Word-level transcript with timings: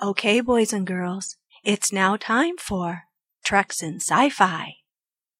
Okay, 0.00 0.40
boys 0.40 0.72
and 0.72 0.86
girls, 0.86 1.36
it's 1.62 1.92
now 1.92 2.16
time 2.16 2.56
for 2.58 3.02
Treks 3.44 3.82
in 3.82 3.96
Sci-Fi 3.96 4.74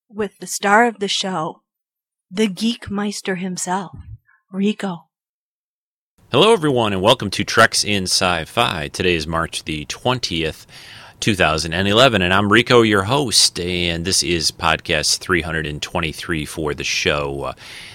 with 0.08 0.38
the 0.38 0.46
star 0.46 0.86
of 0.86 1.00
the 1.00 1.08
show, 1.08 1.62
the 2.30 2.46
Geek 2.46 2.88
Meister 2.88 3.36
himself, 3.36 3.96
Rico. 4.52 5.08
Hello, 6.30 6.52
everyone, 6.52 6.92
and 6.92 7.02
welcome 7.02 7.30
to 7.30 7.44
Treks 7.44 7.82
in 7.82 8.04
Sci 8.04 8.44
Fi. 8.44 8.88
Today 8.88 9.16
is 9.16 9.26
March 9.26 9.64
the 9.64 9.84
20th, 9.86 10.66
2011, 11.22 12.20
and 12.20 12.34
I'm 12.34 12.52
Rico, 12.52 12.82
your 12.82 13.04
host, 13.04 13.60
and 13.60 14.04
this 14.04 14.24
is 14.24 14.50
podcast 14.50 15.18
323 15.18 16.44
for 16.44 16.74
the 16.74 16.82
show. 16.82 17.44
Uh, 17.44 17.52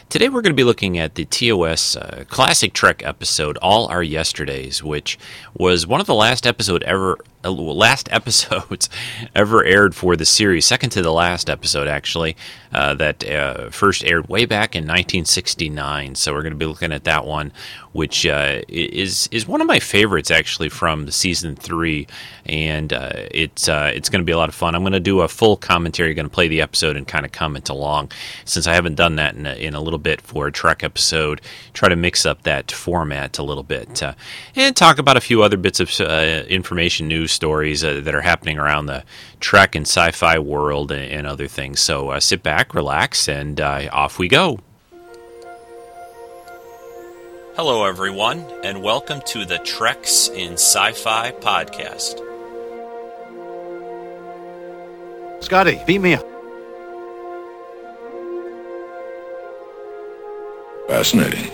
today, 0.07 0.29
we're 0.29 0.41
going 0.41 0.53
to 0.53 0.57
be 0.57 0.63
looking 0.63 0.97
at 0.97 1.15
the 1.15 1.25
TOS 1.25 1.97
uh, 1.97 2.23
Classic 2.29 2.71
Trek 2.71 3.03
episode, 3.03 3.57
All 3.57 3.87
Our 3.87 4.01
Yesterdays, 4.01 4.81
which 4.81 5.19
was 5.53 5.85
one 5.85 5.99
of 5.99 6.07
the 6.07 6.15
last 6.15 6.47
episode 6.47 6.83
ever 6.83 7.17
last 7.51 8.10
episodes 8.11 8.89
ever 9.36 9.64
aired 9.64 9.96
for 9.96 10.15
the 10.15 10.25
series, 10.25 10.65
second 10.65 10.89
to 10.92 11.01
the 11.01 11.11
last 11.11 11.50
episode 11.50 11.88
actually, 11.88 12.36
uh, 12.74 12.93
that 12.96 13.28
uh, 13.29 13.69
first 13.69 14.04
aired 14.04 14.28
way 14.28 14.46
back 14.46 14.75
in 14.75 14.83
1969. 14.83 16.15
So 16.15 16.33
we're 16.33 16.41
going 16.41 16.54
to 16.54 16.57
be 16.57 16.65
looking 16.65 16.91
at 16.91 17.05
that 17.05 17.25
one, 17.25 17.52
which 17.93 18.25
uh, 18.25 18.61
is 18.68 19.29
is 19.32 19.47
one 19.47 19.61
of 19.61 19.68
my 19.68 19.79
favorites 19.79 20.32
actually 20.32 20.69
from 20.69 21.05
the 21.05 21.11
season 21.11 21.55
three, 21.55 22.07
and 22.46 22.91
uh, 22.91 23.11
it's 23.32 23.69
uh, 23.69 23.91
it's 23.93 24.10
going 24.10 24.21
to 24.21 24.25
be 24.25 24.32
a 24.32 24.38
lot 24.38 24.50
of 24.50 24.55
fun. 24.55 24.75
I'm 24.75 24.83
going 24.83 24.93
to 24.93 25.00
do 25.00 25.21
a 25.21 25.27
full 25.27 25.57
commentary, 25.57 26.14
going 26.14 26.27
to 26.27 26.33
play 26.33 26.47
the 26.47 26.61
episode 26.61 26.97
and 26.97 27.07
kind 27.07 27.25
of 27.25 27.32
comment 27.32 27.69
along, 27.69 28.11
since 28.46 28.68
I 28.68 28.74
haven't 28.74 28.96
done 28.96 29.16
that 29.16 29.36
in 29.36 29.46
a, 29.46 29.54
in 29.54 29.74
a 29.74 29.82
little 29.82 30.00
bit 30.00 30.21
for 30.21 30.47
a 30.47 30.52
Trek 30.52 30.83
episode. 30.83 31.41
Try 31.74 31.89
to 31.89 31.96
mix 31.96 32.25
up 32.25 32.44
that 32.44 32.72
format 32.72 33.38
a 33.38 33.44
little 33.44 33.64
bit 33.64 34.03
and 34.55 34.75
talk 34.75 35.00
about 35.00 35.17
a 35.17 35.22
few 35.22 35.41
other 35.41 35.58
bits 35.58 35.80
of 35.80 35.89
information 36.47 37.08
news 37.08 37.36
stories 37.38 37.83
uh, 37.83 38.02
that 38.02 38.16
are 38.16 38.22
happening 38.22 38.58
around 38.58 38.88
the 38.88 39.03
Trek 39.39 39.75
and 39.75 39.85
sci 39.85 40.11
fi 40.11 40.39
world 40.39 40.91
and, 40.91 41.09
and, 41.11 41.27
other 41.27 41.47
things. 41.47 41.80
So 41.80 42.09
uh, 42.09 42.19
sit 42.19 42.41
back, 42.41 42.73
relax, 42.73 43.30
and 43.30 43.61
uh, 43.61 43.88
off 43.91 44.17
we 44.17 44.27
go. 44.27 44.59
Hello, 47.55 47.85
everyone, 47.85 48.39
and 48.63 48.81
welcome 48.81 49.21
to 49.27 49.45
the 49.45 49.59
Treks 49.59 50.30
in 50.30 50.53
Sci 50.53 50.91
Fi 50.93 51.31
podcast. 51.31 52.23
Scotty, 55.43 55.80
beat 55.85 55.99
me 55.99 56.15
up. 56.15 56.25
Fascinating. 60.88 61.52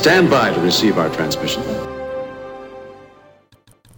Stand 0.00 0.30
by 0.30 0.50
to 0.50 0.58
receive 0.62 0.96
our 0.96 1.10
transmission. 1.10 1.62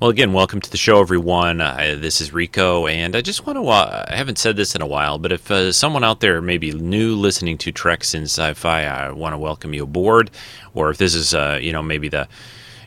Well, 0.00 0.10
again, 0.10 0.32
welcome 0.32 0.60
to 0.60 0.68
the 0.68 0.76
show, 0.76 1.00
everyone. 1.00 1.60
Uh, 1.60 1.94
this 1.96 2.20
is 2.20 2.32
Rico, 2.32 2.88
and 2.88 3.14
I 3.14 3.20
just 3.20 3.46
want 3.46 3.56
to, 3.56 3.68
uh, 3.68 4.06
I 4.08 4.16
haven't 4.16 4.38
said 4.38 4.56
this 4.56 4.74
in 4.74 4.82
a 4.82 4.86
while, 4.86 5.18
but 5.18 5.30
if 5.30 5.48
uh, 5.48 5.70
someone 5.70 6.02
out 6.02 6.18
there 6.18 6.42
may 6.42 6.58
be 6.58 6.72
new 6.72 7.14
listening 7.14 7.56
to 7.58 7.70
Treks 7.70 8.14
in 8.14 8.24
Sci 8.24 8.52
Fi, 8.54 8.82
I 8.82 9.12
want 9.12 9.34
to 9.34 9.38
welcome 9.38 9.74
you 9.74 9.84
aboard. 9.84 10.32
Or 10.74 10.90
if 10.90 10.98
this 10.98 11.14
is, 11.14 11.34
uh, 11.34 11.60
you 11.62 11.72
know, 11.72 11.84
maybe 11.84 12.08
the 12.08 12.26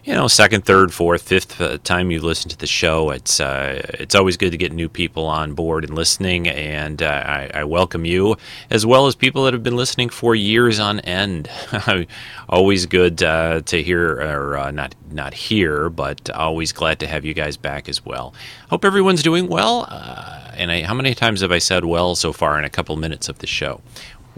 you 0.06 0.14
know, 0.14 0.28
second, 0.28 0.66
third, 0.66 0.94
fourth, 0.94 1.24
fifth 1.24 1.60
uh, 1.60 1.80
time 1.80 2.12
you 2.12 2.22
listen 2.22 2.48
to 2.52 2.58
the 2.58 2.68
show. 2.68 3.10
It's 3.10 3.40
uh, 3.40 3.82
it's 3.96 4.14
always 4.14 4.38
good 4.38 4.52
to 4.52 4.58
get 4.58 4.72
new 4.72 4.88
people 4.88 5.26
on 5.26 5.54
board 5.54 5.84
and 5.84 5.96
listening, 5.96 6.48
and 6.48 7.02
uh, 7.02 7.24
I, 7.26 7.52
I, 7.56 7.64
welcome 7.64 8.06
you 8.06 8.38
as 8.70 8.86
well 8.86 9.08
as 9.08 9.16
people 9.16 9.46
that 9.46 9.54
have 9.54 9.64
been 9.64 9.76
listening 9.76 10.10
for 10.10 10.36
years 10.36 10.80
on 10.80 11.00
end. 11.00 11.50
always 12.50 12.86
good 12.86 13.24
uh, 13.24 13.62
to 13.62 13.82
hear, 13.82 14.22
or 14.22 14.58
uh, 14.60 14.70
not 14.70 14.94
not 15.10 15.34
hear, 15.34 15.90
but 15.90 16.30
always 16.30 16.72
glad 16.72 17.00
to 17.00 17.08
have 17.08 17.26
you 17.26 17.34
guys 17.34 17.58
back 17.58 17.90
as 17.90 18.06
well. 18.06 18.36
Hope 18.70 18.86
everyone's 18.86 19.24
doing 19.24 19.48
well. 19.48 19.86
And 20.56 20.72
I, 20.72 20.84
how 20.84 20.94
many 20.94 21.14
times 21.16 21.42
have 21.42 21.52
I 21.52 21.58
said 21.58 21.84
well 21.84 22.16
so 22.16 22.32
far 22.32 22.58
in 22.60 22.64
a 22.64 22.70
couple 22.70 22.96
minutes 22.96 23.28
of 23.28 23.40
the 23.40 23.48
show? 23.48 23.82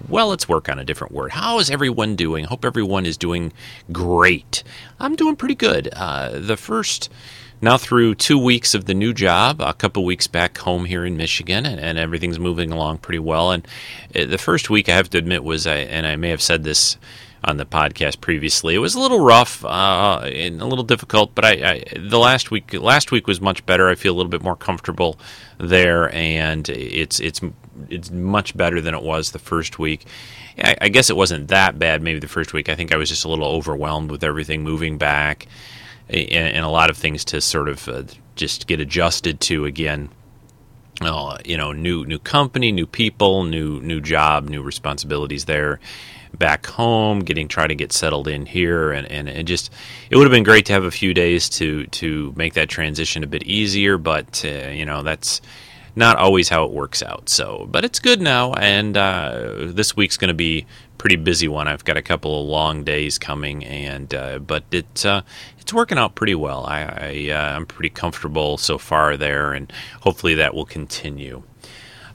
Well, 0.08 0.28
let's 0.28 0.48
work 0.48 0.70
on 0.70 0.80
a 0.80 0.86
different 0.86 1.14
word. 1.14 1.32
How 1.32 1.60
is 1.60 1.70
everyone 1.70 2.16
doing? 2.16 2.46
Hope 2.46 2.64
everyone 2.64 3.06
is 3.06 3.18
doing 3.18 3.52
great. 3.92 4.64
I'm 5.00 5.16
doing 5.16 5.36
pretty 5.36 5.56
good. 5.56 5.90
Uh, 5.92 6.40
the 6.40 6.56
first, 6.56 7.10
now 7.62 7.78
through 7.78 8.16
two 8.16 8.38
weeks 8.38 8.74
of 8.74 8.86
the 8.86 8.94
new 8.94 9.14
job, 9.14 9.60
a 9.60 9.74
couple 9.74 10.06
weeks 10.06 10.28
back 10.28 10.58
home 10.60 10.86
here 10.86 11.06
in 11.06 11.18
Michigan, 11.18 11.66
and, 11.66 11.80
and 11.80 11.98
everything's 11.98 12.40
moving 12.40 12.72
along 12.72 13.00
pretty 13.00 13.20
well. 13.20 13.52
And 13.52 13.68
uh, 14.16 14.26
the 14.26 14.38
first 14.38 14.70
week, 14.70 14.88
I 14.88 14.96
have 14.96 15.10
to 15.10 15.18
admit, 15.18 15.44
was, 15.44 15.66
I, 15.66 15.78
and 15.78 16.06
I 16.06 16.16
may 16.16 16.30
have 16.30 16.42
said 16.42 16.64
this 16.64 16.98
on 17.48 17.58
the 17.58 17.66
podcast 17.66 18.20
previously. 18.22 18.76
It 18.76 18.80
was 18.80 18.94
a 18.94 19.00
little 19.00 19.22
rough 19.22 19.64
uh, 19.64 20.20
and 20.26 20.62
a 20.62 20.66
little 20.66 20.84
difficult, 20.84 21.34
but 21.34 21.46
I, 21.46 21.52
I, 21.52 21.84
the 21.98 22.20
last 22.20 22.52
week 22.52 22.74
last 22.74 23.12
week 23.12 23.26
was 23.26 23.40
much 23.40 23.66
better. 23.66 23.90
I 23.90 23.96
feel 23.96 24.14
a 24.14 24.18
little 24.18 24.30
bit 24.30 24.44
more 24.44 24.56
comfortable 24.56 25.18
there, 25.58 26.14
and 26.14 26.68
it's 26.70 27.20
it's 27.20 27.42
it's 27.90 28.12
much 28.12 28.56
better 28.56 28.82
than 28.82 28.94
it 28.94 29.02
was 29.02 29.32
the 29.32 29.40
first 29.40 29.80
week. 29.80 30.06
I, 30.62 30.76
I 30.82 30.90
guess 30.90 31.10
it 31.10 31.16
wasn't 31.16 31.48
that 31.48 31.80
bad. 31.80 32.02
Maybe 32.02 32.20
the 32.20 32.28
first 32.28 32.54
week. 32.54 32.68
I 32.68 32.76
think 32.76 32.94
I 32.94 32.98
was 32.98 33.10
just 33.10 33.24
a 33.24 33.30
little 33.30 33.48
overwhelmed 33.48 34.12
with 34.12 34.24
everything 34.24 34.64
moving 34.64 34.98
back 34.98 35.48
and, 36.10 36.30
and 36.32 36.66
a 36.66 36.70
lot 36.70 36.90
of 36.90 36.98
things 36.98 37.24
to 37.26 37.42
sort 37.42 37.70
of 37.70 37.88
uh, 37.88 38.04
just 38.36 38.68
get 38.68 38.80
adjusted 38.80 39.40
to 39.42 39.66
again. 39.66 40.10
Uh, 41.00 41.38
you 41.46 41.56
know, 41.56 41.72
new 41.72 42.06
new 42.06 42.18
company, 42.18 42.72
new 42.72 42.88
people, 42.88 43.44
new 43.44 43.80
new 43.82 44.02
job, 44.02 44.50
new 44.50 44.64
responsibilities 44.64 45.46
there. 45.46 45.80
Back 46.34 46.66
home, 46.66 47.20
getting 47.20 47.48
trying 47.48 47.70
to 47.70 47.76
get 47.76 47.92
settled 47.92 48.28
in 48.28 48.46
here, 48.46 48.92
and, 48.92 49.10
and, 49.12 49.30
and 49.30 49.48
just 49.48 49.72
it 50.10 50.18
would 50.18 50.24
have 50.24 50.32
been 50.32 50.44
great 50.44 50.66
to 50.68 50.74
have 50.74 50.84
a 50.84 50.92
few 50.92 51.14
days 51.14 51.50
to 51.50 51.86
to 51.88 52.34
make 52.36 52.54
that 52.54 52.70
transition 52.70 53.24
a 53.24 53.28
bit 53.28 53.44
easier. 53.44 53.98
But 53.98 54.44
uh, 54.46 54.70
you 54.70 54.86
know, 54.86 55.04
that's 55.04 55.42
not 55.98 56.18
always 56.18 56.48
how 56.48 56.64
it 56.64 56.72
works 56.72 57.02
out. 57.02 57.28
So, 57.28 57.68
but 57.72 57.84
it's 57.84 58.00
good 58.00 58.22
now, 58.22 58.54
and 58.54 58.96
uh, 58.96 59.56
this 59.60 59.96
week's 59.96 60.16
going 60.16 60.28
to 60.28 60.36
be 60.36 60.68
pretty 61.00 61.16
busy 61.16 61.48
one. 61.48 61.68
I've 61.68 61.84
got 61.84 61.98
a 61.98 62.02
couple 62.04 62.42
of 62.42 62.48
long 62.48 62.84
days 62.84 63.18
coming, 63.18 63.66
and 63.66 64.14
uh, 64.14 64.40
but 64.40 64.64
it's 64.72 65.06
uh, 65.06 65.22
it's 65.60 65.74
working 65.74 65.98
out 65.98 66.16
pretty 66.16 66.36
well. 66.36 66.66
I, 66.66 66.82
I 66.82 67.08
am 67.32 67.64
uh, 67.64 67.66
pretty 67.66 67.90
comfortable 67.90 68.58
so 68.58 68.78
far 68.78 69.18
there, 69.18 69.54
and 69.54 69.74
hopefully 70.02 70.36
that 70.36 70.54
will 70.54 70.66
continue. 70.66 71.44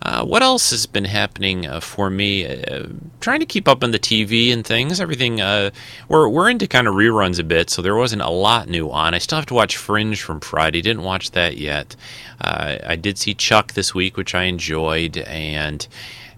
Uh, 0.04 0.24
what 0.24 0.42
else 0.42 0.70
has 0.70 0.84
been 0.84 1.04
happening 1.04 1.64
uh, 1.64 1.78
for 1.78 2.10
me? 2.10 2.44
Uh, 2.44 2.86
trying 3.20 3.38
to 3.38 3.46
keep 3.46 3.68
up 3.68 3.84
on 3.84 3.92
the 3.92 3.98
TV 4.00 4.52
and 4.52 4.66
things. 4.66 5.00
Everything. 5.00 5.40
Uh, 5.40 5.70
we're 6.08 6.28
we're 6.28 6.50
into 6.50 6.66
kind 6.66 6.88
of 6.88 6.94
reruns 6.94 7.38
a 7.38 7.44
bit, 7.44 7.70
so 7.70 7.82
there 7.82 7.94
wasn't 7.94 8.22
a 8.22 8.30
lot 8.30 8.68
new 8.68 8.90
on. 8.90 9.14
I 9.14 9.18
still 9.18 9.36
have 9.36 9.46
to 9.46 9.54
watch 9.54 9.76
Fringe 9.76 10.20
from 10.20 10.40
Friday. 10.40 10.82
Didn't 10.82 11.04
watch 11.04 11.30
that 11.32 11.56
yet. 11.56 11.94
Uh, 12.40 12.78
I 12.84 12.96
did 12.96 13.16
see 13.16 13.32
Chuck 13.32 13.74
this 13.74 13.94
week, 13.94 14.16
which 14.16 14.34
I 14.34 14.44
enjoyed, 14.44 15.18
and 15.18 15.86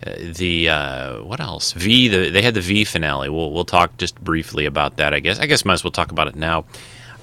uh, 0.06 0.12
the 0.18 0.66
what 1.24 1.40
else? 1.40 1.72
V. 1.72 2.08
The, 2.08 2.28
they 2.28 2.42
had 2.42 2.54
the 2.54 2.60
V 2.60 2.84
finale. 2.84 3.30
We'll 3.30 3.50
we'll 3.50 3.64
talk 3.64 3.96
just 3.96 4.22
briefly 4.22 4.66
about 4.66 4.98
that. 4.98 5.14
I 5.14 5.20
guess. 5.20 5.38
I 5.38 5.46
guess 5.46 5.64
might 5.64 5.74
as 5.74 5.84
well 5.84 5.90
talk 5.90 6.12
about 6.12 6.28
it 6.28 6.36
now. 6.36 6.66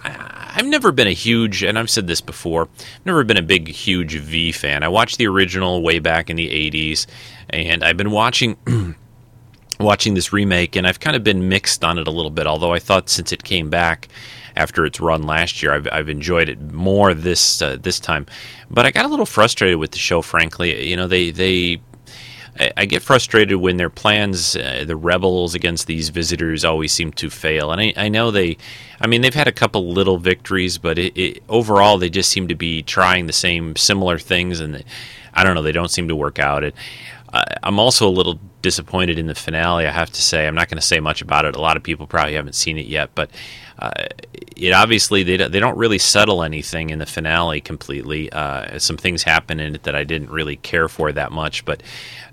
I've 0.03 0.65
never 0.65 0.91
been 0.91 1.07
a 1.07 1.13
huge, 1.13 1.63
and 1.63 1.79
I've 1.79 1.89
said 1.89 2.07
this 2.07 2.21
before, 2.21 2.63
I've 2.63 3.05
never 3.05 3.23
been 3.23 3.37
a 3.37 3.41
big, 3.41 3.67
huge 3.69 4.15
V 4.15 4.51
fan. 4.51 4.83
I 4.83 4.89
watched 4.89 5.17
the 5.17 5.27
original 5.27 5.81
way 5.81 5.99
back 5.99 6.29
in 6.29 6.35
the 6.35 6.49
80s, 6.49 7.07
and 7.49 7.83
I've 7.83 7.97
been 7.97 8.11
watching. 8.11 8.57
watching 9.79 10.13
this 10.13 10.31
remake 10.31 10.75
and 10.75 10.85
I've 10.85 10.99
kind 10.99 11.15
of 11.15 11.23
been 11.23 11.49
mixed 11.49 11.83
on 11.83 11.97
it 11.97 12.07
a 12.07 12.11
little 12.11 12.29
bit 12.29 12.45
although 12.45 12.71
I 12.71 12.77
thought 12.77 13.09
since 13.09 13.31
it 13.31 13.43
came 13.43 13.71
back 13.71 14.09
after 14.55 14.85
its 14.85 14.99
run 14.99 15.23
last 15.23 15.63
year 15.63 15.73
I've, 15.73 15.87
I've 15.91 16.07
enjoyed 16.07 16.49
it 16.49 16.61
more 16.71 17.15
this 17.15 17.63
uh, 17.63 17.77
this 17.81 17.99
time 17.99 18.27
but 18.69 18.85
I 18.85 18.91
got 18.91 19.05
a 19.05 19.07
little 19.07 19.25
frustrated 19.25 19.79
with 19.79 19.89
the 19.89 19.97
show 19.97 20.21
frankly 20.21 20.87
you 20.87 20.95
know 20.95 21.07
they 21.07 21.31
they 21.31 21.81
I, 22.59 22.85
get 22.85 23.01
frustrated 23.01 23.57
when 23.57 23.77
their 23.77 23.89
plans, 23.89 24.55
uh, 24.55 24.83
the 24.85 24.95
rebels 24.95 25.55
against 25.55 25.87
these 25.87 26.09
visitors, 26.09 26.65
always 26.65 26.91
seem 26.91 27.11
to 27.13 27.29
fail. 27.29 27.71
And 27.71 27.81
I, 27.81 27.93
I 27.95 28.09
know 28.09 28.29
they, 28.29 28.57
I 28.99 29.07
mean, 29.07 29.21
they've 29.21 29.33
had 29.33 29.47
a 29.47 29.53
couple 29.53 29.91
little 29.91 30.17
victories, 30.17 30.77
but 30.77 30.99
it, 30.99 31.17
it, 31.17 31.43
overall 31.47 31.97
they 31.97 32.09
just 32.09 32.29
seem 32.29 32.47
to 32.49 32.55
be 32.55 32.83
trying 32.83 33.27
the 33.27 33.33
same 33.33 33.75
similar 33.75 34.19
things, 34.19 34.59
and 34.59 34.83
I 35.33 35.43
don't 35.43 35.55
know, 35.55 35.61
they 35.61 35.71
don't 35.71 35.91
seem 35.91 36.07
to 36.09 36.15
work 36.15 36.39
out. 36.39 36.63
It, 36.63 36.75
uh, 37.33 37.45
I'm 37.63 37.79
also 37.79 38.07
a 38.07 38.11
little 38.11 38.39
disappointed 38.61 39.17
in 39.17 39.27
the 39.27 39.35
finale. 39.35 39.87
I 39.87 39.91
have 39.91 40.11
to 40.11 40.21
say, 40.21 40.45
I'm 40.45 40.55
not 40.55 40.67
going 40.67 40.79
to 40.79 40.85
say 40.85 40.99
much 40.99 41.21
about 41.21 41.45
it. 41.45 41.55
A 41.55 41.61
lot 41.61 41.77
of 41.77 41.83
people 41.83 42.05
probably 42.05 42.33
haven't 42.33 42.55
seen 42.55 42.77
it 42.77 42.85
yet, 42.85 43.11
but 43.15 43.29
uh, 43.81 43.91
it 44.55 44.73
obviously 44.73 45.23
they 45.23 45.37
they 45.37 45.59
don't 45.59 45.77
really 45.77 45.97
settle 45.97 46.43
anything 46.43 46.91
in 46.91 46.99
the 46.99 47.05
finale 47.05 47.61
completely. 47.61 48.31
Uh, 48.31 48.77
some 48.79 48.97
things 48.97 49.23
happen 49.23 49.59
in 49.59 49.75
it 49.75 49.83
that 49.83 49.95
I 49.95 50.03
didn't 50.03 50.29
really 50.29 50.57
care 50.57 50.87
for 50.87 51.11
that 51.11 51.31
much. 51.31 51.65
But 51.65 51.81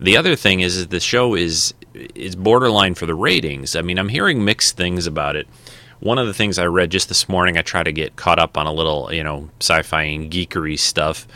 the 0.00 0.16
other 0.16 0.36
thing 0.36 0.60
is, 0.60 0.76
is 0.76 0.88
the 0.88 1.00
show 1.00 1.34
is 1.34 1.74
is 2.14 2.36
borderline 2.36 2.94
for 2.94 3.06
the 3.06 3.14
ratings. 3.14 3.74
I 3.74 3.82
mean, 3.82 3.98
I'm 3.98 4.10
hearing 4.10 4.44
mixed 4.44 4.76
things 4.76 5.06
about 5.06 5.36
it. 5.36 5.48
one 6.00 6.18
of 6.18 6.26
the 6.26 6.34
things 6.34 6.58
I 6.58 6.66
read 6.66 6.90
just 6.90 7.08
this 7.08 7.28
morning, 7.28 7.56
I 7.58 7.62
try 7.62 7.82
to 7.82 7.92
get 7.92 8.16
caught 8.16 8.38
up 8.38 8.56
on 8.56 8.66
a 8.66 8.72
little, 8.72 9.12
you 9.12 9.24
know, 9.24 9.48
sci-fi 9.60 10.02
and 10.02 10.30
geekery 10.30 10.78
stuff, 10.78 11.26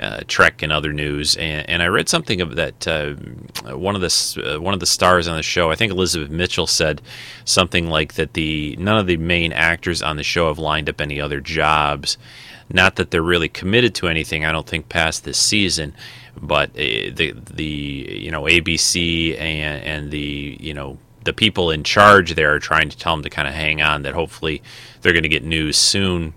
uh, 0.00 0.20
Trek 0.26 0.62
and 0.62 0.72
other 0.72 0.92
news, 0.92 1.36
and, 1.36 1.68
and 1.68 1.82
I 1.82 1.86
read 1.86 2.08
something 2.08 2.40
of 2.40 2.56
that 2.56 2.88
uh, 2.88 3.14
one 3.76 3.94
of 3.94 4.00
the 4.00 4.54
uh, 4.56 4.60
one 4.60 4.74
of 4.74 4.80
the 4.80 4.86
stars 4.86 5.28
on 5.28 5.36
the 5.36 5.42
show, 5.42 5.70
I 5.70 5.74
think 5.74 5.92
Elizabeth 5.92 6.30
Mitchell 6.30 6.66
said 6.66 7.02
something 7.44 7.88
like 7.88 8.14
that 8.14 8.34
the 8.34 8.76
none 8.76 8.98
of 8.98 9.06
the 9.06 9.16
main 9.16 9.52
actors 9.52 10.02
on 10.02 10.16
the 10.16 10.22
show 10.22 10.48
have 10.48 10.58
lined 10.58 10.88
up 10.88 11.00
any 11.00 11.20
other 11.20 11.40
jobs. 11.40 12.16
Not 12.72 12.96
that 12.96 13.10
they're 13.10 13.22
really 13.22 13.48
committed 13.48 13.94
to 13.96 14.08
anything, 14.08 14.44
I 14.44 14.52
don't 14.52 14.66
think 14.66 14.88
past 14.88 15.24
this 15.24 15.38
season, 15.38 15.94
but 16.40 16.70
uh, 16.70 17.12
the 17.14 17.34
the 17.50 17.64
you 17.64 18.30
know 18.30 18.42
ABC 18.42 19.38
and 19.38 19.82
and 19.84 20.10
the 20.10 20.56
you 20.60 20.72
know 20.72 20.98
the 21.24 21.32
people 21.34 21.70
in 21.70 21.84
charge 21.84 22.34
there 22.34 22.54
are 22.54 22.58
trying 22.58 22.88
to 22.88 22.96
tell 22.96 23.14
them 23.14 23.22
to 23.22 23.30
kind 23.30 23.46
of 23.46 23.54
hang 23.54 23.82
on. 23.82 24.02
That 24.02 24.14
hopefully 24.14 24.62
they're 25.02 25.12
going 25.12 25.24
to 25.24 25.28
get 25.28 25.44
news 25.44 25.76
soon 25.76 26.34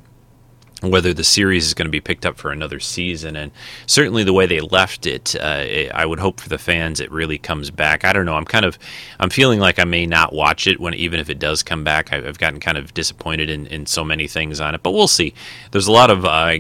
whether 0.89 1.13
the 1.13 1.23
series 1.23 1.65
is 1.65 1.73
going 1.73 1.87
to 1.87 1.91
be 1.91 2.01
picked 2.01 2.25
up 2.25 2.37
for 2.37 2.51
another 2.51 2.79
season. 2.79 3.35
And 3.35 3.51
certainly 3.85 4.23
the 4.23 4.33
way 4.33 4.45
they 4.45 4.61
left 4.61 5.05
it, 5.05 5.35
uh, 5.35 5.91
I 5.93 6.05
would 6.05 6.19
hope 6.19 6.39
for 6.39 6.49
the 6.49 6.57
fans 6.57 6.99
it 6.99 7.11
really 7.11 7.37
comes 7.37 7.71
back. 7.71 8.05
I 8.05 8.13
don't 8.13 8.25
know. 8.25 8.35
I'm 8.35 8.45
kind 8.45 8.65
of 8.65 8.77
I'm 9.19 9.29
feeling 9.29 9.59
like 9.59 9.79
I 9.79 9.85
may 9.85 10.05
not 10.05 10.33
watch 10.33 10.67
it 10.67 10.79
when 10.79 10.93
even 10.93 11.19
if 11.19 11.29
it 11.29 11.39
does 11.39 11.63
come 11.63 11.83
back. 11.83 12.11
I've 12.11 12.37
gotten 12.37 12.59
kind 12.59 12.77
of 12.77 12.93
disappointed 12.93 13.49
in, 13.49 13.67
in 13.67 13.85
so 13.85 14.03
many 14.03 14.27
things 14.27 14.59
on 14.59 14.75
it, 14.75 14.83
but 14.83 14.91
we'll 14.91 15.07
see. 15.07 15.33
There's 15.71 15.87
a 15.87 15.91
lot 15.91 16.09
of 16.09 16.25
uh, 16.25 16.57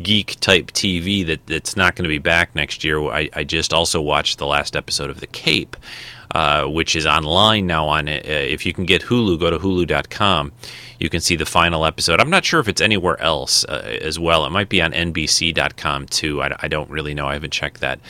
geek 0.00 0.38
type 0.40 0.70
TV 0.72 1.26
that 1.26 1.46
that's 1.46 1.76
not 1.76 1.96
going 1.96 2.04
to 2.04 2.08
be 2.08 2.18
back 2.18 2.54
next 2.54 2.84
year. 2.84 3.00
I, 3.02 3.28
I 3.34 3.44
just 3.44 3.72
also 3.72 4.00
watched 4.00 4.38
the 4.38 4.46
last 4.46 4.76
episode 4.76 5.10
of 5.10 5.20
The 5.20 5.26
Cape. 5.26 5.76
Uh, 6.32 6.64
which 6.64 6.96
is 6.96 7.04
online 7.04 7.66
now 7.66 7.86
on 7.86 8.08
uh, 8.08 8.20
if 8.24 8.64
you 8.64 8.72
can 8.72 8.86
get 8.86 9.02
Hulu 9.02 9.38
go 9.38 9.50
to 9.50 9.58
hulu.com 9.58 10.50
you 10.98 11.10
can 11.10 11.20
see 11.20 11.36
the 11.36 11.44
final 11.44 11.84
episode. 11.84 12.20
I'm 12.20 12.30
not 12.30 12.42
sure 12.42 12.58
if 12.58 12.68
it's 12.68 12.80
anywhere 12.80 13.20
else 13.20 13.66
uh, 13.66 13.98
as 14.00 14.18
well. 14.18 14.46
It 14.46 14.50
might 14.50 14.70
be 14.70 14.80
on 14.80 14.92
NBC.com 14.92 16.06
too. 16.06 16.40
I, 16.42 16.56
I 16.60 16.68
don't 16.68 16.88
really 16.88 17.12
know. 17.12 17.26
I 17.26 17.34
haven't 17.34 17.52
checked 17.52 17.80
that 17.80 18.00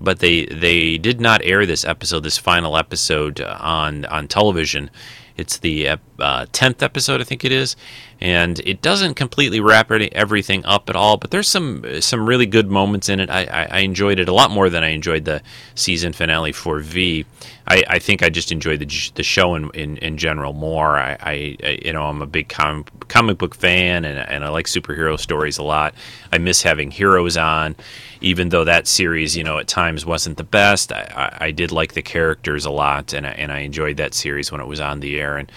but 0.00 0.20
they 0.20 0.46
they 0.46 0.98
did 0.98 1.20
not 1.20 1.42
air 1.44 1.66
this 1.66 1.84
episode, 1.84 2.20
this 2.20 2.38
final 2.38 2.76
episode 2.76 3.40
uh, 3.40 3.56
on 3.60 4.04
on 4.06 4.26
television. 4.26 4.90
It's 5.36 5.56
the 5.56 5.96
uh, 6.18 6.46
tenth 6.52 6.82
episode, 6.82 7.22
I 7.22 7.24
think 7.24 7.46
it 7.46 7.52
is, 7.52 7.74
and 8.20 8.58
it 8.60 8.82
doesn't 8.82 9.14
completely 9.14 9.58
wrap 9.58 9.90
everything 9.90 10.62
up 10.66 10.90
at 10.90 10.96
all. 10.96 11.16
But 11.16 11.30
there's 11.30 11.48
some 11.48 11.84
some 12.00 12.26
really 12.26 12.46
good 12.46 12.70
moments 12.70 13.08
in 13.08 13.20
it. 13.20 13.30
I, 13.30 13.44
I, 13.44 13.68
I 13.70 13.78
enjoyed 13.78 14.18
it 14.18 14.28
a 14.28 14.34
lot 14.34 14.50
more 14.50 14.68
than 14.68 14.84
I 14.84 14.88
enjoyed 14.88 15.24
the 15.24 15.40
season 15.74 16.12
finale 16.12 16.52
for 16.52 16.80
V. 16.80 17.24
I, 17.70 17.84
I 17.86 17.98
think 18.00 18.24
I 18.24 18.30
just 18.30 18.50
enjoyed 18.50 18.80
the, 18.80 19.10
the 19.14 19.22
show 19.22 19.54
in, 19.54 19.70
in, 19.70 19.96
in 19.98 20.16
general 20.16 20.52
more. 20.52 20.98
I, 20.98 21.16
I, 21.20 21.78
you 21.84 21.92
know 21.92 22.02
I'm 22.02 22.20
a 22.20 22.26
big 22.26 22.48
comic 22.48 22.90
comic 23.06 23.38
book 23.38 23.54
fan 23.54 24.04
and 24.04 24.18
and 24.18 24.44
I 24.44 24.48
like 24.48 24.66
superhero 24.66 25.18
stories 25.18 25.56
a 25.56 25.62
lot. 25.62 25.94
I 26.32 26.38
miss 26.38 26.62
having 26.62 26.90
heroes 26.90 27.36
on, 27.36 27.76
even 28.20 28.48
though 28.48 28.64
that 28.64 28.88
series 28.88 29.36
you 29.36 29.44
know 29.44 29.58
at 29.58 29.68
times 29.68 30.04
wasn't 30.04 30.36
the 30.36 30.44
best. 30.44 30.92
I, 30.92 31.36
I, 31.40 31.46
I 31.46 31.50
did 31.52 31.70
like 31.70 31.92
the 31.92 32.02
characters 32.02 32.64
a 32.64 32.70
lot 32.70 33.12
and 33.12 33.24
I, 33.24 33.30
and 33.30 33.52
I 33.52 33.60
enjoyed 33.60 33.98
that 33.98 34.14
series 34.14 34.50
when 34.50 34.60
it 34.60 34.66
was 34.66 34.80
on 34.80 34.98
the 34.98 35.20
air 35.20 35.36
and 35.36 35.50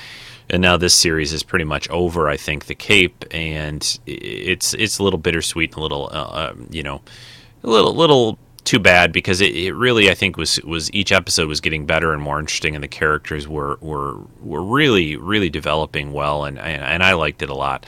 and 0.50 0.62
now 0.62 0.78
this 0.78 0.94
series 0.94 1.34
is 1.34 1.42
pretty 1.42 1.66
much 1.66 1.90
over. 1.90 2.30
I 2.30 2.38
think 2.38 2.66
the 2.66 2.76
Cape, 2.76 3.26
and 3.32 3.82
it's 4.06 4.76
it's 4.76 5.00
a 5.00 5.04
little 5.04 5.18
bittersweet 5.18 5.72
and 5.72 5.80
a 5.80 5.82
little 5.82 6.10
uh, 6.12 6.52
um, 6.52 6.68
you 6.70 6.84
know 6.84 7.02
a 7.64 7.70
little 7.70 7.96
little 7.96 8.38
too 8.64 8.80
bad 8.80 9.12
because 9.12 9.42
it, 9.42 9.56
it 9.56 9.74
really 9.74 10.10
I 10.10 10.16
think 10.16 10.38
was 10.38 10.60
was 10.64 10.92
each 10.94 11.12
episode 11.12 11.48
was 11.48 11.62
getting 11.62 11.86
better 11.86 12.14
and 12.14 12.22
more 12.22 12.40
interesting, 12.40 12.76
and 12.76 12.84
the 12.84 12.88
characters 12.88 13.48
were 13.48 13.78
were 13.82 14.18
were 14.42 14.64
really 14.64 15.16
really 15.16 15.50
developing 15.50 16.14
well, 16.14 16.46
and 16.46 16.58
and, 16.58 16.84
and 16.84 17.04
I 17.04 17.14
liked 17.14 17.42
it 17.42 17.50
a 17.50 17.56
lot. 17.56 17.86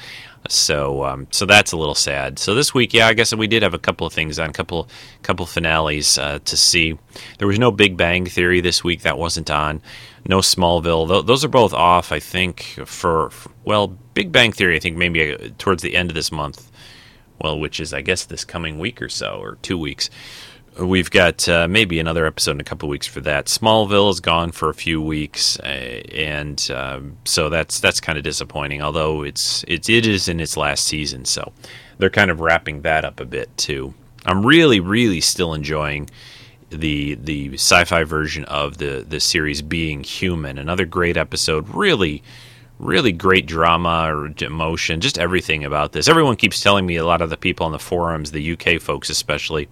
So 0.47 1.03
um, 1.05 1.27
so 1.31 1.45
that's 1.45 1.71
a 1.71 1.77
little 1.77 1.95
sad. 1.95 2.37
So 2.37 2.53
this 2.53 2.73
week, 2.73 2.93
yeah, 2.93 3.07
I 3.07 3.13
guess 3.13 3.33
we 3.33 3.47
did 3.47 3.63
have 3.63 3.73
a 3.73 3.79
couple 3.79 4.05
of 4.05 4.13
things 4.13 4.37
on, 4.37 4.49
a 4.49 4.53
couple 4.53 4.87
couple 5.23 5.45
finales 5.45 6.17
uh, 6.17 6.39
to 6.45 6.57
see. 6.57 6.97
There 7.39 7.47
was 7.47 7.59
no 7.59 7.71
Big 7.71 7.97
Bang 7.97 8.25
Theory 8.25 8.61
this 8.61 8.83
week; 8.83 9.01
that 9.01 9.17
wasn't 9.17 9.49
on. 9.49 9.81
No 10.27 10.39
Smallville; 10.39 11.07
Th- 11.07 11.25
those 11.25 11.43
are 11.43 11.49
both 11.49 11.73
off. 11.73 12.11
I 12.11 12.19
think 12.19 12.79
for, 12.85 13.29
for, 13.29 13.51
well, 13.63 13.87
Big 14.13 14.31
Bang 14.31 14.51
Theory. 14.51 14.75
I 14.75 14.79
think 14.79 14.97
maybe 14.97 15.33
uh, 15.33 15.49
towards 15.57 15.81
the 15.81 15.95
end 15.95 16.09
of 16.09 16.15
this 16.15 16.31
month. 16.31 16.71
Well, 17.41 17.59
which 17.59 17.79
is 17.79 17.93
I 17.93 18.01
guess 18.01 18.25
this 18.25 18.45
coming 18.45 18.79
week 18.79 19.01
or 19.01 19.09
so, 19.09 19.39
or 19.41 19.57
two 19.61 19.77
weeks. 19.77 20.09
We've 20.79 21.09
got 21.09 21.47
uh, 21.47 21.69
maybe 21.69 21.99
another 21.99 22.25
episode 22.25 22.51
in 22.51 22.59
a 22.59 22.65
couple 22.65 22.89
weeks 22.89 23.07
for 23.07 23.21
that. 23.21 23.45
Smallville 23.45 24.11
is 24.11 24.19
gone 24.19 24.51
for 24.51 24.69
a 24.69 24.73
few 24.73 25.01
weeks, 25.01 25.57
uh, 25.61 26.01
and 26.13 26.69
um, 26.73 27.17
so 27.23 27.47
that's 27.47 27.79
that's 27.79 28.01
kind 28.01 28.17
of 28.17 28.25
disappointing. 28.25 28.81
Although 28.81 29.23
it's 29.23 29.63
it's 29.69 29.87
it 29.87 30.05
is 30.05 30.27
in 30.27 30.41
its 30.41 30.57
last 30.57 30.83
season, 30.83 31.23
so 31.23 31.53
they're 31.97 32.09
kind 32.09 32.29
of 32.29 32.41
wrapping 32.41 32.81
that 32.81 33.05
up 33.05 33.21
a 33.21 33.25
bit 33.25 33.55
too. 33.57 33.93
I'm 34.25 34.45
really 34.45 34.81
really 34.81 35.21
still 35.21 35.53
enjoying 35.53 36.09
the 36.69 37.15
the 37.15 37.53
sci-fi 37.53 38.03
version 38.03 38.43
of 38.45 38.77
the 38.77 39.05
the 39.07 39.21
series 39.21 39.61
being 39.61 40.03
human. 40.03 40.57
Another 40.57 40.85
great 40.85 41.15
episode. 41.15 41.69
Really 41.69 42.21
really 42.79 43.13
great 43.13 43.45
drama 43.45 44.13
or 44.13 44.33
emotion, 44.41 44.99
just 44.99 45.17
everything 45.17 45.63
about 45.63 45.93
this. 45.93 46.07
Everyone 46.09 46.35
keeps 46.35 46.61
telling 46.61 46.85
me, 46.85 46.97
a 46.97 47.05
lot 47.05 47.21
of 47.21 47.29
the 47.29 47.37
people 47.37 47.65
on 47.65 47.71
the 47.71 47.79
forums, 47.79 48.31
the 48.31 48.51
UK 48.51 48.81
folks 48.81 49.09
especially, 49.09 49.69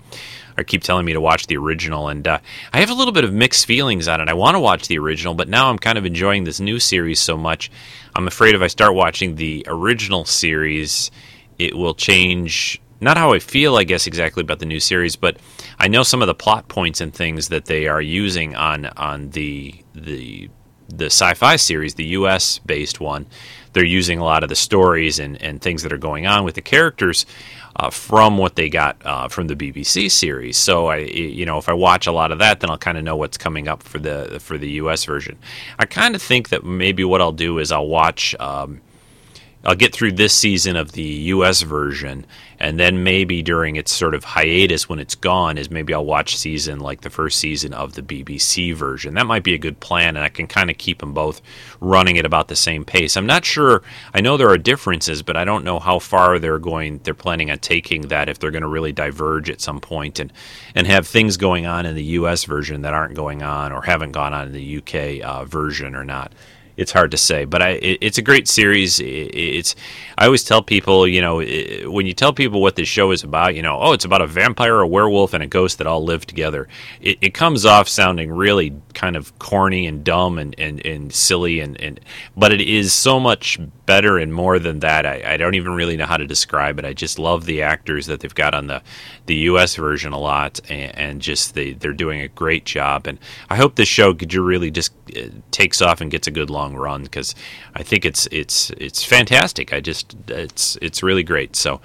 are 0.58 0.64
keep 0.64 0.84
telling 0.84 1.06
me 1.06 1.14
to 1.14 1.22
watch 1.22 1.48
the 1.48 1.58
original, 1.58 2.10
and 2.10 2.28
uh, 2.28 2.40
I 2.72 2.80
have 2.80 2.90
a 2.90 2.94
little 2.94 3.14
bit 3.14 3.24
of 3.24 3.34
mixed 3.34 3.66
feelings 3.66 4.08
on 4.08 4.22
it. 4.22 4.30
I 4.30 4.34
want 4.34 4.56
to 4.56 4.60
watch 4.60 4.88
the 4.88 5.00
original, 5.00 5.34
but 5.34 5.50
now 5.50 5.70
I'm 5.70 5.80
kind 5.80 5.98
of 5.98 6.06
enjoying 6.06 6.44
this 6.44 6.60
new 6.60 6.80
series 6.80 7.20
so 7.20 7.38
much. 7.38 7.72
I'm 8.16 8.28
afraid 8.28 8.56
if 8.56 8.62
I 8.62 8.68
start 8.68 8.96
watching 8.96 9.36
the 9.36 9.66
original 9.68 10.26
series, 10.26 11.12
it 11.58 11.76
will 11.76 11.96
change 11.96 12.82
not 13.04 13.18
how 13.18 13.34
I 13.34 13.40
feel, 13.40 13.76
I 13.76 13.84
guess, 13.84 14.08
exactly 14.08 14.42
about 14.42 14.60
the 14.60 14.66
new 14.66 14.80
series, 14.80 15.18
but 15.18 15.38
I 15.78 15.90
know 15.90 16.04
some 16.04 16.22
of 16.22 16.28
the 16.28 16.34
plot 16.34 16.70
points 16.70 17.02
and 17.02 17.14
things 17.14 17.50
that 17.50 17.66
they 17.66 17.88
are 17.88 18.02
using 18.02 18.56
on 18.56 18.86
on 18.86 19.30
the 19.32 19.76
the 19.94 20.50
the 20.90 21.06
sci-fi 21.06 21.56
series, 21.56 21.96
the 21.96 22.06
U.S. 22.06 22.60
based 22.60 23.00
one. 23.00 23.26
They're 23.74 23.84
using 23.84 24.20
a 24.20 24.24
lot 24.24 24.44
of 24.44 24.50
the 24.50 24.56
stories 24.56 25.18
and, 25.20 25.42
and 25.42 25.60
things 25.62 25.84
that 25.84 25.92
are 25.92 25.98
going 25.98 26.28
on 26.28 26.44
with 26.44 26.56
the 26.56 26.62
characters 26.62 27.26
uh, 27.76 27.90
from 27.90 28.38
what 28.38 28.56
they 28.56 28.70
got 28.70 28.98
uh, 29.06 29.28
from 29.28 29.48
the 29.48 29.56
BBC 29.56 30.12
series. 30.12 30.58
So 30.58 30.88
I, 30.88 30.98
you 30.98 31.46
know, 31.46 31.58
if 31.58 31.68
I 31.68 31.74
watch 31.74 32.08
a 32.08 32.12
lot 32.12 32.32
of 32.32 32.40
that, 32.40 32.60
then 32.60 32.70
I'll 32.70 32.78
kind 32.78 32.98
of 32.98 33.04
know 33.04 33.16
what's 33.16 33.38
coming 33.38 33.68
up 33.68 33.84
for 33.84 34.00
the 34.00 34.40
for 34.40 34.58
the 34.58 34.70
US 34.72 35.06
version. 35.06 35.38
I 35.80 35.86
kind 35.86 36.16
of 36.16 36.22
think 36.22 36.50
that 36.50 36.64
maybe 36.64 37.04
what 37.04 37.22
I'll 37.22 37.32
do 37.32 37.60
is 37.60 37.72
I'll 37.72 37.88
watch. 37.88 38.36
Um, 38.40 38.82
I'll 39.66 39.76
get 39.76 39.94
through 39.94 40.14
this 40.14 40.34
season 40.34 40.76
of 40.76 40.92
the 40.92 41.02
US 41.04 41.62
version, 41.62 42.26
and 42.60 42.78
then 42.78 43.02
maybe 43.04 43.42
during 43.42 43.78
its 43.78 43.94
sort 43.94 44.14
of 44.14 44.26
hiatus 44.26 44.90
when 44.90 45.00
it's 45.00 45.16
gone, 45.16 45.58
is 45.58 45.72
maybe 45.72 45.94
I'll 45.94 46.04
watch 46.04 46.36
season 46.36 46.82
like 46.82 47.00
the 47.00 47.10
first 47.10 47.40
season 47.40 47.74
of 47.74 47.94
the 47.94 48.02
BBC 48.02 48.76
version. 48.76 49.14
That 49.14 49.26
might 49.26 49.44
be 49.44 49.54
a 49.54 49.58
good 49.58 49.80
plan, 49.80 50.18
and 50.18 50.26
I 50.26 50.28
can 50.28 50.48
kind 50.48 50.70
of 50.70 50.78
keep 50.78 51.00
them 51.00 51.14
both 51.14 51.42
running 51.80 52.18
at 52.18 52.26
about 52.26 52.50
the 52.50 52.58
same 52.58 52.84
pace. 52.84 53.16
I'm 53.16 53.26
not 53.26 53.46
sure. 53.46 53.84
I 54.14 54.20
know 54.20 54.36
there 54.36 54.50
are 54.50 54.58
differences, 54.58 55.24
but 55.24 55.38
I 55.38 55.46
don't 55.46 55.64
know 55.64 55.80
how 55.80 55.98
far 55.98 56.40
they're 56.40 56.60
going. 56.60 57.00
They're 57.04 57.14
planning 57.14 57.50
on 57.50 57.60
taking 57.60 58.10
that 58.10 58.28
if 58.28 58.40
they're 58.40 58.52
going 58.52 58.64
to 58.64 58.68
really 58.68 58.92
diverge 58.92 59.50
at 59.50 59.62
some 59.62 59.80
point 59.80 60.20
and 60.20 60.34
and 60.76 60.88
have 60.88 61.08
things 61.08 61.38
going 61.38 61.66
on 61.66 61.86
in 61.86 61.96
the 61.96 62.04
US 62.04 62.44
version 62.44 62.82
that 62.82 62.94
aren't 62.94 63.14
going 63.14 63.44
on 63.44 63.72
or 63.72 63.84
haven't 63.84 64.12
gone 64.12 64.34
on 64.34 64.48
in 64.48 64.54
the 64.54 64.78
UK 64.78 65.26
uh, 65.26 65.46
version 65.46 65.96
or 65.96 66.04
not 66.04 66.34
it's 66.78 66.92
hard 66.92 67.12
to 67.12 67.18
say, 67.18 67.46
but 67.46 67.62
I 67.62 67.70
it, 67.70 67.98
it's 68.02 68.18
a 68.18 68.22
great 68.22 68.48
series. 68.48 69.00
It, 69.00 69.06
it's 69.06 69.76
I 70.18 70.26
always 70.26 70.44
tell 70.44 70.62
people, 70.62 71.08
you 71.08 71.22
know, 71.22 71.40
it, 71.40 71.92
when 71.92 72.06
you 72.06 72.14
tell 72.14 72.34
people 72.34 72.62
what 72.62 72.76
this 72.76 72.88
show 72.88 73.12
is 73.12 73.24
about, 73.24 73.56
you 73.56 73.62
know, 73.62 73.80
oh, 73.80 73.94
it's 73.94 74.06
about 74.06 74.22
a 74.22 74.28
vampire, 74.28 74.80
a 74.80 74.88
werewolf, 74.88 75.34
and 75.34 75.44
a 75.44 75.48
ghost 75.48 75.78
that 75.78 75.88
all 75.88 76.04
live 76.04 76.26
together. 76.26 76.68
It, 77.02 77.18
it 77.22 77.34
comes 77.34 77.66
off 77.66 77.88
sounding 77.88 78.32
really 78.32 78.74
kind 78.94 79.16
of 79.16 79.38
corny 79.40 79.88
and 79.88 80.04
dumb 80.04 80.38
and, 80.38 80.56
and, 80.58 80.86
and 80.86 81.14
silly, 81.14 81.60
and, 81.60 81.80
and 81.82 82.00
but 82.36 82.52
it 82.52 82.62
is 82.62 82.94
so 82.94 83.20
much 83.20 83.60
better 83.86 84.18
and 84.18 84.34
more 84.34 84.60
than 84.60 84.80
that. 84.80 85.06
I, 85.06 85.34
I 85.34 85.38
don't 85.38 85.56
even 85.56 85.74
really 85.74 85.98
know 85.98 86.06
how 86.06 86.18
to 86.18 86.26
describe 86.26 86.80
it. 86.80 86.86
I 86.86 86.94
just 86.94 87.20
love 87.20 87.46
the 87.46 87.62
actors 87.62 88.06
that 88.08 88.22
they've 88.22 88.34
got 88.34 88.54
on 88.54 88.68
the 88.68 88.82
the 89.26 89.36
U.S. 89.36 89.76
version 89.76 90.14
a 90.14 90.20
lot, 90.20 90.60
and, 90.70 90.98
and 90.98 91.22
just 91.22 91.54
they 91.54 91.74
they're 91.74 91.94
doing 91.94 92.22
a 92.22 92.28
great 92.28 92.66
job. 92.66 93.08
And 93.08 93.20
I 93.50 93.56
hope 93.56 93.76
this 93.76 93.88
show 93.88 94.14
could 94.14 94.34
really 94.34 94.72
just 94.72 94.94
uh, 95.16 95.28
takes 95.52 95.82
off 95.82 96.02
and 96.02 96.12
gets 96.12 96.28
a 96.28 96.32
good 96.32 96.50
long 96.50 96.76
run 96.76 97.04
because 97.04 97.36
I 97.76 97.84
think 97.84 98.06
it's 98.06 98.28
it's 98.32 98.70
it's 98.72 99.04
fantastic. 99.04 99.74
I 99.74 99.80
just 99.80 100.16
it's 100.28 100.78
it's 100.82 101.04
really 101.04 101.24
great. 101.24 101.56
So. 101.56 101.82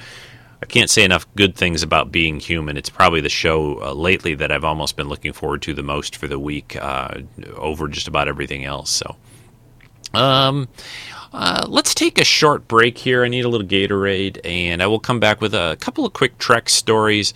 I 0.60 0.66
can't 0.66 0.90
say 0.90 1.04
enough 1.04 1.24
good 1.36 1.54
things 1.54 1.84
about 1.84 2.10
being 2.10 2.40
human. 2.40 2.76
It's 2.76 2.90
probably 2.90 3.20
the 3.20 3.28
show 3.28 3.80
uh, 3.80 3.92
lately 3.92 4.34
that 4.34 4.50
I've 4.50 4.64
almost 4.64 4.96
been 4.96 5.08
looking 5.08 5.32
forward 5.32 5.62
to 5.62 5.72
the 5.72 5.84
most 5.84 6.16
for 6.16 6.26
the 6.26 6.36
week 6.36 6.76
uh, 6.80 7.20
over 7.54 7.86
just 7.86 8.08
about 8.08 8.26
everything 8.26 8.64
else. 8.64 8.90
So, 8.90 9.14
um, 10.14 10.68
uh, 11.32 11.66
let's 11.68 11.94
take 11.94 12.18
a 12.18 12.24
short 12.24 12.68
break 12.68 12.98
here. 12.98 13.24
I 13.24 13.28
need 13.28 13.44
a 13.44 13.48
little 13.48 13.66
Gatorade, 13.66 14.40
and 14.44 14.82
I 14.82 14.86
will 14.86 15.00
come 15.00 15.20
back 15.20 15.40
with 15.40 15.54
a 15.54 15.76
couple 15.80 16.06
of 16.06 16.12
quick 16.12 16.38
Trek 16.38 16.68
stories 16.68 17.34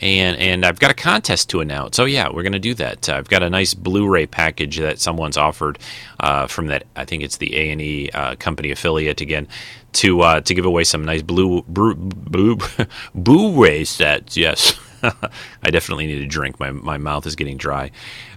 and 0.00 0.36
and 0.38 0.64
I've 0.64 0.78
got 0.78 0.90
a 0.90 0.94
contest 0.94 1.50
to 1.50 1.60
announce. 1.60 1.98
Oh 1.98 2.04
yeah, 2.04 2.28
we're 2.28 2.42
going 2.42 2.52
to 2.52 2.58
do 2.58 2.74
that. 2.74 3.08
Uh, 3.08 3.14
I've 3.14 3.28
got 3.28 3.42
a 3.42 3.50
nice 3.50 3.74
Blu-ray 3.74 4.26
package 4.26 4.78
that 4.78 4.98
someone's 4.98 5.36
offered 5.36 5.78
uh, 6.20 6.46
from 6.46 6.66
that. 6.68 6.84
I 6.96 7.04
think 7.04 7.22
it's 7.22 7.36
the 7.36 7.56
A 7.56 7.70
and 7.70 7.80
E 7.80 8.10
uh, 8.10 8.34
company 8.36 8.70
affiliate 8.70 9.20
again 9.20 9.48
to 9.94 10.20
uh, 10.22 10.40
to 10.40 10.54
give 10.54 10.64
away 10.64 10.84
some 10.84 11.04
nice 11.04 11.22
blue 11.22 11.62
blue 11.62 11.94
blue 11.94 12.58
Blu-ray 13.14 13.84
sets. 13.84 14.36
Yes. 14.36 14.78
I 15.62 15.70
definitely 15.70 16.06
need 16.06 16.22
a 16.22 16.26
drink. 16.26 16.58
My, 16.58 16.70
my 16.70 16.98
mouth 16.98 17.26
is 17.26 17.36
getting 17.36 17.56
dry. 17.56 17.90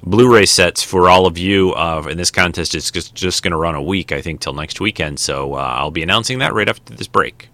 Blu-ray 0.04 0.46
sets 0.46 0.84
for 0.84 1.10
all 1.10 1.26
of 1.26 1.38
you. 1.38 1.74
Uh, 1.74 2.06
and 2.10 2.20
this 2.20 2.32
contest 2.32 2.76
it's 2.76 2.92
just, 2.92 3.16
just 3.16 3.44
going 3.44 3.52
to 3.52 3.58
run 3.58 3.76
a 3.76 3.82
week, 3.82 4.12
I 4.12 4.22
think, 4.22 4.42
till 4.42 4.54
next 4.54 4.80
weekend. 4.80 5.20
So 5.20 5.54
uh, 5.54 5.58
I'll 5.58 5.92
be 5.92 6.04
announcing 6.04 6.40
that 6.40 6.54
right 6.54 6.68
after 6.68 6.94
this 6.94 7.08
break. 7.08 7.50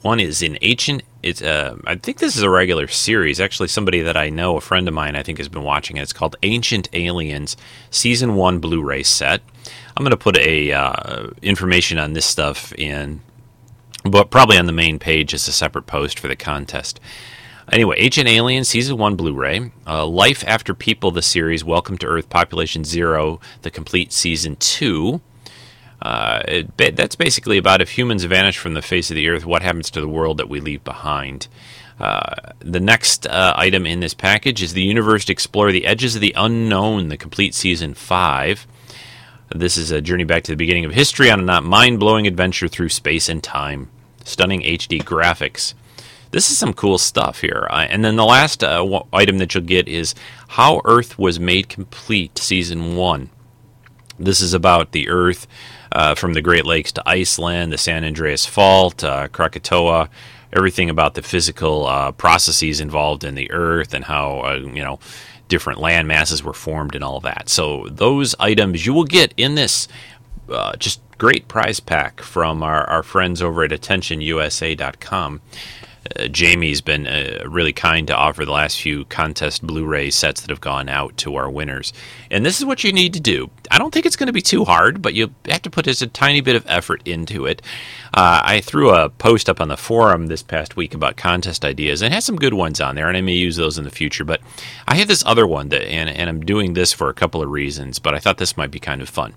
One 0.03 0.21
is 0.21 0.43
in 0.43 0.59
ancient. 0.61 1.03
It's 1.23 1.41
uh, 1.41 1.79
I 1.87 1.95
think 1.95 2.19
this 2.19 2.37
is 2.37 2.43
a 2.43 2.51
regular 2.51 2.89
series. 2.89 3.41
Actually, 3.41 3.69
somebody 3.69 4.03
that 4.03 4.19
I 4.19 4.29
know, 4.29 4.59
a 4.59 4.61
friend 4.61 4.87
of 4.87 4.93
mine, 4.93 5.17
I 5.17 5.23
think 5.23 5.39
has 5.39 5.49
been 5.49 5.63
watching 5.63 5.97
it. 5.97 6.03
It's 6.03 6.13
called 6.13 6.37
Ancient 6.43 6.91
Aliens 6.93 7.57
Season 7.91 8.35
One 8.35 8.59
Blu-ray 8.59 9.03
set. 9.03 9.41
I'm 9.97 10.03
going 10.03 10.11
to 10.11 10.17
put 10.17 10.37
a 10.39 10.73
uh, 10.73 11.31
information 11.41 11.99
on 11.99 12.15
this 12.15 12.27
stuff 12.27 12.73
in, 12.75 13.21
but 14.03 14.31
probably 14.31 14.59
on 14.59 14.67
the 14.67 14.73
main 14.73 14.99
page 14.99 15.33
as 15.33 15.47
a 15.47 15.53
separate 15.53 15.87
post 15.87 16.19
for 16.19 16.27
the 16.27 16.35
contest. 16.35 16.99
Anyway, 17.71 17.97
Ancient 17.99 18.29
Alien 18.29 18.65
Season 18.65 18.99
1 18.99 19.17
Blu 19.17 19.33
ray, 19.33 19.71
uh, 19.87 20.05
Life 20.05 20.45
After 20.47 20.75
People, 20.75 21.13
the 21.13 21.23
series, 21.23 21.65
Welcome 21.65 21.97
to 21.99 22.07
Earth, 22.07 22.29
Population 22.29 22.85
Zero, 22.85 23.41
the 23.63 23.71
complete 23.71 24.13
Season 24.13 24.57
2. 24.57 25.21
Uh, 26.03 26.43
it, 26.47 26.77
that's 26.97 27.17
basically 27.17 27.57
about 27.57 27.81
if 27.81 27.97
humans 27.97 28.25
vanish 28.25 28.59
from 28.59 28.75
the 28.75 28.83
face 28.83 29.11
of 29.11 29.15
the 29.15 29.29
earth, 29.29 29.47
what 29.47 29.63
happens 29.63 29.91
to 29.91 30.01
the 30.01 30.09
world 30.09 30.37
that 30.37 30.49
we 30.49 30.61
leave 30.61 30.85
behind. 30.85 31.49
Uh, 31.99 32.35
the 32.59 32.81
next 32.81 33.27
uh, 33.27 33.55
item 33.57 33.87
in 33.87 34.01
this 34.01 34.13
package 34.13 34.63
is 34.63 34.75
the 34.75 34.83
universe 34.83 35.25
to 35.25 35.33
explore 35.33 35.73
the 35.73 35.87
edges 35.87 36.15
of 36.15 36.21
the 36.21 36.35
unknown, 36.37 37.09
the 37.09 37.17
complete 37.17 37.55
season 37.55 37.95
five. 37.95 38.67
This 39.51 39.77
is 39.77 39.91
a 39.91 40.01
journey 40.01 40.25
back 40.25 40.43
to 40.45 40.53
the 40.53 40.57
beginning 40.57 40.85
of 40.85 40.93
history 40.93 41.31
on 41.31 41.41
a 41.41 41.43
not 41.43 41.65
mind 41.65 42.01
blowing 42.01 42.27
adventure 42.27 42.69
through 42.69 42.89
space 42.89 43.29
and 43.29 43.43
time. 43.43 43.91
Stunning 44.25 44.63
HD 44.63 45.03
graphics. 45.03 45.75
This 46.31 46.51
is 46.51 46.59
some 46.59 46.73
cool 46.73 46.99
stuff 46.99 47.43
here. 47.43 47.69
Uh, 47.71 47.87
and 47.89 48.05
then 48.05 48.17
the 48.17 48.25
last 48.25 48.65
uh, 48.65 48.79
w- 48.79 49.05
item 49.13 49.39
that 49.39 49.55
you'll 49.55 49.63
get 49.63 49.87
is 49.87 50.15
How 50.49 50.81
Earth 50.85 51.19
Was 51.19 51.39
Made 51.39 51.69
Complete, 51.69 52.39
Season 52.39 52.97
1. 52.97 53.31
This 54.19 54.41
is 54.41 54.55
about 54.55 54.93
the 54.93 55.09
Earth 55.09 55.47
uh, 55.93 56.15
from 56.15 56.33
the 56.33 56.43
Great 56.43 56.65
Lakes 56.65 56.91
to 56.93 57.09
Iceland, 57.09 57.73
the 57.73 57.79
San 57.79 58.03
Andreas 58.03 58.47
Fault, 58.47 59.05
uh, 59.05 59.29
Krakatoa, 59.29 60.09
everything 60.53 60.89
about 60.89 61.15
the 61.15 61.23
physical 61.23 61.87
uh, 61.87 62.13
processes 62.13 62.81
involved 62.81 63.25
in 63.25 63.35
the 63.35 63.51
Earth 63.51 63.93
and 63.93 64.05
how, 64.05 64.41
uh, 64.41 64.55
you 64.55 64.83
know, 64.83 64.99
different 65.49 65.81
land 65.81 66.09
masses 66.09 66.43
were 66.43 66.53
formed 66.53 66.95
and 66.95 67.05
all 67.05 67.21
that. 67.21 67.49
So 67.49 67.89
those 67.89 68.35
items 68.39 68.87
you 68.87 68.93
will 68.93 69.05
get 69.05 69.35
in 69.37 69.55
this 69.55 69.89
uh, 70.49 70.77
just 70.77 71.01
great 71.19 71.49
prize 71.49 71.81
pack 71.81 72.21
from 72.21 72.63
our, 72.63 72.85
our 72.85 73.03
friends 73.03 73.41
over 73.43 73.65
at 73.65 73.71
AttentionUSA.com. 73.71 75.41
Uh, 76.17 76.29
Jamie's 76.29 76.81
been 76.81 77.07
uh, 77.07 77.45
really 77.49 77.73
kind 77.73 78.07
to 78.09 78.17
offer 78.17 78.45
the 78.45 78.53
last 78.53 78.81
few 78.81 79.05
contest 79.07 79.67
Blu-ray 79.67 80.11
sets 80.11 80.41
that 80.41 80.51
have 80.51 80.61
gone 80.61 80.89
out 80.89 81.17
to 81.19 81.37
our 81.37 81.51
winners. 81.51 81.93
And 82.31 82.45
this 82.45 82.59
is 82.59 82.67
what 82.67 82.85
you 82.85 82.93
need 82.93 83.15
to 83.15 83.21
do. 83.21 83.51
I 83.71 83.79
don't 83.79 83.93
think 83.93 84.07
it's 84.07 84.17
going 84.17 84.27
to 84.27 84.33
be 84.33 84.43
too 84.43 84.65
hard, 84.65 85.01
but 85.01 85.15
you 85.15 85.35
have 85.47 85.63
to 85.63 85.71
put 85.71 85.87
just 85.87 86.03
a 86.03 86.07
tiny 86.07 86.41
bit 86.41 86.57
of 86.57 86.67
effort 86.69 87.07
into 87.07 87.47
it. 87.47 87.63
Uh, 88.13 88.43
I 88.45 88.61
threw 88.61 88.91
a 88.91 89.09
post 89.09 89.49
up 89.49 89.61
on 89.61 89.69
the 89.69 89.77
forum 89.77 90.27
this 90.27 90.43
past 90.43 90.77
week 90.77 90.95
about 90.95 91.17
contest 91.17 91.65
ideas, 91.65 92.03
and 92.03 92.13
has 92.13 92.25
some 92.25 92.37
good 92.37 92.55
ones 92.55 92.81
on 92.81 92.95
there, 92.95 93.09
and 93.09 93.17
I 93.17 93.21
may 93.23 93.33
use 93.33 93.57
those 93.57 93.79
in 93.79 93.85
the 93.85 93.91
future. 93.91 94.25
But 94.25 94.41
I 94.87 94.97
have 94.97 95.09
this 95.09 95.25
other 95.25 95.47
one, 95.47 95.71
that, 95.71 95.89
and, 95.89 96.09
and 96.09 96.29
I'm 96.29 96.45
doing 96.45 96.75
this 96.75 96.93
for 96.93 97.09
a 97.09 97.15
couple 97.15 97.43
of 97.43 97.51
reasons, 97.51 97.99
but 97.99 98.15
I 98.15 98.19
thought 98.19 98.39
this 98.39 98.57
might 98.57 98.71
be 98.71 98.81
kind 98.81 99.01
of 99.01 99.09
fun. 99.09 99.35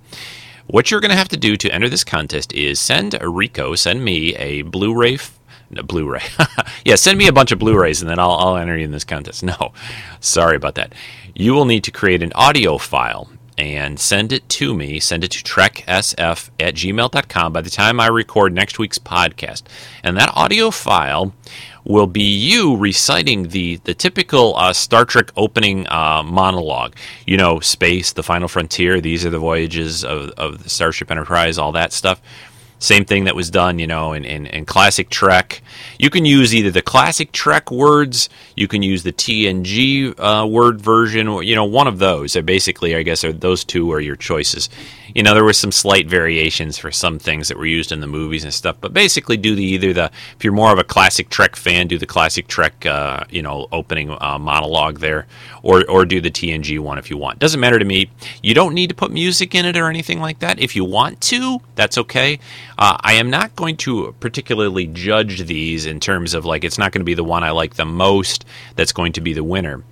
What 0.68 0.92
you're 0.92 1.00
going 1.00 1.12
to 1.12 1.18
have 1.18 1.30
to 1.30 1.38
do 1.38 1.56
to 1.56 1.74
enter 1.74 1.88
this 1.88 2.04
contest 2.04 2.52
is 2.54 2.78
send 2.78 3.18
Rico, 3.22 3.74
send 3.76 4.04
me 4.04 4.36
a 4.36 4.64
Blu-ray 4.64 5.14
f- 5.14 5.40
no, 5.70 5.84
Blu-ray. 5.84 6.24
yeah, 6.86 6.96
send 6.96 7.18
me 7.18 7.28
a 7.28 7.34
bunch 7.34 7.52
of 7.52 7.60
Blu-rays 7.60 8.02
and 8.02 8.10
then 8.10 8.20
I'll, 8.20 8.32
I'll 8.32 8.58
enter 8.58 8.78
you 8.78 8.86
in 8.86 8.92
this 8.92 9.04
contest. 9.04 9.44
No, 9.48 9.72
sorry 10.20 10.58
about 10.58 10.76
that. 10.76 10.94
You 11.34 11.54
will 11.54 11.64
need 11.66 11.86
to 11.86 11.92
create 11.92 12.22
an 12.22 12.34
audio 12.36 12.78
file 12.78 13.30
and 13.58 14.00
send 14.00 14.32
it 14.32 14.48
to 14.50 14.74
me. 14.74 15.00
Send 15.00 15.24
it 15.24 15.32
to 15.32 15.44
treksf 15.44 16.50
at 16.60 16.76
gmail.com 16.76 17.54
by 17.54 17.62
the 17.62 17.70
time 17.70 18.00
I 18.00 18.08
record 18.08 18.54
next 18.54 18.78
week's 18.78 19.00
podcast. 19.00 19.64
And 20.04 20.18
that 20.18 20.32
audio 20.36 20.70
file 20.70 21.34
will 21.84 22.08
be 22.08 22.24
you 22.24 22.76
reciting 22.76 23.48
the, 23.50 23.78
the 23.86 23.94
typical 23.94 24.56
uh, 24.58 24.74
Star 24.74 25.06
Trek 25.06 25.32
opening 25.36 25.88
uh, 25.88 26.22
monologue. 26.24 26.96
You 27.26 27.38
know, 27.38 27.60
space, 27.60 28.14
the 28.14 28.24
final 28.24 28.48
frontier, 28.48 29.02
these 29.02 29.26
are 29.26 29.30
the 29.30 29.40
voyages 29.40 30.04
of, 30.04 30.32
of 30.32 30.64
the 30.64 30.70
Starship 30.70 31.10
Enterprise, 31.10 31.58
all 31.58 31.72
that 31.72 31.94
stuff. 31.94 32.22
Same 32.80 33.06
thing 33.06 33.24
that 33.24 33.36
was 33.36 33.50
done, 33.50 33.80
you 33.80 33.88
know, 33.88 34.14
in, 34.14 34.24
in, 34.24 34.46
in, 34.46 34.66
classic 34.66 35.10
Trek. 35.10 35.62
You 35.98 36.12
can 36.12 36.26
use 36.26 36.54
either 36.54 36.70
the 36.70 36.84
classic 36.84 37.32
Trek 37.32 37.72
words, 37.72 38.30
you 38.56 38.68
can 38.68 38.84
use 38.84 39.02
the 39.02 39.12
TNG 39.12 40.14
uh, 40.20 40.46
word 40.46 40.80
version, 40.80 41.28
or, 41.28 41.42
you 41.42 41.56
know, 41.56 41.66
one 41.66 41.88
of 41.88 41.98
those. 41.98 42.36
Basically, 42.38 42.96
I 42.96 43.02
guess, 43.02 43.24
are 43.24 43.34
those 43.34 43.64
two 43.64 43.92
are 43.92 44.00
your 44.00 44.16
choices. 44.16 44.70
You 45.18 45.24
know, 45.24 45.34
there 45.34 45.44
were 45.44 45.52
some 45.52 45.72
slight 45.72 46.08
variations 46.08 46.78
for 46.78 46.92
some 46.92 47.18
things 47.18 47.48
that 47.48 47.58
were 47.58 47.66
used 47.66 47.92
in 47.92 48.02
the 48.02 48.08
movies 48.08 48.44
and 48.44 48.54
stuff, 48.54 48.78
but 48.80 48.94
basically, 48.94 49.36
do 49.36 49.56
the 49.56 49.64
either 49.64 49.92
the 49.92 50.12
if 50.36 50.44
you're 50.44 50.54
more 50.54 50.72
of 50.72 50.78
a 50.78 50.84
classic 50.84 51.30
Trek 51.30 51.56
fan, 51.56 51.88
do 51.88 51.98
the 51.98 52.06
classic 52.06 52.48
Trek, 52.48 52.86
uh, 52.86 53.24
you 53.32 53.42
know, 53.42 53.68
opening 53.72 54.16
uh, 54.22 54.38
monologue 54.38 55.00
there, 55.00 55.26
or 55.64 55.84
or 55.90 56.06
do 56.06 56.22
the 56.22 56.30
TNG 56.30 56.78
one 56.78 57.00
if 57.00 57.10
you 57.10 57.18
want. 57.18 57.40
Doesn't 57.40 57.60
matter 57.60 57.80
to 57.80 57.84
me. 57.84 58.12
You 58.44 58.54
don't 58.54 58.76
need 58.76 58.90
to 58.90 58.96
put 58.96 59.10
music 59.10 59.56
in 59.56 59.66
it 59.66 59.76
or 59.76 59.90
anything 59.90 60.20
like 60.20 60.38
that. 60.38 60.60
If 60.60 60.76
you 60.76 60.86
want 60.86 61.20
to, 61.22 61.62
that's 61.74 61.98
okay. 61.98 62.38
Uh, 62.78 62.98
I 63.00 63.14
am 63.14 63.32
not 63.32 63.56
going 63.56 63.78
to 63.78 64.14
particularly 64.20 64.86
judge 64.86 65.46
these 65.46 65.88
in 65.88 66.00
terms 66.00 66.36
of 66.36 66.46
like 66.46 66.64
it's 66.64 66.78
not 66.78 66.92
going 66.92 67.02
to 67.02 67.06
be 67.06 67.16
the 67.16 67.24
one 67.24 67.44
I 67.44 67.50
like 67.50 67.74
the 67.74 67.86
most 67.86 68.46
that's 68.76 68.92
going 68.92 69.14
to 69.14 69.22
be 69.22 69.34
the 69.34 69.44
winner. 69.44 69.84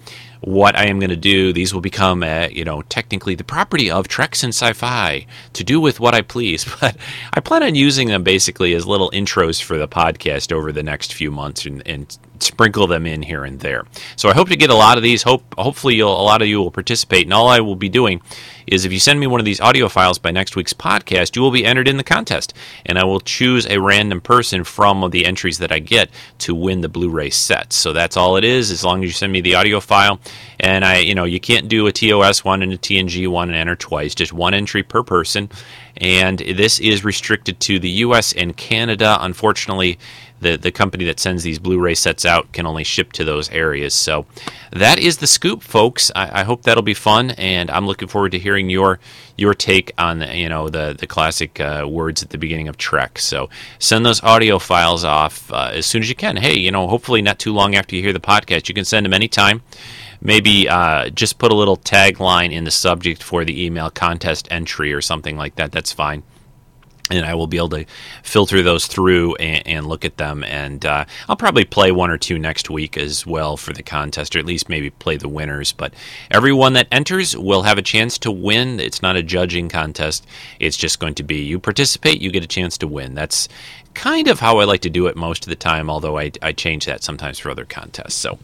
What 0.41 0.75
I 0.75 0.85
am 0.85 0.99
going 0.99 1.09
to 1.09 1.15
do, 1.15 1.53
these 1.53 1.73
will 1.73 1.81
become, 1.81 2.23
uh, 2.23 2.47
you 2.51 2.63
know, 2.63 2.81
technically 2.83 3.35
the 3.35 3.43
property 3.43 3.89
of 3.89 4.07
Treks 4.07 4.43
and 4.43 4.53
Sci-Fi 4.53 5.25
to 5.53 5.63
do 5.63 5.79
with 5.79 5.99
what 5.99 6.13
I 6.13 6.21
please. 6.21 6.65
But 6.81 6.97
I 7.33 7.39
plan 7.39 7.63
on 7.63 7.73
using 7.73 8.09
them 8.09 8.23
basically 8.23 8.73
as 8.73 8.85
little 8.85 9.09
intros 9.11 9.61
for 9.61 9.77
the 9.77 9.87
podcast 9.87 10.51
over 10.51 10.71
the 10.71 10.83
next 10.83 11.13
few 11.13 11.31
months 11.31 11.65
and, 11.65 11.81
and 11.87 12.17
sprinkle 12.39 12.87
them 12.87 13.05
in 13.05 13.21
here 13.21 13.43
and 13.43 13.59
there. 13.59 13.85
So 14.15 14.29
I 14.29 14.33
hope 14.33 14.49
to 14.49 14.55
get 14.55 14.69
a 14.69 14.75
lot 14.75 14.97
of 14.97 15.03
these. 15.03 15.23
Hope 15.23 15.43
hopefully 15.57 15.99
a 15.99 16.07
lot 16.07 16.41
of 16.41 16.47
you 16.47 16.59
will 16.59 16.71
participate. 16.71 17.25
And 17.25 17.33
all 17.33 17.47
I 17.47 17.59
will 17.59 17.75
be 17.75 17.89
doing 17.89 18.21
is 18.67 18.85
if 18.85 18.91
you 18.91 18.99
send 18.99 19.19
me 19.19 19.27
one 19.27 19.39
of 19.39 19.45
these 19.45 19.61
audio 19.61 19.87
files 19.87 20.17
by 20.17 20.31
next 20.31 20.55
week's 20.55 20.73
podcast, 20.73 21.35
you 21.35 21.41
will 21.41 21.51
be 21.51 21.65
entered 21.65 21.87
in 21.87 21.97
the 21.97 22.03
contest, 22.03 22.53
and 22.85 22.97
I 22.97 23.05
will 23.05 23.19
choose 23.19 23.67
a 23.67 23.79
random 23.79 24.21
person 24.21 24.63
from 24.63 25.07
the 25.11 25.25
entries 25.25 25.59
that 25.59 25.71
I 25.71 25.79
get 25.79 26.09
to 26.39 26.55
win 26.55 26.81
the 26.81 26.89
Blu-ray 26.89 27.29
set. 27.29 27.73
So 27.73 27.93
that's 27.93 28.17
all 28.17 28.37
it 28.37 28.43
is. 28.43 28.71
As 28.71 28.83
long 28.83 29.03
as 29.03 29.09
you 29.09 29.13
send 29.13 29.31
me 29.31 29.41
the 29.41 29.55
audio 29.55 29.79
file, 29.79 30.19
and 30.59 30.83
I, 30.83 30.97
you 30.99 31.13
know, 31.13 31.25
you 31.25 31.39
can't 31.39 31.67
do 31.67 31.87
a 31.87 31.91
TOS 31.91 32.43
one 32.43 32.63
and 32.63 32.73
a 32.73 32.77
TNG 32.77 33.27
one 33.27 33.49
and 33.49 33.57
enter 33.57 33.75
twice. 33.75 34.15
Just 34.15 34.33
one 34.33 34.53
entry 34.53 34.83
per 34.83 35.03
person 35.03 35.49
and 35.97 36.39
this 36.39 36.79
is 36.79 37.05
restricted 37.05 37.59
to 37.61 37.79
the 37.79 37.89
U.S. 37.89 38.33
and 38.33 38.55
Canada. 38.55 39.17
Unfortunately, 39.21 39.97
the 40.39 40.57
the 40.57 40.71
company 40.71 41.05
that 41.05 41.19
sends 41.19 41.43
these 41.43 41.59
Blu-ray 41.59 41.95
sets 41.95 42.25
out 42.25 42.51
can 42.51 42.65
only 42.65 42.83
ship 42.83 43.11
to 43.13 43.23
those 43.23 43.49
areas. 43.49 43.93
So 43.93 44.25
that 44.71 44.99
is 44.99 45.17
the 45.17 45.27
scoop, 45.27 45.63
folks. 45.63 46.11
I, 46.15 46.41
I 46.41 46.43
hope 46.43 46.63
that'll 46.63 46.83
be 46.83 46.93
fun, 46.93 47.31
and 47.31 47.69
I'm 47.71 47.87
looking 47.87 48.07
forward 48.07 48.31
to 48.33 48.39
hearing 48.39 48.69
your 48.69 48.99
your 49.37 49.53
take 49.53 49.91
on 49.97 50.19
the, 50.19 50.35
you 50.35 50.49
know 50.49 50.69
the 50.69 50.95
the 50.97 51.07
classic 51.07 51.59
uh, 51.59 51.85
words 51.87 52.21
at 52.21 52.29
the 52.29 52.37
beginning 52.37 52.67
of 52.67 52.77
Trek. 52.77 53.19
So 53.19 53.49
send 53.79 54.05
those 54.05 54.21
audio 54.23 54.59
files 54.59 55.03
off 55.03 55.51
uh, 55.51 55.71
as 55.73 55.85
soon 55.85 56.01
as 56.01 56.09
you 56.09 56.15
can. 56.15 56.37
Hey, 56.37 56.57
you 56.57 56.71
know, 56.71 56.87
hopefully 56.87 57.21
not 57.21 57.39
too 57.39 57.53
long 57.53 57.75
after 57.75 57.95
you 57.95 58.01
hear 58.01 58.13
the 58.13 58.19
podcast. 58.19 58.67
You 58.67 58.75
can 58.75 58.85
send 58.85 59.05
them 59.05 59.13
anytime. 59.13 59.61
Maybe 60.21 60.67
uh, 60.67 61.09
just 61.09 61.37
put 61.37 61.51
a 61.51 61.55
little 61.55 61.77
tagline 61.77 62.51
in 62.51 62.63
the 62.63 62.71
subject 62.71 63.21
for 63.21 63.45
the 63.45 63.65
email 63.65 63.89
contest 63.89 64.47
entry 64.49 64.91
or 64.93 65.01
something 65.01 65.37
like 65.37 65.55
that. 65.55 65.71
That's 65.71 65.91
fine 65.91 66.23
and 67.11 67.25
I 67.25 67.35
will 67.35 67.45
be 67.45 67.57
able 67.57 67.69
to 67.69 67.85
filter 68.23 68.63
those 68.63 68.87
through 68.87 69.35
and, 69.35 69.67
and 69.67 69.85
look 69.87 70.03
at 70.03 70.17
them. 70.17 70.43
And 70.43 70.83
uh, 70.85 71.05
I'll 71.29 71.35
probably 71.35 71.65
play 71.65 71.91
one 71.91 72.09
or 72.09 72.17
two 72.17 72.39
next 72.39 72.69
week 72.69 72.97
as 72.97 73.27
well 73.27 73.57
for 73.57 73.73
the 73.73 73.83
contest, 73.83 74.35
or 74.35 74.39
at 74.39 74.45
least 74.45 74.69
maybe 74.69 74.89
play 74.89 75.17
the 75.17 75.29
winners. 75.29 75.71
But 75.71 75.93
everyone 76.31 76.73
that 76.73 76.87
enters 76.91 77.37
will 77.37 77.61
have 77.61 77.77
a 77.77 77.83
chance 77.83 78.17
to 78.19 78.31
win. 78.31 78.79
It's 78.79 79.03
not 79.03 79.15
a 79.15 79.23
judging 79.23 79.69
contest, 79.69 80.25
it's 80.59 80.77
just 80.77 80.99
going 80.99 81.15
to 81.15 81.23
be 81.23 81.43
you 81.43 81.59
participate, 81.59 82.21
you 82.21 82.31
get 82.31 82.43
a 82.43 82.47
chance 82.47 82.77
to 82.79 82.87
win. 82.87 83.13
That's 83.13 83.47
kind 83.93 84.27
of 84.27 84.39
how 84.39 84.57
I 84.57 84.65
like 84.65 84.81
to 84.81 84.89
do 84.89 85.05
it 85.07 85.15
most 85.15 85.45
of 85.45 85.49
the 85.49 85.55
time, 85.55 85.89
although 85.89 86.17
I, 86.17 86.31
I 86.41 86.53
change 86.53 86.85
that 86.85 87.03
sometimes 87.03 87.37
for 87.37 87.51
other 87.51 87.65
contests. 87.65 88.15
So 88.15 88.39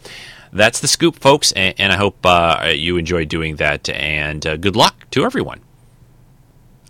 that's 0.53 0.79
the 0.79 0.87
scoop, 0.87 1.15
folks, 1.15 1.51
and, 1.53 1.73
and 1.79 1.91
I 1.91 1.97
hope 1.97 2.17
uh, 2.25 2.71
you 2.73 2.97
enjoy 2.97 3.25
doing 3.25 3.55
that. 3.55 3.89
And 3.89 4.45
uh, 4.45 4.57
good 4.57 4.75
luck 4.75 5.09
to 5.11 5.25
everyone. 5.25 5.61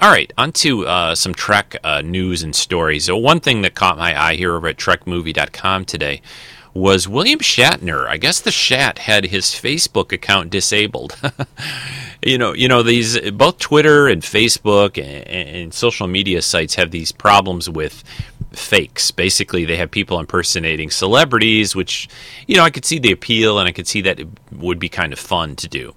All 0.01 0.09
right, 0.09 0.33
on 0.35 0.51
to 0.53 0.87
uh, 0.87 1.13
some 1.13 1.35
Trek 1.35 1.77
uh, 1.83 2.01
news 2.01 2.41
and 2.41 2.55
stories. 2.55 3.05
So 3.05 3.15
one 3.15 3.39
thing 3.39 3.61
that 3.61 3.75
caught 3.75 3.99
my 3.99 4.19
eye 4.19 4.33
here 4.33 4.55
over 4.55 4.67
at 4.67 4.77
TrekMovie.com 4.77 5.85
today 5.85 6.23
was 6.73 7.07
William 7.07 7.37
Shatner. 7.37 8.07
I 8.07 8.17
guess 8.17 8.41
the 8.41 8.49
Shat 8.49 8.97
had 8.97 9.25
his 9.25 9.45
Facebook 9.45 10.11
account 10.11 10.49
disabled. 10.49 11.15
you 12.25 12.39
know, 12.39 12.51
you 12.53 12.67
know 12.67 12.81
these 12.81 13.29
both 13.29 13.59
Twitter 13.59 14.07
and 14.07 14.23
Facebook 14.23 14.97
and, 14.97 15.27
and, 15.27 15.71
social 15.71 16.07
media 16.07 16.41
sites 16.41 16.73
have 16.73 16.89
these 16.89 17.11
problems 17.11 17.69
with 17.69 18.03
fakes. 18.53 19.11
Basically, 19.11 19.65
they 19.65 19.77
have 19.77 19.91
people 19.91 20.19
impersonating 20.19 20.89
celebrities, 20.89 21.75
which 21.75 22.09
you 22.47 22.55
know 22.55 22.63
I 22.63 22.71
could 22.71 22.85
see 22.85 22.97
the 22.97 23.11
appeal 23.11 23.59
and 23.59 23.69
I 23.69 23.71
could 23.71 23.87
see 23.87 24.01
that 24.01 24.19
it 24.19 24.27
would 24.51 24.79
be 24.79 24.89
kind 24.89 25.13
of 25.13 25.19
fun 25.19 25.55
to 25.57 25.67
do. 25.67 25.93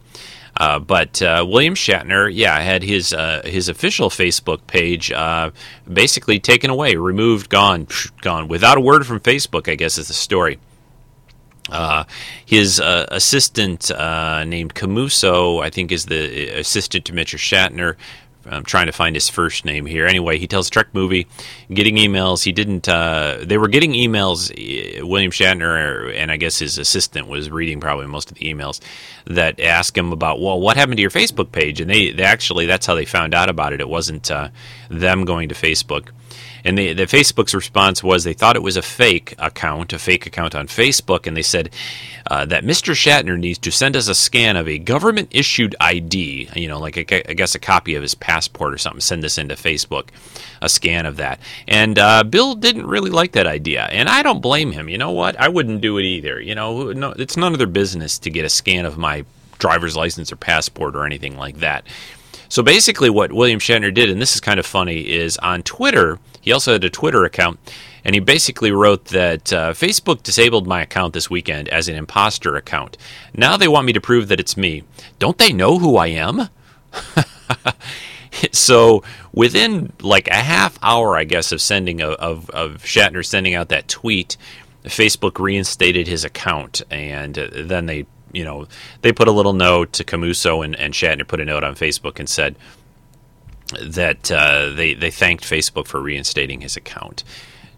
Uh, 0.56 0.78
but 0.78 1.20
uh, 1.20 1.44
William 1.46 1.75
Shatner, 1.75 2.30
yeah, 2.32 2.58
had 2.61 2.82
his 2.82 3.12
uh, 3.12 3.42
his 3.44 3.68
official 3.68 4.08
Facebook 4.08 4.66
page 4.66 5.11
uh, 5.11 5.50
basically 5.92 6.38
taken 6.38 6.70
away, 6.70 6.94
removed, 6.96 7.50
gone, 7.50 7.88
gone, 8.20 8.49
without 8.49 8.78
a 8.78 8.80
word 8.80 9.06
from 9.06 9.20
Facebook. 9.20 9.70
I 9.70 9.75
guess 9.75 9.99
is 9.99 10.08
the 10.08 10.14
story. 10.14 10.58
Uh, 11.70 12.04
his 12.44 12.78
uh, 12.78 13.06
assistant 13.11 13.90
named 13.90 14.75
Camuso, 14.75 15.62
I 15.62 15.70
think, 15.70 15.90
is 15.90 16.06
the 16.06 16.50
assistant 16.50 17.06
to 17.06 17.12
Mr. 17.12 17.38
Shatner. 17.38 17.96
I'm 18.46 18.64
trying 18.64 18.86
to 18.86 18.92
find 18.92 19.16
his 19.16 19.28
first 19.28 19.64
name 19.64 19.86
here. 19.86 20.06
Anyway, 20.06 20.38
he 20.38 20.46
tells 20.46 20.68
Trek 20.68 20.88
Movie, 20.92 21.26
getting 21.72 21.96
emails. 21.96 22.44
He 22.44 22.52
didn't. 22.52 22.88
Uh, 22.88 23.38
they 23.42 23.58
were 23.58 23.68
getting 23.68 23.92
emails. 23.92 24.50
Uh, 24.50 25.06
William 25.06 25.30
Shatner 25.30 26.14
and 26.14 26.30
I 26.30 26.36
guess 26.36 26.58
his 26.58 26.78
assistant 26.78 27.28
was 27.28 27.50
reading 27.50 27.80
probably 27.80 28.06
most 28.06 28.30
of 28.30 28.38
the 28.38 28.52
emails 28.52 28.80
that 29.26 29.60
ask 29.60 29.96
him 29.96 30.12
about, 30.12 30.40
well, 30.40 30.60
what 30.60 30.76
happened 30.76 30.96
to 30.96 31.02
your 31.02 31.10
Facebook 31.10 31.52
page? 31.52 31.80
And 31.80 31.90
they, 31.90 32.10
they 32.10 32.24
actually 32.24 32.66
that's 32.66 32.86
how 32.86 32.94
they 32.94 33.04
found 33.04 33.34
out 33.34 33.48
about 33.48 33.72
it. 33.72 33.80
It 33.80 33.88
wasn't 33.88 34.30
uh, 34.30 34.48
them 34.88 35.24
going 35.24 35.48
to 35.48 35.54
Facebook. 35.54 36.10
And 36.64 36.78
the, 36.78 36.94
Facebook's 36.94 37.54
response 37.54 38.02
was 38.02 38.25
they 38.25 38.33
thought 38.33 38.56
it 38.56 38.62
was 38.62 38.76
a 38.76 38.83
fake 38.83 39.35
account, 39.38 39.92
a 39.92 39.99
fake 39.99 40.26
account 40.26 40.54
on 40.54 40.66
Facebook, 40.66 41.26
and 41.26 41.37
they 41.37 41.42
said 41.42 41.71
uh, 42.30 42.47
that 42.47 42.64
Mr. 42.64 42.94
Shatner 42.94 43.38
needs 43.38 43.59
to 43.59 43.71
send 43.71 43.97
us 43.97 44.09
a 44.09 44.14
scan 44.14 44.56
of 44.56 44.66
a 44.66 44.78
government 44.78 45.28
issued 45.30 45.76
ID, 45.78 46.49
you 46.56 46.68
know, 46.68 46.78
like 46.78 46.97
a, 46.97 47.30
I 47.30 47.35
guess 47.35 47.54
a 47.54 47.59
copy 47.59 47.94
of 47.94 48.02
his 48.02 48.14
passport 48.14 48.73
or 48.73 48.78
something. 48.78 49.00
Send 49.00 49.23
this 49.23 49.37
into 49.37 49.54
Facebook, 49.54 50.09
a 50.62 50.68
scan 50.71 51.04
of 51.04 51.16
that. 51.16 51.38
And 51.68 51.99
uh, 51.99 52.25
Bill 52.25 52.54
didn't 52.54 52.87
really 52.87 53.11
like 53.11 53.33
that 53.33 53.47
idea, 53.47 53.85
and 53.85 54.09
I 54.09 54.23
don't 54.23 54.40
blame 54.40 54.73
him. 54.73 54.88
You 54.88 54.97
know 54.97 55.11
what? 55.11 55.38
I 55.38 55.48
wouldn't 55.48 55.83
do 55.83 55.98
it 55.98 56.05
either. 56.05 56.40
You 56.40 56.55
know, 56.55 56.92
no, 56.92 57.11
it's 57.12 57.37
none 57.37 57.53
of 57.53 57.59
their 57.59 57.66
business 57.66 58.18
to 58.20 58.31
get 58.31 58.46
a 58.46 58.50
scan 58.50 58.87
of 58.87 58.96
my 58.96 59.27
driver's 59.59 59.96
license 59.96 60.33
or 60.33 60.37
passport 60.37 60.96
or 60.96 61.05
anything 61.05 61.37
like 61.37 61.59
that. 61.59 61.85
So 62.48 62.62
basically, 62.62 63.11
what 63.11 63.33
William 63.33 63.59
Shatner 63.59 63.92
did, 63.92 64.11
and 64.11 64.20
this 64.20 64.35
is 64.35 64.40
kind 64.40 64.61
of 64.61 64.66
funny, 64.66 65.00
is 65.00 65.37
on 65.38 65.62
Twitter, 65.62 66.18
he 66.44 66.52
also 66.52 66.74
had 66.74 66.85
a 66.85 66.90
Twitter 66.90 67.24
account, 67.24 67.59
and 68.04 68.14
he 68.14 68.20
basically 68.20 68.70
wrote 68.70 69.07
that 69.07 69.50
uh, 69.50 69.72
Facebook 69.72 70.22
disabled 70.22 70.66
my 70.66 70.83
account 70.83 71.14
this 71.14 71.30
weekend 71.30 71.70
as 71.70 71.88
an 71.88 71.96
imposter 71.96 72.54
account. 72.54 72.98
Now 73.33 73.57
they 73.57 73.66
want 73.66 73.87
me 73.87 73.94
to 73.94 74.00
prove 74.00 74.28
that 74.28 74.40
it's 74.40 74.54
me. 74.54 74.85
Don't 75.18 75.38
they 75.38 75.54
know 75.54 75.78
who 75.78 75.96
I 75.96 76.09
am? 76.09 76.50
so 78.52 79.02
within 79.33 79.90
like 80.02 80.28
a 80.28 80.35
half 80.35 80.78
hour, 80.83 81.16
I 81.16 81.24
guess, 81.24 81.50
of 81.50 81.62
sending 81.62 82.02
of, 82.02 82.12
of, 82.16 82.50
of 82.50 82.83
Shatner 82.83 83.24
sending 83.24 83.54
out 83.54 83.70
that 83.70 83.88
tweet, 83.88 84.37
Facebook 84.85 85.38
reinstated 85.38 86.07
his 86.07 86.26
account, 86.26 86.83
and 86.90 87.38
uh, 87.38 87.48
then 87.54 87.87
they 87.87 88.04
you 88.33 88.44
know, 88.44 88.66
they 89.00 89.12
put 89.12 89.28
a 89.28 89.33
little 89.33 89.52
note 89.52 89.92
to 89.94 90.04
Camuso 90.04 90.64
and, 90.64 90.76
and 90.76 90.92
Shatner 90.92 91.26
put 91.26 91.40
a 91.40 91.44
note 91.44 91.64
on 91.64 91.74
Facebook 91.76 92.18
and 92.18 92.28
said 92.28 92.57
that 93.83 94.31
uh, 94.31 94.70
they 94.70 94.94
they 94.94 95.11
thanked 95.11 95.44
Facebook 95.44 95.87
for 95.87 96.00
reinstating 96.00 96.61
his 96.61 96.77
account. 96.77 97.24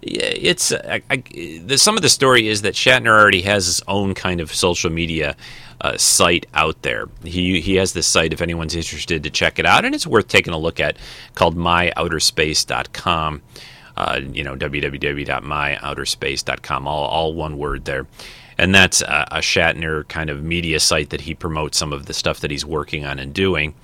It's 0.02 0.72
I, 0.72 1.02
I, 1.10 1.16
the, 1.64 1.78
some 1.78 1.96
of 1.96 2.02
the 2.02 2.08
story 2.08 2.48
is 2.48 2.62
that 2.62 2.74
Shatner 2.74 3.08
already 3.08 3.42
has 3.42 3.66
his 3.66 3.82
own 3.88 4.14
kind 4.14 4.40
of 4.40 4.54
social 4.54 4.90
media 4.90 5.36
uh, 5.80 5.96
site 5.96 6.46
out 6.54 6.82
there. 6.82 7.08
He 7.24 7.60
he 7.60 7.74
has 7.76 7.92
this 7.92 8.06
site 8.06 8.32
if 8.32 8.40
anyone's 8.40 8.76
interested 8.76 9.24
to 9.24 9.30
check 9.30 9.58
it 9.58 9.66
out, 9.66 9.84
and 9.84 9.94
it's 9.94 10.06
worth 10.06 10.28
taking 10.28 10.54
a 10.54 10.58
look 10.58 10.80
at 10.80 10.96
called 11.34 11.56
myouterspace.com. 11.56 13.42
Uh, 13.96 14.20
you 14.30 14.44
know, 14.44 14.54
www.myouterspace.com, 14.54 16.86
all, 16.86 17.06
all 17.06 17.32
one 17.32 17.56
word 17.56 17.86
there 17.86 18.06
and 18.58 18.74
that's 18.74 19.02
a, 19.02 19.28
a 19.30 19.38
Shatner 19.38 20.06
kind 20.08 20.30
of 20.30 20.42
media 20.42 20.80
site 20.80 21.10
that 21.10 21.22
he 21.22 21.34
promotes 21.34 21.78
some 21.78 21.92
of 21.92 22.06
the 22.06 22.14
stuff 22.14 22.40
that 22.40 22.50
he's 22.50 22.64
working 22.64 23.04
on 23.04 23.18
and 23.18 23.32
doing 23.32 23.74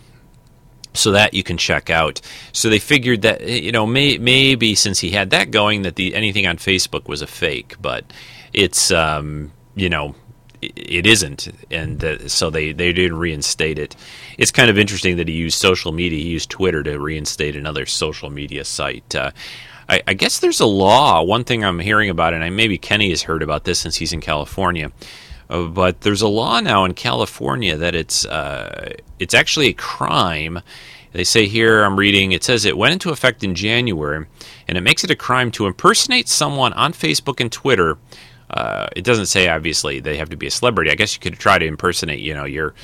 so 0.94 1.12
that 1.12 1.34
you 1.34 1.42
can 1.42 1.56
check 1.56 1.90
out. 1.90 2.20
So 2.52 2.68
they 2.68 2.78
figured 2.78 3.22
that 3.22 3.46
you 3.46 3.72
know 3.72 3.86
may, 3.86 4.18
maybe 4.18 4.74
since 4.74 5.00
he 5.00 5.10
had 5.10 5.30
that 5.30 5.50
going 5.50 5.82
that 5.82 5.96
the 5.96 6.14
anything 6.14 6.46
on 6.46 6.56
Facebook 6.56 7.08
was 7.08 7.22
a 7.22 7.26
fake, 7.26 7.76
but 7.80 8.04
it's 8.52 8.90
um, 8.90 9.52
you 9.74 9.88
know 9.88 10.14
it 10.62 11.06
isn't, 11.06 11.48
and 11.70 12.04
uh, 12.04 12.28
so 12.28 12.48
they 12.48 12.72
they 12.72 12.92
did 12.92 13.12
reinstate 13.12 13.78
it. 13.78 13.96
It's 14.38 14.52
kind 14.52 14.70
of 14.70 14.78
interesting 14.78 15.16
that 15.16 15.28
he 15.28 15.34
used 15.34 15.58
social 15.58 15.92
media. 15.92 16.22
He 16.22 16.30
used 16.30 16.50
Twitter 16.50 16.82
to 16.84 16.98
reinstate 16.98 17.56
another 17.56 17.84
social 17.84 18.30
media 18.30 18.64
site. 18.64 19.14
Uh, 19.14 19.32
I, 19.88 20.02
I, 20.06 20.14
guess 20.14 20.38
there's 20.38 20.60
a 20.60 20.66
law. 20.66 21.22
One 21.22 21.42
thing 21.42 21.64
I'm 21.64 21.80
hearing 21.80 22.08
about, 22.08 22.32
and 22.32 22.44
I, 22.44 22.50
maybe 22.50 22.78
Kenny 22.78 23.10
has 23.10 23.22
heard 23.22 23.42
about 23.42 23.64
this 23.64 23.80
since 23.80 23.96
he's 23.96 24.12
in 24.12 24.20
California, 24.20 24.92
uh, 25.52 25.66
but 25.66 26.00
there's 26.00 26.22
a 26.22 26.28
law 26.28 26.60
now 26.60 26.84
in 26.84 26.94
California 26.94 27.76
that 27.76 27.94
it's 27.94 28.24
uh, 28.24 28.94
it's 29.18 29.34
actually 29.34 29.68
a 29.68 29.74
crime. 29.74 30.60
They 31.12 31.24
say 31.24 31.46
here, 31.46 31.82
I'm 31.82 31.98
reading, 31.98 32.32
it 32.32 32.42
says 32.42 32.64
it 32.64 32.78
went 32.78 32.94
into 32.94 33.10
effect 33.10 33.44
in 33.44 33.54
January, 33.54 34.24
and 34.66 34.78
it 34.78 34.80
makes 34.80 35.04
it 35.04 35.10
a 35.10 35.14
crime 35.14 35.50
to 35.52 35.66
impersonate 35.66 36.26
someone 36.26 36.72
on 36.72 36.94
Facebook 36.94 37.38
and 37.38 37.52
Twitter. 37.52 37.98
Uh, 38.48 38.86
it 38.96 39.04
doesn't 39.04 39.26
say 39.26 39.48
obviously 39.48 40.00
they 40.00 40.16
have 40.16 40.30
to 40.30 40.36
be 40.36 40.46
a 40.46 40.50
celebrity. 40.50 40.90
I 40.90 40.94
guess 40.94 41.14
you 41.14 41.20
could 41.20 41.38
try 41.38 41.58
to 41.58 41.66
impersonate, 41.66 42.20
you 42.20 42.32
know, 42.32 42.44
your 42.44 42.74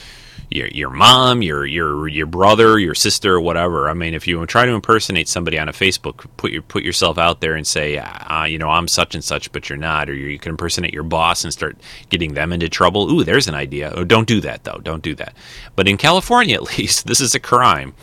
your 0.50 0.68
your 0.68 0.90
mom, 0.90 1.42
your 1.42 1.66
your 1.66 2.08
your 2.08 2.26
brother, 2.26 2.78
your 2.78 2.94
sister, 2.94 3.40
whatever. 3.40 3.88
I 3.88 3.94
mean, 3.94 4.14
if 4.14 4.26
you 4.26 4.44
try 4.46 4.64
to 4.64 4.72
impersonate 4.72 5.28
somebody 5.28 5.58
on 5.58 5.68
a 5.68 5.72
Facebook, 5.72 6.26
put 6.36 6.52
your 6.52 6.62
put 6.62 6.82
yourself 6.82 7.18
out 7.18 7.40
there 7.40 7.54
and 7.54 7.66
say, 7.66 7.98
uh, 7.98 8.44
you 8.44 8.58
know, 8.58 8.70
I'm 8.70 8.88
such 8.88 9.14
and 9.14 9.22
such, 9.22 9.52
but 9.52 9.68
you're 9.68 9.78
not, 9.78 10.08
or 10.08 10.14
you 10.14 10.38
can 10.38 10.50
impersonate 10.50 10.94
your 10.94 11.02
boss 11.02 11.44
and 11.44 11.52
start 11.52 11.76
getting 12.08 12.34
them 12.34 12.52
into 12.52 12.68
trouble. 12.68 13.10
Ooh, 13.10 13.24
there's 13.24 13.48
an 13.48 13.54
idea. 13.54 13.92
Oh, 13.94 14.04
don't 14.04 14.28
do 14.28 14.40
that 14.40 14.64
though. 14.64 14.78
Don't 14.78 15.02
do 15.02 15.14
that. 15.16 15.34
But 15.76 15.88
in 15.88 15.96
California, 15.96 16.54
at 16.58 16.78
least, 16.78 17.06
this 17.06 17.20
is 17.20 17.34
a 17.34 17.40
crime. 17.40 17.94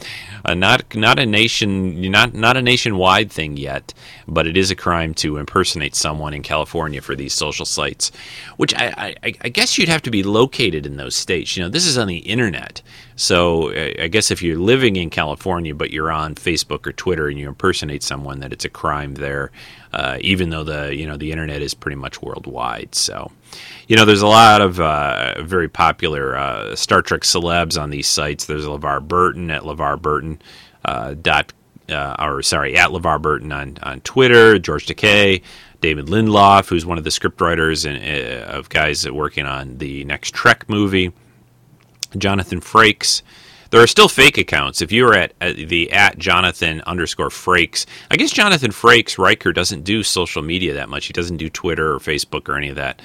Uh, 0.43 0.53
not 0.53 0.93
not 0.95 1.17
a 1.17 1.25
nation 1.25 1.99
not 2.11 2.35
not 2.35 2.55
a 2.55 2.61
nationwide 2.61 3.31
thing 3.31 3.57
yet, 3.57 3.93
but 4.27 4.45
it 4.45 4.55
is 4.55 4.69
a 4.69 4.75
crime 4.75 5.13
to 5.15 5.37
impersonate 5.37 5.95
someone 5.95 6.35
in 6.35 6.43
California 6.43 7.01
for 7.01 7.15
these 7.15 7.33
social 7.33 7.65
sites, 7.65 8.11
which 8.57 8.73
I, 8.75 9.15
I, 9.23 9.33
I 9.41 9.49
guess 9.49 9.77
you'd 9.77 9.89
have 9.89 10.03
to 10.03 10.11
be 10.11 10.21
located 10.21 10.85
in 10.85 10.97
those 10.97 11.15
states. 11.15 11.57
You 11.57 11.63
know, 11.63 11.69
this 11.69 11.87
is 11.87 11.97
on 11.97 12.07
the 12.07 12.29
internet, 12.35 12.81
so 13.15 13.71
I 13.71 14.07
guess 14.07 14.29
if 14.29 14.41
you're 14.41 14.59
living 14.59 14.97
in 14.97 15.09
California 15.09 15.73
but 15.73 15.91
you're 15.91 16.11
on 16.11 16.35
Facebook 16.35 16.85
or 16.85 16.91
Twitter 16.91 17.29
and 17.29 17.39
you 17.39 17.47
impersonate 17.47 18.03
someone, 18.03 18.41
that 18.41 18.51
it's 18.51 18.65
a 18.65 18.69
crime 18.69 19.15
there, 19.15 19.51
uh, 19.93 20.17
even 20.19 20.49
though 20.49 20.65
the 20.65 20.93
you 20.93 21.07
know 21.07 21.15
the 21.15 21.31
internet 21.31 21.61
is 21.61 21.73
pretty 21.73 21.95
much 21.95 22.21
worldwide. 22.21 22.93
So 22.93 23.31
you 23.87 23.95
know, 23.95 24.03
there's 24.03 24.21
a 24.21 24.27
lot 24.27 24.61
of 24.61 24.79
uh, 24.79 25.41
very 25.41 25.69
popular 25.69 26.35
uh, 26.35 26.75
Star 26.75 27.01
Trek 27.01 27.21
celebs 27.21 27.81
on 27.81 27.89
these 27.89 28.07
sites. 28.07 28.45
There's 28.45 28.65
LeVar 28.65 29.07
Burton 29.07 29.49
at 29.49 29.61
LeVar 29.63 30.01
Burton 30.01 30.41
uh, 30.83 31.13
dot 31.13 31.53
uh, 31.89 32.15
or 32.19 32.41
sorry, 32.41 32.77
at 32.77 32.89
LeVar 32.89 33.21
Burton 33.21 33.51
on, 33.51 33.77
on 33.83 34.01
Twitter, 34.01 34.57
George 34.59 34.87
Takei, 34.87 35.41
David 35.81 36.07
Lindelof, 36.07 36.67
who's 36.67 36.85
one 36.85 36.97
of 36.97 37.03
the 37.03 37.09
scriptwriters 37.09 37.85
and 37.85 37.97
uh, 37.97 38.45
of 38.57 38.69
guys 38.69 39.09
working 39.09 39.45
on 39.45 39.77
the 39.77 40.03
next 40.05 40.33
Trek 40.33 40.67
movie, 40.67 41.11
Jonathan 42.15 42.61
Frakes. 42.61 43.21
There 43.71 43.81
are 43.81 43.87
still 43.87 44.07
fake 44.07 44.37
accounts. 44.37 44.81
If 44.81 44.91
you're 44.91 45.15
at, 45.15 45.33
at 45.41 45.55
the 45.55 45.91
at 45.91 46.17
Jonathan 46.17 46.81
underscore 46.81 47.29
Frakes, 47.29 47.85
I 48.09 48.15
guess 48.15 48.31
Jonathan 48.31 48.71
Frakes 48.71 49.17
Riker 49.17 49.51
doesn't 49.51 49.83
do 49.83 50.03
social 50.03 50.41
media 50.41 50.73
that 50.75 50.87
much. 50.87 51.07
He 51.07 51.13
doesn't 51.13 51.37
do 51.37 51.49
Twitter 51.49 51.93
or 51.93 51.99
Facebook 51.99 52.47
or 52.47 52.55
any 52.55 52.69
of 52.69 52.75
that. 52.75 53.01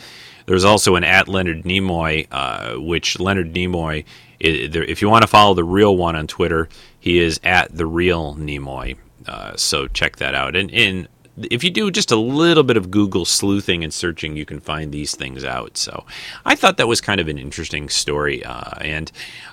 There's 0.46 0.64
also 0.64 0.96
an 0.96 1.04
at 1.04 1.28
Leonard 1.28 1.64
Nimoy, 1.64 2.26
uh, 2.30 2.74
which 2.80 3.18
Leonard 3.20 3.52
Nimoy, 3.54 4.04
if 4.38 5.02
you 5.02 5.08
want 5.08 5.22
to 5.22 5.28
follow 5.28 5.54
the 5.54 5.64
real 5.64 5.96
one 5.96 6.16
on 6.16 6.26
Twitter, 6.26 6.68
he 6.98 7.18
is 7.18 7.40
at 7.44 7.74
the 7.74 7.86
real 7.86 8.34
Nimoy. 8.34 8.96
Uh, 9.26 9.56
so 9.56 9.86
check 9.86 10.16
that 10.16 10.34
out. 10.34 10.56
And, 10.56 10.70
and 10.72 11.08
if 11.50 11.64
you 11.64 11.70
do 11.70 11.90
just 11.90 12.10
a 12.10 12.16
little 12.16 12.62
bit 12.62 12.76
of 12.76 12.90
Google 12.90 13.24
sleuthing 13.24 13.82
and 13.84 13.92
searching, 13.92 14.36
you 14.36 14.44
can 14.44 14.60
find 14.60 14.92
these 14.92 15.14
things 15.14 15.44
out. 15.44 15.76
So 15.76 16.04
I 16.44 16.54
thought 16.54 16.76
that 16.76 16.88
was 16.88 17.00
kind 17.00 17.20
of 17.20 17.28
an 17.28 17.38
interesting 17.38 17.88
story. 17.88 18.44
Uh, 18.44 18.78
and 18.80 19.10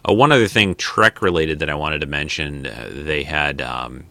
uh, 0.07 0.13
one 0.13 0.31
other 0.31 0.47
thing, 0.47 0.75
Trek 0.75 1.21
related, 1.21 1.59
that 1.59 1.69
I 1.69 1.75
wanted 1.75 2.01
to 2.01 2.07
mention, 2.07 2.67
uh, 2.67 2.89
they 2.91 3.23
had. 3.23 3.61
Um, 3.61 4.05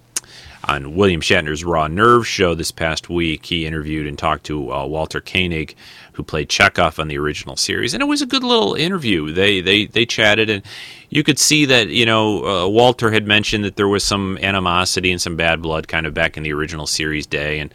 on 0.68 0.94
William 0.94 1.20
Shatner's 1.20 1.64
Raw 1.64 1.86
Nerve 1.86 2.26
show 2.26 2.54
this 2.54 2.70
past 2.70 3.08
week, 3.08 3.46
he 3.46 3.66
interviewed 3.66 4.06
and 4.06 4.18
talked 4.18 4.44
to 4.46 4.72
uh, 4.72 4.86
Walter 4.86 5.20
Koenig, 5.20 5.74
who 6.12 6.22
played 6.22 6.48
Chekov 6.48 6.98
on 6.98 7.08
the 7.08 7.18
original 7.18 7.56
series, 7.56 7.94
and 7.94 8.02
it 8.02 8.06
was 8.06 8.22
a 8.22 8.26
good 8.26 8.42
little 8.42 8.74
interview. 8.74 9.32
They 9.32 9.60
they 9.60 9.86
they 9.86 10.06
chatted, 10.06 10.50
and 10.50 10.62
you 11.08 11.22
could 11.22 11.38
see 11.38 11.64
that 11.66 11.88
you 11.88 12.06
know 12.06 12.44
uh, 12.46 12.68
Walter 12.68 13.10
had 13.10 13.26
mentioned 13.26 13.64
that 13.64 13.76
there 13.76 13.88
was 13.88 14.04
some 14.04 14.38
animosity 14.38 15.12
and 15.12 15.20
some 15.20 15.36
bad 15.36 15.62
blood 15.62 15.88
kind 15.88 16.06
of 16.06 16.14
back 16.14 16.36
in 16.36 16.42
the 16.42 16.52
original 16.52 16.86
series 16.86 17.26
day, 17.26 17.58
and 17.60 17.72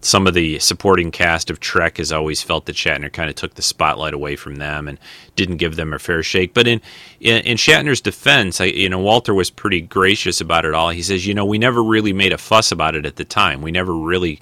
some 0.00 0.26
of 0.26 0.34
the 0.34 0.58
supporting 0.58 1.10
cast 1.10 1.50
of 1.50 1.58
Trek 1.60 1.96
has 1.98 2.12
always 2.12 2.42
felt 2.42 2.66
that 2.66 2.76
Shatner 2.76 3.12
kind 3.12 3.28
of 3.28 3.36
took 3.36 3.54
the 3.54 3.62
spotlight 3.62 4.14
away 4.14 4.36
from 4.36 4.56
them 4.56 4.88
and 4.88 4.98
didn't 5.34 5.56
give 5.56 5.76
them 5.76 5.92
a 5.92 5.98
fair 5.98 6.22
shake. 6.22 6.54
But 6.54 6.68
in 6.68 6.80
in, 7.20 7.38
in 7.44 7.56
Shatner's 7.56 8.00
defense, 8.00 8.60
I, 8.60 8.66
you 8.66 8.88
know, 8.88 8.98
Walter 9.00 9.34
was 9.34 9.50
pretty 9.50 9.80
gracious 9.80 10.40
about 10.40 10.64
it 10.64 10.74
all. 10.74 10.90
He 10.90 11.02
says, 11.02 11.26
you 11.26 11.34
know, 11.34 11.44
we 11.44 11.58
never 11.58 11.82
really 11.82 12.12
made 12.12 12.32
a 12.32 12.38
fuss 12.38 12.70
about 12.70 12.94
it 12.94 13.06
at 13.06 13.16
the 13.16 13.24
time. 13.24 13.62
We 13.62 13.72
never 13.72 13.94
really 13.94 14.40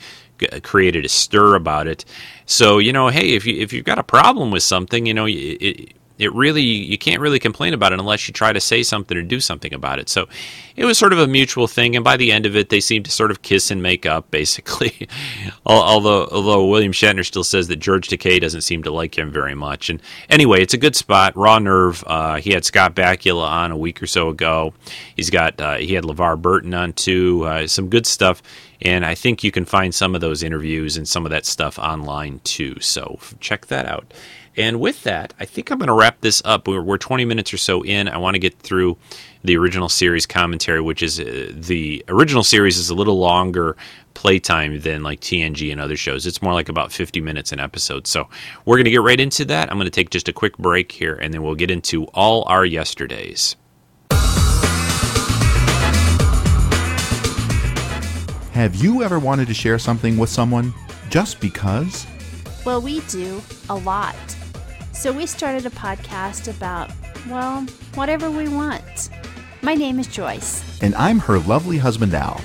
created 0.62 1.04
a 1.04 1.08
stir 1.08 1.54
about 1.54 1.86
it. 1.86 2.04
So 2.46 2.78
you 2.78 2.92
know, 2.92 3.08
hey, 3.08 3.30
if 3.34 3.46
you 3.46 3.60
if 3.60 3.72
you've 3.72 3.84
got 3.84 3.98
a 3.98 4.04
problem 4.04 4.50
with 4.50 4.62
something, 4.62 5.06
you 5.06 5.14
know, 5.14 5.26
it, 5.26 5.32
it 5.32 5.92
really 6.18 6.62
you 6.62 6.96
can't 6.96 7.20
really 7.20 7.38
complain 7.38 7.74
about 7.74 7.92
it 7.92 7.98
unless 7.98 8.28
you 8.28 8.32
try 8.34 8.52
to 8.52 8.60
say 8.60 8.82
something 8.82 9.16
or 9.16 9.22
do 9.22 9.40
something 9.40 9.74
about 9.74 9.98
it. 9.98 10.08
So 10.08 10.28
it 10.76 10.84
was 10.84 10.98
sort 10.98 11.12
of 11.12 11.18
a 11.18 11.26
mutual 11.26 11.66
thing, 11.66 11.96
and 11.96 12.04
by 12.04 12.16
the 12.16 12.32
end 12.32 12.46
of 12.46 12.56
it, 12.56 12.68
they 12.68 12.80
seemed 12.80 13.04
to 13.06 13.10
sort 13.10 13.30
of 13.30 13.42
kiss 13.42 13.70
and 13.70 13.82
make 13.82 14.06
up, 14.06 14.30
basically. 14.30 15.08
although 15.66 16.28
although 16.30 16.66
William 16.66 16.92
Shatner 16.92 17.24
still 17.24 17.44
says 17.44 17.68
that 17.68 17.76
George 17.76 18.08
Takei 18.08 18.40
doesn't 18.40 18.62
seem 18.62 18.82
to 18.84 18.90
like 18.92 19.18
him 19.18 19.30
very 19.30 19.54
much. 19.54 19.90
And 19.90 20.00
anyway, 20.30 20.62
it's 20.62 20.74
a 20.74 20.78
good 20.78 20.96
spot. 20.96 21.36
Raw 21.36 21.58
Nerve. 21.58 22.04
Uh, 22.06 22.36
he 22.36 22.52
had 22.52 22.64
Scott 22.64 22.94
Bakula 22.94 23.48
on 23.48 23.72
a 23.72 23.76
week 23.76 24.02
or 24.02 24.06
so 24.06 24.28
ago. 24.28 24.72
He's 25.16 25.30
got 25.30 25.60
uh, 25.60 25.76
he 25.76 25.94
had 25.94 26.04
LeVar 26.04 26.40
Burton 26.40 26.74
on 26.74 26.92
too. 26.92 27.44
Uh, 27.44 27.66
some 27.66 27.88
good 27.88 28.06
stuff. 28.06 28.42
And 28.82 29.04
I 29.06 29.14
think 29.14 29.42
you 29.42 29.50
can 29.50 29.64
find 29.64 29.94
some 29.94 30.14
of 30.14 30.20
those 30.20 30.42
interviews 30.42 30.96
and 30.96 31.08
some 31.08 31.24
of 31.24 31.30
that 31.30 31.46
stuff 31.46 31.78
online 31.78 32.40
too. 32.44 32.78
So 32.80 33.18
check 33.40 33.66
that 33.66 33.86
out. 33.86 34.12
And 34.56 34.80
with 34.80 35.02
that, 35.02 35.34
I 35.40 35.44
think 35.44 35.70
I'm 35.70 35.78
going 35.78 35.88
to 35.88 35.94
wrap 35.94 36.20
this 36.20 36.40
up. 36.44 36.68
We're, 36.68 36.82
we're 36.82 36.98
20 36.98 37.24
minutes 37.24 37.52
or 37.52 37.56
so 37.56 37.82
in. 37.82 38.08
I 38.08 38.18
want 38.18 38.34
to 38.34 38.38
get 38.38 38.58
through 38.60 38.96
the 39.42 39.56
original 39.56 39.88
series 39.88 40.26
commentary, 40.26 40.80
which 40.80 41.02
is 41.02 41.18
uh, 41.18 41.50
the 41.52 42.04
original 42.08 42.44
series 42.44 42.78
is 42.78 42.88
a 42.88 42.94
little 42.94 43.18
longer 43.18 43.76
playtime 44.14 44.80
than 44.80 45.02
like 45.02 45.20
TNG 45.20 45.72
and 45.72 45.80
other 45.80 45.96
shows. 45.96 46.24
It's 46.24 46.40
more 46.40 46.52
like 46.52 46.68
about 46.68 46.92
50 46.92 47.20
minutes 47.20 47.50
an 47.50 47.58
episode. 47.58 48.06
So 48.06 48.28
we're 48.64 48.76
going 48.76 48.84
to 48.84 48.90
get 48.92 49.02
right 49.02 49.18
into 49.18 49.44
that. 49.46 49.70
I'm 49.70 49.76
going 49.76 49.86
to 49.86 49.90
take 49.90 50.10
just 50.10 50.28
a 50.28 50.32
quick 50.32 50.56
break 50.56 50.92
here, 50.92 51.14
and 51.14 51.34
then 51.34 51.42
we'll 51.42 51.56
get 51.56 51.70
into 51.70 52.04
all 52.14 52.44
our 52.46 52.64
yesterdays. 52.64 53.56
Have 58.52 58.76
you 58.76 59.02
ever 59.02 59.18
wanted 59.18 59.48
to 59.48 59.54
share 59.54 59.80
something 59.80 60.16
with 60.16 60.30
someone 60.30 60.72
just 61.10 61.40
because? 61.40 62.06
Well, 62.64 62.80
we 62.80 63.00
do 63.00 63.42
a 63.68 63.74
lot. 63.74 64.14
So 64.94 65.12
we 65.12 65.26
started 65.26 65.66
a 65.66 65.70
podcast 65.70 66.48
about, 66.48 66.90
well, 67.28 67.62
whatever 67.94 68.30
we 68.30 68.48
want. 68.48 69.10
My 69.60 69.74
name 69.74 69.98
is 69.98 70.06
Joyce. 70.06 70.80
And 70.82 70.94
I'm 70.94 71.18
her 71.18 71.38
lovely 71.40 71.78
husband, 71.78 72.14
Al. 72.14 72.40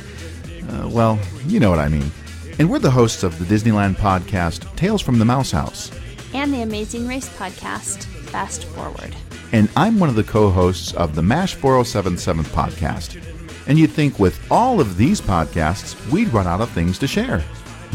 Uh, 0.70 0.90
well, 0.90 1.20
you 1.46 1.60
know 1.60 1.70
what 1.70 1.80
I 1.80 1.88
mean. 1.88 2.12
And 2.58 2.70
we're 2.70 2.80
the 2.80 2.92
hosts 2.92 3.24
of 3.24 3.38
the 3.40 3.46
Disneyland 3.46 3.96
podcast, 3.96 4.76
Tales 4.76 5.02
from 5.02 5.20
the 5.20 5.26
Mouse 5.26 5.52
House. 5.52 5.92
And 6.34 6.54
the 6.54 6.62
Amazing 6.62 7.08
Race 7.08 7.30
podcast, 7.30 8.04
Fast 8.30 8.66
Forward. 8.66 9.16
And 9.52 9.70
I'm 9.76 10.00
one 10.00 10.10
of 10.10 10.16
the 10.16 10.24
co 10.24 10.50
hosts 10.50 10.94
of 10.94 11.16
the 11.16 11.22
MASH 11.22 11.54
4077 11.56 12.44
podcast. 12.46 13.24
And 13.68 13.78
you'd 13.80 13.92
think 13.92 14.20
with 14.20 14.40
all 14.52 14.82
of 14.82 14.98
these 14.98 15.22
podcasts, 15.22 15.96
we'd 16.12 16.34
run 16.34 16.48
out 16.48 16.62
of 16.62 16.70
things 16.72 16.98
to 17.00 17.08
share. 17.08 17.44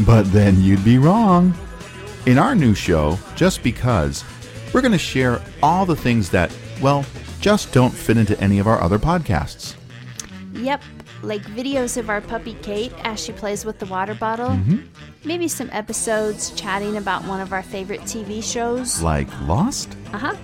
But 0.05 0.23
then 0.31 0.61
you'd 0.61 0.83
be 0.83 0.97
wrong. 0.97 1.53
In 2.25 2.39
our 2.39 2.55
new 2.55 2.73
show, 2.73 3.19
Just 3.35 3.61
Because, 3.61 4.23
we're 4.75 4.81
going 4.81 4.91
to 4.91 4.97
share 4.97 5.41
all 5.63 5.85
the 5.85 5.95
things 5.95 6.29
that, 6.31 6.53
well, 6.81 7.05
just 7.39 7.71
don't 7.71 7.93
fit 7.93 8.17
into 8.17 8.37
any 8.41 8.59
of 8.59 8.67
our 8.67 8.81
other 8.81 8.99
podcasts. 8.99 9.73
Yep, 10.51 10.83
like 11.21 11.41
videos 11.43 11.95
of 11.95 12.09
our 12.09 12.19
puppy 12.19 12.55
Kate 12.61 12.91
as 13.05 13.23
she 13.23 13.31
plays 13.31 13.63
with 13.63 13.79
the 13.79 13.85
water 13.85 14.13
bottle. 14.13 14.49
Mm-hmm. 14.49 14.79
Maybe 15.23 15.47
some 15.47 15.69
episodes 15.71 16.51
chatting 16.51 16.97
about 16.97 17.23
one 17.23 17.39
of 17.39 17.53
our 17.53 17.63
favorite 17.63 18.01
TV 18.01 18.43
shows. 18.43 19.01
Like 19.01 19.29
Lost? 19.43 19.95
Uh 20.11 20.17
huh. 20.17 20.35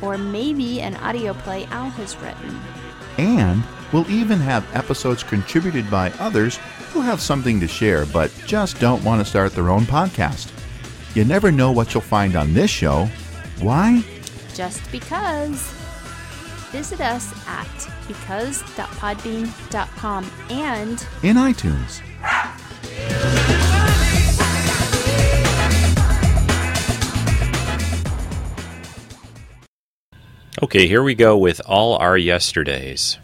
Or 0.00 0.16
maybe 0.16 0.80
an 0.80 0.96
audio 0.96 1.34
play 1.34 1.66
Al 1.66 1.90
has 1.90 2.16
written. 2.16 2.58
And 3.18 3.62
we'll 3.92 4.10
even 4.10 4.38
have 4.38 4.66
episodes 4.74 5.22
contributed 5.22 5.90
by 5.90 6.10
others 6.12 6.58
who 6.94 7.02
have 7.02 7.20
something 7.20 7.60
to 7.60 7.68
share 7.68 8.06
but 8.06 8.32
just 8.46 8.80
don't 8.80 9.04
want 9.04 9.20
to 9.20 9.26
start 9.28 9.52
their 9.52 9.68
own 9.68 9.82
podcast. 9.82 10.50
You 11.14 11.26
never 11.26 11.52
know 11.52 11.70
what 11.70 11.92
you'll 11.92 12.00
find 12.00 12.34
on 12.34 12.54
this 12.54 12.70
show 12.70 13.10
why? 13.62 14.04
Just 14.54 14.90
because. 14.92 15.72
Visit 16.70 17.00
us 17.00 17.32
at 17.46 17.88
because.podbean.com 18.08 20.30
and 20.50 21.06
in 21.22 21.36
iTunes. 21.36 22.02
Okay, 30.62 30.86
here 30.86 31.02
we 31.02 31.14
go 31.14 31.36
with 31.36 31.60
all 31.66 31.96
our 31.96 32.16
yesterdays. 32.16 33.18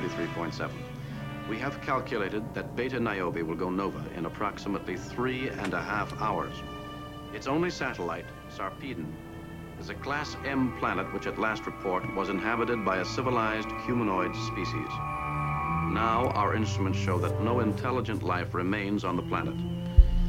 5943.7. 0.00 0.70
We 1.48 1.58
have 1.58 1.80
calculated 1.82 2.54
that 2.54 2.74
Beta 2.74 2.98
Niobe 2.98 3.42
will 3.42 3.54
go 3.54 3.70
nova 3.70 4.02
in 4.16 4.26
approximately 4.26 4.96
three 4.96 5.48
and 5.50 5.74
a 5.74 5.82
half 5.82 6.20
hours. 6.20 6.54
Its 7.34 7.46
only 7.46 7.70
satellite, 7.70 8.26
Sarpedon, 8.50 9.12
is 9.78 9.90
a 9.90 9.94
Class 9.94 10.36
M 10.44 10.76
planet 10.78 11.12
which 11.12 11.26
at 11.26 11.38
last 11.38 11.66
report 11.66 12.02
was 12.14 12.28
inhabited 12.28 12.84
by 12.84 12.98
a 12.98 13.04
civilized 13.04 13.68
humanoid 13.84 14.34
species. 14.34 14.88
Now 15.92 16.32
our 16.34 16.54
instruments 16.54 16.98
show 16.98 17.18
that 17.18 17.40
no 17.42 17.60
intelligent 17.60 18.22
life 18.22 18.54
remains 18.54 19.04
on 19.04 19.16
the 19.16 19.22
planet. 19.22 19.54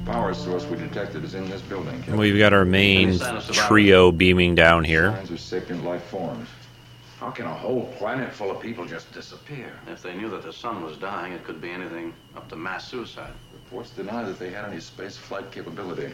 Power 0.06 0.34
source 0.36 0.65
we 0.65 0.78
detected 0.78 1.23
is 1.23 1.34
in 1.34 1.49
this 1.49 1.62
building. 1.62 2.04
We've 2.15 2.38
got 2.38 2.54
our 2.54 2.65
main 2.65 3.17
trio 3.51 4.12
beaming 4.12 4.54
down 4.54 4.84
here. 4.84 5.13
Signs 5.13 5.32
of 5.32 5.39
sapient 5.39 5.84
life 5.84 6.04
forms. 6.04 6.47
How 7.26 7.32
can 7.32 7.48
a 7.48 7.54
whole 7.56 7.92
planet 7.98 8.32
full 8.32 8.52
of 8.52 8.62
people 8.62 8.86
just 8.86 9.12
disappear? 9.12 9.74
If 9.88 10.04
they 10.04 10.16
knew 10.16 10.30
that 10.30 10.44
the 10.44 10.54
sun 10.54 10.84
was 10.84 10.96
dying, 10.96 11.34
it 11.34 11.44
could 11.44 11.60
be 11.60 11.72
anything 11.72 12.14
up 12.38 12.48
to 12.50 12.56
mass 12.56 12.88
suicide. 12.88 13.34
Reports 13.52 13.90
deny 13.90 14.24
that 14.24 14.38
they 14.38 14.52
had 14.52 14.64
any 14.66 14.80
space 14.80 15.18
flight 15.18 15.52
capability. 15.52 16.14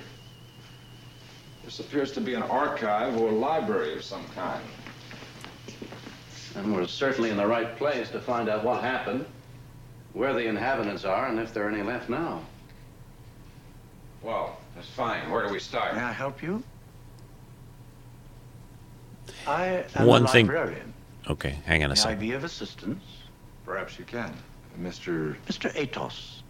This 1.65 1.81
appears 1.81 2.13
to 2.13 2.21
be 2.21 2.33
an 2.33 2.43
archive 2.43 3.17
or 3.17 3.29
library 3.29 3.93
of 3.93 4.05
some 4.05 4.25
kind. 4.29 4.63
And 6.55 6.73
we're 6.73 6.87
certainly 6.87 7.29
in 7.29 7.35
the 7.35 7.45
right 7.45 7.75
place 7.75 8.09
to 8.11 8.21
find 8.21 8.47
out 8.47 8.63
what 8.63 8.81
happened, 8.81 9.25
where 10.13 10.33
the 10.33 10.47
inhabitants 10.47 11.03
are, 11.03 11.27
and 11.27 11.41
if 11.41 11.53
there 11.53 11.65
are 11.65 11.69
any 11.69 11.83
left 11.83 12.09
now. 12.09 12.41
Well, 14.21 14.57
that's 14.75 14.87
fine. 14.87 15.29
Where 15.29 15.45
do 15.45 15.51
we 15.51 15.59
start? 15.59 15.93
May 15.93 16.03
I 16.03 16.13
help 16.13 16.41
you? 16.41 16.63
I 19.45 19.83
am 19.95 20.07
One 20.07 20.23
a 20.23 20.27
thing. 20.29 20.47
Librarian. 21.27 21.37
Okay, 21.37 21.61
hang 21.65 21.83
on 21.83 21.91
a 21.91 21.95
May 21.95 21.99
I 21.99 22.03
second. 22.03 22.19
be 22.19 22.31
of 22.33 22.43
assistance? 22.43 23.03
Perhaps 23.65 23.99
you 23.99 24.05
can. 24.05 24.33
Mr. 24.79 25.35
Mr. 25.47 25.69
Atoz, 25.75 26.43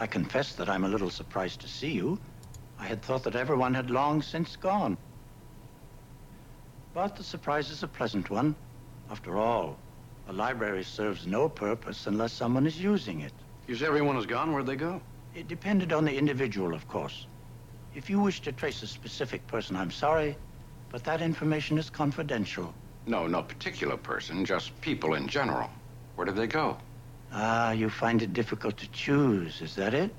I 0.00 0.06
confess 0.06 0.54
that 0.54 0.68
I'm 0.68 0.84
a 0.84 0.88
little 0.88 1.10
surprised 1.10 1.60
to 1.62 1.68
see 1.68 1.90
you. 1.92 2.18
I 2.78 2.86
had 2.86 3.02
thought 3.02 3.24
that 3.24 3.34
everyone 3.34 3.74
had 3.74 3.90
long 3.90 4.22
since 4.22 4.56
gone. 4.56 4.96
But 6.94 7.16
the 7.16 7.24
surprise 7.24 7.70
is 7.70 7.82
a 7.82 7.88
pleasant 7.88 8.30
one. 8.30 8.54
After 9.10 9.36
all, 9.36 9.76
a 10.28 10.32
library 10.32 10.84
serves 10.84 11.26
no 11.26 11.48
purpose 11.48 12.06
unless 12.06 12.32
someone 12.32 12.66
is 12.66 12.78
using 12.80 13.20
it. 13.22 13.32
You 13.66 13.76
say 13.76 13.86
everyone 13.86 14.16
is 14.16 14.26
gone? 14.26 14.52
Where'd 14.52 14.66
they 14.66 14.76
go? 14.76 15.00
It 15.34 15.48
depended 15.48 15.92
on 15.92 16.04
the 16.04 16.16
individual, 16.16 16.74
of 16.74 16.86
course. 16.88 17.26
If 17.94 18.08
you 18.10 18.20
wish 18.20 18.40
to 18.42 18.52
trace 18.52 18.82
a 18.82 18.86
specific 18.86 19.46
person, 19.46 19.76
I'm 19.76 19.90
sorry, 19.90 20.36
but 20.90 21.04
that 21.04 21.20
information 21.22 21.78
is 21.78 21.90
confidential. 21.90 22.72
No, 23.08 23.26
no 23.26 23.42
particular 23.42 23.96
person, 23.96 24.44
just 24.44 24.78
people 24.82 25.14
in 25.14 25.26
general. 25.28 25.70
Where 26.14 26.26
did 26.26 26.36
they 26.36 26.46
go? 26.46 26.76
Ah, 27.32 27.72
you 27.72 27.88
find 27.88 28.20
it 28.20 28.34
difficult 28.34 28.76
to 28.76 28.90
choose, 28.90 29.62
is 29.62 29.74
that 29.76 29.94
it? 29.94 30.10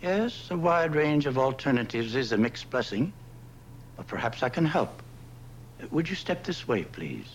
Yes, 0.00 0.48
a 0.50 0.56
wide 0.56 0.94
range 0.94 1.26
of 1.26 1.36
alternatives 1.36 2.16
is 2.16 2.32
a 2.32 2.38
mixed 2.38 2.70
blessing, 2.70 3.12
but 3.98 4.06
perhaps 4.06 4.42
I 4.42 4.48
can 4.48 4.64
help. 4.64 5.02
Would 5.90 6.08
you 6.08 6.16
step 6.16 6.42
this 6.42 6.66
way, 6.66 6.84
please? 6.84 7.26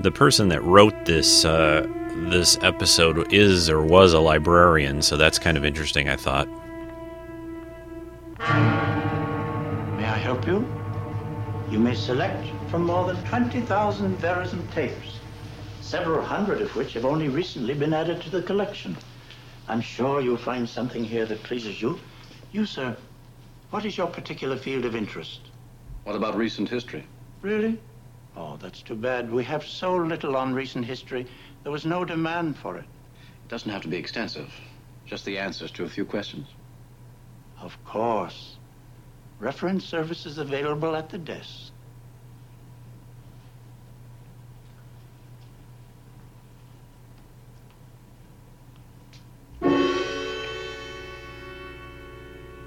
The 0.00 0.10
person 0.10 0.48
that 0.48 0.62
wrote 0.64 1.04
this 1.04 1.44
uh, 1.44 1.86
this 2.28 2.58
episode 2.62 3.32
is 3.32 3.70
or 3.70 3.82
was 3.82 4.14
a 4.14 4.20
librarian, 4.20 5.00
so 5.00 5.16
that's 5.16 5.38
kind 5.38 5.56
of 5.56 5.64
interesting. 5.64 6.08
I 6.08 6.16
thought. 6.16 6.48
May 8.38 10.06
I 10.06 10.18
help 10.18 10.44
you? 10.46 10.66
You 11.70 11.80
may 11.80 11.94
select 11.94 12.46
from 12.68 12.84
more 12.84 13.06
than 13.06 13.22
20,000 13.26 14.16
Verism 14.18 14.72
tapes, 14.72 15.20
several 15.80 16.22
hundred 16.22 16.60
of 16.60 16.74
which 16.74 16.94
have 16.94 17.04
only 17.04 17.28
recently 17.28 17.74
been 17.74 17.94
added 17.94 18.20
to 18.22 18.30
the 18.30 18.42
collection. 18.42 18.96
I'm 19.68 19.80
sure 19.80 20.20
you'll 20.20 20.36
find 20.36 20.68
something 20.68 21.04
here 21.04 21.26
that 21.26 21.42
pleases 21.44 21.80
you. 21.80 21.98
You, 22.52 22.66
sir, 22.66 22.96
what 23.70 23.84
is 23.84 23.96
your 23.96 24.08
particular 24.08 24.56
field 24.56 24.84
of 24.84 24.96
interest? 24.96 25.40
What 26.04 26.16
about 26.16 26.36
recent 26.36 26.68
history? 26.68 27.06
Really? 27.42 27.78
Oh, 28.36 28.56
that's 28.56 28.82
too 28.82 28.96
bad. 28.96 29.30
We 29.30 29.44
have 29.44 29.64
so 29.64 29.94
little 29.94 30.36
on 30.36 30.52
recent 30.52 30.84
history. 30.84 31.26
There 31.62 31.72
was 31.72 31.86
no 31.86 32.04
demand 32.04 32.56
for 32.56 32.76
it. 32.76 32.84
It 33.44 33.48
doesn't 33.48 33.70
have 33.70 33.82
to 33.82 33.88
be 33.88 33.96
extensive. 33.96 34.52
Just 35.06 35.24
the 35.24 35.38
answers 35.38 35.70
to 35.72 35.84
a 35.84 35.88
few 35.88 36.04
questions. 36.04 36.48
Of 37.60 37.76
course. 37.84 38.56
Reference 39.38 39.84
services 39.84 40.38
available 40.38 40.96
at 40.96 41.10
the 41.10 41.18
desk. 41.18 41.72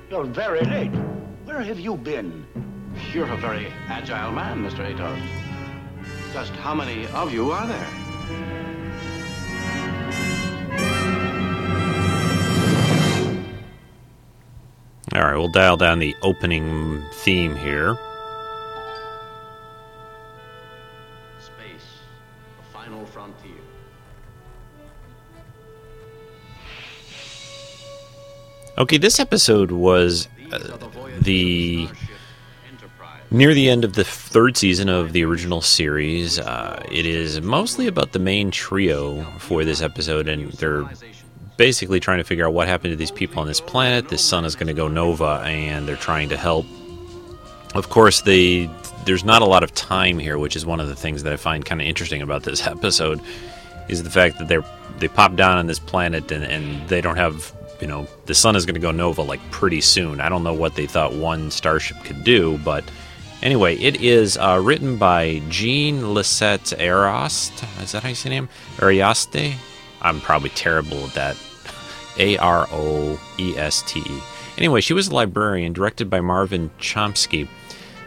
You're 0.10 0.26
very 0.26 0.62
late. 0.62 0.92
Where 1.46 1.62
have 1.62 1.80
you 1.80 1.96
been? 1.96 2.44
You're 3.14 3.32
a 3.32 3.38
very 3.38 3.68
agile 3.88 4.32
man, 4.32 4.64
Mr. 4.68 4.84
Atoz. 4.84 5.22
Just 6.34 6.52
how 6.54 6.74
many 6.74 7.06
of 7.08 7.32
you 7.32 7.52
are 7.52 7.68
there? 7.68 7.88
All 15.14 15.22
right, 15.22 15.38
we'll 15.38 15.48
dial 15.48 15.78
down 15.78 16.00
the 16.00 16.16
opening 16.24 17.04
theme 17.14 17.56
here. 17.56 17.96
Okay, 28.80 28.98
this 28.98 29.20
episode 29.20 29.72
was 29.72 30.30
uh, 30.54 30.58
the 31.20 31.90
near 33.30 33.54
the 33.54 33.70
end 33.70 33.84
of 33.84 33.92
the 33.92 34.06
third 34.06 34.56
season 34.56 34.88
of 34.88 35.12
the 35.12 35.26
original 35.26 35.60
series. 35.60 36.40
Uh, 36.40 36.82
it 36.90 37.06
is 37.06 37.42
mostly 37.42 37.88
about 37.88 38.14
the 38.14 38.20
main 38.20 38.52
trio 38.52 39.22
for 39.38 39.66
this 39.66 39.82
episode, 39.82 40.30
and 40.30 40.54
they're 40.54 40.90
basically 41.58 42.00
trying 42.00 42.20
to 42.20 42.24
figure 42.24 42.48
out 42.48 42.54
what 42.54 42.70
happened 42.70 42.94
to 42.94 42.96
these 42.96 43.12
people 43.12 43.42
on 43.42 43.48
this 43.48 43.60
planet. 43.60 44.08
This 44.08 44.24
sun 44.24 44.46
is 44.46 44.56
going 44.56 44.68
to 44.68 44.74
go 44.74 44.88
nova, 44.88 45.44
and 45.46 45.86
they're 45.86 45.98
trying 45.98 46.30
to 46.30 46.38
help. 46.38 46.66
Of 47.76 47.90
course, 47.90 48.22
they 48.22 48.70
there's 49.04 49.26
not 49.26 49.42
a 49.42 49.46
lot 49.46 49.62
of 49.62 49.74
time 49.74 50.20
here, 50.20 50.38
which 50.38 50.56
is 50.56 50.66
one 50.66 50.80
of 50.80 50.88
the 50.88 50.96
things 50.96 51.24
that 51.24 51.34
I 51.34 51.36
find 51.36 51.66
kind 51.66 51.82
of 51.82 51.88
interesting 51.88 52.22
about 52.22 52.44
this 52.44 52.66
episode. 52.76 53.20
Is 53.90 54.04
the 54.04 54.10
fact 54.10 54.40
that 54.40 54.48
they're 54.48 54.64
they 55.00 55.10
pop 55.10 55.36
down 55.36 55.58
on 55.58 55.68
this 55.68 55.80
planet 55.80 56.32
and, 56.32 56.46
and 56.46 56.88
they 56.88 57.02
don't 57.02 57.18
have 57.18 57.54
you 57.82 57.88
know 57.88 58.08
the 58.26 58.34
sun 58.34 58.56
is 58.56 58.66
going 58.66 58.76
to 58.76 58.82
go 58.82 58.92
nova 58.92 59.22
like 59.22 59.40
pretty 59.52 59.82
soon. 59.82 60.22
I 60.22 60.30
don't 60.30 60.44
know 60.44 60.54
what 60.54 60.76
they 60.76 60.86
thought 60.86 61.14
one 61.14 61.52
starship 61.52 61.98
could 62.04 62.24
do, 62.24 62.58
but 62.60 62.84
anyway, 63.42 63.78
it 63.78 64.02
is 64.02 64.38
uh, 64.38 64.60
written 64.64 64.98
by 64.98 65.42
Jean 65.50 66.14
Lisette 66.14 66.74
Arost. 66.80 67.64
Is 67.82 67.92
that 67.92 68.04
how 68.04 68.10
you 68.10 68.16
say 68.16 68.30
name? 68.30 68.50
Ariaste? 68.78 69.56
I'm 70.02 70.22
probably 70.22 70.50
terrible 70.52 71.06
at 71.06 71.14
that. 71.14 71.38
A 72.18 72.38
R 72.38 72.68
O 72.72 73.20
E 73.38 73.58
S 73.58 73.84
T 73.84 74.00
E. 74.00 74.22
Anyway, 74.58 74.82
she 74.82 74.94
was 74.94 75.08
a 75.08 75.16
librarian, 75.16 75.72
directed 75.72 76.10
by 76.10 76.20
Marvin 76.20 76.70
Chomsky. 76.80 77.48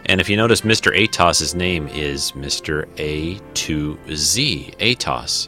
And 0.05 0.19
if 0.19 0.29
you 0.29 0.37
notice, 0.37 0.61
Mr. 0.61 0.95
Atoz' 0.95 1.55
name 1.55 1.87
is 1.87 2.33
Mr. 2.33 2.87
A 2.99 3.39
to 3.55 3.97
Z. 4.13 4.73
Atoz. 4.79 5.47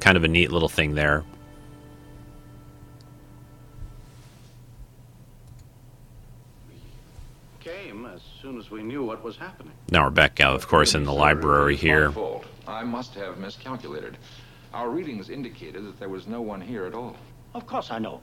Kind 0.00 0.16
of 0.16 0.24
a 0.24 0.28
neat 0.28 0.50
little 0.50 0.68
thing 0.68 0.94
there. 0.94 1.24
As 8.62 8.70
we 8.70 8.84
knew 8.84 9.02
what 9.02 9.24
was 9.24 9.36
happening. 9.36 9.72
Now 9.90 10.04
we're 10.04 10.10
back 10.10 10.38
out, 10.38 10.54
of 10.54 10.68
course, 10.68 10.94
in 10.94 11.02
the 11.02 11.12
library 11.12 11.74
here. 11.74 12.12
I 12.68 12.84
must 12.84 13.12
have 13.16 13.36
miscalculated. 13.38 14.16
Our 14.72 14.88
readings 14.88 15.30
indicated 15.30 15.84
that 15.84 15.98
there 15.98 16.08
was 16.08 16.28
no 16.28 16.40
one 16.40 16.60
here 16.60 16.86
at 16.86 16.94
all. 16.94 17.16
Of 17.56 17.66
course 17.66 17.90
I 17.90 17.98
know. 17.98 18.20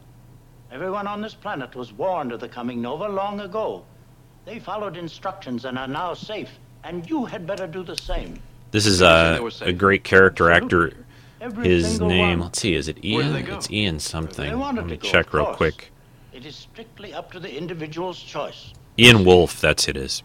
Everyone 0.71 1.07
on 1.07 1.19
this 1.21 1.33
planet 1.33 1.75
was 1.75 1.91
warned 1.91 2.31
of 2.31 2.39
the 2.39 2.47
coming 2.47 2.81
nova 2.81 3.09
long 3.09 3.41
ago. 3.41 3.83
They 4.45 4.59
followed 4.59 4.95
instructions 4.95 5.65
and 5.65 5.77
are 5.77 5.89
now 5.89 6.13
safe, 6.13 6.51
and 6.85 7.07
you 7.09 7.25
had 7.25 7.45
better 7.45 7.67
do 7.67 7.83
the 7.83 7.97
same. 7.97 8.39
This 8.71 8.85
is 8.85 9.01
uh, 9.01 9.45
a 9.59 9.73
great 9.73 10.05
character 10.05 10.49
actor. 10.51 10.93
Every 11.41 11.67
His 11.67 11.99
name, 11.99 12.39
one. 12.39 12.45
let's 12.47 12.61
see, 12.61 12.75
is 12.75 12.87
it 12.87 13.03
Ian? 13.03 13.35
It's 13.35 13.69
Ian 13.69 13.95
They 13.95 13.99
something. 13.99 14.57
wanted 14.57 14.83
Let 14.83 14.89
me 14.89 14.95
to 14.97 15.03
go, 15.03 15.09
check 15.11 15.33
real 15.33 15.47
quick. 15.47 15.91
It 16.31 16.45
is 16.45 16.55
strictly 16.55 17.13
up 17.13 17.29
to 17.33 17.41
the 17.41 17.53
individual's 17.53 18.23
choice. 18.23 18.73
Ian 18.97 19.25
Wolfe, 19.25 19.59
that's 19.59 19.89
it 19.89 19.97
is. 19.97 20.23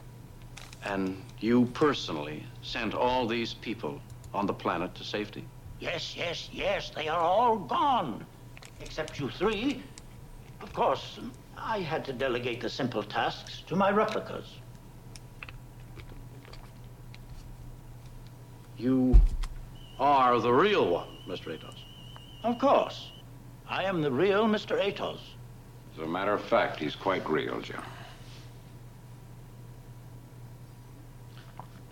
And 0.84 1.22
you 1.40 1.66
personally 1.72 2.44
sent 2.62 2.94
all 2.94 3.26
these 3.26 3.54
people 3.54 4.00
on 4.34 4.46
the 4.46 4.52
planet 4.52 4.94
to 4.96 5.04
safety? 5.04 5.44
Yes, 5.80 6.14
yes, 6.16 6.48
yes, 6.52 6.90
they 6.90 7.08
are 7.08 7.20
all 7.20 7.56
gone. 7.56 8.24
Except 8.80 9.18
you 9.18 9.30
three. 9.30 9.82
Of 10.60 10.72
course, 10.72 11.18
I 11.56 11.80
had 11.80 12.04
to 12.06 12.12
delegate 12.12 12.60
the 12.60 12.68
simple 12.68 13.02
tasks 13.02 13.62
to 13.66 13.76
my 13.76 13.90
replicas. 13.90 14.46
You 18.76 19.18
are 19.98 20.38
the 20.40 20.52
real 20.52 20.88
one, 20.88 21.08
Mr. 21.26 21.56
Atoz. 21.56 21.76
Of 22.42 22.58
course. 22.58 23.12
I 23.68 23.84
am 23.84 24.02
the 24.02 24.10
real 24.10 24.46
Mr. 24.46 24.78
Atoz. 24.78 25.20
As 25.96 26.02
a 26.02 26.06
matter 26.06 26.32
of 26.32 26.42
fact, 26.42 26.78
he's 26.78 26.94
quite 26.94 27.28
real, 27.28 27.60
Joe. 27.60 27.74
Let 27.76 27.82
us 27.82 27.82
take 27.82 27.84
you 31.74 31.83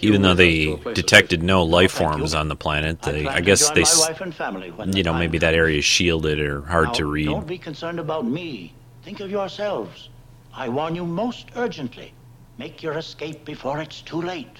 Even 0.00 0.22
though 0.22 0.34
they 0.34 0.66
to 0.66 0.72
a 0.72 0.76
place 0.78 0.94
detected 0.94 1.42
no 1.42 1.64
life 1.64 1.92
forms 1.92 2.34
on 2.34 2.48
the 2.48 2.56
planet, 2.56 2.98
I 3.02 3.12
they, 3.12 3.26
I 3.26 3.40
guess 3.40 3.70
they, 3.70 3.80
my 3.82 3.88
s- 3.88 4.08
wife 4.08 4.20
and 4.20 4.34
family 4.34 4.70
when 4.70 4.90
the 4.90 4.98
you 4.98 5.02
know, 5.02 5.14
maybe 5.14 5.38
that 5.38 5.54
area 5.54 5.78
is 5.78 5.84
shielded 5.84 6.40
or 6.40 6.62
hard 6.62 6.88
Now, 6.88 6.92
to 6.92 7.06
read. 7.06 7.26
Don't 7.26 7.46
be 7.46 7.58
concerned 7.58 7.98
about 7.98 8.24
me. 8.24 8.72
Think 9.02 9.20
of 9.20 9.30
yourselves. 9.30 10.10
I 10.54 10.68
warn 10.68 10.94
you 10.94 11.04
most 11.04 11.48
urgently. 11.56 12.12
Make 12.58 12.82
your 12.82 12.94
escape 12.94 13.44
before 13.44 13.80
it's 13.80 14.02
too 14.02 14.20
late. 14.20 14.58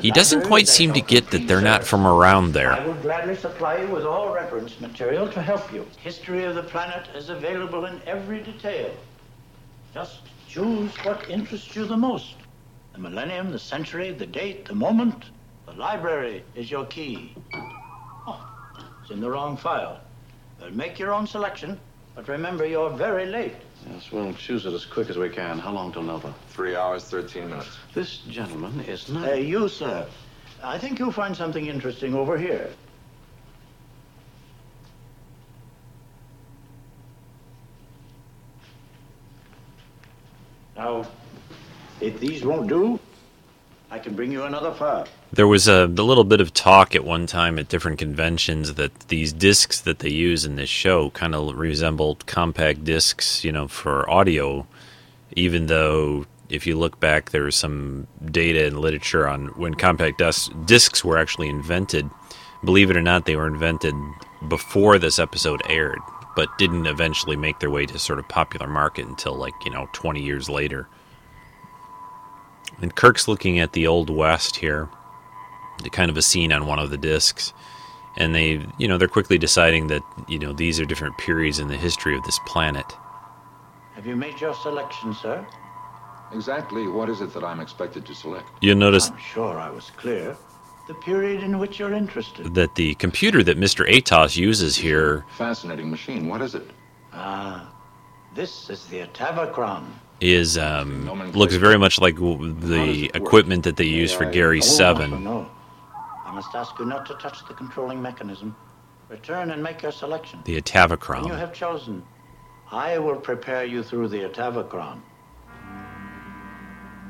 He 0.00 0.10
doesn't 0.12 0.44
quite 0.44 0.68
seem 0.68 0.92
to 0.92 1.00
get 1.00 1.30
that 1.32 1.48
they're 1.48 1.60
not 1.60 1.84
from 1.84 2.06
around 2.06 2.52
there. 2.52 2.72
I 2.72 2.86
will 2.86 2.94
gladly 2.94 3.34
supply 3.34 3.78
you 3.78 3.88
with 3.88 4.04
all 4.04 4.32
reference 4.32 4.80
material 4.80 5.28
to 5.28 5.42
help 5.42 5.72
you. 5.72 5.86
History 5.98 6.44
of 6.44 6.54
the 6.54 6.62
planet 6.62 7.08
is 7.16 7.30
available 7.30 7.84
in 7.86 8.00
every 8.06 8.40
detail. 8.40 8.92
Just 9.92 10.20
choose 10.48 10.94
what 11.04 11.28
interests 11.28 11.74
you 11.74 11.84
the 11.84 11.96
most. 11.96 12.34
The 12.98 13.08
millennium, 13.08 13.52
the 13.52 13.60
century, 13.60 14.10
the 14.10 14.26
date, 14.26 14.64
the 14.64 14.74
moment. 14.74 15.26
The 15.66 15.72
library 15.74 16.42
is 16.56 16.68
your 16.68 16.84
key. 16.84 17.32
Oh, 18.26 18.44
it's 19.00 19.12
in 19.12 19.20
the 19.20 19.30
wrong 19.30 19.56
file. 19.56 20.00
Well, 20.60 20.72
make 20.72 20.98
your 20.98 21.14
own 21.14 21.24
selection, 21.24 21.78
but 22.16 22.26
remember 22.26 22.66
you're 22.66 22.90
very 22.90 23.26
late. 23.26 23.54
Yes, 23.88 24.10
we'll 24.10 24.34
choose 24.34 24.66
it 24.66 24.72
as 24.72 24.84
quick 24.84 25.10
as 25.10 25.16
we 25.16 25.28
can. 25.28 25.60
How 25.60 25.70
long 25.70 25.92
till 25.92 26.02
Nova? 26.02 26.34
Three 26.48 26.74
hours, 26.74 27.04
13 27.04 27.48
minutes. 27.48 27.68
This 27.94 28.18
gentleman 28.28 28.80
is 28.80 29.08
not. 29.08 29.26
Hey, 29.26 29.42
you, 29.42 29.68
sir. 29.68 30.04
I 30.60 30.76
think 30.76 30.98
you'll 30.98 31.12
find 31.12 31.36
something 31.36 31.66
interesting 31.66 32.16
over 32.16 32.36
here. 32.36 32.68
Now, 40.76 41.06
if 42.00 42.20
these 42.20 42.44
won't 42.44 42.68
do, 42.68 42.98
I 43.90 43.98
can 43.98 44.14
bring 44.14 44.30
you 44.30 44.44
another 44.44 44.72
file. 44.72 45.06
There 45.32 45.46
was 45.46 45.66
a, 45.66 45.84
a 45.84 45.86
little 45.86 46.24
bit 46.24 46.40
of 46.40 46.52
talk 46.52 46.94
at 46.94 47.04
one 47.04 47.26
time 47.26 47.58
at 47.58 47.68
different 47.68 47.98
conventions 47.98 48.74
that 48.74 49.08
these 49.08 49.32
discs 49.32 49.80
that 49.82 50.00
they 50.00 50.10
use 50.10 50.44
in 50.44 50.56
this 50.56 50.68
show 50.68 51.10
kind 51.10 51.34
of 51.34 51.56
resembled 51.56 52.26
compact 52.26 52.84
discs, 52.84 53.44
you 53.44 53.52
know, 53.52 53.66
for 53.66 54.08
audio, 54.10 54.66
even 55.36 55.66
though 55.66 56.26
if 56.50 56.66
you 56.66 56.76
look 56.76 57.00
back, 57.00 57.30
there's 57.30 57.56
some 57.56 58.06
data 58.30 58.66
and 58.66 58.78
literature 58.78 59.26
on 59.28 59.48
when 59.48 59.74
compact 59.74 60.18
dis- 60.18 60.50
discs 60.64 61.04
were 61.04 61.18
actually 61.18 61.48
invented. 61.48 62.08
Believe 62.64 62.90
it 62.90 62.96
or 62.96 63.02
not, 63.02 63.26
they 63.26 63.36
were 63.36 63.46
invented 63.46 63.94
before 64.48 64.98
this 64.98 65.18
episode 65.18 65.62
aired, 65.68 66.00
but 66.36 66.48
didn't 66.58 66.86
eventually 66.86 67.36
make 67.36 67.58
their 67.60 67.70
way 67.70 67.86
to 67.86 67.98
sort 67.98 68.18
of 68.18 68.28
popular 68.28 68.66
market 68.66 69.06
until 69.06 69.34
like, 69.34 69.54
you 69.64 69.70
know, 69.70 69.88
20 69.92 70.22
years 70.22 70.48
later. 70.48 70.88
And 72.80 72.94
Kirk's 72.94 73.26
looking 73.28 73.58
at 73.58 73.72
the 73.72 73.86
Old 73.86 74.10
West 74.10 74.56
here, 74.56 74.88
the 75.82 75.90
kind 75.90 76.10
of 76.10 76.16
a 76.16 76.22
scene 76.22 76.52
on 76.52 76.66
one 76.66 76.78
of 76.78 76.90
the 76.90 76.96
discs. 76.96 77.52
And 78.16 78.34
they, 78.34 78.66
you 78.78 78.88
know, 78.88 78.98
they're 78.98 79.08
quickly 79.08 79.38
deciding 79.38 79.88
that, 79.88 80.02
you 80.28 80.38
know, 80.38 80.52
these 80.52 80.80
are 80.80 80.84
different 80.84 81.18
periods 81.18 81.58
in 81.58 81.68
the 81.68 81.76
history 81.76 82.16
of 82.16 82.22
this 82.24 82.38
planet. 82.46 82.86
Have 83.94 84.06
you 84.06 84.16
made 84.16 84.40
your 84.40 84.54
selection, 84.54 85.14
sir? 85.14 85.44
Exactly 86.32 86.86
what 86.86 87.08
is 87.08 87.20
it 87.20 87.32
that 87.32 87.42
I'm 87.42 87.60
expected 87.60 88.04
to 88.06 88.14
select? 88.14 88.48
You'll 88.60 88.76
notice 88.76 89.10
I'm 89.10 89.18
sure 89.18 89.58
I 89.58 89.70
was 89.70 89.90
clear. 89.96 90.36
The 90.86 90.94
period 90.94 91.42
in 91.42 91.58
which 91.58 91.78
you're 91.78 91.92
interested. 91.92 92.54
that 92.54 92.74
the 92.74 92.94
computer 92.94 93.42
that 93.42 93.58
Mr. 93.58 93.86
Atoz 93.88 94.36
uses 94.36 94.76
here 94.76 95.24
Fascinating 95.36 95.90
machine. 95.90 96.28
What 96.28 96.40
is 96.40 96.54
it? 96.54 96.70
Ah, 97.12 97.72
this 98.34 98.70
is 98.70 98.86
the 98.86 99.00
Atavachron. 99.00 99.86
Is 100.20 100.58
um, 100.58 101.32
looks 101.32 101.54
very 101.54 101.78
much 101.78 102.00
like 102.00 102.16
the 102.16 103.10
equipment 103.14 103.62
that 103.64 103.76
they 103.76 103.84
use 103.84 104.12
for 104.12 104.24
Gary 104.24 104.60
Seven. 104.60 105.12
I 105.26 106.32
must 106.32 106.54
ask 106.54 106.76
you 106.78 106.86
not 106.86 107.06
to 107.06 107.14
touch 107.14 107.46
the 107.46 107.54
controlling 107.54 108.02
mechanism. 108.02 108.56
Return 109.08 109.52
and 109.52 109.62
make 109.62 109.80
your 109.82 109.92
selection. 109.92 110.40
The 110.44 110.60
When 110.60 111.24
you 111.24 111.32
have 111.32 111.54
chosen, 111.54 112.02
I 112.70 112.98
will 112.98 113.16
prepare 113.16 113.64
you 113.64 113.82
through 113.82 114.08
the 114.08 114.18
Atavachron. 114.28 115.00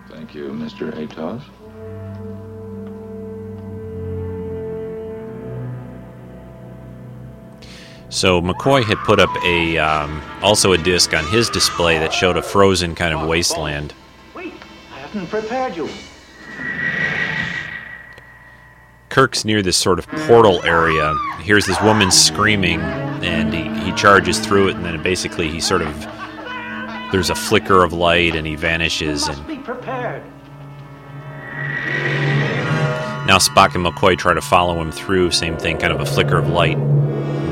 Thank 0.09 0.35
you, 0.35 0.49
Mr. 0.51 0.93
Atoz. 0.93 1.43
So 8.11 8.41
McCoy 8.41 8.85
had 8.85 8.99
put 8.99 9.21
up 9.21 9.31
a 9.45 9.79
um, 9.79 10.23
also 10.43 10.73
a 10.73 10.79
disc 10.79 11.15
on 11.15 11.27
his 11.27 11.51
display 11.51 11.99
that 11.99 12.13
showed 12.13 12.37
a 12.37 12.43
frozen 12.43 12.95
kind 12.95 13.15
of 13.15 13.29
wasteland. 13.29 13.93
Wait, 14.35 14.55
I 14.93 14.99
haven't 15.01 15.27
prepared 15.27 15.77
you. 15.77 15.89
Kirk's 19.11 19.45
near 19.45 19.63
this 19.63 19.77
sort 19.77 19.99
of 19.99 20.07
portal 20.07 20.65
area. 20.65 21.15
He 21.39 21.45
hears 21.45 21.67
this 21.67 21.81
woman 21.83 22.11
screaming, 22.11 22.81
and 22.81 23.53
he, 23.53 23.85
he 23.85 23.93
charges 23.93 24.39
through 24.39 24.69
it, 24.69 24.77
and 24.77 24.85
then 24.85 25.03
basically 25.03 25.49
he 25.49 25.61
sort 25.61 25.83
of 25.83 26.07
there's 27.11 27.31
a 27.31 27.35
flicker 27.35 27.85
of 27.85 27.93
light, 27.93 28.37
and 28.37 28.47
he 28.47 28.55
vanishes. 28.55 29.29
And 29.29 29.47
be 29.47 29.57
prepared. 29.57 30.23
now 33.27 33.39
Spock 33.39 33.75
and 33.75 33.85
McCoy 33.85 34.17
try 34.17 34.35
to 34.35 34.43
follow 34.43 34.81
him 34.81 34.93
through. 34.93 35.31
Same 35.31 35.57
thing, 35.57 35.79
kind 35.79 35.93
of 35.93 36.01
a 36.01 36.07
flicker 36.07 36.37
of 36.37 36.49
light, 36.49 36.77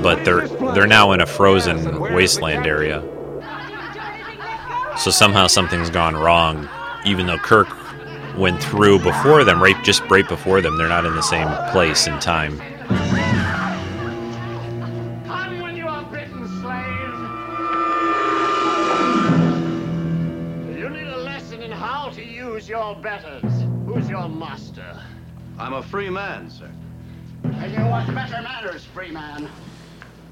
but 0.03 0.25
they're 0.25 0.49
they're 0.75 0.87
now 0.87 1.13
in 1.13 1.21
a 1.21 1.27
frozen 1.27 2.01
wasteland 2.01 2.67
area. 2.67 3.03
So 4.99 5.11
somehow 5.11 5.47
something's 5.47 5.91
gone 5.91 6.17
wrong, 6.17 6.69
even 7.05 7.27
though 7.27 7.39
Kirk 7.39 7.69
went 8.37 8.63
through 8.63 9.01
before 9.01 9.45
them, 9.45 9.63
right 9.63 9.77
just 9.85 10.03
right 10.11 10.29
before 10.29 10.61
them. 10.61 10.77
They're 10.79 10.89
not 10.89 11.05
in 11.05 11.15
the 11.15 11.23
same 11.23 11.49
place 11.71 12.07
and 12.07 12.21
time. 12.21 12.59
Come 15.27 15.61
when 15.61 15.77
you 15.77 15.87
are 15.87 16.05
bitten, 16.05 16.47
slave. 16.61 17.13
You 20.79 20.89
need 20.89 21.09
a 21.09 21.19
lesson 21.19 21.63
in 21.63 21.71
how 21.71 22.11
to 22.11 22.25
use 22.25 22.69
your 22.69 22.95
betters. 22.97 23.65
Who's 23.87 24.09
your 24.09 24.29
master? 24.29 25.01
I'm 25.59 25.73
a 25.75 25.83
free 25.83 26.11
man, 26.11 26.51
sir. 26.51 26.71
And 27.45 27.73
you 27.73 27.85
want 27.87 28.15
better 28.15 28.43
manners, 28.43 28.85
free 28.85 29.11
man. 29.11 29.49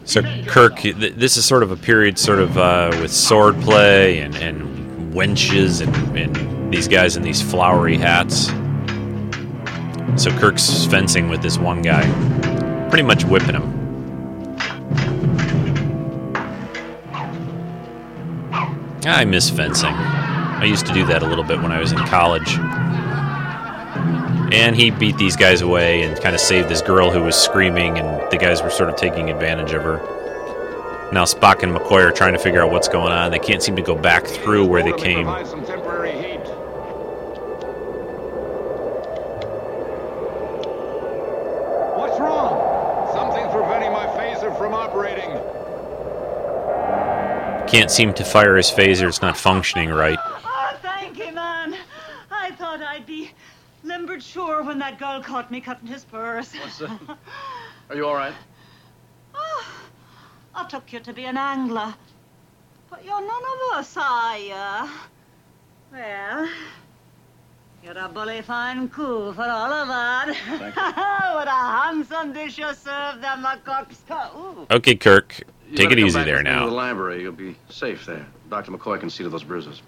So 0.04 0.22
Kirk, 0.46 0.76
th- 0.76 1.14
this 1.14 1.36
is 1.36 1.44
sort 1.44 1.62
of 1.62 1.70
a 1.70 1.76
period, 1.76 2.18
sort 2.18 2.38
of 2.38 2.58
uh, 2.58 2.90
with 3.00 3.10
swordplay 3.10 4.22
and, 4.22 4.36
and 4.36 5.12
wenches 5.14 5.80
and, 5.80 6.18
and 6.18 6.72
these 6.72 6.88
guys 6.88 7.16
in 7.16 7.22
these 7.22 7.40
flowery 7.40 7.96
hats. 7.96 8.48
So 10.22 10.30
Kirk's 10.38 10.84
fencing 10.86 11.28
with 11.28 11.42
this 11.42 11.58
one 11.58 11.82
guy, 11.82 12.02
pretty 12.88 13.02
much 13.02 13.24
whipping 13.24 13.54
him. 13.54 13.74
I 19.06 19.24
miss 19.24 19.50
fencing. 19.50 19.92
I 19.94 20.64
used 20.64 20.86
to 20.86 20.92
do 20.92 21.04
that 21.06 21.22
a 21.22 21.26
little 21.26 21.44
bit 21.44 21.60
when 21.60 21.72
I 21.72 21.80
was 21.80 21.92
in 21.92 21.98
college. 21.98 22.58
And 24.54 24.76
he 24.76 24.90
beat 24.92 25.16
these 25.16 25.34
guys 25.34 25.62
away 25.62 26.02
and 26.02 26.16
kind 26.20 26.32
of 26.34 26.40
saved 26.40 26.68
this 26.68 26.80
girl 26.80 27.10
who 27.10 27.22
was 27.22 27.34
screaming, 27.34 27.98
and 27.98 28.30
the 28.30 28.38
guys 28.38 28.62
were 28.62 28.70
sort 28.70 28.88
of 28.88 28.94
taking 28.94 29.28
advantage 29.28 29.72
of 29.72 29.82
her. 29.82 29.98
Now 31.12 31.24
Spock 31.24 31.64
and 31.64 31.74
McCoy 31.74 32.08
are 32.08 32.12
trying 32.12 32.34
to 32.34 32.38
figure 32.38 32.62
out 32.62 32.70
what's 32.70 32.86
going 32.88 33.12
on. 33.12 33.32
They 33.32 33.40
can't 33.40 33.62
seem 33.62 33.74
to 33.76 33.82
go 33.82 33.96
back 33.96 34.24
through 34.26 34.64
where 34.64 34.82
they 34.82 34.92
came. 34.92 35.24
Provide 35.24 35.46
some 35.48 35.66
temporary 35.66 36.12
heat. 36.12 36.40
What's 41.98 42.18
wrong? 42.20 43.12
Something's 43.12 43.52
preventing 43.52 43.92
my 43.92 44.06
phaser 44.06 44.56
from 44.56 44.72
operating. 44.72 45.30
Can't 47.68 47.90
seem 47.90 48.14
to 48.14 48.24
fire 48.24 48.56
his 48.56 48.70
phaser. 48.70 49.08
It's 49.08 49.20
not 49.20 49.36
functioning 49.36 49.90
right. 49.90 50.18
Oh, 50.22 50.78
thank 50.80 51.18
you, 51.18 51.32
man. 51.32 51.76
I 52.30 52.52
thought 52.52 52.80
I'd 52.82 53.04
be 53.04 53.32
limbered 54.14 54.22
sure 54.22 54.62
when 54.62 54.78
that 54.78 54.98
girl 54.98 55.20
caught 55.20 55.50
me 55.50 55.60
cutting 55.60 55.88
his 55.88 56.04
purse. 56.04 56.52
Oh, 56.54 56.60
What's 56.62 56.78
the... 56.78 57.16
Are 57.90 57.96
you 57.96 58.06
all 58.06 58.14
right? 58.14 58.34
Oh, 59.34 59.66
I 60.54 60.64
took 60.68 60.92
you 60.92 61.00
to 61.00 61.12
be 61.12 61.24
an 61.24 61.36
angler. 61.36 61.94
But 62.90 63.04
you're 63.04 63.20
none 63.20 63.42
of 63.72 63.78
us, 63.78 63.96
are 63.96 64.38
you? 64.38 64.90
Well, 65.92 66.48
you're 67.82 67.98
a 67.98 68.08
bully 68.08 68.42
fine 68.42 68.88
coup 68.88 69.32
for 69.32 69.42
all 69.42 69.72
of 69.72 69.88
that. 69.88 70.28
What 71.34 71.48
a 71.48 71.50
handsome 71.50 72.32
dish 72.32 72.58
you 72.58 72.72
served 72.72 73.20
them, 73.20 73.42
the 73.42 73.58
cooks. 73.64 74.00
Ooh. 74.36 74.66
Okay, 74.70 74.94
Kirk, 74.94 75.42
You 75.68 75.76
take 75.76 75.90
it 75.90 75.96
come 75.96 76.06
easy 76.06 76.18
back 76.18 76.26
there 76.26 76.36
with 76.36 76.46
me 76.46 76.52
to 76.52 76.60
The 76.60 76.66
library. 76.66 77.22
You'll 77.22 77.32
be 77.32 77.56
safe 77.68 78.06
there. 78.06 78.24
Dr. 78.48 78.70
McCoy 78.70 79.00
can 79.00 79.10
see 79.10 79.24
to 79.24 79.28
those 79.28 79.42
bruises. 79.42 79.82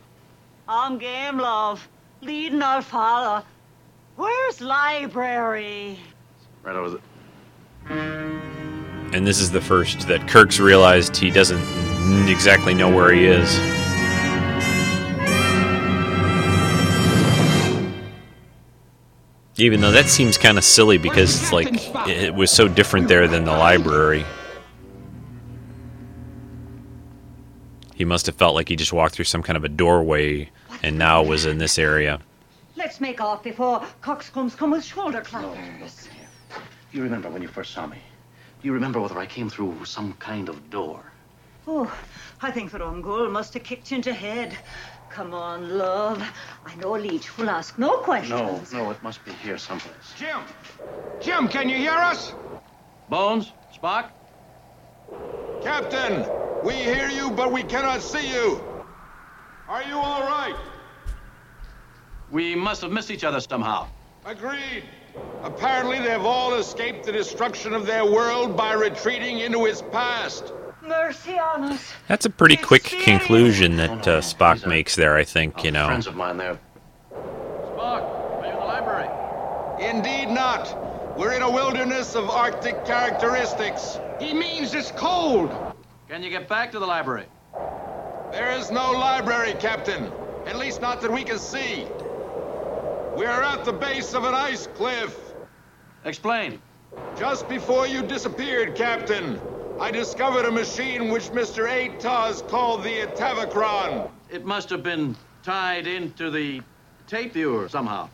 I'm 0.68 0.98
game, 0.98 1.38
love. 1.38 1.88
Leading 2.22 2.62
or 2.62 2.82
follow. 2.82 3.44
Where's 4.16 4.60
library? 4.60 5.98
Right 6.62 6.74
over 6.74 6.90
the... 6.90 7.00
And 9.12 9.26
this 9.26 9.38
is 9.40 9.50
the 9.50 9.60
first 9.60 10.08
that 10.08 10.26
Kirk's 10.26 10.58
realized 10.58 11.16
he 11.16 11.30
doesn't 11.30 11.62
exactly 12.28 12.74
know 12.74 12.94
where 12.94 13.12
he 13.12 13.26
is. 13.26 13.58
Even 19.58 19.80
though 19.80 19.92
that 19.92 20.06
seems 20.06 20.36
kind 20.36 20.58
of 20.58 20.64
silly 20.64 20.98
because 20.98 21.40
it's 21.40 21.52
like 21.52 21.68
it 22.08 22.34
was 22.34 22.50
so 22.50 22.68
different 22.68 23.08
there 23.08 23.28
than 23.28 23.44
the 23.44 23.52
library. 23.52 24.24
He 27.94 28.04
must 28.04 28.26
have 28.26 28.34
felt 28.34 28.54
like 28.54 28.68
he 28.68 28.76
just 28.76 28.92
walked 28.92 29.14
through 29.14 29.24
some 29.24 29.42
kind 29.42 29.56
of 29.56 29.64
a 29.64 29.68
doorway 29.68 30.50
and 30.82 30.98
now 30.98 31.22
was 31.22 31.46
in 31.46 31.58
this 31.58 31.78
area. 31.78 32.20
Let's 32.76 33.00
make 33.00 33.20
off 33.20 33.42
before 33.42 33.82
coxcombs 34.02 34.54
come 34.54 34.70
with 34.70 34.84
shoulder 34.84 35.22
clappers. 35.22 36.08
Do 36.92 36.98
you 36.98 37.02
remember 37.02 37.30
when 37.30 37.40
you 37.40 37.48
first 37.48 37.72
saw 37.72 37.86
me? 37.86 37.96
Do 38.60 38.68
you 38.68 38.74
remember 38.74 39.00
whether 39.00 39.18
I 39.18 39.26
came 39.26 39.48
through 39.48 39.84
some 39.86 40.12
kind 40.14 40.48
of 40.48 40.70
door? 40.70 41.02
Oh, 41.66 41.92
I 42.42 42.50
think 42.50 42.70
the 42.70 42.78
Ungul 42.78 43.30
must 43.30 43.54
have 43.54 43.64
kicked 43.64 43.90
you 43.90 43.96
into 43.96 44.12
head. 44.12 44.56
Come 45.08 45.32
on, 45.32 45.78
love. 45.78 46.22
I 46.66 46.74
know 46.76 46.96
a 46.96 46.98
leech 46.98 47.36
will 47.38 47.48
ask 47.48 47.78
no 47.78 47.98
questions. 47.98 48.72
No, 48.72 48.84
no, 48.84 48.90
it 48.90 49.02
must 49.02 49.24
be 49.24 49.32
here 49.32 49.56
someplace. 49.56 50.12
Jim! 50.18 50.40
Jim, 51.20 51.48
can 51.48 51.68
you 51.68 51.76
hear 51.76 51.92
us? 51.92 52.32
Bones? 53.08 53.52
Spock? 53.74 54.10
Captain, 55.62 56.26
we 56.62 56.74
hear 56.74 57.08
you, 57.08 57.30
but 57.30 57.50
we 57.50 57.62
cannot 57.62 58.02
see 58.02 58.30
you. 58.30 58.62
Are 59.68 59.82
you 59.82 59.96
all 59.96 60.22
right? 60.22 60.54
We 62.30 62.54
must 62.54 62.82
have 62.82 62.92
missed 62.92 63.10
each 63.10 63.24
other 63.24 63.40
somehow. 63.40 63.86
Agreed. 64.24 64.84
Apparently, 65.42 66.00
they've 66.00 66.24
all 66.24 66.54
escaped 66.54 67.06
the 67.06 67.12
destruction 67.12 67.72
of 67.72 67.86
their 67.86 68.04
world 68.04 68.56
by 68.56 68.72
retreating 68.72 69.38
into 69.38 69.66
its 69.66 69.82
past. 69.92 70.52
Mercy 70.82 71.38
on 71.38 71.64
us. 71.64 71.92
That's 72.08 72.26
a 72.26 72.30
pretty 72.30 72.56
quick 72.56 72.84
conclusion 72.84 73.76
that 73.76 74.06
uh, 74.06 74.20
Spock 74.20 74.66
makes 74.66 74.96
there, 74.96 75.16
I 75.16 75.24
think, 75.24 75.64
you 75.64 75.70
know. 75.70 75.86
Friends 75.86 76.06
of 76.06 76.16
mine 76.16 76.36
there. 76.36 76.58
Spock, 77.12 78.02
are 78.02 78.44
you 78.44 78.52
in 78.52 78.58
the 78.58 78.64
library? 78.64 79.08
Indeed 79.80 80.32
not. 80.32 81.18
We're 81.18 81.32
in 81.32 81.42
a 81.42 81.50
wilderness 81.50 82.14
of 82.14 82.28
Arctic 82.28 82.84
characteristics. 82.84 83.98
He 84.20 84.34
means 84.34 84.74
it's 84.74 84.90
cold. 84.92 85.50
Can 86.08 86.22
you 86.22 86.30
get 86.30 86.48
back 86.48 86.70
to 86.72 86.78
the 86.78 86.86
library? 86.86 87.26
There 88.32 88.52
is 88.52 88.70
no 88.70 88.92
library, 88.92 89.54
Captain. 89.58 90.12
At 90.46 90.56
least 90.56 90.80
not 90.80 91.00
that 91.00 91.10
we 91.10 91.24
can 91.24 91.38
see. 91.38 91.86
We're 93.16 93.42
at 93.42 93.64
the 93.64 93.72
base 93.72 94.12
of 94.12 94.24
an 94.24 94.34
ice 94.34 94.66
cliff. 94.66 95.18
Explain. 96.04 96.60
Just 97.18 97.48
before 97.48 97.86
you 97.86 98.02
disappeared, 98.02 98.74
Captain, 98.74 99.40
I 99.80 99.90
discovered 99.90 100.44
a 100.44 100.50
machine 100.50 101.08
which 101.10 101.30
Mr. 101.30 101.66
Atoz 101.66 102.46
called 102.46 102.82
the 102.82 103.06
Atavachron. 103.06 104.10
It 104.28 104.44
must 104.44 104.68
have 104.68 104.82
been 104.82 105.16
tied 105.42 105.86
into 105.86 106.30
the 106.30 106.60
tape 107.06 107.32
viewer 107.32 107.70
somehow. 107.70 108.10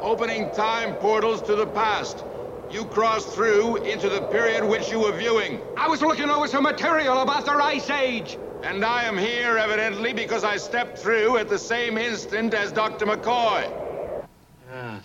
Opening 0.00 0.50
time 0.50 0.96
portals 0.96 1.40
to 1.42 1.54
the 1.54 1.68
past. 1.68 2.24
You 2.68 2.86
crossed 2.86 3.28
through 3.28 3.76
into 3.84 4.08
the 4.08 4.22
period 4.22 4.64
which 4.64 4.90
you 4.90 4.98
were 4.98 5.12
viewing. 5.12 5.60
I 5.76 5.86
was 5.86 6.02
looking 6.02 6.28
over 6.28 6.48
some 6.48 6.64
material 6.64 7.22
about 7.22 7.44
the 7.44 7.52
Ice 7.52 7.88
Age. 7.88 8.36
And 8.62 8.84
I 8.84 9.04
am 9.04 9.16
here, 9.16 9.58
evidently, 9.58 10.12
because 10.12 10.44
I 10.44 10.56
stepped 10.56 10.98
through 10.98 11.36
at 11.38 11.48
the 11.48 11.58
same 11.58 11.98
instant 11.98 12.54
as 12.54 12.72
Dr. 12.72 13.06
McCoy. 13.06 13.70
Yes. 14.72 15.02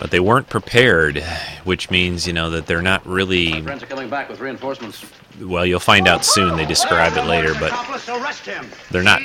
But 0.00 0.10
they 0.10 0.20
weren't 0.20 0.48
prepared, 0.48 1.18
which 1.64 1.90
means, 1.90 2.26
you 2.26 2.32
know, 2.32 2.50
that 2.50 2.66
they're 2.66 2.82
not 2.82 3.04
My 3.04 3.12
really. 3.12 3.62
friends 3.62 3.82
are 3.82 3.86
coming 3.86 4.08
back 4.08 4.28
with 4.28 4.40
reinforcements. 4.40 5.04
Well, 5.40 5.66
you'll 5.66 5.80
find 5.80 6.06
out 6.06 6.24
soon. 6.24 6.56
They 6.56 6.66
describe 6.66 7.16
it 7.16 7.24
later, 7.24 7.54
but 7.54 7.72
they're 8.90 9.02
not 9.02 9.22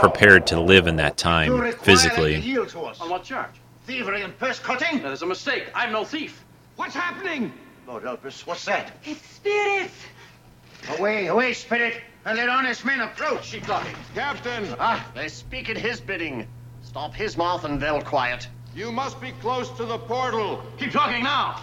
prepared 0.00 0.46
to 0.48 0.60
live 0.60 0.86
in 0.86 0.96
that 0.96 1.16
time 1.16 1.72
physically. 1.74 2.36
Yield 2.36 2.68
to 2.70 2.80
us. 2.82 3.00
On 3.00 3.10
what 3.10 3.24
charge? 3.24 3.50
Thievery 3.86 4.22
and 4.22 4.36
purse 4.38 4.58
cutting? 4.58 5.02
That 5.02 5.12
is 5.12 5.22
a 5.22 5.26
mistake. 5.26 5.70
I'm 5.74 5.92
no 5.92 6.04
thief. 6.04 6.44
What's 6.76 6.94
happening? 6.94 7.52
Lord 7.86 8.02
help 8.02 8.24
us, 8.24 8.44
what's 8.46 8.64
that? 8.64 8.92
It's 9.04 9.24
spirits. 9.24 9.94
Away, 10.98 11.26
away, 11.26 11.52
spirit, 11.52 12.00
and 12.26 12.36
let 12.36 12.48
honest 12.48 12.84
men 12.84 13.00
approach. 13.00 13.52
Keep 13.52 13.66
talking. 13.66 13.94
Captain, 14.14 14.66
Ah, 14.80 15.08
they 15.14 15.28
speak 15.28 15.70
at 15.70 15.76
his 15.78 16.00
bidding. 16.00 16.46
Stop 16.82 17.14
his 17.14 17.36
mouth 17.36 17.64
and 17.64 17.80
they'll 17.80 18.02
quiet. 18.02 18.48
you 18.74 18.90
must 18.92 19.20
be 19.20 19.30
close 19.40 19.70
to 19.70 19.84
the 19.86 19.96
portal. 19.96 20.62
Keep 20.76 20.90
talking 20.92 21.22
now. 21.22 21.62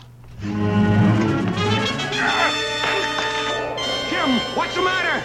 Jim, 4.09 4.29
what's 4.55 4.73
the 4.75 4.81
matter? 4.81 5.21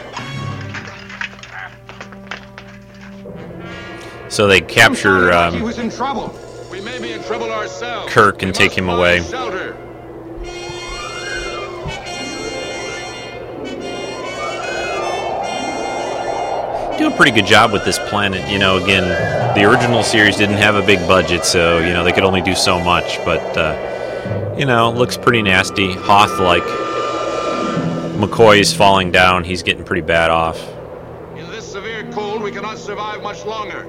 So 4.29 4.47
they 4.47 4.61
capture 4.61 5.31
Sounded 5.33 5.35
like 5.35 5.53
he 5.53 5.59
um, 5.59 5.63
was 5.63 5.79
in 5.79 5.91
trouble. 5.91 6.39
We 6.71 6.81
may 6.81 7.01
be 7.01 7.13
in 7.13 7.23
trouble 7.23 7.51
ourselves. 7.51 8.13
Kirk 8.13 8.43
and 8.43 8.55
take 8.55 8.77
him 8.77 8.89
away. 8.89 9.23
Shelter. 9.23 9.77
Do 16.99 17.07
a 17.07 17.17
pretty 17.17 17.31
good 17.31 17.47
job 17.47 17.73
with 17.73 17.85
this 17.85 17.99
planet. 18.11 18.51
You 18.51 18.59
know, 18.59 18.83
again, 18.83 19.05
the 19.55 19.65
original 19.65 20.03
series 20.03 20.37
didn't 20.37 20.57
have 20.57 20.75
a 20.75 20.83
big 20.83 20.99
budget, 21.07 21.45
so 21.45 21.79
you 21.79 21.93
know 21.93 22.03
they 22.03 22.13
could 22.13 22.25
only 22.25 22.43
do 22.43 22.55
so 22.55 22.81
much. 22.81 23.19
But 23.25 23.57
uh, 23.57 24.55
you 24.59 24.67
know, 24.67 24.91
it 24.91 24.97
looks 24.97 25.17
pretty 25.17 25.41
nasty, 25.41 25.93
Hoth-like. 25.93 26.65
McCoy 28.19 28.59
is 28.59 28.75
falling 28.75 29.13
down. 29.13 29.45
He's 29.45 29.63
getting 29.63 29.85
pretty 29.85 30.03
bad 30.03 30.31
off. 30.31 30.61
In 31.37 31.49
this 31.53 31.71
severe 31.71 32.11
cold, 32.11 32.43
we 32.43 32.51
cannot 32.51 32.79
survive 32.79 33.23
much 33.23 33.45
longer. 33.45 33.87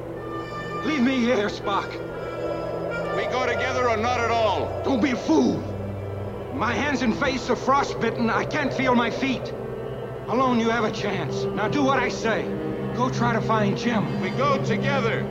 Leave 0.86 1.02
me 1.02 1.18
here, 1.20 1.50
Spock. 1.50 1.90
We 3.18 3.24
go 3.32 3.48
together 3.48 3.90
or 3.90 3.98
not 3.98 4.20
at 4.20 4.30
all. 4.30 4.84
Don't 4.84 5.02
be 5.02 5.12
a 5.12 5.16
fool. 5.16 5.58
My 6.54 6.74
hands 6.74 7.02
and 7.02 7.18
face 7.18 7.50
are 7.50 7.56
frostbitten. 7.56 8.30
I 8.30 8.46
can't 8.46 8.72
feel 8.72 8.94
my 8.94 9.10
feet. 9.10 9.52
Alone, 10.28 10.60
you 10.60 10.70
have 10.70 10.84
a 10.84 10.92
chance. 10.92 11.46
Now 11.46 11.68
do 11.68 11.84
what 11.84 11.98
I 11.98 12.10
say. 12.10 12.69
Go 13.00 13.10
try 13.10 13.32
to 13.32 13.40
find 13.40 13.78
Jim. 13.78 14.20
We 14.20 14.30
go 14.32 14.62
together. 14.66 15.26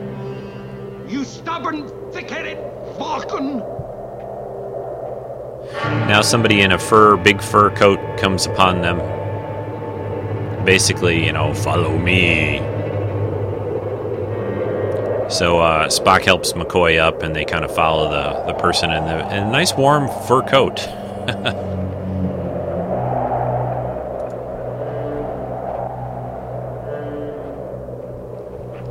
You 1.07 1.23
stubborn, 1.23 1.87
thick-headed 2.11 2.57
Vulcan. 2.97 3.59
Now 6.09 6.23
somebody 6.23 6.61
in 6.61 6.71
a 6.71 6.79
fur, 6.79 7.15
big 7.15 7.43
fur 7.43 7.69
coat 7.69 7.99
comes 8.17 8.47
upon 8.47 8.81
them. 8.81 8.97
Basically, 10.65 11.23
you 11.23 11.31
know, 11.31 11.53
follow 11.53 11.95
me. 11.95 12.57
So 15.29 15.59
uh, 15.59 15.89
Spock 15.89 16.25
helps 16.25 16.53
McCoy 16.53 16.97
up, 16.97 17.21
and 17.21 17.35
they 17.35 17.45
kind 17.45 17.63
of 17.63 17.75
follow 17.75 18.09
the, 18.09 18.51
the 18.51 18.57
person 18.57 18.89
in 18.91 19.05
the 19.05 19.19
in 19.27 19.43
a 19.43 19.51
nice 19.51 19.75
warm 19.75 20.09
fur 20.27 20.41
coat. 20.41 20.79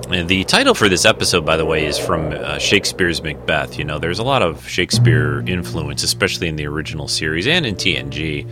the 0.08 0.44
title 0.44 0.74
for 0.74 0.88
this 0.88 1.04
episode, 1.04 1.44
by 1.44 1.58
the 1.58 1.66
way, 1.66 1.84
is 1.84 1.98
from 1.98 2.32
uh, 2.32 2.58
Shakespeare's 2.58 3.22
Macbeth. 3.22 3.78
You 3.78 3.84
know, 3.84 3.98
there's 3.98 4.18
a 4.18 4.22
lot 4.22 4.40
of 4.40 4.66
Shakespeare 4.66 5.40
influence, 5.46 6.02
especially 6.02 6.48
in 6.48 6.56
the 6.56 6.66
original 6.66 7.08
series 7.08 7.46
and 7.46 7.66
in 7.66 7.74
TNG. 7.74 8.48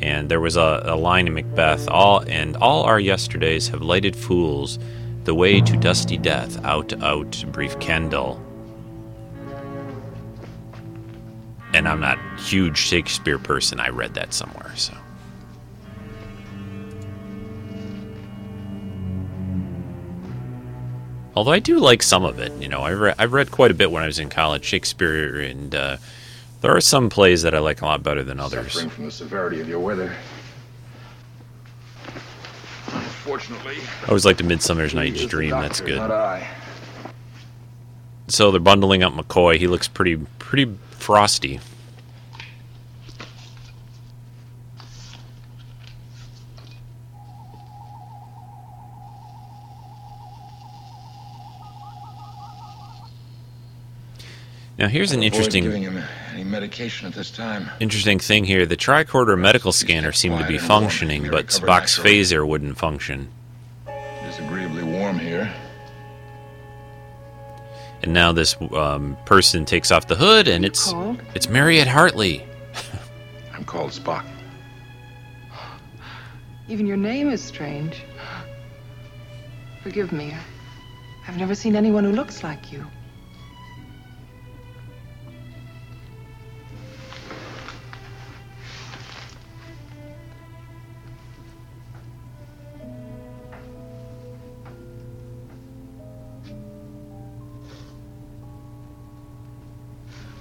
And 0.00 0.30
there 0.30 0.40
was 0.40 0.56
a, 0.56 0.82
a 0.84 0.96
line 0.96 1.26
in 1.26 1.34
Macbeth: 1.34 1.88
"All 1.88 2.20
and 2.26 2.56
all 2.56 2.84
our 2.84 2.98
yesterdays 2.98 3.68
have 3.68 3.82
lighted 3.82 4.16
fools 4.16 4.78
the 5.24 5.34
way 5.34 5.60
to 5.60 5.76
dusty 5.76 6.16
death. 6.16 6.64
Out, 6.64 6.92
out, 7.02 7.44
brief 7.52 7.78
candle." 7.80 8.40
And 11.74 11.86
I'm 11.86 12.00
not 12.00 12.18
huge 12.38 12.78
Shakespeare 12.78 13.38
person. 13.38 13.78
I 13.78 13.88
read 13.88 14.14
that 14.14 14.32
somewhere, 14.32 14.72
so. 14.76 14.94
Although 21.36 21.50
I 21.52 21.58
do 21.58 21.78
like 21.80 22.02
some 22.02 22.24
of 22.24 22.38
it, 22.38 22.52
you 22.62 22.68
know, 22.68 22.80
I 22.80 22.90
re- 22.90 23.14
I've 23.18 23.32
read 23.32 23.50
quite 23.50 23.70
a 23.70 23.74
bit 23.74 23.90
when 23.90 24.02
I 24.02 24.06
was 24.06 24.18
in 24.18 24.28
college, 24.28 24.64
Shakespeare, 24.64 25.40
and 25.40 25.74
uh, 25.74 25.96
there 26.60 26.74
are 26.74 26.80
some 26.80 27.10
plays 27.10 27.42
that 27.42 27.54
I 27.54 27.58
like 27.58 27.82
a 27.82 27.86
lot 27.86 28.02
better 28.02 28.22
than 28.22 28.38
others. 28.38 28.72
Suffering 28.72 28.90
from 28.90 29.04
the 29.06 29.10
severity 29.10 29.60
of 29.60 29.68
your 29.68 29.80
weather. 29.80 30.14
Unfortunately, 32.92 33.76
I 34.02 34.08
always 34.08 34.24
liked 34.24 34.40
A 34.40 34.44
Midsummer's 34.44 34.94
Night's 34.94 35.24
Dream. 35.26 35.50
That's 35.50 35.80
good. 35.80 35.98
So 38.28 38.50
they're 38.50 38.60
bundling 38.60 39.02
up 39.02 39.12
McCoy. 39.14 39.56
He 39.56 39.66
looks 39.66 39.88
pretty 39.88 40.16
pretty 40.38 40.78
frosty. 40.90 41.60
Now 54.78 54.88
here's 54.88 55.12
an 55.12 55.22
interesting 55.22 55.64
giving 55.64 55.82
him 55.82 56.02
any 56.32 56.42
medication 56.42 57.06
at 57.06 57.14
this 57.14 57.30
time. 57.30 57.70
interesting 57.78 58.18
thing 58.18 58.44
here. 58.44 58.66
The 58.66 58.76
tricorder 58.76 59.38
medical 59.38 59.70
scanner 59.70 60.10
seemed 60.10 60.38
to 60.40 60.46
be 60.46 60.58
functioning, 60.58 61.30
but 61.30 61.46
Spock's 61.48 61.96
phaser 61.96 62.46
wouldn't 62.46 62.76
function. 62.76 63.28
It 63.86 64.28
is 64.28 64.38
agreeably 64.40 64.82
warm 64.82 65.18
here. 65.18 65.52
And 68.02 68.12
now 68.12 68.32
this 68.32 68.56
um, 68.72 69.16
person 69.24 69.64
takes 69.64 69.92
off 69.92 70.08
the 70.08 70.16
hood, 70.16 70.48
and 70.48 70.64
it's 70.64 70.92
it's 71.34 71.48
Mariette 71.48 71.88
Hartley. 71.88 72.44
I'm 73.54 73.64
called 73.64 73.92
Spock. 73.92 74.26
Even 76.68 76.86
your 76.86 76.96
name 76.96 77.30
is 77.30 77.42
strange. 77.42 78.02
Forgive 79.82 80.12
me. 80.12 80.34
I've 81.28 81.38
never 81.38 81.54
seen 81.54 81.76
anyone 81.76 82.04
who 82.04 82.12
looks 82.12 82.42
like 82.42 82.72
you. 82.72 82.84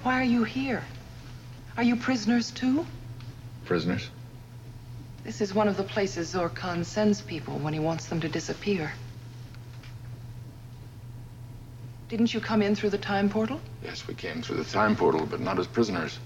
Why 0.03 0.19
are 0.19 0.25
you 0.25 0.43
here? 0.43 0.83
Are 1.77 1.83
you 1.83 1.95
prisoners 1.95 2.51
too? 2.51 2.85
Prisoners? 3.63 4.09
This 5.23 5.39
is 5.39 5.53
one 5.53 5.69
of 5.69 5.77
the 5.77 5.83
places 5.83 6.29
Zor 6.29 6.49
Khan 6.49 6.83
sends 6.83 7.21
people 7.21 7.57
when 7.59 7.73
he 7.73 7.79
wants 7.79 8.07
them 8.07 8.19
to 8.19 8.27
disappear. 8.27 8.91
Didn't 12.09 12.33
you 12.33 12.41
come 12.41 12.61
in 12.61 12.75
through 12.75 12.89
the 12.89 12.97
time 12.97 13.29
portal? 13.29 13.61
Yes, 13.81 14.05
we 14.05 14.13
came 14.13 14.41
through 14.41 14.57
the 14.57 14.65
time 14.65 14.97
portal, 14.97 15.25
but 15.25 15.39
not 15.39 15.57
as 15.57 15.67
prisoners. 15.67 16.19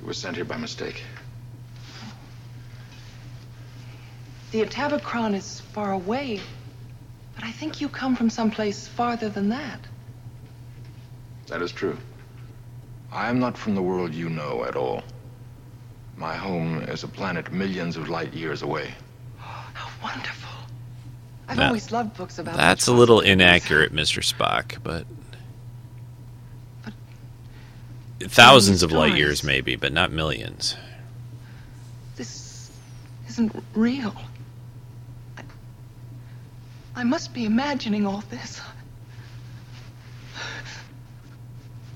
We 0.00 0.06
were 0.06 0.14
sent 0.14 0.36
here 0.36 0.46
by 0.46 0.56
mistake. 0.56 1.02
The 4.50 4.64
Atavachron 4.64 5.34
is 5.34 5.60
far 5.60 5.92
away, 5.92 6.40
but 7.34 7.44
I 7.44 7.52
think 7.52 7.82
you 7.82 7.90
come 7.90 8.16
from 8.16 8.30
someplace 8.30 8.88
farther 8.88 9.28
than 9.28 9.50
that. 9.50 9.80
That 11.48 11.60
is 11.60 11.70
true. 11.70 11.98
I 13.12 13.28
am 13.28 13.38
not 13.38 13.56
from 13.56 13.74
the 13.74 13.82
world 13.82 14.14
you 14.14 14.28
know 14.28 14.64
at 14.64 14.76
all. 14.76 15.02
My 16.16 16.34
home 16.34 16.82
is 16.82 17.04
a 17.04 17.08
planet 17.08 17.52
millions 17.52 17.96
of 17.96 18.08
light 18.08 18.34
years 18.34 18.62
away. 18.62 18.94
How 19.38 19.88
wonderful. 20.02 20.50
I've 21.48 21.56
That- 21.56 21.66
always 21.68 21.90
loved 21.92 22.16
books 22.16 22.38
about 22.38 22.56
That's 22.56 22.86
a 22.86 22.92
little 22.92 23.20
inaccurate, 23.20 23.92
Mr. 23.94 24.22
Spock, 24.22 24.78
but 24.82 25.06
thousands 28.20 28.82
of 28.82 28.92
light 28.92 29.16
years 29.16 29.42
maybe, 29.44 29.76
but 29.76 29.92
not 29.92 30.10
millions. 30.10 30.76
This 32.16 32.70
isn't 33.28 33.54
real. 33.74 34.14
I, 35.38 35.42
I 36.96 37.04
must 37.04 37.32
be 37.32 37.44
imagining 37.44 38.06
all 38.06 38.22
this. 38.28 38.60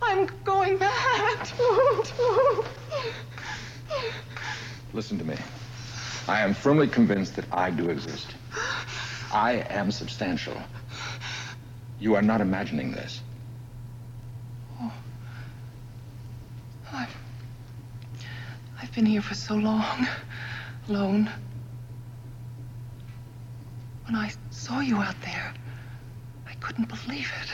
I'm 0.03 0.27
going 0.45 0.79
mad. 0.79 1.49
Listen 4.93 5.19
to 5.19 5.25
me. 5.25 5.37
I 6.29 6.41
am 6.41 6.55
firmly 6.55 6.87
convinced 6.89 7.37
that 7.37 7.47
I 7.53 7.71
do 7.71 7.89
exist. 7.89 8.35
I 9.33 9.65
am 9.71 9.91
substantial. 9.91 10.57
You 11.99 12.15
are 12.17 12.23
not 12.23 12.41
imagining 12.41 12.93
this. 12.93 13.23
Oh, 14.81 14.93
I've, 16.93 17.17
I've 18.81 18.93
been 18.95 19.07
here 19.07 19.23
for 19.23 19.35
so 19.35 19.55
long, 19.55 20.07
alone. 20.89 21.31
When 24.05 24.17
I 24.17 24.31
saw 24.51 24.81
you 24.81 24.99
out 24.99 25.21
there, 25.23 25.55
I 26.47 26.55
couldn't 26.55 26.89
believe 26.89 27.33
it. 27.41 27.51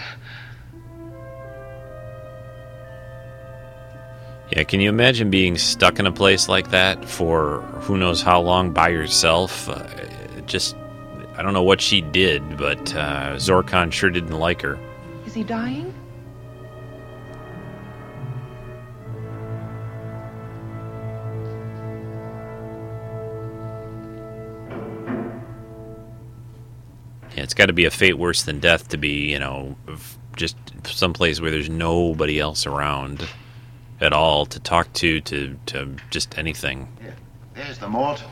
Yeah, 4.50 4.64
can 4.64 4.80
you 4.80 4.88
imagine 4.88 5.28
being 5.28 5.58
stuck 5.58 5.98
in 5.98 6.06
a 6.06 6.12
place 6.12 6.48
like 6.48 6.70
that 6.70 7.04
for 7.04 7.60
who 7.82 7.98
knows 7.98 8.22
how 8.22 8.40
long 8.40 8.72
by 8.72 8.88
yourself? 8.88 9.68
Uh, 9.68 9.86
just, 10.46 10.74
I 11.36 11.42
don't 11.42 11.52
know 11.52 11.62
what 11.62 11.82
she 11.82 12.00
did, 12.00 12.56
but 12.56 12.94
uh, 12.94 13.38
Zor 13.38 13.62
Khan 13.62 13.90
sure 13.90 14.08
didn't 14.08 14.38
like 14.38 14.62
her. 14.62 14.78
Is 15.26 15.34
he 15.34 15.44
dying? 15.44 15.92
Yeah, 27.36 27.42
it's 27.42 27.54
got 27.54 27.66
to 27.66 27.74
be 27.74 27.84
a 27.84 27.90
fate 27.90 28.16
worse 28.16 28.44
than 28.44 28.60
death 28.60 28.88
to 28.88 28.96
be, 28.96 29.30
you 29.30 29.38
know, 29.38 29.76
just 30.36 30.56
someplace 30.84 31.38
where 31.38 31.50
there's 31.50 31.68
nobody 31.68 32.40
else 32.40 32.66
around 32.66 33.28
at 34.00 34.12
all 34.12 34.46
to 34.46 34.60
talk 34.60 34.92
to, 34.94 35.20
to, 35.22 35.58
to 35.66 35.96
just 36.10 36.38
anything. 36.38 36.88
Yeah. 37.02 37.10
There's 37.54 37.78
the 37.78 37.88
Mort. 37.88 38.22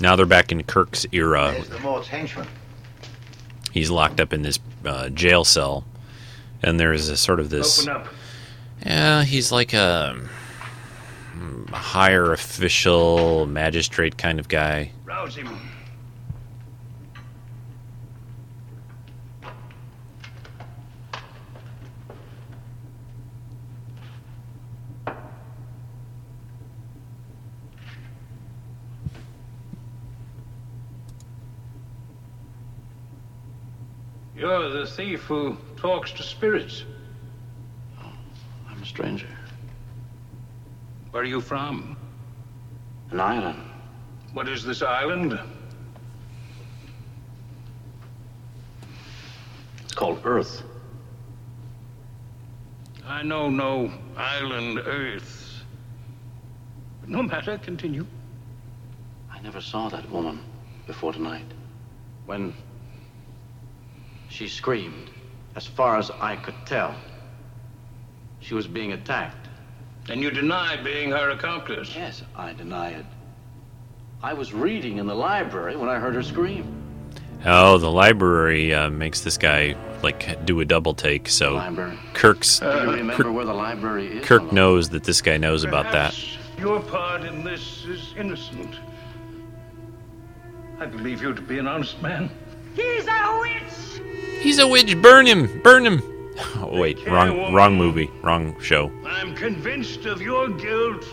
Now 0.00 0.16
they're 0.16 0.26
back 0.26 0.52
in 0.52 0.62
Kirk's 0.62 1.06
era. 1.12 1.52
There's 1.52 1.68
the 1.68 1.80
Mort's 1.80 2.08
henchman. 2.08 2.46
He's 3.72 3.90
locked 3.90 4.20
up 4.20 4.32
in 4.32 4.42
this 4.42 4.58
uh, 4.84 5.10
jail 5.10 5.44
cell, 5.44 5.84
and 6.62 6.80
there's 6.80 7.08
a 7.08 7.16
sort 7.16 7.40
of 7.40 7.50
this. 7.50 7.86
Open 7.86 8.02
up. 8.02 8.08
Yeah, 8.84 9.24
he's 9.24 9.52
like 9.52 9.72
a, 9.72 10.18
mm, 11.34 11.70
a 11.70 11.76
higher 11.76 12.32
official, 12.32 13.46
magistrate 13.46 14.16
kind 14.16 14.38
of 14.38 14.48
guy. 14.48 14.92
Rouse 15.04 15.36
him. 15.36 15.58
You're 34.36 34.68
the 34.68 34.86
thief 34.86 35.22
who 35.22 35.56
talks 35.76 36.12
to 36.12 36.22
spirits. 36.22 36.84
Oh, 38.02 38.12
I'm 38.68 38.82
a 38.82 38.84
stranger. 38.84 39.28
Where 41.10 41.22
are 41.22 41.26
you 41.26 41.40
from? 41.40 41.96
An 43.10 43.20
island. 43.20 43.62
What 44.34 44.46
is 44.46 44.62
this 44.62 44.82
island? 44.82 45.40
It's 49.84 49.94
called 49.94 50.20
Earth. 50.24 50.62
I 53.06 53.22
know 53.22 53.48
no 53.48 53.90
island 54.18 54.80
Earth. 54.80 55.62
But 57.00 57.08
no 57.08 57.22
matter, 57.22 57.56
continue. 57.56 58.06
I 59.32 59.40
never 59.40 59.62
saw 59.62 59.88
that 59.88 60.10
woman 60.10 60.40
before 60.86 61.14
tonight. 61.14 61.46
When 62.26 62.52
she 64.28 64.48
screamed, 64.48 65.10
as 65.54 65.66
far 65.66 65.98
as 65.98 66.10
I 66.10 66.36
could 66.36 66.54
tell, 66.66 66.94
she 68.40 68.54
was 68.54 68.66
being 68.66 68.92
attacked. 68.92 69.48
And 70.08 70.20
you 70.20 70.30
deny 70.30 70.76
being 70.76 71.10
her 71.10 71.30
accomplice? 71.30 71.94
Yes, 71.94 72.22
I 72.36 72.52
deny 72.52 72.90
it. 72.90 73.06
I 74.22 74.34
was 74.34 74.52
reading 74.52 74.98
in 74.98 75.06
the 75.06 75.14
library 75.14 75.76
when 75.76 75.88
I 75.88 75.98
heard 75.98 76.14
her 76.14 76.22
scream. 76.22 76.82
Oh, 77.44 77.78
the 77.78 77.90
library 77.90 78.72
uh, 78.74 78.90
makes 78.90 79.20
this 79.20 79.36
guy 79.36 79.76
like 80.02 80.44
do 80.46 80.60
a 80.60 80.64
double 80.64 80.94
take. 80.94 81.28
So 81.28 81.54
Library. 81.54 81.98
Kirk's 82.14 82.60
Do 82.60 82.66
you 82.66 82.72
remember 82.72 83.24
Kirk, 83.24 83.34
where 83.34 83.44
the 83.44 83.54
library 83.54 84.18
is? 84.18 84.24
Kirk 84.24 84.52
knows 84.52 84.88
that 84.90 85.04
this 85.04 85.20
guy 85.20 85.36
knows 85.36 85.64
about 85.64 85.92
that. 85.92 86.16
Your 86.58 86.80
part 86.80 87.22
in 87.22 87.44
this 87.44 87.84
is 87.84 88.14
innocent. 88.16 88.76
I 90.78 90.86
believe 90.86 91.22
you 91.22 91.34
to 91.34 91.42
be 91.42 91.58
an 91.58 91.66
honest 91.66 92.00
man. 92.02 92.30
He's 92.74 93.06
a 93.06 93.38
witch! 93.40 94.02
He's 94.40 94.58
a 94.58 94.66
witch. 94.66 94.96
Burn 95.00 95.26
him. 95.26 95.60
Burn 95.62 95.84
him. 95.86 96.02
Oh, 96.56 96.78
wait, 96.78 97.04
wrong, 97.06 97.52
wrong 97.54 97.76
movie, 97.76 98.10
wrong 98.22 98.60
show. 98.60 98.92
I'm 99.06 99.34
convinced 99.34 100.04
of 100.04 100.20
your 100.20 100.48
guilt. 100.48 101.04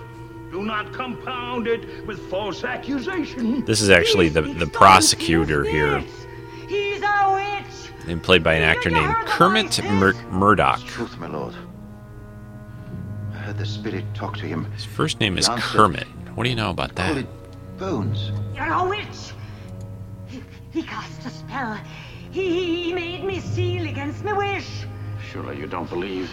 Do 0.51 0.63
not 0.63 0.91
compound 0.93 1.65
it 1.67 2.05
with 2.05 2.19
false 2.29 2.63
accusation. 2.63 3.63
This 3.65 3.81
is 3.81 3.89
actually 3.89 4.29
the 4.29 4.41
the 4.41 4.67
prosecutor 4.67 5.63
here, 5.63 6.03
He's 6.67 7.01
a 7.01 7.33
witch! 7.33 7.91
and 8.07 8.21
played 8.21 8.43
by 8.43 8.53
an 8.55 8.63
actor 8.63 8.89
named 8.89 9.15
Kermit 9.25 9.81
Mur- 9.83 10.13
Murdock. 10.29 10.81
Truth, 10.85 11.17
my 11.17 11.27
lord. 11.27 11.55
I 13.31 13.37
heard 13.37 13.57
the 13.57 13.65
spirit 13.65 14.03
talk 14.13 14.35
to 14.37 14.45
him. 14.45 14.69
His 14.73 14.83
first 14.85 15.19
name 15.19 15.37
is 15.37 15.49
Kermit. 15.57 16.07
What 16.35 16.43
do 16.43 16.49
you 16.49 16.55
know 16.55 16.69
about 16.69 16.95
that? 16.95 17.25
Bones. 17.77 18.31
You're 18.53 18.71
a 18.71 18.87
witch! 18.87 19.33
He, 20.27 20.43
he 20.71 20.83
cast 20.83 21.25
a 21.25 21.29
spell. 21.29 21.79
He, 22.33 22.85
he 22.87 22.93
made 22.93 23.23
me 23.23 23.39
seal 23.39 23.87
against 23.87 24.23
my 24.23 24.33
wish. 24.33 24.85
Surely 25.31 25.57
you 25.59 25.67
don't 25.67 25.87
believe. 25.89 26.29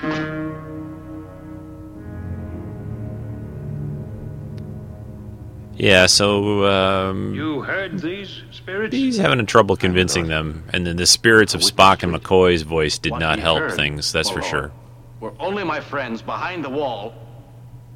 Yeah, 5.75 6.07
so 6.07 6.67
um, 6.67 7.33
You 7.35 7.63
heard 7.63 8.01
these 8.01 8.43
spirits? 8.51 8.95
he's 8.95 9.17
having 9.17 9.41
a 9.41 9.45
trouble 9.45 9.77
convincing 9.77 10.27
them, 10.29 10.65
and 10.75 10.87
then 10.87 10.97
the 10.97 11.07
spirits 11.07 11.55
of 11.55 11.63
Spock 11.63 12.03
and 12.03 12.13
McCoy's 12.15 12.63
voice 12.63 12.99
did 12.99 13.13
What 13.13 13.21
not 13.21 13.37
he 13.39 13.43
help 13.43 13.61
heard, 13.61 13.73
things. 13.73 14.13
That's 14.13 14.29
for 14.29 14.41
Lord, 14.41 14.51
sure. 14.51 14.73
Were 15.21 15.33
only 15.41 15.65
my 15.65 15.81
friends 15.81 16.21
behind 16.21 16.65
the 16.65 16.69
wall 16.69 17.15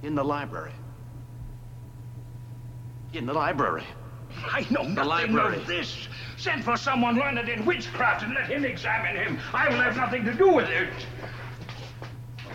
in 0.03 0.15
the 0.15 0.25
library. 0.25 0.73
In 3.13 3.27
the 3.27 3.35
library. 3.35 3.85
I 4.43 4.67
know 4.71 4.83
nothing 4.83 5.09
library. 5.09 5.57
of 5.57 5.67
this. 5.67 6.09
Send 6.37 6.65
for 6.65 6.77
someone 6.77 7.17
learned 7.17 7.49
in 7.49 7.65
witchcraft 7.65 8.23
and 8.25 8.35
let 8.35 8.47
him 8.51 8.65
examine 8.65 9.17
him. 9.17 9.39
I 9.53 9.69
will 9.69 9.77
have 9.81 9.97
nothing 9.97 10.25
to 10.25 10.35
do 10.35 10.51
with 10.53 10.69
it. 10.69 10.89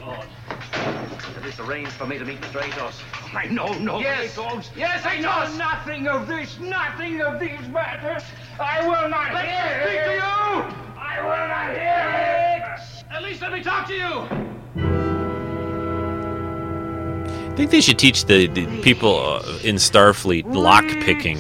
Lord, 0.02 0.26
at 0.52 1.44
least 1.44 1.60
arrange 1.60 1.90
for 1.90 2.06
me 2.06 2.18
to 2.18 2.26
meet 2.26 2.40
Mr. 2.42 2.62
Atoz. 2.62 3.02
I 3.34 3.46
know 3.48 3.74
no 3.80 4.00
Yes. 4.00 4.36
Atoz. 4.36 4.70
Yes, 4.76 5.06
I 5.06 5.18
Atoz. 5.18 5.52
know 5.52 5.58
nothing 5.58 6.08
of 6.08 6.28
this, 6.28 6.60
nothing 6.60 7.22
of 7.22 7.40
these 7.40 7.60
matters. 7.70 8.24
I 8.60 8.82
will 8.88 9.10
not 9.10 9.34
Let 9.34 9.46
me 9.46 9.52
hear 9.52 9.82
speak 9.88 10.06
to 10.06 10.14
you! 10.14 10.96
I 11.00 11.22
will 11.22 11.48
not 11.48 11.70
hear 11.76 13.06
it. 13.08 13.14
At 13.16 13.24
least 13.24 13.42
let 13.42 13.52
me 13.54 13.64
talk 13.64 13.88
to 13.88 13.94
you! 13.94 14.28
I 17.52 17.56
think 17.56 17.72
they 17.72 17.82
should 17.82 18.00
teach 18.00 18.24
the, 18.26 18.48
the 18.48 18.66
people 18.82 19.18
uh, 19.20 19.42
in 19.64 19.76
Starfleet 19.76 20.46
lock 20.54 20.86
picking. 20.86 21.38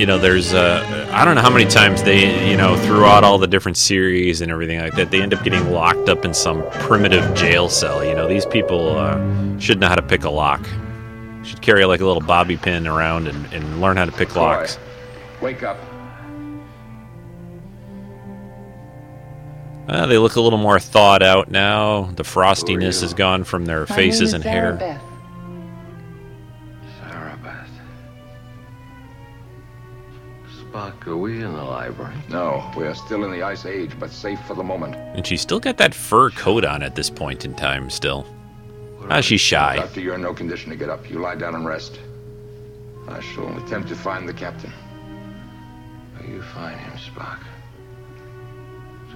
You 0.00 0.06
know, 0.06 0.18
there's 0.18 0.54
uh, 0.54 1.10
I 1.12 1.26
don't 1.26 1.34
know 1.34 1.42
how 1.42 1.50
many 1.50 1.66
times 1.66 2.02
they, 2.02 2.48
you 2.50 2.56
know, 2.56 2.74
throughout 2.86 3.22
all 3.22 3.36
the 3.36 3.46
different 3.46 3.76
series 3.76 4.40
and 4.40 4.50
everything 4.50 4.80
like 4.80 4.94
that, 4.94 5.10
they 5.10 5.20
end 5.20 5.34
up 5.34 5.44
getting 5.44 5.70
locked 5.70 6.08
up 6.08 6.24
in 6.24 6.32
some 6.32 6.64
primitive 6.70 7.34
jail 7.34 7.68
cell. 7.68 8.02
You 8.02 8.14
know, 8.14 8.26
these 8.26 8.46
people 8.46 8.96
uh, 8.96 9.58
should 9.58 9.78
know 9.78 9.88
how 9.88 9.96
to 9.96 10.02
pick 10.02 10.24
a 10.24 10.30
lock. 10.30 10.66
Should 11.44 11.60
carry 11.60 11.84
like 11.84 12.00
a 12.00 12.06
little 12.06 12.22
bobby 12.22 12.56
pin 12.56 12.86
around 12.86 13.28
and, 13.28 13.52
and 13.52 13.82
learn 13.82 13.98
how 13.98 14.06
to 14.06 14.12
pick 14.12 14.34
locks. 14.34 14.78
Wake 15.42 15.62
up. 15.62 15.76
Uh, 19.86 20.06
they 20.06 20.16
look 20.16 20.36
a 20.36 20.40
little 20.40 20.58
more 20.58 20.80
thawed 20.80 21.22
out 21.22 21.50
now. 21.50 22.04
The 22.16 22.22
frostiness 22.22 23.02
is 23.02 23.12
gone 23.12 23.44
from 23.44 23.66
their 23.66 23.80
My 23.80 23.96
faces 23.96 24.32
name 24.32 24.36
and 24.36 24.44
is 24.46 24.50
hair. 24.50 24.72
Beth. 24.76 25.09
Spock, 30.70 31.06
are 31.08 31.16
we 31.16 31.42
in 31.42 31.52
the 31.52 31.64
library? 31.64 32.14
No, 32.28 32.70
we 32.76 32.86
are 32.86 32.94
still 32.94 33.24
in 33.24 33.32
the 33.32 33.42
Ice 33.42 33.66
Age, 33.66 33.90
but 33.98 34.10
safe 34.10 34.40
for 34.46 34.54
the 34.54 34.62
moment. 34.62 34.94
And 34.94 35.26
she's 35.26 35.40
still 35.40 35.58
got 35.58 35.78
that 35.78 35.92
fur 35.92 36.30
coat 36.30 36.64
on 36.64 36.82
at 36.82 36.94
this 36.94 37.10
point 37.10 37.44
in 37.44 37.54
time, 37.54 37.90
still. 37.90 38.24
Ah, 39.08 39.20
she's 39.20 39.40
shy. 39.40 39.76
Doctor, 39.76 40.00
you're 40.00 40.14
in 40.14 40.22
no 40.22 40.32
condition 40.32 40.70
to 40.70 40.76
get 40.76 40.88
up. 40.88 41.10
You 41.10 41.18
lie 41.18 41.34
down 41.34 41.56
and 41.56 41.66
rest. 41.66 41.98
I 43.08 43.20
shall 43.20 43.56
attempt 43.64 43.88
to 43.88 43.96
find 43.96 44.28
the 44.28 44.32
captain. 44.32 44.72
You 46.24 46.42
find 46.42 46.78
him, 46.78 46.92
Spock. 46.92 47.40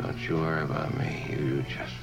Don't 0.00 0.18
you 0.28 0.36
worry 0.36 0.62
about 0.62 0.96
me. 0.98 1.26
You 1.30 1.64
just 1.68 1.94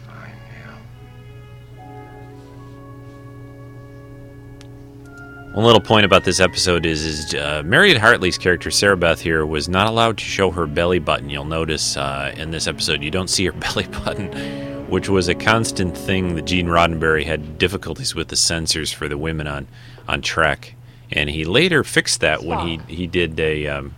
One 5.53 5.65
little 5.65 5.81
point 5.81 6.05
about 6.05 6.23
this 6.23 6.39
episode 6.39 6.85
is, 6.85 7.03
is 7.05 7.33
uh, 7.35 7.61
Mariette 7.65 7.97
Hartley's 7.97 8.37
character 8.37 8.69
Zarabeth 8.69 9.19
here 9.19 9.45
was 9.45 9.67
not 9.67 9.87
allowed 9.87 10.17
to 10.19 10.23
show 10.23 10.49
her 10.51 10.65
belly 10.65 10.99
button. 10.99 11.29
You'll 11.29 11.43
notice 11.43 11.97
uh, 11.97 12.33
in 12.37 12.51
this 12.51 12.67
episode 12.67 13.03
you 13.03 13.11
don't 13.11 13.29
see 13.29 13.45
her 13.45 13.51
belly 13.51 13.85
button, 13.87 14.89
which 14.89 15.09
was 15.09 15.27
a 15.27 15.35
constant 15.35 15.97
thing 15.97 16.35
that 16.35 16.43
Gene 16.45 16.67
Roddenberry 16.67 17.25
had 17.25 17.57
difficulties 17.57 18.15
with 18.15 18.29
the 18.29 18.37
censors 18.37 18.93
for 18.93 19.09
the 19.09 19.17
women 19.17 19.45
on 19.45 19.67
on 20.07 20.21
Trek, 20.21 20.75
and 21.11 21.29
he 21.29 21.43
later 21.43 21.83
fixed 21.83 22.21
that 22.21 22.43
when 22.43 22.59
he 22.65 22.79
he 22.87 23.05
did 23.05 23.37
a 23.37 23.67
um, 23.67 23.93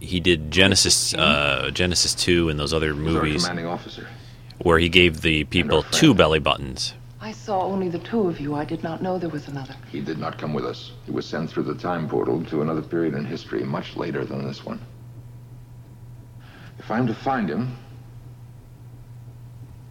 he 0.00 0.18
did 0.18 0.50
Genesis 0.50 1.14
uh, 1.14 1.70
Genesis 1.72 2.12
two 2.12 2.48
and 2.48 2.58
those 2.58 2.74
other 2.74 2.92
movies 2.92 3.44
commanding 3.44 3.66
officer. 3.66 4.08
where 4.58 4.80
he 4.80 4.88
gave 4.88 5.20
the 5.20 5.44
people 5.44 5.84
two 5.84 6.12
belly 6.12 6.40
buttons. 6.40 6.94
I 7.22 7.30
saw 7.30 7.62
only 7.62 7.88
the 7.88 8.00
two 8.00 8.28
of 8.28 8.40
you. 8.40 8.56
I 8.56 8.64
did 8.64 8.82
not 8.82 9.00
know 9.00 9.16
there 9.16 9.30
was 9.30 9.46
another. 9.46 9.76
He 9.92 10.00
did 10.00 10.18
not 10.18 10.38
come 10.38 10.52
with 10.52 10.66
us. 10.66 10.90
He 11.06 11.12
was 11.12 11.24
sent 11.24 11.50
through 11.50 11.62
the 11.62 11.76
time 11.76 12.08
portal 12.08 12.44
to 12.46 12.62
another 12.62 12.82
period 12.82 13.14
in 13.14 13.24
history, 13.24 13.62
much 13.62 13.96
later 13.96 14.24
than 14.24 14.44
this 14.44 14.66
one. 14.66 14.80
If 16.80 16.90
I'm 16.90 17.06
to 17.06 17.14
find 17.14 17.48
him, 17.48 17.76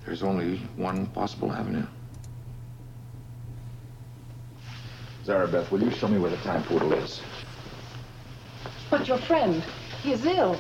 there's 0.06 0.24
only 0.24 0.58
one 0.76 1.06
possible 1.08 1.54
avenue. 1.54 1.88
Zarabeth, 5.24 5.72
will 5.72 5.82
you 5.82 5.92
show 5.92 6.10
me 6.10 6.20
where 6.20 6.32
the 6.32 6.38
time 6.38 6.64
portal 6.64 6.92
is? 6.92 7.22
But 8.90 9.08
your 9.08 9.20
friend, 9.20 9.64
he 10.04 10.12
is 10.12 10.26
ill. 10.26 10.58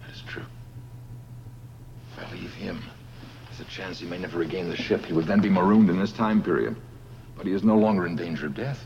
That 0.00 0.10
is 0.12 0.22
true. 0.22 0.46
If 2.16 2.24
I 2.26 2.32
leave 2.32 2.52
him, 2.54 2.82
there's 3.56 3.68
a 3.68 3.70
chance 3.70 4.00
he 4.00 4.06
may 4.06 4.18
never 4.18 4.38
regain 4.38 4.68
the 4.68 4.76
ship. 4.76 5.04
He 5.04 5.12
would 5.12 5.26
then 5.26 5.40
be 5.40 5.48
marooned 5.48 5.88
in 5.88 5.98
this 5.98 6.12
time 6.12 6.42
period. 6.42 6.76
But 7.36 7.46
he 7.46 7.52
is 7.52 7.62
no 7.62 7.76
longer 7.76 8.06
in 8.06 8.16
danger 8.16 8.46
of 8.46 8.54
death. 8.54 8.82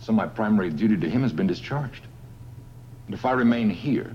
So 0.00 0.12
my 0.12 0.26
primary 0.26 0.70
duty 0.70 0.96
to 0.96 1.10
him 1.10 1.22
has 1.22 1.32
been 1.32 1.46
discharged. 1.46 2.02
And 3.06 3.14
if 3.14 3.24
I 3.24 3.32
remain 3.32 3.70
here, 3.70 4.12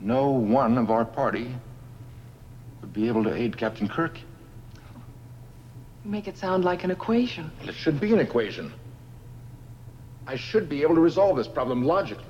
no 0.00 0.30
one 0.30 0.78
of 0.78 0.90
our 0.90 1.04
party 1.04 1.54
would 2.80 2.92
be 2.92 3.08
able 3.08 3.24
to 3.24 3.34
aid 3.34 3.56
Captain 3.56 3.88
Kirk. 3.88 4.18
You 6.04 6.10
make 6.10 6.28
it 6.28 6.36
sound 6.36 6.64
like 6.64 6.84
an 6.84 6.90
equation. 6.90 7.50
Well, 7.60 7.68
it 7.68 7.74
should 7.74 8.00
be 8.00 8.12
an 8.12 8.18
equation. 8.18 8.72
I 10.26 10.36
should 10.36 10.68
be 10.68 10.82
able 10.82 10.94
to 10.94 11.00
resolve 11.00 11.36
this 11.36 11.48
problem 11.48 11.84
logically. 11.84 12.24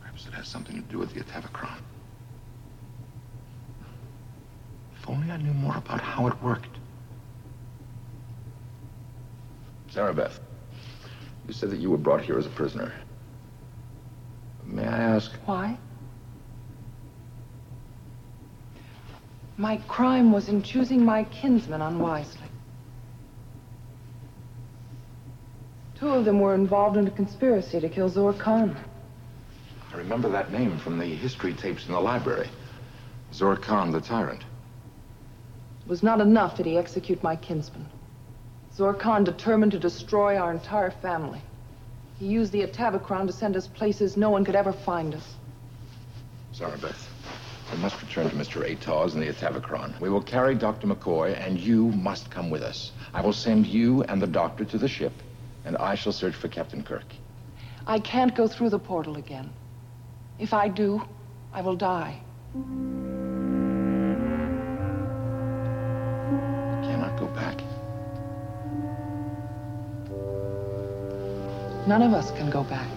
Perhaps 0.00 0.26
it 0.26 0.31
has 0.42 0.48
something 0.48 0.74
to 0.74 0.82
do 0.90 0.98
with 0.98 1.14
the 1.14 1.20
Atavachron. 1.20 1.78
If 5.00 5.08
only 5.08 5.30
I 5.30 5.36
knew 5.36 5.52
more 5.52 5.76
about 5.76 6.00
how 6.00 6.26
it 6.26 6.42
worked. 6.42 6.78
Zarabeth, 9.88 10.40
you 11.46 11.52
said 11.52 11.70
that 11.70 11.78
you 11.78 11.90
were 11.90 11.96
brought 11.96 12.22
here 12.22 12.38
as 12.38 12.46
a 12.46 12.50
prisoner. 12.50 12.92
May 14.64 14.84
I 14.84 14.98
ask? 14.98 15.30
Why? 15.44 15.78
My 19.56 19.76
crime 19.86 20.32
was 20.32 20.48
in 20.48 20.62
choosing 20.62 21.04
my 21.04 21.22
kinsmen 21.24 21.82
unwisely. 21.82 22.48
Two 26.00 26.08
of 26.08 26.24
them 26.24 26.40
were 26.40 26.56
involved 26.56 26.96
in 26.96 27.06
a 27.06 27.12
conspiracy 27.12 27.78
to 27.78 27.88
kill 27.88 28.08
Zor 28.08 28.32
Khan. 28.32 28.76
I 29.92 29.98
remember 29.98 30.30
that 30.30 30.50
name 30.50 30.78
from 30.78 30.98
the 30.98 31.04
history 31.04 31.52
tapes 31.52 31.86
in 31.86 31.92
the 31.92 32.00
library. 32.00 32.48
Zor 33.34 33.56
Khan 33.56 33.92
the 33.92 34.00
Tyrant. 34.00 34.40
It 34.40 35.88
was 35.88 36.02
not 36.02 36.20
enough 36.20 36.56
that 36.56 36.66
he 36.66 36.78
execute 36.78 37.22
my 37.22 37.36
kinsman. 37.36 37.86
Zor 38.74 38.94
Khan 38.94 39.22
determined 39.24 39.72
to 39.72 39.78
destroy 39.78 40.38
our 40.38 40.50
entire 40.50 40.90
family. 40.90 41.42
He 42.18 42.26
used 42.26 42.52
the 42.52 42.62
Atavachron 42.62 43.26
to 43.26 43.32
send 43.32 43.54
us 43.56 43.66
places 43.66 44.16
no 44.16 44.30
one 44.30 44.44
could 44.44 44.54
ever 44.54 44.72
find 44.72 45.14
us. 45.14 45.34
Zarabeth, 46.54 47.08
we 47.70 47.78
must 47.78 48.00
return 48.00 48.30
to 48.30 48.36
Mr. 48.36 48.64
Atoz 48.64 49.12
and 49.14 49.22
the 49.22 49.28
Atavachron. 49.28 49.98
We 50.00 50.08
will 50.08 50.22
carry 50.22 50.54
Dr. 50.54 50.86
McCoy, 50.86 51.38
and 51.38 51.58
you 51.58 51.88
must 51.88 52.30
come 52.30 52.48
with 52.48 52.62
us. 52.62 52.92
I 53.12 53.20
will 53.20 53.32
send 53.32 53.66
you 53.66 54.04
and 54.04 54.22
the 54.22 54.26
doctor 54.26 54.64
to 54.64 54.78
the 54.78 54.88
ship, 54.88 55.12
and 55.66 55.76
I 55.76 55.96
shall 55.96 56.12
search 56.12 56.34
for 56.34 56.48
Captain 56.48 56.82
Kirk. 56.82 57.06
I 57.86 57.98
can't 57.98 58.34
go 58.34 58.48
through 58.48 58.70
the 58.70 58.78
portal 58.78 59.16
again. 59.16 59.50
If 60.38 60.52
I 60.52 60.68
do, 60.68 61.02
I 61.52 61.62
will 61.62 61.76
die. 61.76 62.20
I 62.54 62.58
cannot 66.86 67.18
go 67.18 67.26
back. 67.28 67.58
None 71.86 72.02
of 72.02 72.12
us 72.12 72.30
can 72.32 72.50
go 72.50 72.64
back. 72.64 72.88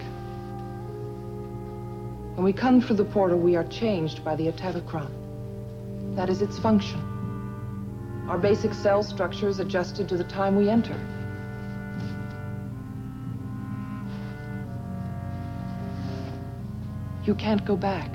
When 2.36 2.44
we 2.44 2.52
come 2.52 2.80
through 2.80 2.96
the 2.96 3.04
portal, 3.04 3.38
we 3.38 3.56
are 3.56 3.64
changed 3.64 4.24
by 4.24 4.36
the 4.36 4.52
Atavachron. 4.52 5.10
That 6.16 6.28
is 6.30 6.42
its 6.42 6.58
function. 6.58 7.00
Our 8.28 8.38
basic 8.38 8.74
cell 8.74 9.02
structure 9.02 9.48
is 9.48 9.58
adjusted 9.60 10.08
to 10.08 10.16
the 10.16 10.24
time 10.24 10.56
we 10.56 10.68
enter. 10.68 10.98
You 17.26 17.34
can't 17.34 17.64
go 17.64 17.76
back. 17.76 18.10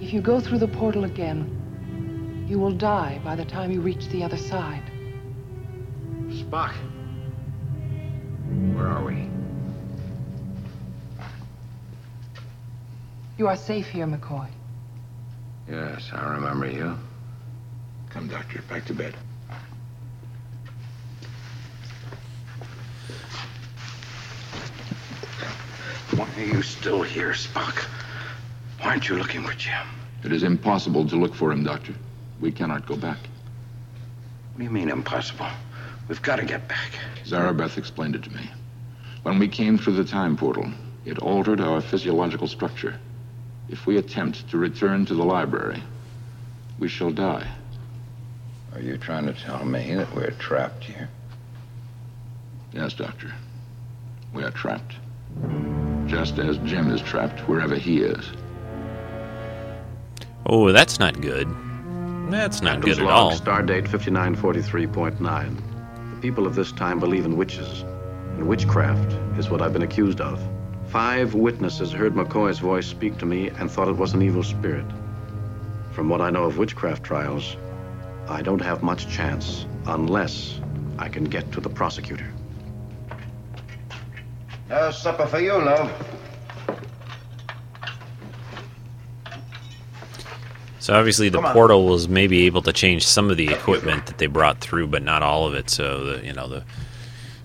If 0.00 0.14
you 0.14 0.22
go 0.22 0.40
through 0.40 0.58
the 0.58 0.68
portal 0.68 1.04
again, 1.04 2.46
you 2.48 2.58
will 2.58 2.72
die 2.72 3.20
by 3.22 3.36
the 3.36 3.44
time 3.44 3.70
you 3.70 3.82
reach 3.82 4.08
the 4.08 4.22
other 4.22 4.38
side. 4.38 4.90
Spock. 6.28 6.74
Where 8.74 8.86
are 8.86 9.04
we? 9.04 9.28
You 13.36 13.46
are 13.48 13.56
safe 13.56 13.88
here, 13.88 14.06
McCoy. 14.06 14.48
Yes, 15.68 16.08
I 16.12 16.34
remember 16.34 16.70
you. 16.70 16.96
Come, 18.08 18.28
Doctor, 18.28 18.62
back 18.70 18.86
to 18.86 18.94
bed. 18.94 19.14
Why 26.16 26.28
are 26.36 26.44
you 26.44 26.62
still 26.62 27.02
here, 27.02 27.32
Spock? 27.32 27.86
Why 28.78 28.90
aren't 28.90 29.08
you 29.08 29.16
looking 29.16 29.42
for 29.42 29.52
Jim? 29.54 29.86
It 30.22 30.30
is 30.30 30.44
impossible 30.44 31.08
to 31.08 31.16
look 31.16 31.34
for 31.34 31.50
him, 31.50 31.64
Doctor. 31.64 31.92
We 32.40 32.52
cannot 32.52 32.86
go 32.86 32.94
back. 32.94 33.18
What 34.52 34.58
do 34.58 34.62
you 34.64 34.70
mean 34.70 34.90
impossible? 34.90 35.48
We've 36.06 36.22
got 36.22 36.36
to 36.36 36.44
get 36.44 36.68
back. 36.68 36.92
Zarabeth 37.24 37.78
explained 37.78 38.14
it 38.14 38.22
to 38.24 38.30
me. 38.32 38.48
When 39.24 39.40
we 39.40 39.48
came 39.48 39.76
through 39.76 39.94
the 39.94 40.04
time 40.04 40.36
portal, 40.36 40.70
it 41.04 41.18
altered 41.18 41.60
our 41.60 41.80
physiological 41.80 42.46
structure. 42.46 43.00
If 43.68 43.84
we 43.84 43.96
attempt 43.96 44.48
to 44.50 44.56
return 44.56 45.06
to 45.06 45.14
the 45.14 45.24
library, 45.24 45.82
we 46.78 46.86
shall 46.86 47.10
die. 47.10 47.48
Are 48.72 48.80
you 48.80 48.98
trying 48.98 49.26
to 49.26 49.32
tell 49.32 49.64
me 49.64 49.96
that 49.96 50.14
we're 50.14 50.30
trapped 50.32 50.84
here? 50.84 51.08
Yes, 52.72 52.94
Doctor. 52.94 53.32
We 54.32 54.44
are 54.44 54.52
trapped. 54.52 54.94
Just 56.06 56.38
as 56.38 56.58
Jim 56.58 56.90
is 56.90 57.00
trapped 57.00 57.40
wherever 57.48 57.74
he 57.74 58.02
is. 58.02 58.30
Oh, 60.46 60.72
that's 60.72 60.98
not 60.98 61.20
good. 61.20 61.48
That's 62.30 62.62
not 62.62 62.78
Adam's 62.78 62.96
good 62.96 62.98
at 62.98 63.06
log, 63.06 63.32
all. 63.32 63.38
Stardate 63.38 63.88
5943.9. 63.88 65.56
The 66.14 66.20
people 66.20 66.46
of 66.46 66.54
this 66.54 66.72
time 66.72 66.98
believe 66.98 67.24
in 67.24 67.36
witches, 67.36 67.82
and 67.82 68.48
witchcraft 68.48 69.12
is 69.38 69.48
what 69.50 69.62
I've 69.62 69.72
been 69.72 69.82
accused 69.82 70.20
of. 70.20 70.40
Five 70.88 71.34
witnesses 71.34 71.92
heard 71.92 72.14
McCoy's 72.14 72.58
voice 72.58 72.86
speak 72.86 73.18
to 73.18 73.26
me 73.26 73.48
and 73.48 73.70
thought 73.70 73.88
it 73.88 73.96
was 73.96 74.14
an 74.14 74.22
evil 74.22 74.42
spirit. 74.42 74.86
From 75.92 76.08
what 76.08 76.20
I 76.20 76.30
know 76.30 76.44
of 76.44 76.58
witchcraft 76.58 77.04
trials, 77.04 77.56
I 78.28 78.42
don't 78.42 78.62
have 78.62 78.82
much 78.82 79.08
chance 79.08 79.66
unless 79.86 80.60
I 80.98 81.08
can 81.08 81.24
get 81.24 81.52
to 81.52 81.60
the 81.60 81.68
prosecutor. 81.68 82.33
How's 84.68 85.00
supper 85.00 85.26
for 85.26 85.40
you, 85.40 85.52
love? 85.52 85.92
So 90.84 90.92
obviously 90.92 91.30
the 91.30 91.40
portal 91.40 91.86
was 91.86 92.08
maybe 92.08 92.44
able 92.44 92.60
to 92.60 92.72
change 92.72 93.06
some 93.06 93.30
of 93.30 93.38
the 93.38 93.48
equipment 93.48 94.04
that 94.04 94.18
they 94.18 94.26
brought 94.26 94.60
through, 94.60 94.88
but 94.88 95.02
not 95.02 95.22
all 95.22 95.46
of 95.46 95.54
it. 95.54 95.70
So 95.70 96.04
the 96.04 96.26
you 96.26 96.34
know 96.34 96.46
the 96.46 96.64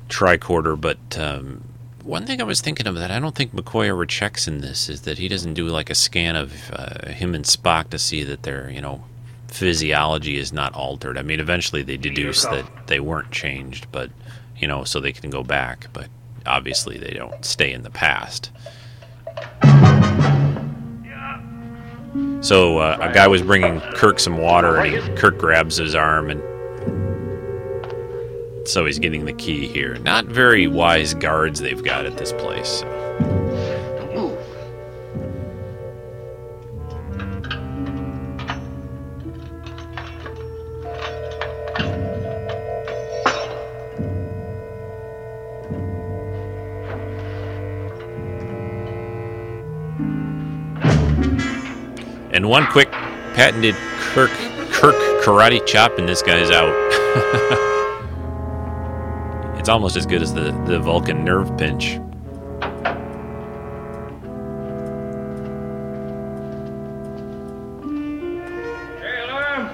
tricorder. 0.09 0.79
But 0.79 1.17
um, 1.17 1.63
one 2.03 2.25
thing 2.25 2.41
I 2.41 2.43
was 2.43 2.59
thinking 2.59 2.85
of 2.85 2.95
that 2.95 3.11
I 3.11 3.19
don't 3.19 3.35
think 3.35 3.53
McCoy 3.53 3.87
ever 3.87 4.05
checks 4.05 4.45
in 4.45 4.59
this 4.59 4.89
is 4.89 5.03
that 5.03 5.19
he 5.19 5.29
doesn't 5.29 5.53
do 5.53 5.67
like 5.67 5.89
a 5.89 5.95
scan 5.95 6.35
of 6.35 6.53
uh, 6.73 7.11
him 7.11 7.33
and 7.33 7.45
Spock 7.45 7.91
to 7.91 7.99
see 7.99 8.23
that 8.23 8.43
their 8.43 8.69
you 8.69 8.81
know 8.81 9.05
physiology 9.47 10.37
is 10.37 10.51
not 10.51 10.73
altered. 10.73 11.17
I 11.17 11.21
mean, 11.21 11.39
eventually 11.39 11.81
they 11.81 11.95
deduce 11.95 12.43
that 12.43 12.87
they 12.87 12.99
weren't 12.99 13.31
changed, 13.31 13.87
but 13.89 14.11
you 14.57 14.67
know, 14.67 14.83
so 14.83 14.99
they 14.99 15.13
can 15.13 15.29
go 15.29 15.43
back. 15.43 15.87
But 15.93 16.09
obviously 16.49 16.97
they 16.97 17.11
don't 17.11 17.45
stay 17.45 17.71
in 17.71 17.83
the 17.83 17.89
past. 17.89 18.51
So 22.41 22.79
uh, 22.79 22.97
a 23.01 23.13
guy 23.13 23.27
was 23.27 23.41
bringing 23.41 23.81
Kirk 23.95 24.19
some 24.19 24.37
water, 24.37 24.77
and 24.77 25.17
Kirk 25.17 25.37
grabs 25.37 25.75
his 25.77 25.93
arm, 25.93 26.29
and 26.29 26.41
so 28.67 28.85
he's 28.85 28.97
getting 28.97 29.25
the 29.25 29.33
key 29.33 29.67
here. 29.67 29.97
Not 29.99 30.25
very 30.25 30.65
wise 30.67 31.13
guards 31.13 31.59
they've 31.59 31.83
got 31.83 32.05
at 32.05 32.17
this 32.17 32.31
place. 32.33 32.79
So. 32.79 33.28
And 52.39 52.47
one 52.47 52.67
quick 52.67 52.89
patented 52.89 53.75
Kirk 54.13 54.31
Kirk 54.71 54.95
karate 55.25 55.59
chop, 55.65 55.97
and 55.97 56.07
this 56.07 56.21
guy's 56.21 56.49
out. 56.49 56.69
it's 59.59 59.67
almost 59.67 59.97
as 59.97 60.05
good 60.05 60.21
as 60.21 60.33
the, 60.33 60.53
the 60.65 60.79
Vulcan 60.79 61.25
nerve 61.25 61.57
pinch. 61.57 61.99
Jailer! 69.01 69.69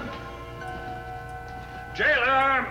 Jailer! 1.94 2.68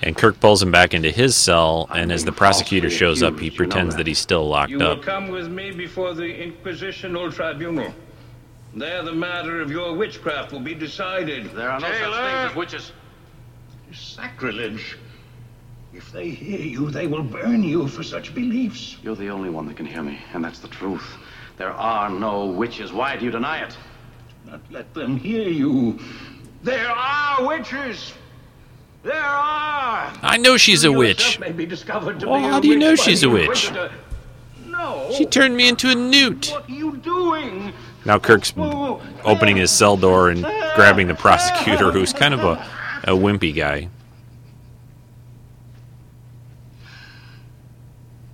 And 0.00 0.16
Kirk 0.16 0.40
pulls 0.40 0.62
him 0.62 0.70
back 0.70 0.94
into 0.94 1.10
his 1.10 1.36
cell, 1.36 1.88
and 1.90 2.10
as 2.10 2.24
the 2.24 2.32
prosecutor 2.32 2.88
shows 2.88 3.22
up, 3.22 3.38
he 3.38 3.50
pretends 3.50 3.96
that 3.96 4.06
he's 4.06 4.18
still 4.18 4.48
locked 4.48 4.70
You 4.70 4.78
will 4.78 4.92
up. 4.92 5.02
come 5.02 5.28
with 5.28 5.48
me 5.48 5.72
before 5.72 6.14
the 6.14 6.22
Inquisitional 6.22 7.30
Tribunal. 7.30 7.92
There, 8.74 9.02
the 9.02 9.12
matter 9.12 9.60
of 9.60 9.70
your 9.70 9.94
witchcraft 9.94 10.52
will 10.52 10.60
be 10.60 10.74
decided. 10.74 11.50
There 11.52 11.70
are 11.70 11.80
no 11.80 11.88
such 11.88 11.98
things 11.98 12.50
as 12.50 12.54
witches. 12.54 12.92
Sacrilege. 13.92 14.96
If 15.92 16.12
they 16.12 16.30
hear 16.30 16.60
you, 16.60 16.90
they 16.90 17.08
will 17.08 17.24
burn 17.24 17.64
you 17.64 17.88
for 17.88 18.04
such 18.04 18.32
beliefs. 18.32 18.96
You're 19.02 19.16
the 19.16 19.28
only 19.28 19.50
one 19.50 19.66
that 19.66 19.76
can 19.76 19.86
hear 19.86 20.02
me, 20.02 20.20
and 20.32 20.44
that's 20.44 20.60
the 20.60 20.68
truth. 20.68 21.04
There 21.56 21.72
are 21.72 22.08
no 22.08 22.46
witches. 22.46 22.92
Why 22.92 23.16
do 23.16 23.24
you 23.24 23.32
deny 23.32 23.64
it? 23.64 23.76
Not 24.46 24.60
let 24.70 24.94
them 24.94 25.16
hear 25.16 25.48
you. 25.48 25.98
There 26.62 26.90
are 26.90 27.44
witches. 27.46 28.14
There 29.02 29.14
are. 29.14 30.12
I 30.22 30.36
know 30.36 30.56
she's 30.56 30.84
a 30.84 30.92
witch. 30.92 31.18
yourself 31.20 31.40
May 31.40 31.52
be 31.52 31.66
discovered 31.66 32.20
to 32.20 32.28
Well, 32.28 32.40
be 32.40 32.46
a 32.46 32.50
how 32.50 32.60
do 32.60 32.68
you 32.68 32.74
witch 32.74 32.80
know 32.80 32.94
she's 32.94 33.22
a 33.24 33.30
witch? 33.30 33.68
Inquisitor. 33.68 33.92
No. 34.66 35.10
She 35.16 35.26
turned 35.26 35.56
me 35.56 35.68
into 35.68 35.90
a 35.90 35.94
newt. 35.94 36.50
What 36.52 36.68
are 36.68 36.72
you 36.72 36.96
doing? 36.98 37.72
Now 38.04 38.18
Kirk's 38.18 38.52
opening 39.24 39.56
his 39.56 39.70
cell 39.70 39.96
door 39.96 40.30
and 40.30 40.42
grabbing 40.74 41.08
the 41.08 41.14
prosecutor, 41.14 41.90
who's 41.92 42.12
kind 42.12 42.32
of 42.32 42.40
a, 42.40 42.66
a 43.04 43.14
wimpy 43.14 43.54
guy. 43.54 43.88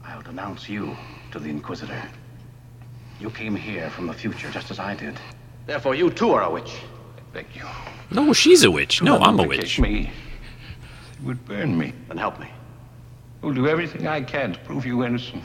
I'll 0.04 0.22
denounce 0.22 0.68
you 0.68 0.96
to 1.32 1.38
the 1.38 1.48
Inquisitor. 1.48 2.02
You 3.20 3.30
came 3.30 3.56
here 3.56 3.90
from 3.90 4.06
the 4.06 4.12
future 4.12 4.50
just 4.50 4.70
as 4.70 4.78
I 4.78 4.94
did. 4.94 5.18
Therefore, 5.66 5.94
you 5.94 6.10
too 6.10 6.32
are 6.32 6.44
a 6.44 6.50
witch. 6.50 6.76
Thank 7.32 7.56
you. 7.56 7.62
No, 8.10 8.32
she's 8.32 8.62
a 8.62 8.70
witch. 8.70 9.02
No, 9.02 9.18
I'm 9.18 9.38
a 9.40 9.42
witch. 9.42 9.80
Me. 9.80 10.10
It 11.12 11.24
would 11.24 11.44
burn 11.44 11.76
me. 11.76 11.92
Then 12.08 12.18
help 12.18 12.38
me. 12.38 12.48
I 13.42 13.46
will 13.46 13.54
do 13.54 13.66
everything 13.66 14.06
I 14.06 14.20
can 14.20 14.52
to 14.52 14.58
prove 14.60 14.86
you 14.86 15.04
innocent. 15.04 15.42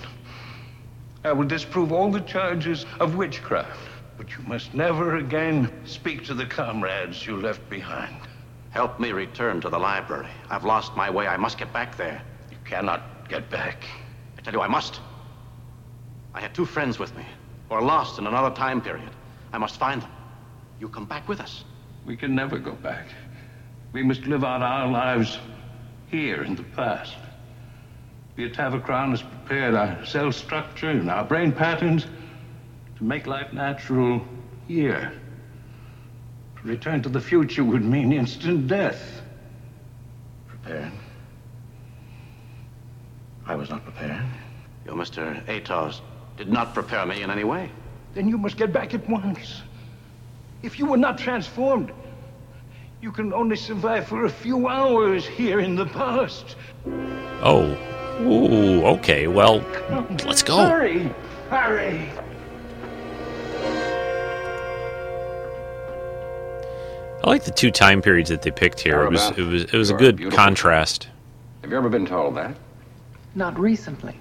I 1.24 1.32
will 1.32 1.47
disprove 1.47 1.91
all 1.91 2.11
the 2.11 2.22
charges 2.22 2.86
of 2.99 3.15
witchcraft. 3.15 3.80
But 4.22 4.38
you 4.38 4.43
must 4.43 4.76
never 4.76 5.15
again 5.15 5.72
speak 5.84 6.26
to 6.26 6.36
the 6.36 6.45
comrades 6.45 7.26
you 7.26 7.38
left 7.38 7.67
behind. 7.72 8.15
Help 8.69 8.99
me 8.99 9.13
return 9.13 9.59
to 9.61 9.69
the 9.69 9.80
library. 9.80 10.28
I've 10.47 10.63
lost 10.63 10.95
my 10.95 11.09
way. 11.09 11.26
I 11.26 11.38
must 11.38 11.57
get 11.57 11.74
back 11.74 11.97
there. 11.97 12.22
You 12.51 12.57
cannot 12.63 13.28
get 13.30 13.49
back. 13.49 13.84
I 14.38 14.41
tell 14.43 14.53
you, 14.53 14.61
I 14.61 14.67
must. 14.67 14.99
I 16.36 16.39
had 16.39 16.53
two 16.53 16.67
friends 16.67 16.99
with 16.99 17.17
me 17.17 17.26
who 17.67 17.74
are 17.74 17.82
lost 17.82 18.19
in 18.19 18.28
another 18.28 18.53
time 18.55 18.80
period. 18.80 19.09
I 19.53 19.57
must 19.57 19.80
find 19.80 20.03
them. 20.03 20.11
You 20.80 20.88
come 20.88 21.05
back 21.05 21.28
with 21.28 21.39
us. 21.41 21.63
We 22.05 22.15
can 22.15 22.36
never 22.36 22.59
go 22.59 22.74
back. 22.74 23.07
We 23.91 24.03
must 24.03 24.28
live 24.28 24.43
out 24.43 24.61
our 24.61 24.88
lives 24.88 25.39
here 26.11 26.43
in 26.43 26.53
the 26.53 26.63
past. 26.76 27.15
The 28.36 28.47
Atavachron 28.47 29.09
has 29.09 29.24
prepared 29.24 29.74
our 29.74 30.05
cell 30.05 30.32
structure 30.32 30.91
and 30.91 31.09
our 31.09 31.26
brain 31.26 31.51
patterns 31.51 32.05
to 33.02 33.08
make 33.08 33.26
life 33.26 33.52
natural 33.52 34.22
here. 34.68 35.12
To 36.58 36.68
return 36.68 37.02
to 37.02 37.10
the 37.10 37.20
future 37.20 37.64
would 37.64 37.84
mean 37.84 38.14
instant 38.14 38.68
death. 38.68 39.22
Prepared? 40.47 40.91
I 43.47 43.56
was 43.56 43.72
not 43.72 43.84
prepared. 43.84 44.24
Your 44.86 44.93
Mr. 44.93 45.43
Atoz 45.47 46.02
did 46.38 46.49
not 46.49 46.76
prepare 46.76 47.06
me 47.08 47.24
in 47.24 47.32
any 47.32 47.43
way. 47.43 47.72
Then 48.14 48.28
you 48.28 48.38
must 48.38 48.56
get 48.56 48.72
back 48.72 48.93
at 48.93 49.10
once. 49.10 49.64
If 50.62 50.78
you 50.78 50.86
were 50.86 50.97
not 50.97 51.18
transformed, 51.18 51.91
you 53.02 53.12
can 53.12 53.34
only 53.34 53.56
survive 53.56 54.08
for 54.08 54.26
a 54.26 54.30
few 54.30 54.68
hours 54.68 55.26
here 55.26 55.60
in 55.60 55.76
the 55.76 55.88
past. 55.88 56.56
Oh. 57.41 57.76
Ooh, 58.22 58.86
okay. 58.97 59.28
Well, 59.28 59.66
let's 60.24 60.43
go. 60.43 60.58
Hurry! 60.58 61.12
Hurry! 61.49 62.08
I 67.24 67.30
like 67.30 67.43
the 67.43 67.51
two 67.51 67.72
time 67.72 68.01
periods 68.01 68.30
that 68.30 68.41
they 68.41 68.51
picked 68.51 68.80
here. 68.80 69.03
It 69.03 69.11
was 69.11 69.30
it 69.38 69.43
was 69.43 69.63
it 69.63 69.74
was 69.74 69.89
a 69.89 69.93
You're 69.93 69.97
a 69.97 70.01
good 70.01 70.15
beautiful 70.17 70.38
contrast. 70.38 71.07
Have 71.61 71.72
you 71.72 71.78
ever 71.78 71.89
been 71.89 72.05
told 72.05 72.36
that? 72.36 72.55
Not 73.36 73.59
recently. 73.59 74.15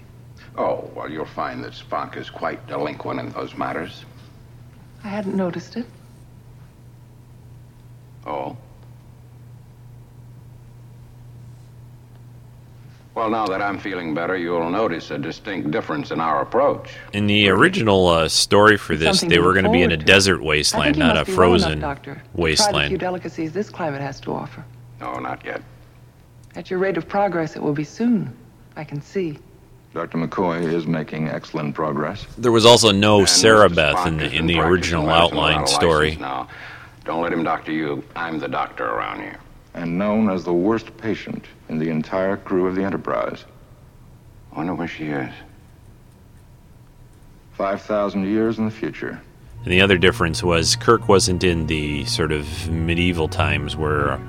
Oh, 0.57 0.89
well, 0.95 1.09
you'll 1.09 1.25
find 1.25 1.63
that 1.63 1.73
Spock 1.73 2.17
is 2.17 2.29
quite 2.29 2.65
delinquent 2.67 3.19
in 3.19 3.31
those 3.31 3.57
matters. 3.57 4.05
I 5.03 5.07
hadn't 5.07 5.35
noticed 5.35 5.77
it. 5.77 5.85
Oh? 8.25 8.55
Well, 13.13 13.29
now 13.29 13.45
that 13.47 13.61
I'm 13.61 13.77
feeling 13.77 14.13
better, 14.13 14.37
you'll 14.37 14.69
notice 14.69 15.11
a 15.11 15.17
distinct 15.17 15.69
difference 15.69 16.11
in 16.11 16.21
our 16.21 16.41
approach. 16.41 16.91
In 17.11 17.27
the 17.27 17.49
original 17.49 18.07
uh, 18.07 18.29
story 18.29 18.77
for 18.77 18.95
this, 18.95 19.19
Something 19.19 19.29
they 19.29 19.39
were 19.39 19.51
going 19.51 19.65
to 19.65 19.71
be 19.71 19.81
in 19.81 19.91
a 19.91 19.95
forward 19.95 19.99
to. 19.99 20.05
desert 20.05 20.33
I 20.35 20.37
think 20.37 20.47
wasteland, 20.47 20.95
you 20.95 20.99
not 21.03 21.17
a 21.17 21.19
must 21.19 21.27
be 21.27 21.35
well 21.35 21.47
enough, 21.49 21.61
frozen 21.61 21.79
Doctor, 21.81 22.15
to 22.15 22.55
Try 22.55 22.83
the 22.83 22.87
few 22.87 22.97
delicacies 22.97 23.51
this 23.51 23.69
climate 23.69 23.99
has 24.01 24.21
to 24.21 24.33
offer. 24.33 24.63
No, 25.01 25.19
not 25.19 25.43
yet. 25.43 25.61
At 26.55 26.69
your 26.69 26.79
rate 26.79 26.95
of 26.95 27.07
progress, 27.07 27.57
it 27.57 27.61
will 27.61 27.73
be 27.73 27.83
soon. 27.83 28.33
I 28.77 28.85
can 28.85 29.01
see. 29.01 29.39
Dr. 29.93 30.17
McCoy 30.17 30.71
is 30.71 30.87
making 30.87 31.27
excellent 31.27 31.75
progress. 31.75 32.25
There 32.37 32.53
was 32.53 32.65
also 32.65 32.91
no 32.91 33.19
And 33.19 33.27
Zarabeth 33.27 34.07
in 34.07 34.17
the 34.17 34.33
in 34.33 34.47
the 34.47 34.59
original 34.59 35.09
outline 35.09 35.67
story. 35.67 36.15
Now, 36.15 36.47
don't 37.03 37.21
let 37.21 37.33
him 37.33 37.43
doctor 37.43 37.73
you. 37.73 38.03
I'm 38.15 38.39
the 38.39 38.47
doctor 38.47 38.85
around 38.85 39.19
here. 39.19 39.37
And 39.73 39.97
known 39.97 40.29
as 40.29 40.43
the 40.43 40.53
worst 40.53 40.95
patient 40.97 41.45
in 41.69 41.79
the 41.79 41.89
entire 41.89 42.37
crew 42.37 42.67
of 42.67 42.75
the 42.75 42.83
Enterprise. 42.83 43.45
I 44.51 44.57
wonder 44.57 44.73
where 44.73 44.87
she 44.87 45.05
is. 45.05 45.33
5,000 47.53 48.25
years 48.25 48.57
in 48.57 48.65
the 48.65 48.71
future. 48.71 49.21
And 49.63 49.71
the 49.71 49.81
other 49.81 49.97
difference 49.97 50.43
was 50.43 50.75
Kirk 50.75 51.07
wasn't 51.07 51.43
in 51.43 51.67
the 51.67 52.03
sort 52.05 52.31
of 52.31 52.69
medieval 52.69 53.27
times 53.27 53.75
where 53.75 54.19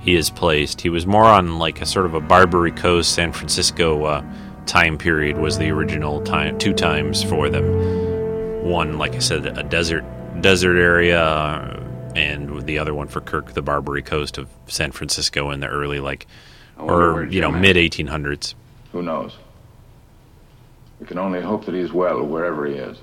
he 0.00 0.14
is 0.14 0.30
placed. 0.30 0.82
He 0.82 0.90
was 0.90 1.06
more 1.06 1.24
on 1.24 1.58
like 1.58 1.80
a 1.80 1.86
sort 1.86 2.06
of 2.06 2.14
a 2.14 2.20
Barbary 2.20 2.72
Coast, 2.72 3.14
San 3.14 3.32
Francisco 3.32 4.04
uh, 4.04 4.24
time 4.66 4.98
period 4.98 5.38
was 5.38 5.58
the 5.58 5.70
original 5.70 6.20
time, 6.22 6.58
two 6.58 6.74
times 6.74 7.22
for 7.22 7.48
them. 7.48 7.64
One, 8.64 8.98
like 8.98 9.14
I 9.14 9.20
said, 9.20 9.46
a 9.46 9.62
desert 9.62 10.04
desert 10.42 10.76
area, 10.76 11.82
and 12.16 12.62
the 12.62 12.78
other 12.78 12.94
one 12.94 13.08
for 13.08 13.20
Kirk, 13.20 13.52
the 13.52 13.62
Barbary 13.62 14.02
Coast 14.02 14.38
of 14.38 14.48
San 14.66 14.90
Francisco 14.90 15.50
in 15.50 15.60
the 15.60 15.68
early 15.68 16.00
like, 16.00 16.26
or 16.78 17.24
you 17.24 17.42
know, 17.42 17.50
mid 17.50 17.76
1800s. 17.76 18.54
Who 18.92 19.02
knows? 19.02 19.36
We 20.98 21.06
can 21.06 21.18
only 21.18 21.42
hope 21.42 21.66
that 21.66 21.74
he's 21.74 21.92
well 21.92 22.24
wherever 22.24 22.66
he 22.66 22.74
is. 22.74 22.98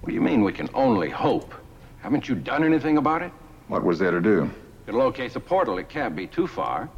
What 0.00 0.10
do 0.10 0.14
you 0.14 0.20
mean 0.20 0.44
we 0.44 0.52
can 0.52 0.68
only 0.72 1.10
hope? 1.10 1.52
Haven't 2.00 2.28
you 2.28 2.36
done 2.36 2.62
anything 2.62 2.96
about 2.96 3.22
it? 3.22 3.32
What 3.66 3.82
was 3.82 3.98
there 3.98 4.12
to 4.12 4.20
do? 4.20 4.48
To 4.86 4.92
locate 4.92 5.32
the 5.32 5.40
portal, 5.40 5.78
it 5.78 5.88
can't 5.88 6.14
be 6.14 6.28
too 6.28 6.46
far. 6.46 6.88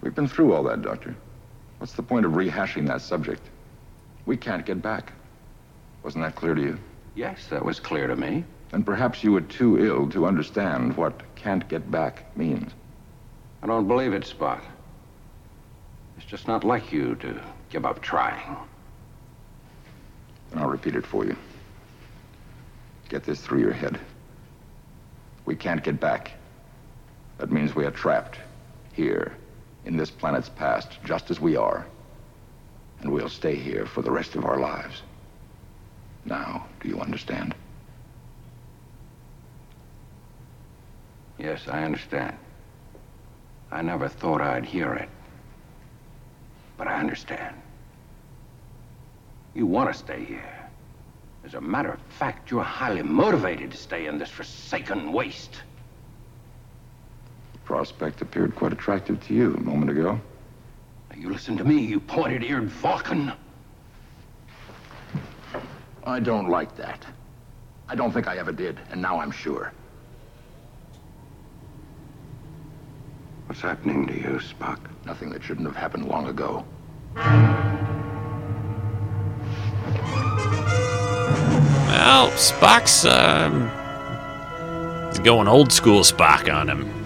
We've 0.00 0.14
been 0.14 0.26
through 0.26 0.54
all 0.54 0.64
that, 0.64 0.82
Doctor. 0.82 1.14
What's 1.78 1.92
the 1.92 2.02
point 2.02 2.26
of 2.26 2.32
rehashing 2.32 2.88
that 2.88 3.00
subject? 3.00 3.42
We 4.26 4.36
can't 4.36 4.66
get 4.66 4.82
back. 4.82 5.12
Wasn't 6.04 6.22
that 6.22 6.36
clear 6.36 6.54
to 6.54 6.60
you? 6.60 6.78
Yes, 7.14 7.46
that 7.46 7.64
was 7.64 7.80
clear 7.80 8.06
to 8.06 8.14
me. 8.14 8.44
And 8.72 8.84
perhaps 8.84 9.24
you 9.24 9.32
were 9.32 9.40
too 9.40 9.78
ill 9.78 10.08
to 10.10 10.26
understand 10.26 10.96
what 10.96 11.22
can't 11.34 11.66
get 11.68 11.90
back 11.90 12.36
means. 12.36 12.72
I 13.62 13.66
don't 13.66 13.88
believe 13.88 14.12
it, 14.12 14.24
Spock. 14.24 14.60
It's 16.18 16.26
just 16.26 16.46
not 16.46 16.62
like 16.62 16.92
you 16.92 17.14
to 17.16 17.40
give 17.70 17.86
up 17.86 18.02
trying. 18.02 18.56
And 20.50 20.60
I'll 20.60 20.68
repeat 20.68 20.94
it 20.94 21.06
for 21.06 21.24
you. 21.24 21.36
Get 23.08 23.24
this 23.24 23.40
through 23.40 23.60
your 23.60 23.72
head. 23.72 23.98
We 25.46 25.56
can't 25.56 25.82
get 25.82 26.00
back. 26.00 26.32
That 27.38 27.50
means 27.50 27.74
we 27.74 27.86
are 27.86 27.90
trapped 27.90 28.38
here 28.92 29.34
in 29.86 29.96
this 29.96 30.10
planet's 30.10 30.50
past, 30.50 30.98
just 31.04 31.30
as 31.30 31.40
we 31.40 31.56
are. 31.56 31.86
And 33.00 33.10
we'll 33.10 33.28
stay 33.30 33.54
here 33.54 33.86
for 33.86 34.02
the 34.02 34.10
rest 34.10 34.34
of 34.34 34.44
our 34.44 34.58
lives. 34.58 35.02
Now, 36.24 36.66
do 36.80 36.88
you 36.88 37.00
understand? 37.00 37.54
Yes, 41.38 41.68
I 41.68 41.84
understand. 41.84 42.36
I 43.70 43.82
never 43.82 44.08
thought 44.08 44.40
I'd 44.40 44.64
hear 44.64 44.94
it. 44.94 45.08
But 46.76 46.86
I 46.86 46.98
understand. 46.98 47.56
You 49.54 49.66
want 49.66 49.92
to 49.92 49.98
stay 49.98 50.24
here. 50.24 50.68
As 51.44 51.54
a 51.54 51.60
matter 51.60 51.90
of 51.90 52.00
fact, 52.18 52.50
you're 52.50 52.62
highly 52.62 53.02
motivated 53.02 53.70
to 53.72 53.76
stay 53.76 54.06
in 54.06 54.18
this 54.18 54.30
forsaken 54.30 55.12
waste. 55.12 55.60
The 57.52 57.58
prospect 57.58 58.22
appeared 58.22 58.54
quite 58.56 58.72
attractive 58.72 59.24
to 59.26 59.34
you 59.34 59.54
a 59.54 59.60
moment 59.60 59.90
ago. 59.90 60.20
Now, 61.10 61.16
you 61.16 61.28
listen 61.30 61.56
to 61.58 61.64
me, 61.64 61.80
you 61.80 62.00
pointed-eared 62.00 62.68
Vulcan. 62.70 63.32
I 66.06 66.20
don't 66.20 66.48
like 66.50 66.76
that. 66.76 67.04
I 67.88 67.94
don't 67.94 68.12
think 68.12 68.28
I 68.28 68.36
ever 68.36 68.52
did, 68.52 68.78
and 68.90 69.00
now 69.00 69.18
I'm 69.20 69.30
sure. 69.30 69.72
What's 73.46 73.62
happening 73.62 74.06
to 74.08 74.14
you, 74.14 74.38
Spock? 74.40 74.78
Nothing 75.06 75.30
that 75.30 75.42
shouldn't 75.42 75.66
have 75.66 75.76
happened 75.76 76.06
long 76.06 76.28
ago. 76.28 76.64
Well, 81.94 82.30
Spock's 82.32 83.04
um, 83.06 83.70
he's 85.08 85.20
going 85.20 85.48
old 85.48 85.72
school 85.72 86.00
Spock 86.00 86.52
on 86.52 86.68
him. 86.68 87.03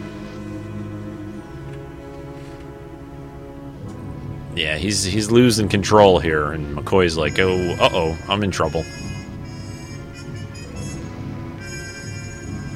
Yeah, 4.58 4.74
he's 4.76 5.04
he's 5.04 5.30
losing 5.30 5.68
control 5.68 6.18
here, 6.18 6.50
and 6.50 6.76
McCoy's 6.76 7.16
like, 7.16 7.38
"Oh, 7.38 7.56
uh 7.74 7.90
oh, 7.92 8.18
I'm 8.28 8.42
in 8.42 8.50
trouble." 8.50 8.84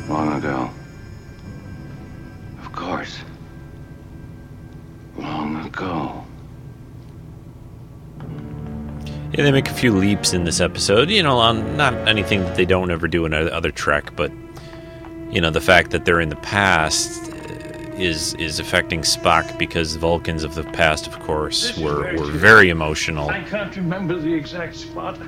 Long 0.09 0.33
ago. 0.39 0.70
Of 2.61 2.70
course. 2.70 3.18
Long 5.16 5.66
ago. 5.66 6.24
Yeah, 9.33 9.43
they 9.43 9.51
make 9.51 9.68
a 9.68 9.74
few 9.74 9.91
leaps 9.91 10.33
in 10.33 10.45
this 10.45 10.61
episode. 10.61 11.11
You 11.11 11.24
know, 11.24 11.39
on 11.39 11.76
not 11.76 11.95
anything 12.07 12.43
that 12.43 12.55
they 12.55 12.64
don't 12.64 12.93
ever 12.93 13.09
do 13.09 13.24
in 13.24 13.35
other 13.35 13.72
Trek, 13.72 14.14
but 14.14 14.30
you 15.33 15.41
know, 15.41 15.51
the 15.51 15.61
fact 15.61 15.91
that 15.91 16.05
they're 16.05 16.20
in 16.20 16.28
the 16.28 16.37
past 16.37 17.32
is 17.95 18.34
is 18.34 18.59
affecting 18.59 19.03
Spock 19.03 19.59
because 19.59 19.97
Vulcans 19.97 20.45
of 20.45 20.55
the 20.55 20.64
past, 20.64 21.07
of 21.07 21.18
course, 21.20 21.76
were 21.78 22.16
were 22.16 22.30
very 22.30 22.70
emotional. 22.70 23.28
I 23.28 23.43
can't 23.45 23.74
remember 23.76 24.18
the 24.18 24.32
exact 24.32 24.76
spot. 24.76 25.18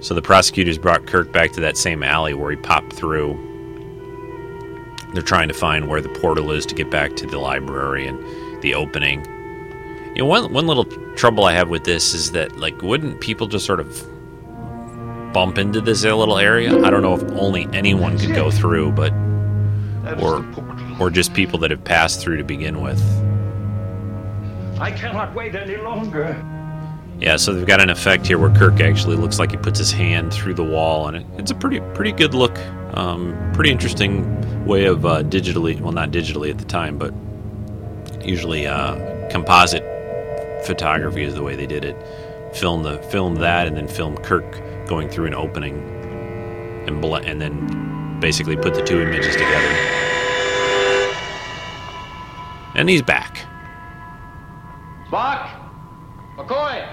So 0.00 0.14
the 0.14 0.22
prosecutors 0.22 0.76
brought 0.76 1.06
Kirk 1.06 1.32
back 1.32 1.52
to 1.52 1.60
that 1.60 1.78
same 1.78 2.02
alley 2.02 2.34
where 2.34 2.50
he 2.50 2.56
popped 2.56 2.92
through. 2.92 3.38
They're 5.14 5.22
trying 5.22 5.48
to 5.48 5.54
find 5.54 5.88
where 5.88 6.02
the 6.02 6.10
portal 6.10 6.50
is 6.50 6.66
to 6.66 6.74
get 6.74 6.90
back 6.90 7.16
to 7.16 7.26
the 7.26 7.38
library 7.38 8.06
and 8.06 8.18
the 8.62 8.74
opening. 8.74 9.24
You 10.14 10.22
know, 10.22 10.26
one 10.26 10.52
one 10.52 10.66
little 10.66 10.84
trouble 11.14 11.44
I 11.44 11.52
have 11.52 11.70
with 11.70 11.84
this 11.84 12.12
is 12.12 12.32
that 12.32 12.58
like, 12.58 12.82
wouldn't 12.82 13.20
people 13.20 13.46
just 13.46 13.64
sort 13.64 13.80
of 13.80 14.06
bump 15.32 15.58
into 15.58 15.80
this 15.80 16.04
little 16.04 16.38
area? 16.38 16.78
I 16.84 16.90
don't 16.90 17.02
know 17.02 17.14
if 17.14 17.22
only 17.32 17.66
anyone 17.72 18.18
could 18.18 18.34
go 18.34 18.50
through, 18.50 18.92
but 18.92 19.12
or 20.20 20.44
or 21.00 21.10
just 21.10 21.34
people 21.34 21.58
that 21.60 21.70
have 21.70 21.84
passed 21.84 22.20
through 22.20 22.36
to 22.36 22.44
begin 22.44 22.80
with. 22.80 23.00
I 24.78 24.90
cannot 24.90 25.34
wait 25.34 25.54
any 25.54 25.76
longer. 25.76 26.36
Yeah, 27.20 27.36
so 27.36 27.54
they've 27.54 27.66
got 27.66 27.80
an 27.80 27.90
effect 27.90 28.26
here 28.26 28.38
where 28.38 28.50
Kirk 28.50 28.80
actually 28.80 29.16
looks 29.16 29.38
like 29.38 29.52
he 29.52 29.56
puts 29.56 29.78
his 29.78 29.92
hand 29.92 30.32
through 30.32 30.54
the 30.54 30.64
wall, 30.64 31.06
and 31.06 31.16
it, 31.16 31.26
it's 31.38 31.50
a 31.50 31.54
pretty 31.54 31.80
pretty 31.94 32.12
good 32.12 32.34
look. 32.34 32.58
Um, 32.96 33.34
pretty 33.54 33.70
interesting 33.70 34.64
way 34.66 34.84
of 34.84 35.04
uh, 35.06 35.22
digitally, 35.22 35.80
well, 35.80 35.92
not 35.92 36.10
digitally 36.10 36.50
at 36.50 36.58
the 36.58 36.64
time, 36.64 36.98
but 36.98 37.12
usually 38.24 38.66
uh, 38.66 39.28
composite 39.30 39.84
photography 40.64 41.22
is 41.22 41.34
the 41.34 41.42
way 41.42 41.56
they 41.56 41.66
did 41.66 41.84
it. 41.84 41.96
Film 42.54 42.82
the 42.82 42.98
film 43.04 43.36
that, 43.36 43.66
and 43.66 43.76
then 43.76 43.88
film 43.88 44.16
Kirk 44.18 44.60
going 44.86 45.08
through 45.08 45.26
an 45.26 45.34
opening, 45.34 45.76
and 46.86 47.00
ble- 47.00 47.16
and 47.16 47.40
then 47.40 47.93
basically 48.24 48.56
put 48.56 48.72
the 48.72 48.82
two 48.82 49.02
images 49.02 49.36
together. 49.36 49.68
And 52.74 52.88
he's 52.88 53.02
back. 53.02 53.44
Spock! 55.10 55.50
McCoy! 56.34 56.88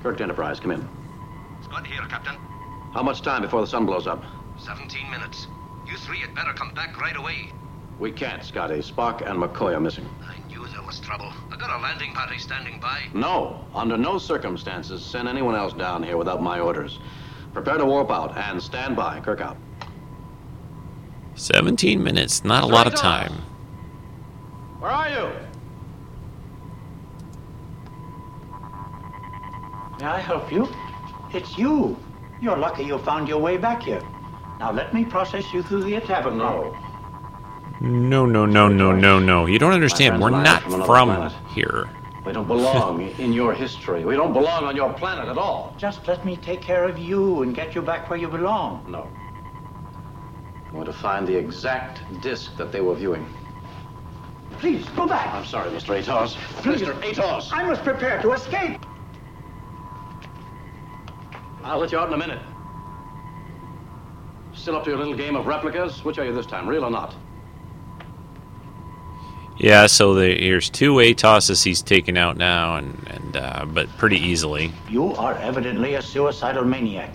Kirk 0.00 0.20
Enterprise, 0.20 0.60
come 0.60 0.70
in. 0.70 0.88
Scott 1.64 1.84
here, 1.84 2.06
Captain. 2.08 2.36
How 2.92 3.02
much 3.02 3.22
time 3.22 3.42
before 3.42 3.60
the 3.62 3.66
sun 3.66 3.84
blows 3.84 4.06
up? 4.06 4.22
17 4.58 5.10
minutes. 5.10 5.48
You 5.88 5.96
three 5.96 6.18
had 6.18 6.32
better 6.32 6.52
come 6.52 6.72
back 6.72 6.96
right 7.00 7.16
away. 7.16 7.52
We 7.98 8.12
can't, 8.12 8.44
Scotty. 8.44 8.78
Spock 8.78 9.28
and 9.28 9.42
McCoy 9.42 9.74
are 9.74 9.80
missing. 9.80 10.08
I 10.22 10.38
knew 10.46 10.64
there 10.68 10.86
was 10.86 11.00
trouble. 11.00 11.32
I 11.50 11.56
got 11.56 11.76
a 11.76 11.82
landing 11.82 12.12
party 12.12 12.38
standing 12.38 12.78
by. 12.78 13.06
No, 13.12 13.64
under 13.74 13.96
no 13.96 14.18
circumstances 14.18 15.04
send 15.04 15.26
anyone 15.26 15.56
else 15.56 15.72
down 15.72 16.04
here 16.04 16.16
without 16.16 16.40
my 16.40 16.60
orders. 16.60 17.00
Prepare 17.54 17.78
to 17.78 17.86
warp 17.86 18.10
out 18.10 18.36
and 18.36 18.60
stand 18.60 18.96
by. 18.96 19.20
Kirk 19.20 19.40
out. 19.40 19.56
17 21.36 22.02
minutes, 22.02 22.44
not 22.44 22.64
a 22.64 22.66
lot 22.66 22.86
of 22.86 22.94
time. 22.94 23.32
Where 24.80 24.90
are 24.90 25.08
you? 25.08 25.30
May 30.00 30.06
I 30.06 30.20
help 30.20 30.52
you? 30.52 30.68
It's 31.32 31.56
you. 31.56 31.96
You're 32.40 32.56
lucky 32.56 32.84
you 32.84 32.98
found 32.98 33.28
your 33.28 33.38
way 33.38 33.56
back 33.56 33.82
here. 33.82 34.02
Now 34.58 34.72
let 34.72 34.92
me 34.92 35.04
process 35.04 35.52
you 35.52 35.62
through 35.62 35.84
the 35.84 36.00
tavern. 36.00 36.38
No. 36.38 36.76
No, 37.80 38.26
no, 38.26 38.46
no, 38.46 38.68
no, 38.68 38.92
no, 38.92 39.18
no. 39.18 39.46
You 39.46 39.58
don't 39.58 39.72
understand. 39.72 40.20
We're 40.20 40.30
not 40.30 40.62
from 40.62 40.84
from 40.84 41.30
here. 41.48 41.88
We 42.24 42.32
don't 42.32 42.48
belong 42.48 43.08
in 43.18 43.32
your 43.32 43.52
history. 43.52 44.04
We 44.04 44.16
don't 44.16 44.32
belong 44.32 44.64
on 44.64 44.76
your 44.76 44.92
planet 44.92 45.28
at 45.28 45.36
all. 45.36 45.74
Just 45.78 46.06
let 46.08 46.24
me 46.24 46.36
take 46.36 46.60
care 46.60 46.84
of 46.84 46.98
you 46.98 47.42
and 47.42 47.54
get 47.54 47.74
you 47.74 47.82
back 47.82 48.08
where 48.08 48.18
you 48.18 48.28
belong. 48.28 48.84
No. 48.88 49.08
I 50.68 50.76
want 50.76 50.86
to 50.86 50.92
find 50.92 51.26
the 51.26 51.36
exact 51.36 52.00
disc 52.20 52.56
that 52.56 52.72
they 52.72 52.80
were 52.80 52.94
viewing. 52.94 53.26
Please, 54.58 54.88
go 54.90 55.06
back. 55.06 55.32
I'm 55.34 55.44
sorry, 55.44 55.70
Mr. 55.70 56.00
Atoz. 56.02 56.36
Please. 56.62 56.80
Mr. 56.80 56.94
Atoz! 57.02 57.50
I 57.52 57.64
must 57.64 57.82
prepare 57.82 58.20
to 58.22 58.32
escape. 58.32 58.80
I'll 61.62 61.78
let 61.78 61.92
you 61.92 61.98
out 61.98 62.08
in 62.08 62.14
a 62.14 62.18
minute. 62.18 62.40
Still 64.54 64.76
up 64.76 64.84
to 64.84 64.90
your 64.90 64.98
little 64.98 65.14
game 65.14 65.36
of 65.36 65.46
replicas? 65.46 66.04
Which 66.04 66.18
are 66.18 66.24
you 66.24 66.32
this 66.32 66.46
time, 66.46 66.68
real 66.68 66.84
or 66.84 66.90
not? 66.90 67.14
Yeah, 69.58 69.86
so 69.86 70.14
the, 70.14 70.34
here's 70.34 70.68
two 70.68 70.94
Atozs 70.94 71.62
he's 71.62 71.80
taken 71.80 72.16
out 72.16 72.36
now, 72.36 72.76
and, 72.76 73.08
and 73.08 73.36
uh, 73.36 73.64
but 73.66 73.88
pretty 73.98 74.18
easily. 74.18 74.72
You 74.90 75.14
are 75.14 75.34
evidently 75.34 75.94
a 75.94 76.02
suicidal 76.02 76.64
maniac. 76.64 77.14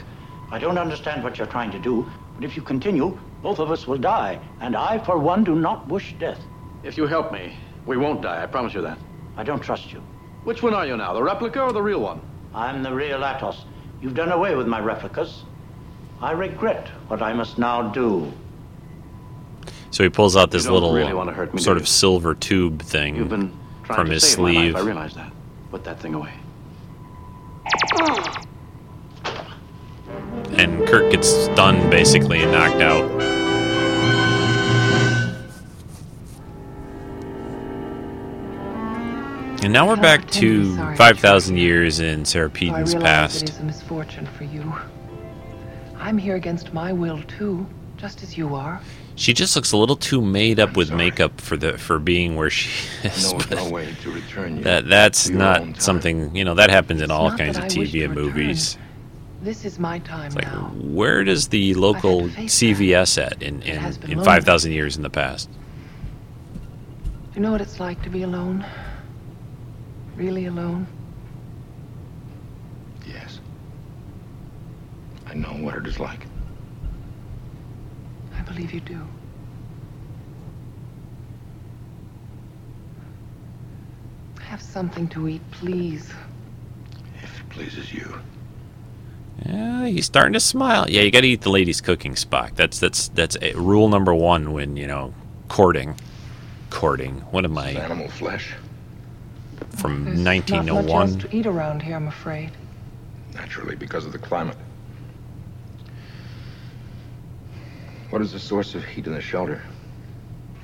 I 0.49 0.57
don't 0.57 0.77
understand 0.77 1.23
what 1.23 1.37
you're 1.37 1.47
trying 1.47 1.71
to 1.71 1.79
do, 1.79 2.09
but 2.35 2.45
if 2.45 2.55
you 2.55 2.61
continue, 2.61 3.17
both 3.43 3.59
of 3.59 3.71
us 3.71 3.87
will 3.87 3.97
die. 3.97 4.39
And 4.61 4.75
I, 4.75 4.99
for 4.99 5.17
one, 5.17 5.43
do 5.43 5.55
not 5.55 5.87
wish 5.89 6.15
death. 6.17 6.39
If 6.83 6.97
you 6.97 7.07
help 7.07 7.33
me, 7.33 7.57
we 7.85 7.97
won't 7.97 8.21
die, 8.21 8.41
I 8.41 8.45
promise 8.45 8.73
you 8.73 8.81
that. 8.83 8.97
I 9.35 9.43
don't 9.43 9.61
trust 9.61 9.91
you. 9.91 10.01
Which 10.45 10.63
one 10.63 10.73
are 10.73 10.87
you 10.87 10.95
now, 10.95 11.13
the 11.13 11.21
replica 11.21 11.61
or 11.61 11.73
the 11.73 11.81
real 11.81 11.99
one? 11.99 12.21
I'm 12.55 12.83
the 12.83 12.93
real 12.93 13.19
Atoz. 13.19 13.65
You've 14.01 14.15
done 14.15 14.31
away 14.31 14.55
with 14.55 14.65
my 14.65 14.79
replicas. 14.79 15.43
I 16.21 16.31
regret 16.31 16.87
what 17.09 17.21
I 17.21 17.33
must 17.33 17.57
now 17.57 17.89
do. 17.89 18.31
So 19.99 20.03
he 20.05 20.09
pulls 20.09 20.37
out 20.37 20.49
this 20.49 20.65
little 20.65 20.93
really 20.93 21.13
wanna 21.13 21.33
hurt 21.33 21.53
me, 21.53 21.61
sort 21.61 21.75
of 21.75 21.85
silver 21.85 22.33
tube 22.33 22.81
thing 22.81 23.17
You've 23.17 23.27
been 23.27 23.51
trying 23.83 23.97
from 23.97 24.07
to 24.07 24.13
his 24.13 24.23
save 24.23 24.39
my 24.39 24.51
sleeve. 24.53 24.73
life, 24.75 24.81
I 24.81 24.85
realize 24.85 25.13
that. 25.15 25.33
Put 25.71 25.83
that 25.83 25.99
thing 25.99 26.13
away. 26.13 26.31
and 30.57 30.87
Kirk 30.87 31.11
gets 31.11 31.27
stunned 31.27 31.91
basically 31.91 32.41
and 32.41 32.49
knocked 32.53 32.81
out. 32.81 33.11
And 39.61 39.73
now 39.73 39.85
we're 39.85 39.97
back 39.97 40.25
to 40.31 40.77
5,000 40.95 41.57
years 41.57 41.99
in 41.99 42.23
Sarah 42.23 42.49
So 42.49 42.67
I 42.71 42.79
realize 42.79 42.95
past. 42.95 43.43
it 43.43 43.49
is 43.49 43.59
a 43.59 43.63
misfortune 43.65 44.27
for 44.27 44.45
you. 44.45 44.73
I'm 45.97 46.17
here 46.17 46.37
against 46.37 46.73
my 46.73 46.93
will 46.93 47.21
too, 47.23 47.67
just 47.97 48.23
as 48.23 48.37
you 48.37 48.55
are. 48.55 48.79
She 49.19 49.33
just 49.33 49.53
looks 49.53 49.73
a 49.73 49.77
little 49.77 49.97
too 49.97 50.21
made 50.21 50.61
up 50.61 50.77
with 50.77 50.91
makeup 50.91 51.41
for 51.41 51.57
the 51.57 51.77
for 51.77 51.99
being 51.99 52.37
where 52.37 52.49
she 52.49 52.69
is. 53.03 53.33
No, 53.33 53.39
no 53.63 53.69
way 53.69 53.93
to 54.01 54.11
return 54.11 54.57
you. 54.57 54.63
that 54.63 54.87
that's 54.87 55.25
to 55.25 55.33
your 55.33 55.41
own 55.43 55.71
not 55.71 55.81
something 55.81 56.33
you 56.33 56.45
know 56.45 56.55
that 56.55 56.69
happens 56.69 57.01
in 57.01 57.11
all 57.11 57.29
kinds 57.37 57.57
of 57.57 57.65
I 57.65 57.67
TV 57.67 58.05
and 58.05 58.13
movies. 58.15 58.77
This 59.41 59.65
is 59.65 59.77
my 59.77 59.99
time 59.99 60.31
Like 60.35 60.45
now. 60.45 60.71
where 60.73 61.25
does 61.25 61.49
the 61.49 61.73
local 61.73 62.29
CVS 62.29 63.21
at 63.21 63.41
in 63.43 63.61
in, 63.63 63.83
in 64.09 64.23
5,000 64.23 64.71
years 64.71 64.95
in 64.95 65.03
the 65.03 65.09
past? 65.09 65.49
Do 66.53 67.35
you 67.35 67.41
know 67.41 67.51
what 67.51 67.59
it's 67.61 67.79
like 67.79 68.01
to 68.03 68.09
be 68.09 68.23
alone? 68.23 68.65
Really 70.15 70.45
alone? 70.45 70.87
Yes. 73.05 73.39
I 75.27 75.33
know 75.33 75.51
what 75.63 75.75
it 75.75 75.87
is 75.87 75.99
like. 75.99 76.25
I 78.49 78.51
believe 78.53 78.73
you 78.73 78.79
do. 78.79 78.99
Have 84.41 84.61
something 84.61 85.07
to 85.09 85.27
eat, 85.27 85.41
please. 85.51 86.11
If 87.21 87.39
it 87.39 87.49
pleases 87.49 87.93
you. 87.93 88.19
Yeah, 89.45 89.85
he's 89.85 90.05
starting 90.05 90.33
to 90.33 90.39
smile. 90.39 90.89
Yeah, 90.89 91.01
you 91.03 91.11
got 91.11 91.21
to 91.21 91.27
eat 91.27 91.41
the 91.41 91.51
lady's 91.51 91.79
cooking, 91.79 92.15
Spock. 92.15 92.55
That's 92.55 92.79
that's 92.79 93.09
that's 93.09 93.37
a, 93.41 93.53
rule 93.53 93.87
number 93.87 94.13
one 94.13 94.51
when 94.51 94.75
you 94.75 94.87
know 94.87 95.13
courting. 95.47 95.95
Courting. 96.71 97.15
What 97.31 97.45
am 97.45 97.57
I 97.57 97.69
Animal 97.71 98.09
flesh. 98.09 98.53
from 99.77 100.05
There's 100.05 100.19
Not 100.19 100.51
oh 100.51 100.55
much 100.63 100.89
else 100.89 100.89
1901? 100.89 101.19
to 101.19 101.35
eat 101.35 101.45
around 101.45 101.81
here, 101.81 101.95
I'm 101.95 102.07
afraid. 102.07 102.51
Naturally, 103.33 103.75
because 103.75 104.05
of 104.05 104.11
the 104.11 104.19
climate. 104.19 104.57
What 108.09 108.21
is 108.21 108.31
the 108.31 108.39
source 108.39 108.75
of 108.75 108.83
heat 108.83 109.05
in 109.05 109.13
the 109.13 109.21
shelter? 109.21 109.61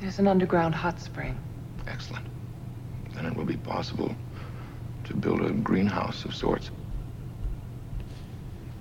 There's 0.02 0.20
an 0.20 0.28
underground 0.28 0.74
hot 0.76 1.00
spring. 1.00 1.38
Excellent. 1.88 2.26
Then 3.14 3.26
it 3.26 3.36
will 3.36 3.46
be 3.46 3.58
possible 3.58 4.16
to 5.06 5.14
build 5.16 5.41
a 5.41 5.52
greenhouse 5.52 6.26
of 6.26 6.34
sorts. 6.36 6.72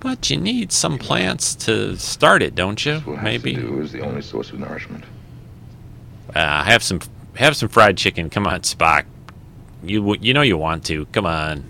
But 0.00 0.28
you 0.30 0.36
need 0.36 0.72
some 0.72 0.98
plants 0.98 1.54
to 1.66 1.96
start 1.96 2.42
it, 2.42 2.54
don't 2.54 2.84
you? 2.84 3.02
We'll 3.06 3.16
have 3.16 3.24
Maybe. 3.24 3.54
to 3.54 3.60
do 3.60 3.80
is 3.80 3.92
the 3.92 4.00
only 4.00 4.22
source 4.22 4.50
of 4.50 4.58
nourishment. 4.58 5.04
Uh, 6.34 6.62
have 6.64 6.82
some 6.82 7.00
have 7.36 7.56
some 7.56 7.68
fried 7.68 7.96
chicken. 7.96 8.28
Come 8.30 8.46
on, 8.46 8.60
Spock. 8.62 9.04
You 9.82 10.16
you 10.20 10.34
know 10.34 10.42
you 10.42 10.56
want 10.56 10.84
to. 10.86 11.06
Come 11.06 11.26
on. 11.26 11.64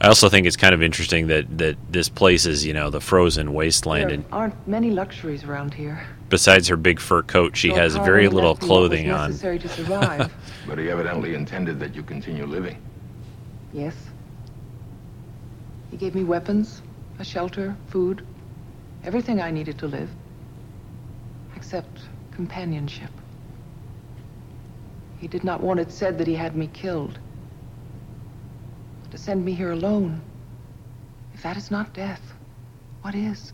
I 0.00 0.06
also 0.06 0.28
think 0.28 0.46
it's 0.46 0.56
kind 0.56 0.74
of 0.74 0.82
interesting 0.82 1.26
that, 1.26 1.58
that 1.58 1.76
this 1.90 2.08
place 2.08 2.46
is, 2.46 2.64
you 2.64 2.72
know, 2.72 2.88
the 2.88 3.00
frozen 3.00 3.52
wasteland, 3.52 4.10
There 4.10 4.14
and 4.14 4.24
aren't 4.30 4.68
many 4.68 4.90
luxuries 4.90 5.42
around 5.44 5.74
here. 5.74 6.06
besides 6.28 6.68
her 6.68 6.76
big 6.76 7.00
fur 7.00 7.22
coat, 7.22 7.56
she 7.56 7.70
Lord 7.70 7.80
has 7.82 7.96
very 7.96 8.28
little 8.28 8.50
me 8.50 8.54
what 8.54 8.60
was 8.60 8.66
clothing 8.68 9.10
on. 9.10 9.30
necessary 9.30 9.58
to 9.58 9.68
survive. 9.68 10.32
But 10.68 10.78
he 10.78 10.90
evidently 10.90 11.34
intended 11.34 11.80
that 11.80 11.94
you 11.94 12.02
continue 12.02 12.44
living. 12.46 12.80
yes. 13.72 13.94
He 15.90 15.96
gave 15.96 16.14
me 16.14 16.22
weapons, 16.22 16.82
a 17.18 17.24
shelter, 17.24 17.74
food, 17.88 18.24
everything 19.04 19.40
I 19.40 19.50
needed 19.50 19.78
to 19.78 19.86
live. 19.86 20.10
Except 21.56 22.02
companionship. 22.30 23.10
He 25.18 25.26
did 25.26 25.44
not 25.44 25.62
want 25.62 25.80
it 25.80 25.90
said 25.90 26.18
that 26.18 26.26
he 26.26 26.34
had 26.34 26.54
me 26.54 26.66
killed. 26.68 27.18
To 29.10 29.18
send 29.18 29.44
me 29.44 29.54
here 29.54 29.72
alone. 29.72 30.20
If 31.34 31.42
that 31.42 31.56
is 31.56 31.70
not 31.70 31.92
death, 31.94 32.20
what 33.02 33.14
is? 33.14 33.52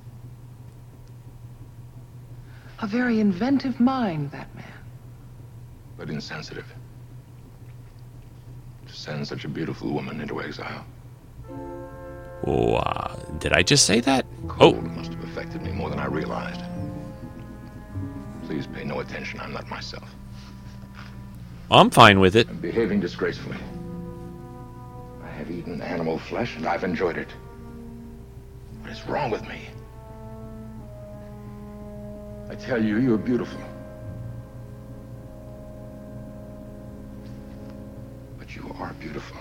A 2.80 2.86
very 2.86 3.20
inventive 3.20 3.78
mind, 3.78 4.30
that 4.32 4.52
man. 4.54 4.64
but 5.96 6.10
insensitive. 6.10 6.66
To 8.86 8.92
send 8.92 9.26
such 9.28 9.44
a 9.44 9.48
beautiful 9.48 9.92
woman 9.92 10.20
into 10.20 10.42
exile. 10.42 10.84
Oh, 12.46 12.74
uh, 12.74 13.16
did 13.38 13.52
I 13.52 13.62
just 13.62 13.86
say 13.86 14.00
that? 14.00 14.26
Cold 14.48 14.82
must 14.96 15.12
have 15.12 15.24
affected 15.24 15.62
me 15.62 15.70
more 15.72 15.88
than 15.88 15.98
I 16.00 16.06
realized. 16.06 16.60
Please 18.46 18.66
pay 18.66 18.84
no 18.84 19.00
attention. 19.00 19.40
I'm 19.40 19.52
not 19.52 19.68
myself. 19.70 20.08
I'm 21.70 21.90
fine 21.90 22.20
with 22.20 22.36
it. 22.36 22.48
I'm 22.48 22.56
behaving 22.58 23.00
disgracefully. 23.00 23.56
I 25.44 25.46
have 25.46 25.58
eaten 25.58 25.82
animal 25.82 26.18
flesh 26.18 26.56
and 26.56 26.66
I've 26.66 26.84
enjoyed 26.84 27.18
it. 27.18 27.28
What 28.80 28.90
is 28.90 29.06
wrong 29.06 29.30
with 29.30 29.46
me? 29.46 29.68
I 32.48 32.54
tell 32.54 32.82
you, 32.82 32.96
you're 32.96 33.18
beautiful. 33.18 33.60
But 38.38 38.56
you 38.56 38.74
are 38.78 38.94
beautiful. 38.94 39.36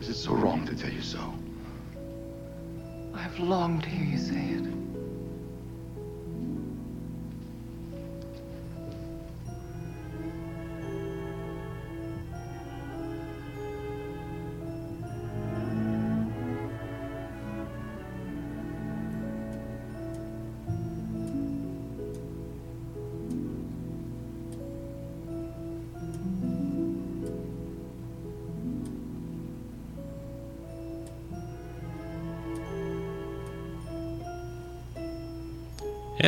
Is 0.00 0.08
it 0.08 0.14
so 0.14 0.32
wrong 0.32 0.64
to 0.68 0.74
tell 0.74 0.90
you 0.90 1.02
so? 1.02 1.20
I've 3.12 3.38
longed 3.38 3.82
to 3.82 3.90
hear 3.90 4.06
you 4.06 4.18
say 4.18 4.36
it. 4.36 4.77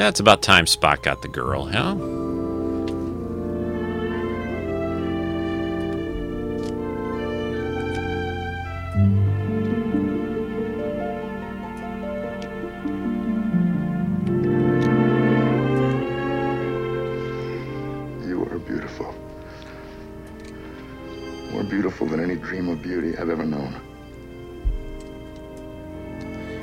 Yeah, 0.00 0.08
it's 0.08 0.18
about 0.18 0.40
time 0.40 0.64
Spock 0.64 1.02
got 1.02 1.20
the 1.20 1.28
girl, 1.28 1.66
huh? 1.66 1.94
You 18.26 18.48
are 18.50 18.58
beautiful. 18.58 19.14
More 21.52 21.62
beautiful 21.64 22.06
than 22.06 22.20
any 22.20 22.36
dream 22.36 22.70
of 22.70 22.80
beauty 22.80 23.18
I've 23.18 23.28
ever 23.28 23.44
known. 23.44 23.78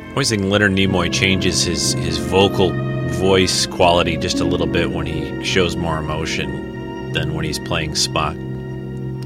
Always 0.10 0.32
think 0.32 0.46
Leonard 0.46 0.72
Nimoy 0.72 1.14
changes 1.14 1.62
his, 1.62 1.94
his 1.94 2.18
vocal 2.18 2.87
voice 3.08 3.66
quality 3.66 4.18
just 4.18 4.40
a 4.40 4.44
little 4.44 4.68
bit 4.68 4.92
when 4.92 5.06
he 5.06 5.44
shows 5.44 5.76
more 5.76 5.98
emotion 5.98 7.12
than 7.14 7.34
when 7.34 7.46
he's 7.46 7.60
playing 7.60 7.92
Spock. 7.92 8.36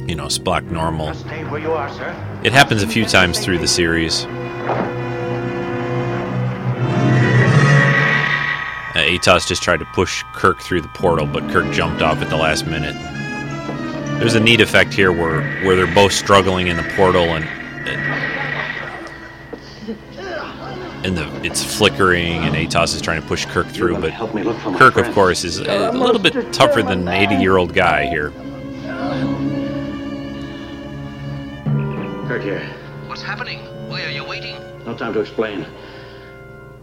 You 0.07 0.15
know, 0.15 0.25
Spock 0.25 0.69
normal. 0.71 1.13
Stay 1.13 1.43
where 1.45 1.59
you 1.61 1.71
are, 1.71 1.89
sir. 1.89 2.39
It 2.43 2.53
happens 2.53 2.83
a 2.83 2.87
few 2.87 3.05
times 3.05 3.39
through 3.39 3.59
the 3.59 3.67
series. 3.67 4.25
Uh, 8.93 9.05
Atoz 9.05 9.47
just 9.47 9.63
tried 9.63 9.79
to 9.79 9.85
push 9.93 10.23
Kirk 10.33 10.59
through 10.61 10.81
the 10.81 10.89
portal, 10.89 11.25
but 11.25 11.49
Kirk 11.49 11.71
jumped 11.73 12.01
off 12.01 12.21
at 12.21 12.29
the 12.29 12.35
last 12.37 12.65
minute. 12.67 12.95
There's 14.19 14.35
a 14.35 14.39
neat 14.39 14.59
effect 14.59 14.93
here 14.93 15.11
where, 15.11 15.41
where 15.65 15.75
they're 15.75 15.95
both 15.95 16.11
struggling 16.11 16.67
in 16.67 16.77
the 16.77 16.83
portal 16.95 17.23
and 17.35 17.60
flickering 21.81 22.43
and 22.43 22.53
Atoz 22.53 22.93
is 22.93 23.01
trying 23.01 23.19
to 23.19 23.27
push 23.27 23.47
Kirk 23.47 23.65
through, 23.65 23.99
but 23.99 24.13
Kirk, 24.77 24.97
of 24.97 25.11
course, 25.15 25.43
is 25.43 25.57
a 25.57 25.91
little 25.91 26.21
bit 26.21 26.53
tougher 26.53 26.83
than 26.83 27.07
an 27.07 27.31
80 27.31 27.37
year 27.37 27.57
old 27.57 27.73
guy 27.73 28.05
here. 28.05 28.29
Kirk 32.27 32.43
here. 32.43 32.61
What's 33.07 33.23
happening? 33.23 33.61
Why 33.89 34.03
are 34.05 34.11
you 34.11 34.23
waiting? 34.23 34.57
No 34.85 34.95
time 34.95 35.11
to 35.13 35.21
explain. 35.21 35.65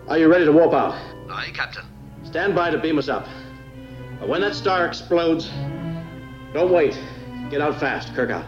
Are 0.09 0.19
you 0.19 0.27
ready 0.27 0.45
to 0.45 0.51
warp 0.51 0.73
out? 0.73 0.95
Aye, 1.31 1.53
Captain. 1.55 1.85
Stand 2.25 2.57
by 2.57 2.71
to 2.71 2.79
beam 2.79 2.99
us 2.99 3.09
up. 3.09 3.29
But 4.19 4.29
when 4.29 4.41
that 4.41 4.57
star 4.57 4.85
explodes, 4.85 5.49
don't 6.53 6.73
wait. 6.73 6.99
Get 7.51 7.61
out 7.61 7.79
fast. 7.79 8.13
Kirk 8.17 8.31
out. 8.31 8.47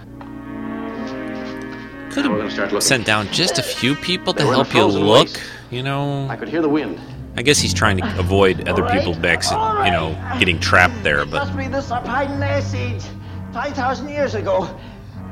Could 2.11 2.25
Now 2.25 2.33
we're 2.33 2.39
gonna 2.39 2.51
start 2.51 2.73
have 2.73 2.83
sent 2.83 3.07
down 3.07 3.29
just 3.29 3.61
a 3.61 3.63
few 3.63 3.95
people 3.95 4.33
to 4.33 4.41
They 4.41 4.45
were 4.45 4.55
in 4.55 4.57
help 4.57 4.75
you 4.75 4.81
frozen 4.81 5.05
look. 5.05 5.29
Waste. 5.71 5.77
You 5.77 5.83
know, 5.83 6.29
I 6.29 6.37
could 6.37 6.49
hear 6.49 6.63
the 6.63 6.69
wind. 6.69 7.01
I 7.37 7.43
guess 7.43 7.61
he's 7.61 7.73
trying 7.73 7.97
to 7.99 8.19
avoid 8.19 8.69
other 8.69 8.87
people 8.89 9.15
back, 9.15 9.45
you 9.45 9.93
know, 9.93 10.17
getting 10.39 10.59
trapped 10.59 11.03
there. 11.05 11.25
But 11.25 11.45
Must 11.47 11.57
be 11.57 11.69
the 11.69 11.81
Sarpine 11.81 12.43
Ice 12.43 12.75
Age, 12.75 13.05
5,000 13.53 14.09
years 14.09 14.35
ago. 14.35 14.69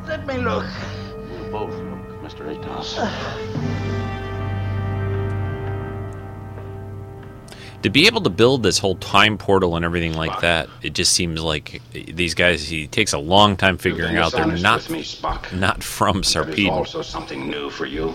Let 0.07 0.25
me 0.27 0.39
look. 0.39 0.65
We'll 1.31 1.51
Both, 1.51 1.75
look, 1.75 2.23
Mr. 2.23 2.47
Atoz. 2.55 2.95
to 7.83 7.91
be 7.91 8.07
able 8.07 8.21
to 8.21 8.31
build 8.31 8.63
this 8.63 8.79
whole 8.79 8.97
time 8.97 9.39
portal 9.39 9.77
and 9.77 9.85
everything 9.85 10.15
like 10.15 10.41
that, 10.41 10.69
it 10.83 10.95
just 10.95 11.13
seems 11.13 11.41
like 11.41 11.83
these 11.93 12.35
guys. 12.35 12.69
He 12.69 12.87
takes 12.87 13.13
a 13.13 13.19
long 13.19 13.57
time 13.57 13.77
figuring 13.77 14.13
being 14.13 14.23
out 14.23 14.33
they're 14.33 14.47
not 14.47 14.79
with 14.79 14.91
me, 14.91 15.03
Spock. 15.03 15.53
not 15.53 15.83
from 15.83 16.23
Sarpeidon. 16.23 16.71
also 16.71 17.03
something 17.03 17.49
new 17.49 17.71
for 17.71 17.87
you. 17.87 18.15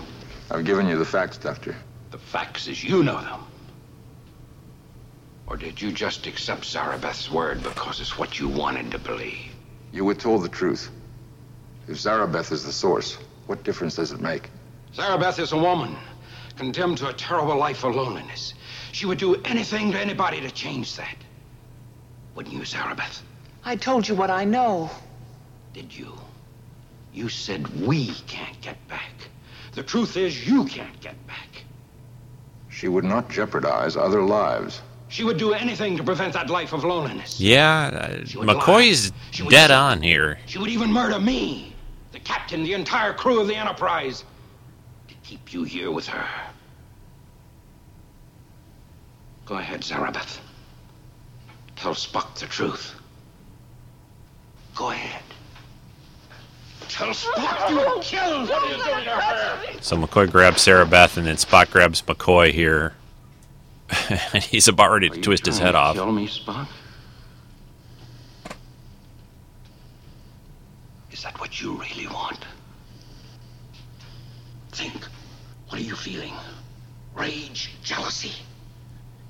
I've 0.50 0.64
given 0.64 0.88
you 0.88 0.98
the 0.98 1.04
facts, 1.04 1.36
Doctor. 1.36 1.76
The 2.14 2.20
facts 2.20 2.68
as 2.68 2.84
you 2.84 3.02
know 3.02 3.20
them. 3.20 3.40
Or 5.48 5.56
did 5.56 5.82
you 5.82 5.90
just 5.90 6.28
accept 6.28 6.62
Zarabeth's 6.62 7.28
word 7.28 7.60
because 7.64 7.98
it's 7.98 8.16
what 8.16 8.38
you 8.38 8.46
wanted 8.46 8.92
to 8.92 9.00
believe? 9.00 9.50
You 9.90 10.04
were 10.04 10.14
told 10.14 10.44
the 10.44 10.48
truth. 10.48 10.92
If 11.88 11.96
Zarabeth 11.96 12.52
is 12.52 12.64
the 12.64 12.70
source, 12.70 13.18
what 13.46 13.64
difference 13.64 13.96
does 13.96 14.12
it 14.12 14.20
make? 14.20 14.48
Zarabeth 14.94 15.40
is 15.40 15.50
a 15.50 15.56
woman, 15.56 15.96
condemned 16.56 16.98
to 16.98 17.08
a 17.08 17.12
terrible 17.12 17.56
life 17.56 17.82
of 17.82 17.96
loneliness. 17.96 18.54
She 18.92 19.06
would 19.06 19.18
do 19.18 19.34
anything 19.44 19.90
to 19.90 19.98
anybody 19.98 20.40
to 20.40 20.52
change 20.52 20.94
that. 20.94 21.16
Wouldn't 22.36 22.54
you, 22.54 22.60
Zarabeth? 22.60 23.22
I 23.64 23.74
told 23.74 24.06
you 24.06 24.14
what 24.14 24.30
I 24.30 24.44
know. 24.44 24.88
Did 25.72 25.92
you? 25.92 26.14
You 27.12 27.28
said 27.28 27.66
we 27.84 28.14
can't 28.28 28.60
get 28.60 28.76
back. 28.86 29.10
The 29.72 29.82
truth 29.82 30.16
is, 30.16 30.46
you 30.48 30.64
can't 30.66 31.00
get 31.00 31.16
back. 31.26 31.64
She 32.84 32.88
would 32.88 33.04
not 33.04 33.30
jeopardize 33.30 33.96
other 33.96 34.20
lives. 34.20 34.82
She 35.08 35.24
would 35.24 35.38
do 35.38 35.54
anything 35.54 35.96
to 35.96 36.04
prevent 36.04 36.34
that 36.34 36.50
life 36.50 36.74
of 36.74 36.84
loneliness. 36.84 37.40
Yeah, 37.40 37.86
uh, 38.20 38.26
She 38.26 38.36
would 38.36 38.46
lie. 38.46 38.52
McCoy's 38.56 39.10
dead 39.48 39.68
say- 39.68 39.74
on 39.74 40.02
here. 40.02 40.38
She 40.44 40.58
would 40.58 40.68
even 40.68 40.92
murder 40.92 41.18
me, 41.18 41.74
the 42.12 42.18
captain, 42.18 42.62
the 42.62 42.74
entire 42.74 43.14
crew 43.14 43.40
of 43.40 43.46
the 43.46 43.56
Enterprise, 43.56 44.24
to 45.08 45.14
keep 45.24 45.54
you 45.54 45.64
here 45.64 45.90
with 45.90 46.06
her. 46.08 46.28
Go 49.46 49.54
ahead, 49.54 49.80
Zarabeth. 49.80 50.40
Tell 51.76 51.94
Spock 51.94 52.34
the 52.34 52.44
truth. 52.44 52.94
Go 54.74 54.90
ahead. 54.90 55.22
Tell 55.22 55.22
Spock 55.22 55.22
you 55.22 55.22
killed. 55.22 56.32
What 56.34 56.60
are 56.60 56.60
you 56.60 56.62
doing 56.62 56.62
to 56.64 56.72
her? 56.73 56.73
So 59.80 59.96
McCoy 59.96 60.30
grabs 60.30 60.64
Zarabeth, 60.64 61.16
and 61.16 61.26
then 61.26 61.36
Spock 61.36 61.70
grabs 61.70 62.02
McCoy 62.02 62.52
here. 62.52 62.94
and 64.10 64.42
he's 64.42 64.68
about 64.68 64.90
ready 64.92 65.10
to 65.10 65.20
twist 65.20 65.46
his 65.46 65.58
head 65.58 65.72
to 65.72 65.78
off. 65.78 65.94
Kill 65.94 66.12
me, 66.12 66.26
Spock. 66.26 66.68
Is 71.10 71.22
that 71.22 71.38
what 71.38 71.60
you 71.60 71.72
really 71.74 72.06
want? 72.08 72.44
Think. 74.72 75.04
What 75.68 75.80
are 75.80 75.84
you 75.84 75.94
feeling? 75.96 76.34
Rage, 77.14 77.70
jealousy. 77.82 78.32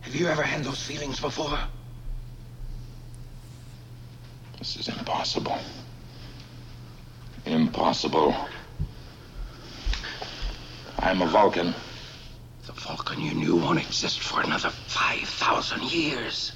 Have 0.01 0.15
you 0.15 0.27
ever 0.29 0.43
had 0.43 0.65
those 0.65 0.83
feelings 0.83 1.21
before? 1.21 1.59
This 4.59 4.77
is 4.77 4.89
impossible. 4.89 5.59
Impossible. 7.47 8.35
I'm 10.99 11.21
a 11.21 11.27
Vulcan. 11.27 11.75
The 12.67 12.73
Vulcan 12.73 13.21
you 13.21 13.35
knew 13.35 13.57
won't 13.57 13.79
exist 13.79 14.21
for 14.21 14.41
another 14.41 14.71
5,000 14.71 15.83
years. 15.83 16.53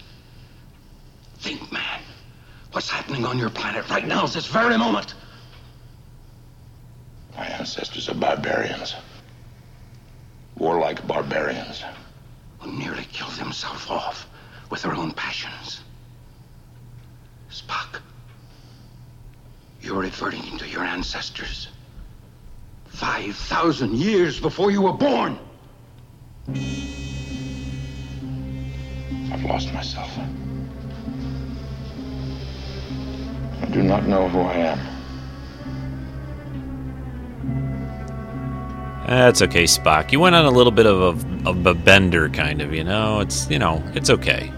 Think, 1.39 1.70
man. 1.70 2.01
What's 2.72 2.89
happening 2.89 3.26
on 3.26 3.39
your 3.39 3.51
planet 3.51 3.89
right 3.91 4.07
now 4.07 4.24
is 4.24 4.34
this 4.34 4.47
very 4.47 4.78
moment. 4.78 5.14
My 7.36 7.47
ancestors 7.47 8.09
are 8.09 8.14
barbarians. 8.14 8.95
Warlike 10.57 11.07
barbarians. 11.07 11.84
Who 12.61 12.72
nearly 12.72 13.05
killed 13.12 13.34
themselves 13.34 13.89
off 13.91 14.26
with 14.70 14.82
their 14.82 14.95
own 14.95 15.12
passions. 15.12 15.80
Spock, 17.51 18.01
you're 19.81 20.01
reverting 20.01 20.59
to 20.59 20.68
your 20.68 20.85
ancestors. 20.85 21.68
5,000 22.87 23.95
years 23.95 24.41
before 24.41 24.70
you 24.70 24.83
were 24.83 24.93
born. 24.93 25.39
I've 29.31 29.45
lost 29.45 29.72
myself. 29.72 30.11
I 33.62 33.66
do 33.66 33.83
not 33.83 34.07
know 34.07 34.29
who 34.29 34.41
I 34.41 34.55
am. 34.55 34.79
That's 39.07 39.41
okay, 39.43 39.64
Spock. 39.64 40.12
You 40.12 40.20
went 40.20 40.35
on 40.35 40.45
a 40.45 40.51
little 40.51 40.70
bit 40.72 40.85
of 40.87 41.24
a, 41.24 41.49
of 41.49 41.64
a 41.66 41.72
bender, 41.72 42.29
kind 42.29 42.61
of. 42.61 42.74
You 42.74 42.85
know, 42.85 43.20
it's 43.20 43.49
you 43.51 43.59
know, 43.59 43.83
it's 43.95 44.11
okay. 44.11 44.53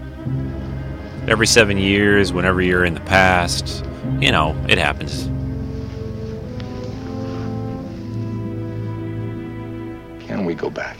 Every 1.27 1.47
seven 1.47 1.77
years, 1.77 2.33
whenever 2.33 2.61
you're 2.61 2.83
in 2.83 2.93
the 2.93 3.01
past, 3.01 3.85
you 4.19 4.31
know, 4.31 4.55
it 4.67 4.77
happens. 4.77 5.25
Can 10.25 10.45
we 10.45 10.55
go 10.55 10.69
back? 10.69 10.97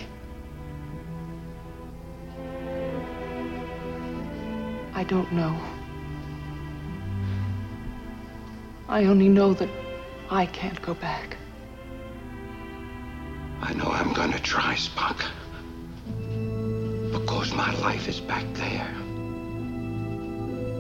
I 4.94 5.04
don't 5.04 5.32
know. 5.32 5.60
I 8.88 9.06
only 9.06 9.30
know 9.30 9.54
that 9.54 9.70
I 10.30 10.46
can't 10.46 10.82
go 10.82 10.94
back. 10.94 11.38
I 13.62 13.74
know 13.74 13.90
I'm 13.90 14.14
gonna 14.14 14.40
try, 14.40 14.76
Spock. 14.76 15.24
Because 17.12 17.54
my 17.54 17.74
life 17.80 18.08
is 18.08 18.20
back 18.20 18.46
there. 18.54 18.88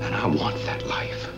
And 0.03 0.15
I 0.15 0.25
want 0.27 0.57
that 0.65 0.85
life. 0.87 1.29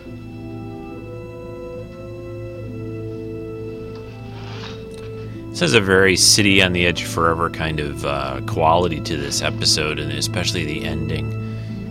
This 5.54 5.60
has 5.60 5.74
a 5.74 5.80
very 5.80 6.16
city 6.16 6.60
on 6.62 6.72
the 6.72 6.84
edge 6.84 7.04
forever 7.04 7.48
kind 7.48 7.78
of 7.78 8.04
uh, 8.04 8.40
quality 8.44 8.98
to 9.02 9.16
this 9.16 9.40
episode, 9.40 10.00
and 10.00 10.10
especially 10.10 10.64
the 10.64 10.84
ending. 10.84 11.30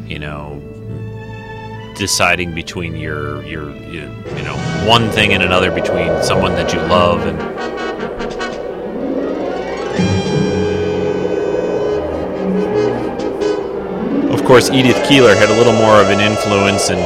You 0.05 0.19
know, 0.19 0.61
deciding 1.95 2.53
between 2.53 2.97
your 2.97 3.41
your 3.45 3.69
you, 3.69 4.01
you 4.01 4.43
know 4.43 4.57
one 4.85 5.09
thing 5.11 5.31
and 5.31 5.41
another, 5.41 5.71
between 5.71 6.21
someone 6.23 6.51
that 6.55 6.73
you 6.73 6.79
love 6.81 7.25
and 7.25 7.39
Of 14.33 14.43
course, 14.43 14.71
Edith 14.71 15.01
Keeler 15.07 15.35
had 15.35 15.47
a 15.47 15.57
little 15.57 15.71
more 15.71 16.01
of 16.01 16.09
an 16.09 16.19
influence, 16.19 16.89
and 16.89 16.99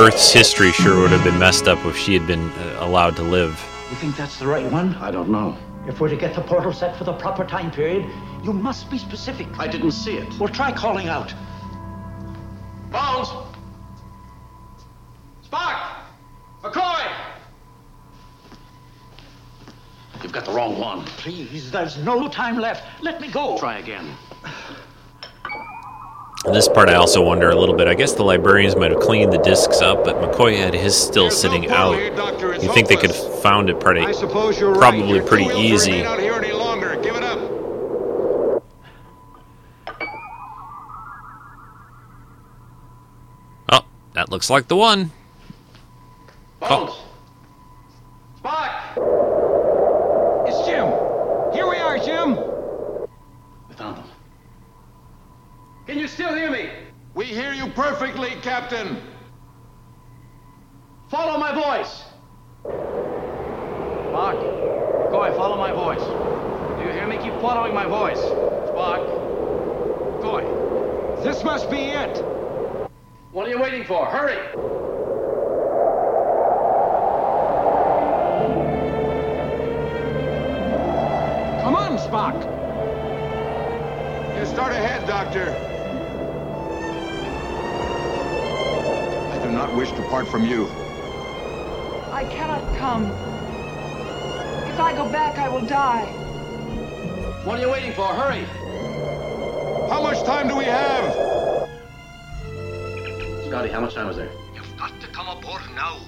Earth's 0.00 0.32
history 0.32 0.72
sure 0.72 0.98
would 1.02 1.10
have 1.10 1.24
been 1.24 1.38
messed 1.38 1.68
up 1.68 1.84
if 1.84 1.94
she 1.94 2.14
had 2.14 2.26
been 2.26 2.48
uh, 2.48 2.78
allowed 2.80 3.16
to 3.16 3.22
live. 3.22 3.62
You 3.90 3.96
think 3.96 4.16
that's 4.16 4.38
the 4.38 4.46
right 4.46 4.64
one? 4.72 4.94
I 4.94 5.10
don't 5.10 5.28
know. 5.28 5.58
If 5.88 6.00
we're 6.00 6.10
to 6.10 6.16
get 6.16 6.34
the 6.34 6.42
portal 6.42 6.72
set 6.72 6.96
for 6.96 7.04
the 7.04 7.14
proper 7.14 7.44
time 7.44 7.70
period, 7.70 8.04
you 8.44 8.52
must 8.52 8.90
be 8.90 8.98
specific. 8.98 9.46
I 9.58 9.66
didn't 9.66 9.92
see 9.92 10.16
it. 10.16 10.28
Well, 10.38 10.48
try 10.48 10.72
calling 10.72 11.08
out. 11.08 11.32
Bones! 12.90 13.28
Spock! 15.48 15.96
McCoy! 16.62 17.10
You've 20.22 20.32
got 20.32 20.44
the 20.44 20.50
the 20.50 20.56
wrong 20.56 20.78
one. 20.78 21.04
Please, 21.04 21.70
there's 21.70 21.96
no 21.98 22.28
time 22.28 22.58
left. 22.58 23.02
Let 23.02 23.20
me 23.20 23.30
go. 23.30 23.56
Try 23.58 23.78
again. 23.78 24.16
And 26.44 26.54
this 26.54 26.68
part 26.68 26.88
I 26.88 26.94
also 26.94 27.22
wonder 27.22 27.50
a 27.50 27.54
little 27.54 27.76
bit. 27.76 27.86
I 27.86 27.94
guess 27.94 28.14
the 28.14 28.24
librarians 28.24 28.74
might 28.74 28.90
have 28.90 29.00
cleaned 29.00 29.32
the 29.32 29.38
discs 29.38 29.80
up, 29.80 30.04
but 30.04 30.16
McCoy 30.16 30.56
had 30.56 30.74
his 30.74 30.96
still 30.96 31.30
sitting 31.30 31.68
out. 31.68 31.96
You 32.62 32.72
think 32.72 32.88
they 32.88 32.96
could 32.96 33.10
have 33.10 33.29
found 33.40 33.70
it 33.70 33.80
pretty, 33.80 34.00
I 34.02 34.12
suppose 34.12 34.58
you're 34.60 34.70
right. 34.72 34.80
probably 34.80 35.08
You're 35.08 35.26
pretty 35.26 35.44
too 35.44 35.50
ill 35.50 35.56
to 35.56 35.62
easy. 35.62 35.92
remain 36.02 36.20
here 36.20 36.34
any 36.34 36.52
longer. 36.52 36.98
Give 37.02 37.16
it 37.16 37.22
up. 37.24 37.38
Oh, 43.70 43.84
that 44.14 44.30
looks 44.30 44.50
like 44.50 44.68
the 44.68 44.76
one. 44.76 45.10
Bones. 46.60 46.90
Oh. 46.92 47.06
Spock. 48.42 48.96
It's 50.48 50.66
Jim. 50.66 50.88
Here 51.54 51.68
we 51.68 51.76
are, 51.76 51.98
Jim. 51.98 52.36
We 53.68 53.74
found 53.74 53.98
them. 53.98 54.04
Can 55.86 55.98
you 55.98 56.08
still 56.08 56.34
hear 56.34 56.50
me? 56.50 56.70
We 57.14 57.24
hear 57.26 57.52
you 57.52 57.68
perfectly, 57.68 58.30
Captain. 58.42 58.98
Follow 61.10 61.38
my 61.38 61.52
voice. 61.52 62.04
Spock. 64.10 64.34
McCoy, 65.06 65.36
follow 65.36 65.56
my 65.56 65.70
voice. 65.70 66.02
Do 66.02 66.84
you 66.84 66.90
hear 66.92 67.06
me? 67.06 67.16
Keep 67.18 67.40
following 67.40 67.72
my 67.72 67.86
voice. 67.86 68.18
Spock. 68.18 69.06
McCoy. 70.18 71.22
This 71.22 71.44
must 71.44 71.70
be 71.70 71.76
it. 71.76 72.18
What 73.30 73.46
are 73.46 73.50
you 73.50 73.60
waiting 73.60 73.84
for? 73.84 74.06
Hurry! 74.06 74.34
Come 81.62 81.76
on, 81.76 81.96
Spock. 81.96 82.34
You 84.36 84.46
start 84.46 84.72
ahead, 84.72 85.06
Doctor. 85.06 85.54
I 89.30 89.44
do 89.44 89.52
not 89.52 89.72
wish 89.76 89.92
to 89.92 90.02
part 90.08 90.26
from 90.26 90.44
you. 90.44 90.66
I 92.10 92.24
cannot 92.28 92.76
come. 92.76 93.39
If 94.70 94.78
I 94.78 94.92
go 94.94 95.10
back, 95.10 95.36
I 95.36 95.48
will 95.48 95.66
die. 95.66 96.04
What 97.44 97.58
are 97.58 97.62
you 97.62 97.70
waiting 97.70 97.92
for? 97.92 98.06
Hurry! 98.06 98.44
How 99.90 100.00
much 100.00 100.22
time 100.22 100.46
do 100.46 100.56
we 100.56 100.64
have? 100.64 101.12
Scotty, 103.48 103.68
how 103.68 103.80
much 103.80 103.94
time 103.94 104.08
is 104.08 104.16
there? 104.16 104.30
You've 104.54 104.76
got 104.76 104.92
to 105.00 105.08
come 105.08 105.26
aboard 105.26 105.62
now. 105.74 105.98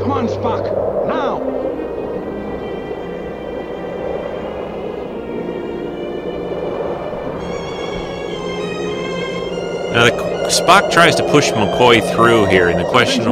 Come 0.00 0.10
on, 0.10 0.26
Spock. 0.26 0.64
Now. 1.06 1.39
Spock 10.50 10.90
tries 10.90 11.14
to 11.14 11.22
push 11.28 11.52
McCoy 11.52 12.02
through 12.12 12.46
here, 12.46 12.68
and 12.70 12.80
the 12.80 12.84
question 12.84 13.22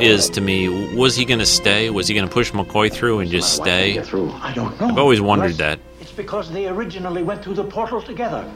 is 0.00 0.30
to 0.30 0.40
me: 0.40 0.94
Was 0.94 1.16
he 1.16 1.24
going 1.24 1.40
to 1.40 1.46
stay? 1.46 1.90
Was 1.90 2.06
he 2.06 2.14
going 2.14 2.26
to 2.26 2.32
push 2.32 2.52
McCoy 2.52 2.90
through 2.92 3.18
and 3.18 3.28
just 3.28 3.56
stay? 3.56 3.98
I 3.98 4.52
don't 4.54 4.80
know. 4.80 4.86
I've 4.86 4.98
always 4.98 5.20
wondered 5.20 5.54
that. 5.54 5.80
It's 6.00 6.12
because 6.12 6.52
they 6.52 6.68
originally 6.68 7.24
went 7.24 7.42
through 7.42 7.54
the 7.54 7.64
portal 7.64 8.00
together. 8.00 8.48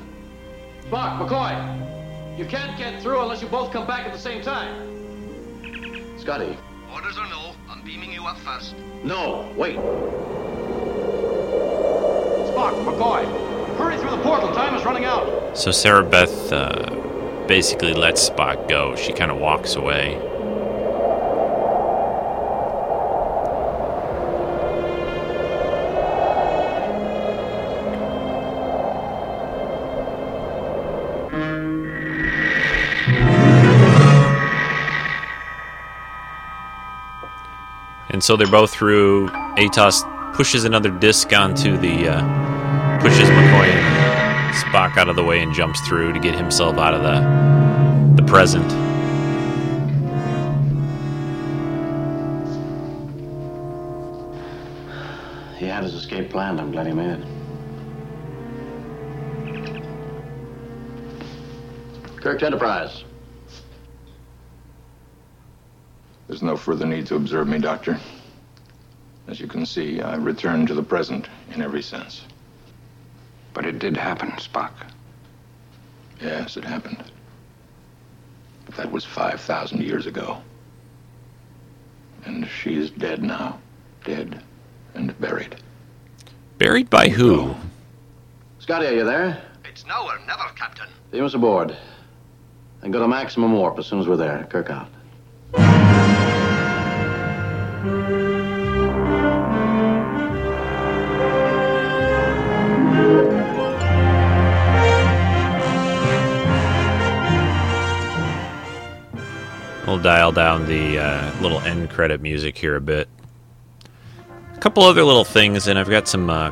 Spock, 0.85 1.19
McCoy, 1.19 2.39
you 2.39 2.45
can't 2.45 2.79
get 2.79 3.03
through 3.03 3.23
unless 3.23 3.43
you 3.43 3.49
both 3.49 3.73
come 3.73 3.89
back 3.89 4.07
at 4.07 4.13
the 4.13 4.21
same 4.21 4.41
time. 4.41 4.87
Scotty. 6.17 6.57
Orders 6.93 7.19
are 7.19 7.29
no, 7.29 7.57
I'm 7.69 7.83
beaming 7.83 8.13
you 8.13 8.25
up 8.25 8.39
first. 8.39 8.77
No, 9.03 9.53
wait. 9.57 9.79
Spock, 12.55 12.85
McCoy, 12.85 13.25
hurry 13.77 13.99
through 13.99 14.11
the 14.11 14.23
portal. 14.23 14.55
Time 14.55 14.77
is 14.77 14.85
running 14.85 15.07
out. 15.07 15.59
So 15.59 15.71
Zarabeth 15.71 16.53
uh, 16.53 17.16
basically 17.47 17.95
lets 17.95 18.29
Spock 18.29 18.69
go. 18.69 18.97
She 18.97 19.13
kind 19.13 19.31
of 19.31 19.39
walks 19.39 19.77
away. 19.77 20.15
And 38.09 38.25
so 38.25 38.37
they're 38.37 38.47
both 38.47 38.71
through. 38.71 39.29
Atoz 39.59 40.03
pushes 40.35 40.65
another 40.65 40.91
disc 40.91 41.33
onto 41.35 41.77
the. 41.77 42.09
Uh, 42.09 43.01
pushes 43.01 43.29
McCoy 43.29 43.96
Spock 44.57 44.97
out 44.97 45.09
of 45.09 45.17
the 45.17 45.25
way 45.25 45.43
and 45.43 45.53
jumps 45.53 45.81
through 45.87 46.13
to 46.13 46.19
get 46.19 46.35
himself 46.35 46.79
out 46.79 46.95
of 46.95 47.03
the 47.03 47.21
the 48.17 48.23
present. 48.27 48.71
He 55.59 55.67
had 55.67 55.83
his 55.85 55.95
escape 55.95 56.31
planned. 56.31 56.61
I'm 56.61 56.73
glad 56.73 56.87
he 56.87 56.93
made 56.93 57.19
it. 57.19 57.27
Kirk 62.21 62.43
Enterprise. 62.43 63.05
There's 66.27 66.43
no 66.43 66.57
further 66.57 66.87
need 66.87 67.07
to 67.07 67.17
observe 67.17 67.47
me, 67.47 67.59
Doctor. 67.59 67.99
As 69.29 69.39
you 69.39 69.47
can 69.47 69.67
see, 69.67 70.01
I 70.01 70.17
return 70.17 70.67
to 70.67 70.75
the 70.75 70.83
present 70.83 71.29
in 71.55 71.63
every 71.63 71.83
sense. 71.83 72.23
But 73.57 73.65
it 73.65 73.79
did 73.79 73.97
happen, 73.97 74.33
Spock. 74.33 74.73
Yes, 76.21 76.59
it 76.59 76.65
happened. 76.65 77.03
But 78.67 78.75
that 78.77 78.93
was 78.93 79.07
5,000 79.07 79.81
years 79.81 80.07
ago. 80.07 80.43
And 82.27 82.47
she 82.47 82.77
is 82.77 82.91
dead 82.91 83.23
now. 83.23 83.59
Dead 84.05 84.43
and 84.93 85.19
buried. 85.19 85.57
Buried 86.59 86.91
by 86.91 87.09
who? 87.09 87.57
Scotty, 88.59 88.89
are 88.89 88.93
you 88.93 89.05
there? 89.05 89.41
It's 89.65 89.87
now 89.87 90.07
or 90.07 90.19
never, 90.27 90.45
Captain. 90.55 90.89
Beam 91.11 91.25
us 91.25 91.33
aboard. 91.33 91.75
And 92.83 92.93
go 92.93 93.01
to 93.01 93.09
maximum 93.09 93.55
warp 93.55 93.79
as 93.79 93.87
soon 93.87 94.01
as 94.01 94.07
we're 94.07 94.19
there. 94.19 94.47
Kirk 94.51 94.69
out. 94.69 94.89
We'll 109.97 110.03
dial 110.03 110.31
down 110.31 110.67
the 110.67 110.99
uh, 110.99 111.41
little 111.41 111.59
end 111.61 111.89
credit 111.89 112.21
music 112.21 112.59
here 112.59 112.77
a 112.77 112.83
bit. 112.83 113.09
A 114.55 114.59
couple 114.59 114.83
other 114.83 115.03
little 115.03 115.25
things, 115.25 115.69
and 115.69 115.79
I've 115.79 115.89
got 115.89 116.07
some 116.07 116.29
uh, 116.29 116.51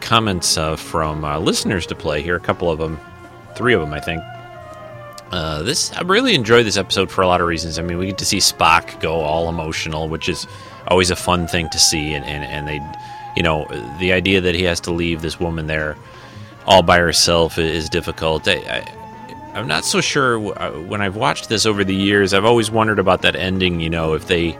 comments 0.00 0.56
uh, 0.56 0.76
from 0.76 1.22
uh, 1.22 1.38
listeners 1.40 1.84
to 1.88 1.94
play 1.94 2.22
here. 2.22 2.36
A 2.36 2.40
couple 2.40 2.70
of 2.70 2.78
them, 2.78 2.98
three 3.54 3.74
of 3.74 3.82
them, 3.82 3.92
I 3.92 4.00
think. 4.00 4.22
Uh, 5.30 5.62
this 5.62 5.92
I 5.92 6.00
really 6.00 6.34
enjoyed 6.34 6.64
this 6.64 6.78
episode 6.78 7.10
for 7.10 7.20
a 7.20 7.26
lot 7.26 7.42
of 7.42 7.48
reasons. 7.48 7.78
I 7.78 7.82
mean, 7.82 7.98
we 7.98 8.06
get 8.06 8.16
to 8.16 8.24
see 8.24 8.38
Spock 8.38 8.98
go 9.02 9.16
all 9.16 9.50
emotional, 9.50 10.08
which 10.08 10.26
is 10.30 10.46
always 10.88 11.10
a 11.10 11.16
fun 11.16 11.46
thing 11.46 11.68
to 11.68 11.78
see, 11.78 12.14
and 12.14 12.24
and, 12.24 12.44
and 12.44 12.66
they, 12.66 12.80
you 13.36 13.42
know, 13.42 13.66
the 13.98 14.14
idea 14.14 14.40
that 14.40 14.54
he 14.54 14.62
has 14.62 14.80
to 14.80 14.90
leave 14.90 15.20
this 15.20 15.38
woman 15.38 15.66
there 15.66 15.98
all 16.64 16.82
by 16.82 16.96
herself 16.96 17.58
is 17.58 17.90
difficult. 17.90 18.48
I, 18.48 18.54
I, 18.54 18.99
I'm 19.54 19.66
not 19.66 19.84
so 19.84 20.00
sure 20.00 20.56
uh, 20.58 20.70
when 20.82 21.00
I've 21.00 21.16
watched 21.16 21.48
this 21.48 21.66
over 21.66 21.82
the 21.82 21.94
years. 21.94 22.32
I've 22.32 22.44
always 22.44 22.70
wondered 22.70 22.98
about 22.98 23.22
that 23.22 23.34
ending. 23.34 23.80
You 23.80 23.90
know, 23.90 24.14
if 24.14 24.26
they 24.26 24.56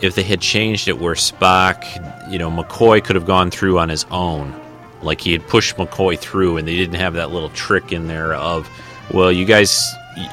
if 0.00 0.14
they 0.14 0.22
had 0.22 0.40
changed 0.40 0.88
it 0.88 0.98
where 0.98 1.14
Spock, 1.14 1.84
you 2.30 2.38
know, 2.38 2.50
McCoy 2.50 3.02
could 3.02 3.16
have 3.16 3.26
gone 3.26 3.50
through 3.50 3.78
on 3.78 3.88
his 3.88 4.04
own, 4.10 4.58
like 5.02 5.20
he 5.20 5.32
had 5.32 5.46
pushed 5.46 5.76
McCoy 5.76 6.18
through, 6.18 6.56
and 6.56 6.66
they 6.66 6.76
didn't 6.76 6.94
have 6.94 7.14
that 7.14 7.30
little 7.30 7.50
trick 7.50 7.92
in 7.92 8.06
there 8.06 8.34
of, 8.34 8.68
well, 9.12 9.30
you 9.30 9.44
guys, 9.44 9.86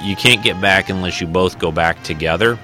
you 0.04 0.16
can't 0.16 0.44
get 0.44 0.60
back 0.62 0.90
unless 0.90 1.20
you 1.20 1.28
both 1.28 1.60
go 1.60 1.72
back 1.72 2.02
together. 2.04 2.58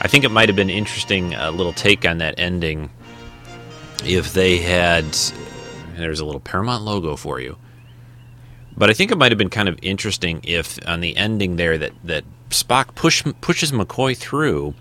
I 0.00 0.08
think 0.08 0.24
it 0.24 0.30
might 0.30 0.48
have 0.48 0.56
been 0.56 0.70
interesting, 0.70 1.34
a 1.34 1.50
little 1.50 1.72
take 1.72 2.04
on 2.04 2.18
that 2.18 2.34
ending, 2.38 2.90
if 4.04 4.32
they 4.32 4.58
had. 4.58 5.04
There's 5.96 6.20
a 6.20 6.24
little 6.24 6.40
Paramount 6.40 6.84
logo 6.84 7.16
for 7.16 7.40
you. 7.40 7.56
But 8.76 8.90
I 8.90 8.94
think 8.94 9.10
it 9.10 9.18
might 9.18 9.32
have 9.32 9.38
been 9.38 9.50
kind 9.50 9.68
of 9.68 9.78
interesting 9.82 10.40
if 10.44 10.78
on 10.88 11.00
the 11.00 11.16
ending 11.16 11.56
there 11.56 11.78
that, 11.78 11.92
that 12.04 12.24
Spock 12.50 12.94
push, 12.94 13.22
pushes 13.40 13.72
McCoy 13.72 14.16
through, 14.16 14.74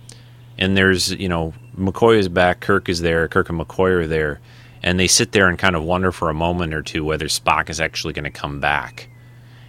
and 0.58 0.78
there's 0.78 1.12
you 1.12 1.30
know 1.30 1.54
McCoy 1.78 2.18
is 2.18 2.28
back, 2.30 2.60
Kirk 2.60 2.90
is 2.90 3.02
there, 3.02 3.28
Kirk 3.28 3.50
and 3.50 3.60
McCoy 3.60 3.92
are 3.92 4.08
there, 4.08 4.40
and 4.84 5.00
they 5.00 5.08
sit 5.08 5.32
there 5.32 5.48
and 5.48 5.58
kind 5.58 5.76
of 5.76 5.84
wonder 5.84 6.12
for 6.12 6.30
a 6.30 6.34
moment 6.34 6.74
or 6.74 6.82
two 6.82 7.04
whether 7.04 7.26
Spock 7.26 7.70
is 7.70 7.80
actually 7.80 8.14
going 8.14 8.24
to 8.24 8.32
come 8.32 8.60
back, 8.60 9.10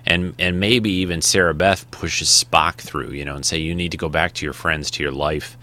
and 0.07 0.35
and 0.39 0.61
maybe 0.61 0.91
even 0.91 1.21
Zarabeth 1.21 1.91
pushes 1.91 2.29
Spock 2.29 2.77
through, 2.77 3.11
you 3.11 3.25
know, 3.25 3.35
and 3.35 3.45
say 3.45 3.59
you 3.59 3.75
need 3.75 3.93
to 3.93 3.97
go 3.97 4.09
back 4.09 4.35
to 4.35 4.47
your 4.47 4.53
friends, 4.53 4.91
to 4.93 5.03
your 5.03 5.13
life. 5.13 5.57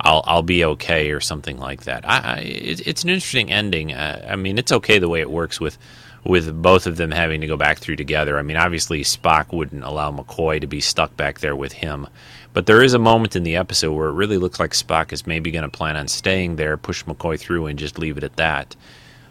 I'll 0.00 0.22
I'll 0.26 0.42
be 0.42 0.64
okay 0.64 1.10
or 1.10 1.20
something 1.20 1.58
like 1.58 1.84
that. 1.84 2.08
I, 2.08 2.18
I 2.18 2.36
it, 2.38 2.86
it's 2.86 3.04
an 3.04 3.10
interesting 3.10 3.50
ending. 3.50 3.92
Uh, 3.92 4.26
I 4.28 4.36
mean, 4.36 4.58
it's 4.58 4.72
okay 4.72 4.98
the 4.98 5.08
way 5.08 5.20
it 5.20 5.30
works 5.30 5.60
with 5.60 5.78
with 6.26 6.60
both 6.60 6.86
of 6.86 6.96
them 6.96 7.10
having 7.10 7.40
to 7.40 7.46
go 7.46 7.56
back 7.56 7.78
through 7.78 7.96
together. 7.96 8.38
I 8.38 8.42
mean, 8.42 8.56
obviously 8.56 9.02
Spock 9.02 9.52
wouldn't 9.52 9.84
allow 9.84 10.10
McCoy 10.10 10.60
to 10.60 10.66
be 10.66 10.80
stuck 10.80 11.16
back 11.16 11.40
there 11.40 11.56
with 11.56 11.72
him, 11.72 12.08
but 12.52 12.66
there 12.66 12.82
is 12.82 12.94
a 12.94 12.98
moment 12.98 13.36
in 13.36 13.42
the 13.42 13.56
episode 13.56 13.92
where 13.92 14.08
it 14.08 14.14
really 14.14 14.38
looks 14.38 14.58
like 14.58 14.72
Spock 14.72 15.12
is 15.12 15.26
maybe 15.26 15.50
going 15.50 15.62
to 15.62 15.68
plan 15.68 15.96
on 15.96 16.08
staying 16.08 16.56
there, 16.56 16.76
push 16.76 17.04
McCoy 17.04 17.38
through, 17.38 17.66
and 17.66 17.78
just 17.78 17.98
leave 17.98 18.18
it 18.18 18.24
at 18.24 18.36
that. 18.36 18.74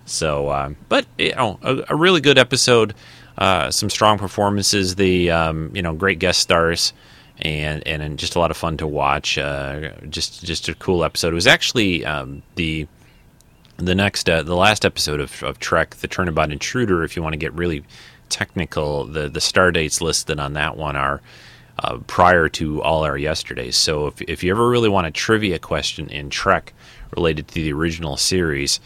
So, 0.06 0.50
uh, 0.50 0.70
but 0.88 1.06
you 1.18 1.36
know, 1.36 1.60
a, 1.62 1.84
a, 1.90 1.96
really 1.96 2.22
good 2.22 2.38
episode. 2.38 2.94
Uh, 3.38 3.72
some 3.72 3.90
strong 3.90 4.18
performances. 4.18 4.96
The 4.96 5.32
um, 5.32 5.72
you 5.74 5.82
know 5.82 5.94
great 5.94 6.20
guest 6.20 6.40
stars. 6.40 6.94
And, 7.42 7.86
and 7.86 8.18
just 8.18 8.38
a 8.38 8.40
lot 8.40 8.50
of 8.50 8.56
fun 8.56 8.78
to 8.78 8.88
watch. 8.88 9.38
Uh, 9.38 9.90
just 10.10 10.46
just 10.46 10.70
a 10.70 10.76
cool 10.76 11.04
episode. 11.04 11.34
It 11.34 11.36
was 11.36 11.48
actually 11.48 12.06
um, 12.06 12.44
the 12.56 12.88
the 13.78 13.96
next 13.96 14.30
uh, 14.30 14.44
the 14.44 14.56
last 14.56 14.86
episode 14.86 15.20
of, 15.20 15.44
of 15.44 15.60
Trek, 15.60 15.96
the 15.96 16.08
Turnabout 16.08 16.52
Intruder. 16.52 17.04
If 17.04 17.16
you 17.16 17.24
want 17.24 17.34
to 17.34 17.38
get 17.38 17.54
really 17.54 17.84
technical, 18.30 19.06
the 19.06 19.30
the 19.30 19.42
star 19.42 19.72
dates 19.72 20.02
listed 20.02 20.40
on 20.40 20.54
that 20.54 20.78
one 20.78 20.96
are 20.96 21.22
uh, 21.80 21.98
prior 22.08 22.48
to 22.50 22.82
all 22.82 23.04
our 23.04 23.18
yesterdays. 23.18 23.76
So 23.76 24.08
if 24.08 24.22
if 24.22 24.44
you 24.44 24.52
ever 24.52 24.70
really 24.70 24.90
want 24.90 25.08
a 25.08 25.12
trivia 25.12 25.60
question 25.60 26.10
in 26.10 26.30
Trek 26.30 26.74
related 27.16 27.48
to 27.50 27.56
the 27.56 27.74
original 27.74 28.18
series, 28.18 28.80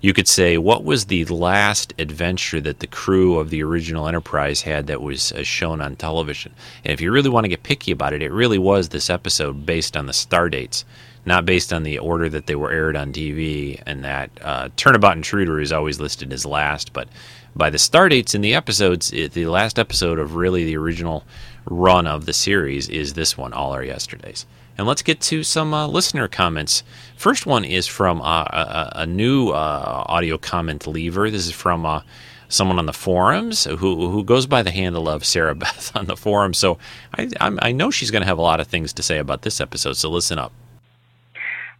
you 0.00 0.12
could 0.12 0.28
say 0.28 0.56
what 0.56 0.82
was 0.82 1.06
the 1.06 1.24
last 1.26 1.92
adventure 1.98 2.60
that 2.60 2.80
the 2.80 2.86
crew 2.86 3.38
of 3.38 3.50
the 3.50 3.62
original 3.62 4.08
Enterprise 4.08 4.62
had 4.62 4.86
that 4.86 5.02
was 5.02 5.32
uh, 5.32 5.42
shown 5.42 5.80
on 5.80 5.96
television. 5.96 6.54
And 6.84 6.92
if 6.92 7.00
you 7.00 7.12
really 7.12 7.30
want 7.30 7.44
to 7.44 7.48
get 7.50 7.62
picky 7.62 7.92
about 7.92 8.14
it, 8.14 8.22
it 8.22 8.32
really 8.32 8.58
was 8.58 8.88
this 8.88 9.10
episode 9.10 9.66
based 9.66 9.96
on 9.96 10.06
the 10.06 10.12
star 10.12 10.48
dates 10.48 10.84
not 11.24 11.46
based 11.46 11.72
on 11.72 11.82
the 11.82 11.98
order 11.98 12.28
that 12.28 12.46
they 12.46 12.54
were 12.54 12.72
aired 12.72 12.96
on 12.96 13.12
TV, 13.12 13.80
and 13.86 14.04
that 14.04 14.30
uh, 14.40 14.68
Turnabout 14.76 15.16
Intruder 15.16 15.60
is 15.60 15.72
always 15.72 16.00
listed 16.00 16.32
as 16.32 16.44
last, 16.44 16.92
but 16.92 17.08
by 17.54 17.70
the 17.70 17.78
star 17.78 18.08
dates 18.08 18.34
in 18.34 18.40
the 18.40 18.54
episodes, 18.54 19.12
it, 19.12 19.32
the 19.32 19.46
last 19.46 19.78
episode 19.78 20.18
of 20.18 20.36
really 20.36 20.64
the 20.64 20.76
original 20.76 21.24
run 21.66 22.06
of 22.06 22.26
the 22.26 22.32
series 22.32 22.88
is 22.88 23.12
this 23.12 23.36
one, 23.36 23.52
All 23.52 23.72
Our 23.72 23.84
Yesterdays. 23.84 24.46
And 24.78 24.86
let's 24.86 25.02
get 25.02 25.20
to 25.22 25.42
some 25.42 25.74
uh, 25.74 25.86
listener 25.86 26.28
comments. 26.28 26.82
First 27.16 27.44
one 27.44 27.64
is 27.64 27.86
from 27.86 28.22
uh, 28.22 28.44
a, 28.44 28.92
a, 28.96 29.06
new 29.06 29.50
uh, 29.50 30.04
audio 30.06 30.38
comment 30.38 30.86
lever. 30.86 31.30
This 31.30 31.46
is 31.46 31.52
from 31.52 31.84
uh, 31.84 32.00
someone 32.48 32.78
on 32.78 32.86
the 32.86 32.92
forums 32.94 33.64
who 33.64 33.76
who 34.10 34.24
goes 34.24 34.46
by 34.46 34.62
the 34.62 34.70
handle 34.70 35.08
of 35.08 35.26
Sarah 35.26 35.54
Beth 35.54 35.94
on 35.94 36.06
the 36.06 36.16
forum. 36.16 36.54
So 36.54 36.78
I, 37.14 37.28
I 37.38 37.72
know 37.72 37.90
she's 37.90 38.10
going 38.10 38.22
to 38.22 38.28
have 38.28 38.38
a 38.38 38.42
lot 38.42 38.60
of 38.60 38.66
things 38.66 38.94
to 38.94 39.02
say 39.02 39.18
about 39.18 39.42
this 39.42 39.60
episode. 39.60 39.98
So 39.98 40.08
listen 40.08 40.38
up. 40.38 40.52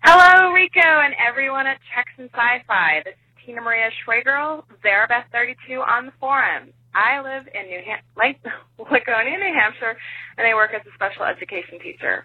Hello, 0.04 0.50
Rico, 0.52 0.82
and 0.82 1.14
everyone 1.14 1.66
at 1.66 1.78
Treks 1.94 2.10
and 2.18 2.28
Sci-Fi. 2.34 3.02
This 3.04 3.14
is 3.14 3.46
Tina 3.46 3.60
Maria 3.62 3.86
Schwagerl, 4.02 4.64
Zarabeth32 4.82 5.78
on 5.78 6.06
the 6.06 6.12
forum. 6.18 6.74
I 6.94 7.22
live 7.22 7.46
in 7.54 7.70
New 7.70 7.80
Ham- 7.86 8.02
Laconia, 8.78 9.38
New 9.38 9.54
Hampshire, 9.54 9.94
and 10.38 10.46
I 10.46 10.54
work 10.54 10.72
as 10.74 10.82
a 10.90 10.94
special 10.98 11.22
education 11.22 11.78
teacher. 11.78 12.24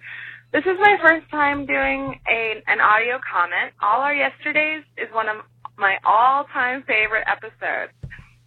This 0.52 0.66
is 0.66 0.74
my 0.82 0.98
first 1.06 1.30
time 1.30 1.68
doing 1.68 2.18
a, 2.26 2.64
an 2.66 2.82
audio 2.82 3.20
comment. 3.22 3.74
All 3.82 4.02
Our 4.02 4.16
Yesterdays 4.16 4.84
is 4.98 5.14
one 5.14 5.30
of 5.30 5.46
my 5.78 5.98
all-time 6.04 6.82
favorite 6.88 7.30
episodes. 7.30 7.94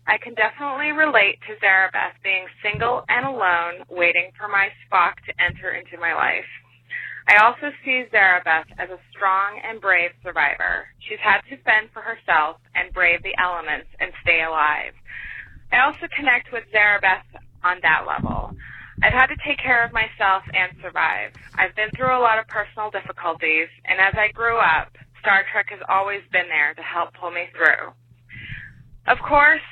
I 0.09 0.19
can 0.19 0.35
definitely 0.35 0.91
relate 0.91 1.39
to 1.47 1.55
Zarabeth 1.63 2.19
being 2.25 2.47
single 2.67 3.05
and 3.09 3.27
alone, 3.27 3.87
waiting 3.89 4.33
for 4.37 4.49
my 4.49 4.71
Spock 4.91 5.23
to 5.31 5.33
enter 5.39 5.71
into 5.71 6.03
my 6.03 6.15
life. 6.15 6.51
I 7.29 7.37
also 7.45 7.71
see 7.85 8.05
Zarabeth 8.13 8.67
as 8.79 8.91
a 8.91 8.99
strong 9.11 9.61
and 9.63 9.81
brave 9.81 10.11
survivor. 10.23 10.89
She's 11.01 11.21
had 11.23 11.41
to 11.49 11.63
fend 11.63 11.91
for 11.93 12.03
herself 12.03 12.57
and 12.75 12.93
brave 12.93 13.23
the 13.23 13.37
elements 13.39 13.89
and 14.01 14.13
stay 14.23 14.43
alive. 14.43 14.93
I 15.73 15.85
also 15.85 16.09
connect 16.17 16.53
with 16.53 16.65
Zarabeth 16.73 17.27
on 17.63 17.79
that 17.83 18.07
level. 18.07 18.53
I've 19.03 19.13
had 19.13 19.29
to 19.29 19.37
take 19.47 19.59
care 19.59 19.85
of 19.85 19.93
myself 19.93 20.43
and 20.53 20.73
survive. 20.83 21.33
I've 21.57 21.75
been 21.75 21.91
through 21.97 22.17
a 22.17 22.21
lot 22.21 22.39
of 22.39 22.49
personal 22.49 22.91
difficulties, 22.91 23.69
and 23.87 24.01
as 24.01 24.15
I 24.19 24.33
grew 24.33 24.59
up, 24.59 24.93
Star 25.21 25.45
Trek 25.53 25.67
has 25.71 25.81
always 25.89 26.21
been 26.33 26.49
there 26.49 26.75
to 26.75 26.83
help 26.83 27.15
pull 27.15 27.31
me 27.31 27.49
through. 27.57 27.93
Of 29.09 29.19
course, 29.27 29.65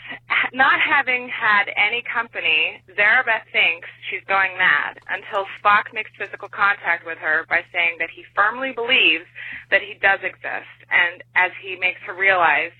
not 0.53 0.81
having 0.81 1.29
had 1.29 1.69
any 1.77 2.03
company, 2.03 2.83
Zarabeth 2.97 3.45
thinks 3.53 3.87
she's 4.09 4.25
going 4.27 4.57
mad 4.57 4.99
until 5.09 5.45
Spock 5.61 5.93
makes 5.93 6.11
physical 6.17 6.49
contact 6.49 7.05
with 7.05 7.19
her 7.19 7.45
by 7.49 7.61
saying 7.73 8.01
that 8.01 8.09
he 8.09 8.25
firmly 8.35 8.73
believes 8.73 9.29
that 9.71 9.83
he 9.85 10.01
does 10.01 10.21
exist, 10.25 10.73
and 10.89 11.23
as 11.37 11.53
he 11.61 11.77
makes 11.77 12.01
her 12.09 12.17
realize 12.17 12.73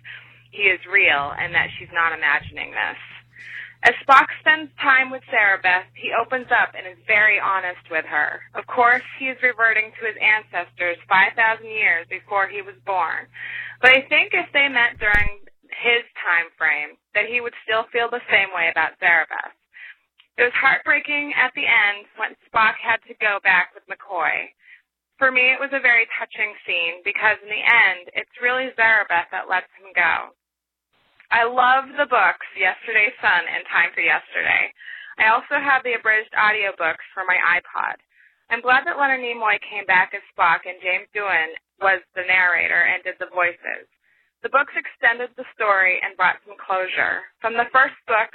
he 0.51 0.73
is 0.73 0.81
real 0.89 1.37
and 1.37 1.55
that 1.55 1.69
she's 1.79 1.93
not 1.93 2.17
imagining 2.17 2.73
this. 2.73 2.99
As 3.85 3.95
Spock 4.03 4.27
spends 4.41 4.73
time 4.83 5.11
with 5.11 5.23
Zarabeth, 5.31 5.87
he 5.95 6.11
opens 6.11 6.51
up 6.51 6.75
and 6.75 6.89
is 6.89 6.99
very 7.07 7.39
honest 7.39 7.87
with 7.93 8.05
her. 8.07 8.43
Of 8.57 8.67
course, 8.67 9.05
he 9.21 9.29
is 9.29 9.39
reverting 9.45 9.93
to 9.95 10.03
his 10.09 10.19
ancestors 10.19 10.99
5,000 11.07 11.63
years 11.63 12.07
before 12.11 12.49
he 12.49 12.63
was 12.63 12.75
born. 12.85 13.29
But 13.81 13.93
I 13.93 14.03
think 14.11 14.35
if 14.35 14.51
they 14.51 14.67
met 14.67 14.99
during 14.99 15.47
his 15.71 16.05
time 16.21 16.51
frame, 16.57 16.97
that 17.15 17.29
he 17.29 17.41
would 17.41 17.55
still 17.65 17.85
feel 17.93 18.09
the 18.09 18.25
same 18.29 18.51
way 18.55 18.69
about 18.73 18.99
Zarabeth. 18.99 19.55
It 20.39 20.47
was 20.47 20.55
heartbreaking 20.55 21.35
at 21.35 21.51
the 21.59 21.67
end 21.67 22.07
when 22.15 22.39
Spock 22.47 22.79
had 22.79 23.03
to 23.11 23.15
go 23.19 23.43
back 23.43 23.75
with 23.75 23.83
McCoy. 23.91 24.55
For 25.19 25.35
me, 25.35 25.51
it 25.51 25.59
was 25.59 25.75
a 25.75 25.83
very 25.83 26.07
touching 26.15 26.55
scene 26.63 27.03
because 27.03 27.43
in 27.43 27.51
the 27.51 27.65
end, 27.67 28.07
it's 28.15 28.39
really 28.39 28.71
Zarabeth 28.79 29.35
that 29.35 29.51
lets 29.51 29.67
him 29.75 29.91
go. 29.99 30.31
I 31.35 31.43
love 31.45 31.91
the 31.99 32.07
books 32.07 32.47
Yesterday's 32.55 33.19
Son 33.19 33.43
and 33.51 33.67
Time 33.67 33.91
for 33.93 34.01
Yesterday. 34.01 34.73
I 35.19 35.35
also 35.35 35.59
have 35.59 35.83
the 35.83 35.99
abridged 35.99 36.33
audiobooks 36.39 37.05
for 37.13 37.27
my 37.27 37.37
iPod. 37.59 37.99
I'm 38.49 38.63
glad 38.63 38.87
that 38.87 38.97
Leonard 38.97 39.21
Nimoy 39.21 39.59
came 39.61 39.85
back 39.85 40.15
as 40.15 40.23
Spock 40.33 40.65
and 40.65 40.81
James 40.81 41.11
Doohan 41.13 41.53
was 41.83 42.01
the 42.15 42.25
narrator 42.25 42.87
and 42.89 43.03
did 43.03 43.19
the 43.19 43.29
voices. 43.35 43.91
The 44.43 44.55
books 44.55 44.73
extended 44.79 45.31
the 45.35 45.49
story 45.55 45.99
and 46.03 46.17
brought 46.17 46.39
some 46.47 46.55
closure. 46.63 47.27
From 47.43 47.55
the 47.55 47.67
first 47.75 47.99
book, 48.07 48.31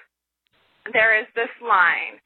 there 0.92 1.16
is 1.16 1.28
this 1.36 1.52
line. 1.64 2.20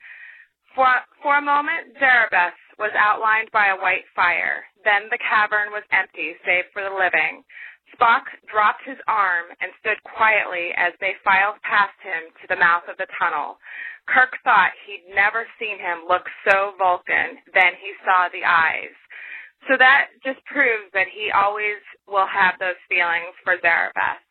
For, 0.74 0.90
for 1.22 1.38
a 1.38 1.45
moment, 1.45 1.94
Zarabeth 2.02 2.58
was 2.80 2.94
outlined 2.98 3.49
by 3.54 3.68
a 3.70 3.78
white 3.82 4.06
fire. 4.16 4.66
Then 4.84 5.10
the 5.10 5.22
cavern 5.22 5.70
was 5.70 5.86
empty, 5.94 6.34
save 6.45 6.66
for 6.74 6.82
the 6.82 6.94
living. 6.94 7.45
Spock 7.94 8.26
dropped 8.49 8.84
his 8.84 8.98
arm 9.08 9.45
and 9.62 9.72
stood 9.80 10.02
quietly 10.04 10.74
as 10.76 10.94
they 10.99 11.16
filed 11.24 11.62
past 11.62 11.98
him 12.02 12.34
to 12.41 12.48
the 12.49 12.60
mouth 12.60 12.84
of 12.90 12.98
the 12.98 13.10
tunnel. 13.18 13.58
Kirk 14.08 14.38
thought 14.44 14.74
he'd 14.86 15.06
never 15.14 15.45
seen 15.60 15.78
him 15.80 16.06
look 16.08 16.26
so 16.48 16.74
Vulcan. 16.78 17.38
Then 17.54 17.74
he 17.80 17.94
saw 18.06 18.30
the 18.30 18.45
eyes. 18.45 18.95
So 19.68 19.76
that 19.76 20.15
just 20.23 20.39
proves 20.48 20.88
that 20.95 21.11
he 21.11 21.27
always 21.35 21.84
will 22.07 22.27
have 22.27 22.56
those 22.60 22.80
feelings 22.88 23.35
for 23.44 23.60
Zarabeth. 23.60 24.23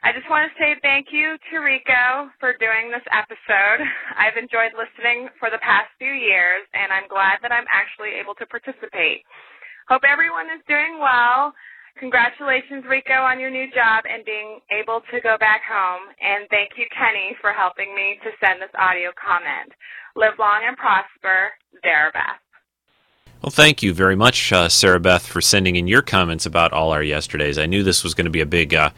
I 0.00 0.12
just 0.16 0.28
want 0.30 0.48
to 0.48 0.54
say 0.56 0.78
thank 0.80 1.12
you 1.12 1.36
to 1.50 1.54
Rico 1.60 2.30
for 2.40 2.56
doing 2.56 2.88
this 2.88 3.04
episode. 3.12 3.80
I've 4.16 4.38
enjoyed 4.38 4.72
listening 4.76 5.28
for 5.40 5.50
the 5.50 5.60
past 5.60 5.90
few 5.98 6.12
years, 6.12 6.64
and 6.72 6.92
I'm 6.94 7.08
glad 7.10 7.42
that 7.42 7.50
I'm 7.52 7.68
actually 7.74 8.14
able 8.16 8.38
to 8.40 8.46
participate. 8.46 9.26
Hope 9.90 10.06
everyone 10.08 10.46
is 10.52 10.62
doing 10.70 11.02
well. 11.02 11.52
Congratulations, 11.98 12.84
Rico, 12.86 13.18
on 13.24 13.40
your 13.40 13.50
new 13.50 13.66
job 13.72 14.04
and 14.04 14.22
being 14.24 14.60
able 14.70 15.02
to 15.10 15.18
go 15.24 15.40
back 15.42 15.64
home. 15.66 16.06
And 16.22 16.46
thank 16.54 16.76
you, 16.76 16.86
Kenny, 16.94 17.34
for 17.40 17.50
helping 17.56 17.90
me 17.96 18.20
to 18.22 18.30
send 18.38 18.62
this 18.62 18.72
audio 18.78 19.10
comment. 19.16 19.74
Live 20.14 20.38
long 20.38 20.62
and 20.64 20.76
prosper, 20.76 21.50
Zarabeth. 21.82 22.45
Well, 23.46 23.52
thank 23.52 23.80
you 23.80 23.94
very 23.94 24.16
much, 24.16 24.52
uh, 24.52 24.66
Zarabeth, 24.66 25.20
for 25.20 25.40
sending 25.40 25.76
in 25.76 25.86
your 25.86 26.02
comments 26.02 26.46
about 26.46 26.72
all 26.72 26.90
our 26.90 27.00
yesterdays. 27.00 27.58
I 27.58 27.66
knew 27.66 27.84
this 27.84 28.02
was 28.02 28.12
going 28.12 28.24
to 28.24 28.30
be 28.30 28.40
a 28.40 28.44
big, 28.46 28.74
uh, 28.74 28.90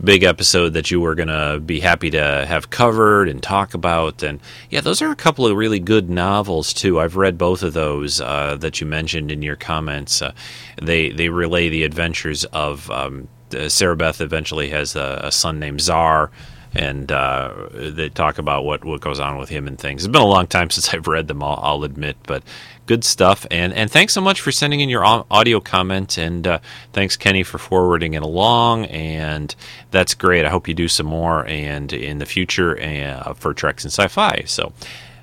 big 0.00 0.22
episode 0.22 0.74
that 0.74 0.92
you 0.92 1.00
were 1.00 1.16
going 1.16 1.26
to 1.26 1.58
be 1.58 1.80
happy 1.80 2.08
to 2.10 2.46
have 2.46 2.70
covered 2.70 3.28
and 3.28 3.42
talk 3.42 3.74
about. 3.74 4.22
And 4.22 4.38
yeah, 4.70 4.80
those 4.80 5.02
are 5.02 5.10
a 5.10 5.16
couple 5.16 5.44
of 5.44 5.56
really 5.56 5.80
good 5.80 6.08
novels 6.08 6.72
too. 6.72 7.00
I've 7.00 7.16
read 7.16 7.36
both 7.36 7.64
of 7.64 7.72
those 7.72 8.20
uh, 8.20 8.56
that 8.60 8.80
you 8.80 8.86
mentioned 8.86 9.32
in 9.32 9.42
your 9.42 9.56
comments. 9.56 10.22
Uh, 10.22 10.34
they 10.80 11.10
they 11.10 11.28
relay 11.28 11.68
the 11.68 11.82
adventures 11.82 12.44
of 12.44 12.88
um, 12.92 13.26
Zarabeth. 13.50 14.20
Eventually 14.20 14.68
has 14.70 14.94
a, 14.94 15.20
a 15.24 15.32
son 15.32 15.58
named 15.58 15.80
Zar 15.80 16.30
and 16.74 17.10
uh, 17.10 17.68
they 17.72 18.08
talk 18.08 18.38
about 18.38 18.64
what, 18.64 18.84
what 18.84 19.00
goes 19.00 19.18
on 19.18 19.38
with 19.38 19.48
him 19.48 19.66
and 19.66 19.78
things. 19.78 20.04
It's 20.04 20.12
been 20.12 20.22
a 20.22 20.26
long 20.26 20.46
time 20.46 20.70
since 20.70 20.92
I've 20.94 21.06
read 21.06 21.28
them, 21.28 21.42
I'll, 21.42 21.58
I'll 21.62 21.84
admit, 21.84 22.16
but 22.24 22.42
good 22.86 23.04
stuff. 23.04 23.46
And 23.52 23.72
and 23.72 23.88
thanks 23.88 24.12
so 24.14 24.20
much 24.20 24.40
for 24.40 24.50
sending 24.50 24.80
in 24.80 24.88
your 24.88 25.04
audio 25.04 25.60
comment, 25.60 26.18
and 26.18 26.46
uh, 26.46 26.58
thanks 26.92 27.16
Kenny 27.16 27.44
for 27.44 27.58
forwarding 27.58 28.14
it 28.14 28.22
along. 28.22 28.86
And 28.86 29.54
that's 29.90 30.14
great. 30.14 30.44
I 30.44 30.50
hope 30.50 30.66
you 30.66 30.74
do 30.74 30.88
some 30.88 31.06
more 31.06 31.46
and 31.46 31.92
in 31.92 32.18
the 32.18 32.26
future 32.26 32.80
uh, 32.80 33.34
for 33.34 33.54
Treks 33.54 33.84
and 33.84 33.92
Sci-Fi. 33.92 34.44
So. 34.46 34.72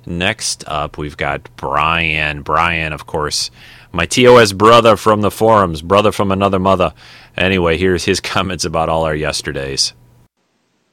Next 0.09 0.63
up, 0.67 0.97
we've 0.97 1.17
got 1.17 1.49
Brian. 1.57 2.41
Brian, 2.41 2.93
of 2.93 3.05
course, 3.05 3.51
my 3.91 4.05
TOS 4.05 4.53
brother 4.53 4.95
from 4.95 5.19
the 5.19 5.29
forums, 5.29 5.81
brother 5.81 6.13
from 6.13 6.31
another 6.31 6.59
mother. 6.59 6.93
Anyway, 7.35 7.77
here's 7.77 8.05
his 8.05 8.19
comments 8.33 8.63
about 8.63 8.87
all 8.87 9.03
our 9.03 9.13
yesterdays. 9.13 9.91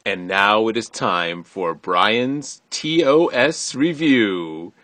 And 0.06 0.28
now 0.28 0.68
it 0.68 0.76
is 0.76 0.90
time 0.90 1.42
for 1.42 1.72
Brian's 1.74 2.60
TOS 2.68 3.74
review. 3.74 4.74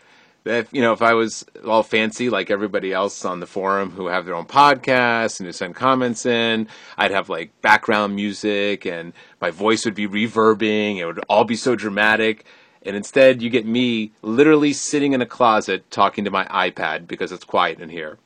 That 0.44 0.68
you 0.72 0.80
know, 0.80 0.94
if 0.94 1.02
I 1.02 1.12
was 1.12 1.44
all 1.66 1.82
fancy 1.82 2.30
like 2.30 2.50
everybody 2.50 2.94
else 2.94 3.26
on 3.26 3.40
the 3.40 3.46
forum 3.46 3.90
who 3.90 4.06
have 4.06 4.24
their 4.24 4.34
own 4.34 4.46
podcasts 4.46 5.38
and 5.38 5.46
who 5.46 5.52
send 5.52 5.74
comments 5.74 6.24
in, 6.24 6.68
I'd 6.96 7.10
have 7.10 7.28
like 7.28 7.52
background 7.60 8.16
music 8.16 8.86
and 8.86 9.12
my 9.42 9.50
voice 9.50 9.84
would 9.84 9.94
be 9.94 10.08
reverbing. 10.08 10.96
It 10.96 11.04
would 11.04 11.22
all 11.28 11.44
be 11.44 11.56
so 11.56 11.76
dramatic. 11.76 12.46
And 12.82 12.96
instead, 12.96 13.42
you 13.42 13.50
get 13.50 13.66
me 13.66 14.12
literally 14.22 14.72
sitting 14.72 15.12
in 15.12 15.20
a 15.20 15.26
closet 15.26 15.90
talking 15.90 16.24
to 16.24 16.30
my 16.30 16.46
iPad 16.46 17.06
because 17.06 17.30
it's 17.30 17.44
quiet 17.44 17.78
in 17.78 17.90
here. 17.90 18.16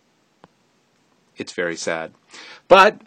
It's 1.36 1.52
very 1.52 1.74
sad. 1.74 2.12
But 2.68 3.00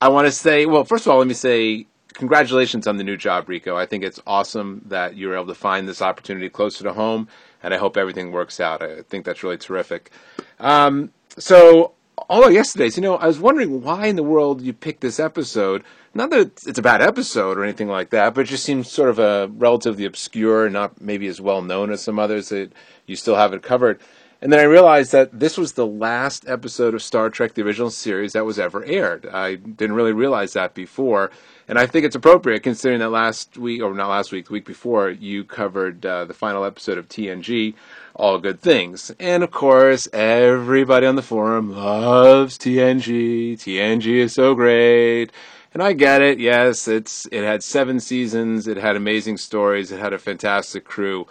I 0.00 0.08
want 0.08 0.26
to 0.26 0.32
say, 0.32 0.64
well, 0.64 0.84
first 0.84 1.04
of 1.04 1.12
all, 1.12 1.18
let 1.18 1.26
me 1.26 1.34
say 1.34 1.86
congratulations 2.14 2.86
on 2.86 2.96
the 2.96 3.04
new 3.04 3.16
job, 3.16 3.48
Rico. 3.48 3.76
I 3.76 3.86
think 3.86 4.04
it's 4.04 4.20
awesome 4.26 4.82
that 4.86 5.16
you 5.16 5.28
were 5.28 5.34
able 5.34 5.46
to 5.46 5.54
find 5.54 5.86
this 5.86 6.00
opportunity 6.00 6.48
closer 6.48 6.84
to 6.84 6.92
home, 6.92 7.28
and 7.62 7.74
I 7.74 7.76
hope 7.76 7.96
everything 7.96 8.32
works 8.32 8.60
out. 8.60 8.82
I 8.82 9.02
think 9.02 9.24
that's 9.24 9.42
really 9.42 9.58
terrific. 9.58 10.10
Um, 10.58 11.12
so, 11.36 11.92
all 12.28 12.44
of 12.44 12.52
yesterday's, 12.52 12.96
you 12.96 13.02
know, 13.02 13.16
I 13.16 13.26
was 13.26 13.38
wondering 13.38 13.82
why 13.82 14.06
in 14.06 14.16
the 14.16 14.22
world 14.22 14.62
you 14.62 14.72
picked 14.72 15.00
this 15.00 15.20
episode. 15.20 15.82
Not 16.14 16.30
that 16.30 16.62
it's 16.64 16.78
a 16.78 16.82
bad 16.82 17.02
episode 17.02 17.58
or 17.58 17.64
anything 17.64 17.88
like 17.88 18.10
that, 18.10 18.34
but 18.34 18.42
it 18.42 18.48
just 18.48 18.64
seems 18.64 18.90
sort 18.90 19.10
of 19.10 19.18
a 19.18 19.48
relatively 19.48 20.04
obscure, 20.04 20.70
not 20.70 21.00
maybe 21.00 21.26
as 21.26 21.40
well 21.40 21.60
known 21.60 21.90
as 21.90 22.02
some 22.02 22.20
others 22.20 22.50
that 22.50 22.72
you 23.06 23.16
still 23.16 23.34
haven't 23.34 23.64
covered. 23.64 24.00
And 24.40 24.52
then 24.52 24.60
I 24.60 24.64
realized 24.64 25.10
that 25.12 25.40
this 25.40 25.56
was 25.56 25.72
the 25.72 25.86
last 25.86 26.46
episode 26.46 26.94
of 26.94 27.02
Star 27.02 27.30
Trek, 27.30 27.54
the 27.54 27.62
original 27.62 27.90
series, 27.90 28.34
that 28.34 28.44
was 28.44 28.58
ever 28.58 28.84
aired. 28.84 29.26
I 29.26 29.54
didn't 29.54 29.96
really 29.96 30.12
realize 30.12 30.52
that 30.52 30.74
before. 30.74 31.30
And 31.66 31.78
I 31.78 31.86
think 31.86 32.04
it's 32.04 32.16
appropriate 32.16 32.62
considering 32.62 33.00
that 33.00 33.10
last 33.10 33.56
week, 33.56 33.82
or 33.82 33.94
not 33.94 34.10
last 34.10 34.32
week, 34.32 34.46
the 34.46 34.52
week 34.52 34.66
before, 34.66 35.08
you 35.08 35.44
covered 35.44 36.04
uh, 36.04 36.26
the 36.26 36.34
final 36.34 36.64
episode 36.64 36.98
of 36.98 37.08
TNG, 37.08 37.74
All 38.14 38.38
Good 38.38 38.60
Things. 38.60 39.10
And 39.18 39.42
of 39.42 39.50
course, 39.50 40.06
everybody 40.12 41.06
on 41.06 41.16
the 41.16 41.22
forum 41.22 41.74
loves 41.74 42.58
TNG. 42.58 43.54
TNG 43.54 44.06
is 44.16 44.34
so 44.34 44.54
great. 44.54 45.32
And 45.72 45.82
I 45.82 45.92
get 45.92 46.22
it. 46.22 46.38
Yes, 46.38 46.86
it's 46.86 47.26
it 47.32 47.42
had 47.42 47.64
seven 47.64 47.98
seasons. 47.98 48.68
It 48.68 48.76
had 48.76 48.94
amazing 48.94 49.38
stories. 49.38 49.90
It 49.90 49.98
had 49.98 50.12
a 50.12 50.18
fantastic 50.18 50.84
crew. 50.84 51.26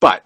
But 0.00 0.24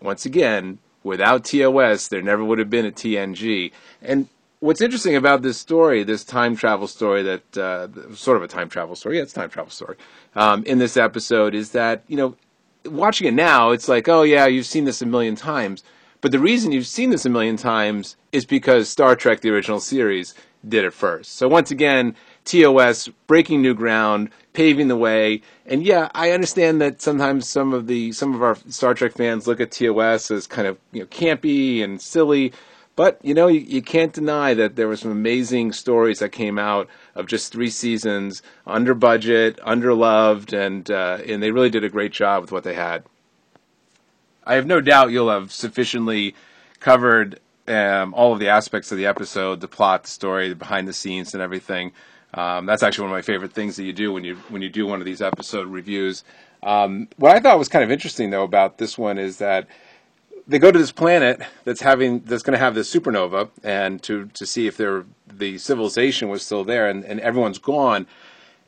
once 0.00 0.26
again, 0.26 0.78
without 1.04 1.44
TOS, 1.44 2.08
there 2.08 2.22
never 2.22 2.42
would 2.42 2.58
have 2.58 2.70
been 2.70 2.86
a 2.86 2.90
TNG. 2.90 3.70
And 4.02 4.28
what's 4.60 4.80
interesting 4.80 5.16
about 5.16 5.42
this 5.42 5.58
story, 5.58 6.04
this 6.04 6.22
time 6.24 6.54
travel 6.54 6.86
story 6.86 7.22
that 7.22 7.58
uh, 7.58 7.88
sort 8.14 8.36
of 8.36 8.42
a 8.42 8.48
time 8.48 8.68
travel 8.68 8.94
story, 8.94 9.16
yeah, 9.16 9.22
it's 9.22 9.32
a 9.32 9.36
time 9.36 9.50
travel 9.50 9.70
story. 9.70 9.96
Um, 10.34 10.62
in 10.64 10.78
this 10.78 10.96
episode, 10.96 11.54
is 11.54 11.72
that 11.72 12.04
you 12.06 12.16
know, 12.16 12.36
watching 12.84 13.26
it 13.26 13.34
now, 13.34 13.70
it's 13.70 13.88
like, 13.88 14.08
oh 14.08 14.22
yeah, 14.22 14.46
you've 14.46 14.66
seen 14.66 14.84
this 14.84 15.02
a 15.02 15.06
million 15.06 15.34
times. 15.34 15.82
But 16.20 16.32
the 16.32 16.38
reason 16.38 16.70
you've 16.70 16.86
seen 16.86 17.10
this 17.10 17.24
a 17.24 17.30
million 17.30 17.56
times 17.56 18.16
is 18.30 18.44
because 18.44 18.90
Star 18.90 19.16
Trek, 19.16 19.40
the 19.40 19.48
original 19.50 19.80
series, 19.80 20.34
did 20.68 20.84
it 20.84 20.92
first. 20.92 21.36
So 21.36 21.48
once 21.48 21.70
again, 21.70 22.14
TOS 22.44 23.08
breaking 23.26 23.62
new 23.62 23.74
ground, 23.74 24.28
paving 24.52 24.88
the 24.88 24.96
way. 24.96 25.40
And 25.64 25.82
yeah, 25.82 26.10
I 26.14 26.32
understand 26.32 26.80
that 26.82 27.00
sometimes 27.00 27.48
some 27.48 27.72
of 27.72 27.86
the 27.86 28.12
some 28.12 28.34
of 28.34 28.42
our 28.42 28.56
Star 28.68 28.92
Trek 28.92 29.12
fans 29.12 29.46
look 29.46 29.60
at 29.60 29.70
TOS 29.70 30.30
as 30.30 30.46
kind 30.46 30.68
of 30.68 30.78
you 30.92 31.00
know 31.00 31.06
campy 31.06 31.82
and 31.82 32.00
silly. 32.00 32.52
But 33.00 33.18
you 33.22 33.32
know, 33.32 33.46
you, 33.46 33.60
you 33.60 33.80
can't 33.80 34.12
deny 34.12 34.52
that 34.52 34.76
there 34.76 34.86
were 34.86 34.94
some 34.94 35.10
amazing 35.10 35.72
stories 35.72 36.18
that 36.18 36.32
came 36.32 36.58
out 36.58 36.86
of 37.14 37.28
just 37.28 37.50
three 37.50 37.70
seasons, 37.70 38.42
under 38.66 38.92
budget, 38.92 39.58
under 39.62 39.94
loved, 39.94 40.52
and 40.52 40.90
uh, 40.90 41.16
and 41.26 41.42
they 41.42 41.50
really 41.50 41.70
did 41.70 41.82
a 41.82 41.88
great 41.88 42.12
job 42.12 42.42
with 42.42 42.52
what 42.52 42.62
they 42.62 42.74
had. 42.74 43.04
I 44.44 44.56
have 44.56 44.66
no 44.66 44.82
doubt 44.82 45.12
you'll 45.12 45.30
have 45.30 45.50
sufficiently 45.50 46.34
covered 46.78 47.40
um, 47.66 48.12
all 48.12 48.34
of 48.34 48.38
the 48.38 48.48
aspects 48.48 48.92
of 48.92 48.98
the 48.98 49.06
episode, 49.06 49.62
the 49.62 49.66
plot, 49.66 50.02
the 50.02 50.10
story, 50.10 50.50
the 50.50 50.54
behind 50.54 50.86
the 50.86 50.92
scenes, 50.92 51.32
and 51.32 51.42
everything. 51.42 51.92
Um, 52.34 52.66
that's 52.66 52.82
actually 52.82 53.04
one 53.04 53.12
of 53.12 53.16
my 53.16 53.22
favorite 53.22 53.54
things 53.54 53.76
that 53.76 53.84
you 53.84 53.94
do 53.94 54.12
when 54.12 54.24
you 54.24 54.36
when 54.50 54.60
you 54.60 54.68
do 54.68 54.86
one 54.86 55.00
of 55.00 55.06
these 55.06 55.22
episode 55.22 55.68
reviews. 55.68 56.22
Um, 56.62 57.08
what 57.16 57.34
I 57.34 57.40
thought 57.40 57.58
was 57.58 57.68
kind 57.68 57.82
of 57.82 57.90
interesting 57.90 58.28
though 58.28 58.44
about 58.44 58.76
this 58.76 58.98
one 58.98 59.16
is 59.16 59.38
that 59.38 59.68
they 60.50 60.58
go 60.58 60.72
to 60.72 60.78
this 60.78 60.92
planet 60.92 61.40
that's 61.64 61.80
having 61.80 62.20
that's 62.20 62.42
going 62.42 62.52
to 62.52 62.58
have 62.58 62.74
this 62.74 62.92
supernova, 62.92 63.50
and 63.62 64.02
to 64.02 64.26
to 64.34 64.44
see 64.44 64.66
if 64.66 64.76
there 64.76 65.04
the 65.26 65.58
civilization 65.58 66.28
was 66.28 66.44
still 66.44 66.64
there, 66.64 66.88
and, 66.88 67.04
and 67.04 67.20
everyone's 67.20 67.58
gone. 67.58 68.06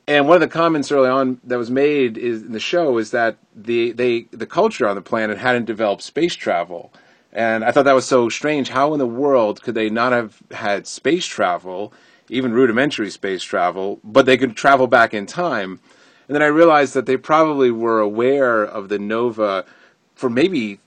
And 0.06 0.26
one 0.26 0.36
of 0.36 0.40
the 0.40 0.48
comments 0.48 0.90
early 0.90 1.08
on 1.08 1.40
that 1.44 1.58
was 1.58 1.70
made 1.70 2.18
is, 2.18 2.42
in 2.42 2.52
the 2.52 2.60
show 2.60 2.98
is 2.98 3.10
that 3.10 3.36
the 3.54 3.92
they 3.92 4.22
the 4.30 4.46
culture 4.46 4.86
on 4.86 4.94
the 4.94 5.02
planet 5.02 5.38
hadn't 5.38 5.64
developed 5.64 6.02
space 6.02 6.34
travel, 6.34 6.92
and 7.32 7.64
I 7.64 7.72
thought 7.72 7.84
that 7.84 7.94
was 7.94 8.06
so 8.06 8.28
strange. 8.28 8.68
How 8.68 8.92
in 8.92 8.98
the 8.98 9.06
world 9.06 9.62
could 9.62 9.74
they 9.74 9.90
not 9.90 10.12
have 10.12 10.38
had 10.52 10.86
space 10.86 11.26
travel? 11.26 11.92
even 12.28 12.52
rudimentary 12.52 13.10
space 13.10 13.42
travel, 13.42 14.00
but 14.02 14.24
they 14.24 14.38
could 14.38 14.56
travel 14.56 14.86
back 14.86 15.12
in 15.12 15.26
time. 15.26 15.80
And 16.26 16.34
then 16.34 16.42
I 16.42 16.46
realized 16.46 16.94
that 16.94 17.04
they 17.04 17.18
probably 17.18 17.70
were 17.70 18.00
aware 18.00 18.62
of 18.64 18.88
the 18.88 18.98
nova 18.98 19.66
for 20.14 20.30
maybe 20.30 20.80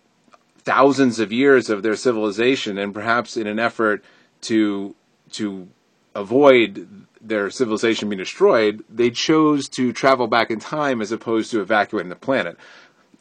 thousands 0.66 1.20
of 1.20 1.32
years 1.32 1.70
of 1.70 1.84
their 1.84 1.96
civilization, 1.96 2.78
and 2.78 2.94
perhaps 2.94 3.38
in 3.38 3.48
an 3.48 3.60
effort 3.60 4.04
to 4.42 4.96
to 5.32 5.68
avoid 6.14 6.88
their 7.22 7.50
civilization 7.50 8.10
being 8.10 8.20
destroyed, 8.20 8.84
they 8.90 9.10
chose 9.10 9.68
to 9.70 9.92
travel 9.92 10.28
back 10.28 10.52
in 10.52 10.60
time 10.60 11.02
as 11.02 11.12
opposed 11.12 11.52
to 11.52 11.62
evacuating 11.62 12.10
the 12.10 12.16
planet. 12.16 12.58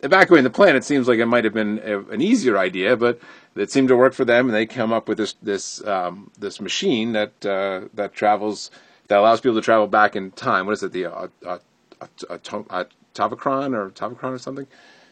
Evacuating 0.02 0.44
the 0.44 0.50
planet 0.50 0.84
seems 0.84 1.08
like 1.08 1.18
it 1.18 1.26
might 1.26 1.44
have 1.44 1.54
been 1.54 1.80
a, 1.82 2.00
an 2.10 2.20
easier 2.20 2.58
idea, 2.58 2.96
but 2.96 3.18
that 3.54 3.70
seemed 3.70 3.88
to 3.88 3.96
work 3.96 4.12
for 4.12 4.24
them, 4.24 4.46
and 4.46 4.54
they 4.54 4.66
come 4.66 4.92
up 4.92 5.08
with 5.08 5.18
this 5.18 5.34
this 5.42 5.84
um, 5.86 6.30
this 6.38 6.60
machine 6.60 7.12
that 7.12 7.46
uh, 7.46 7.88
that 7.94 8.12
travels 8.12 8.70
that 9.08 9.18
allows 9.18 9.40
people 9.40 9.56
to 9.56 9.62
travel 9.62 9.86
back 9.86 10.16
in 10.16 10.30
time. 10.30 10.66
What 10.66 10.72
is 10.72 10.82
it? 10.82 10.92
The 10.92 11.06
uh, 11.06 11.28
uh, 11.46 11.58
uh, 12.00 12.84
Tavachron 13.14 13.74
or 13.74 13.90
Tavachron 13.90 14.32
or 14.32 14.38
something. 14.38 14.66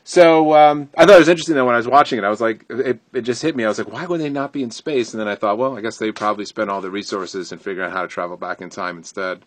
So 0.05 0.55
um, 0.55 0.91
I 0.97 1.07
thought 1.07 1.16
it 1.16 1.20
was 1.20 1.29
interesting 1.29 1.55
that 1.55 1.65
when 1.65 1.74
I 1.74 1.79
was 1.79 1.87
watching 1.87 2.19
it, 2.19 2.24
I 2.24 2.29
was 2.31 2.41
like, 2.41 2.65
it, 2.69 3.01
it 3.12 3.20
just 3.23 3.41
hit 3.41 3.55
me. 3.55 3.65
I 3.65 3.69
was 3.69 3.79
like, 3.79 3.93
why 3.93 4.05
would 4.05 4.20
they 4.20 4.29
not 4.29 4.53
be 4.53 4.62
in 4.62 4.70
space? 4.70 5.15
And 5.15 5.20
then 5.20 5.29
I 5.29 5.37
thought, 5.37 5.59
well, 5.59 5.77
I 5.77 5.81
guess 5.81 5.99
they 5.99 6.11
probably 6.11 6.45
spent 6.45 6.70
all 6.70 6.81
the 6.81 6.91
resources 6.91 7.53
and 7.53 7.61
figuring 7.61 7.89
out 7.89 7.97
how 7.97 8.03
to 8.03 8.09
travel 8.09 8.37
back 8.37 8.61
in 8.61 8.69
time 8.69 8.97
instead. 8.97 9.45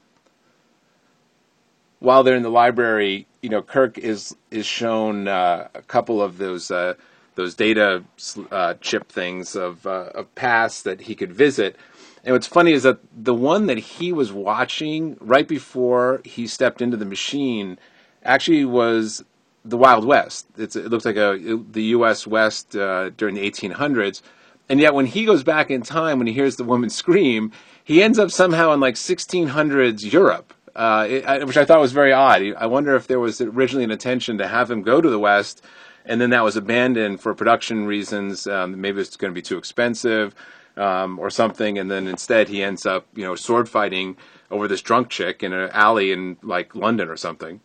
While 1.99 2.23
they're 2.23 2.35
in 2.35 2.43
the 2.43 2.49
library, 2.49 3.27
you 3.41 3.49
know, 3.49 3.61
Kirk 3.61 3.97
is 3.97 4.35
is 4.51 4.65
shown 4.65 5.27
uh, 5.27 5.67
a 5.73 5.81
couple 5.81 6.21
of 6.21 6.37
those 6.37 6.69
uh, 6.69 6.93
those 7.35 7.55
data 7.55 8.03
uh, 8.51 8.75
chip 8.75 9.11
things 9.11 9.55
of 9.55 9.85
uh, 9.87 10.09
of 10.13 10.33
past 10.35 10.83
that 10.83 11.01
he 11.01 11.15
could 11.15 11.33
visit. 11.33 11.75
And 12.23 12.33
what's 12.33 12.47
funny 12.47 12.73
is 12.73 12.83
that 12.83 12.99
the 13.15 13.33
one 13.33 13.67
that 13.67 13.77
he 13.77 14.11
was 14.11 14.31
watching 14.31 15.17
right 15.19 15.47
before 15.47 16.21
he 16.25 16.47
stepped 16.47 16.81
into 16.81 16.97
the 16.97 17.05
machine 17.05 17.77
actually 18.23 18.65
was 18.65 19.23
the 19.65 19.77
Wild 19.77 20.05
West. 20.05 20.47
It's, 20.57 20.75
it 20.75 20.85
looks 20.89 21.05
like 21.05 21.17
a 21.17 21.37
the 21.71 21.83
U.S. 21.83 22.25
West 22.25 22.75
uh, 22.75 23.09
during 23.11 23.35
the 23.35 23.49
1800s. 23.49 24.21
And 24.69 24.79
yet, 24.79 24.93
when 24.93 25.05
he 25.05 25.25
goes 25.25 25.43
back 25.43 25.69
in 25.69 25.81
time, 25.81 26.17
when 26.17 26.27
he 26.27 26.33
hears 26.33 26.55
the 26.55 26.63
woman 26.63 26.89
scream, 26.89 27.51
he 27.83 28.01
ends 28.01 28.17
up 28.17 28.31
somehow 28.31 28.73
in 28.73 28.79
like 28.79 28.95
1600s 28.95 30.11
Europe, 30.11 30.53
uh, 30.75 31.05
it, 31.07 31.45
which 31.45 31.57
I 31.57 31.65
thought 31.65 31.79
was 31.79 31.91
very 31.91 32.13
odd. 32.13 32.41
I 32.57 32.65
wonder 32.65 32.95
if 32.95 33.07
there 33.07 33.19
was 33.19 33.41
originally 33.41 33.83
an 33.83 33.91
intention 33.91 34.37
to 34.39 34.47
have 34.47 34.71
him 34.71 34.81
go 34.81 35.01
to 35.01 35.09
the 35.09 35.19
West 35.19 35.61
and 36.05 36.21
then 36.21 36.29
that 36.29 36.43
was 36.43 36.55
abandoned 36.55 37.19
for 37.19 37.33
production 37.33 37.85
reasons. 37.85 38.47
Um, 38.47 38.79
maybe 38.79 39.01
it's 39.01 39.17
going 39.17 39.31
to 39.31 39.35
be 39.35 39.41
too 39.41 39.57
expensive 39.57 40.35
um, 40.77 41.19
or 41.19 41.29
something, 41.29 41.77
and 41.77 41.89
then 41.89 42.07
instead 42.07 42.47
he 42.47 42.63
ends 42.63 42.85
up, 42.85 43.07
you 43.15 43.23
know, 43.23 43.35
sword 43.35 43.67
fighting 43.67 44.17
over 44.51 44.67
this 44.67 44.81
drunk 44.81 45.09
chick 45.09 45.43
in 45.43 45.53
an 45.53 45.69
alley 45.73 46.11
in 46.11 46.37
like 46.43 46.75
London 46.75 47.09
or 47.09 47.17
something. 47.17 47.59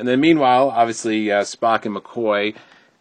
And 0.00 0.08
then 0.08 0.20
meanwhile, 0.20 0.70
obviously 0.70 1.30
uh, 1.30 1.42
Spock 1.42 1.86
and 1.86 1.94
McCoy 1.94 2.56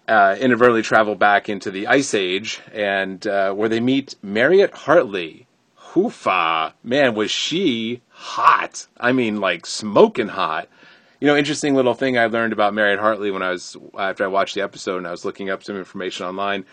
uh, 0.07 0.35
inadvertently 0.39 0.83
travel 0.83 1.15
back 1.15 1.49
into 1.49 1.71
the 1.71 1.87
Ice 1.87 2.13
Age, 2.13 2.61
and 2.73 3.25
uh, 3.25 3.53
where 3.53 3.69
they 3.69 3.79
meet 3.79 4.15
Mariette 4.21 4.73
Hartley. 4.73 5.47
Hoofa, 5.93 6.73
man, 6.83 7.15
was 7.15 7.31
she 7.31 8.01
hot? 8.09 8.85
I 8.99 9.11
mean, 9.11 9.39
like 9.39 9.65
smoking 9.65 10.27
hot 10.27 10.69
you 11.19 11.27
know, 11.27 11.35
interesting 11.35 11.75
little 11.75 11.93
thing 11.93 12.17
I 12.17 12.27
learned 12.27 12.53
about 12.53 12.73
Mariette 12.73 12.99
Hartley 12.99 13.31
when 13.31 13.43
I 13.43 13.51
was 13.51 13.75
after 13.97 14.23
I 14.23 14.27
watched 14.27 14.55
the 14.55 14.61
episode 14.61 14.97
and 14.97 15.07
I 15.07 15.11
was 15.11 15.25
looking 15.25 15.49
up 15.49 15.63
some 15.63 15.75
information 15.75 16.25
online. 16.25 16.65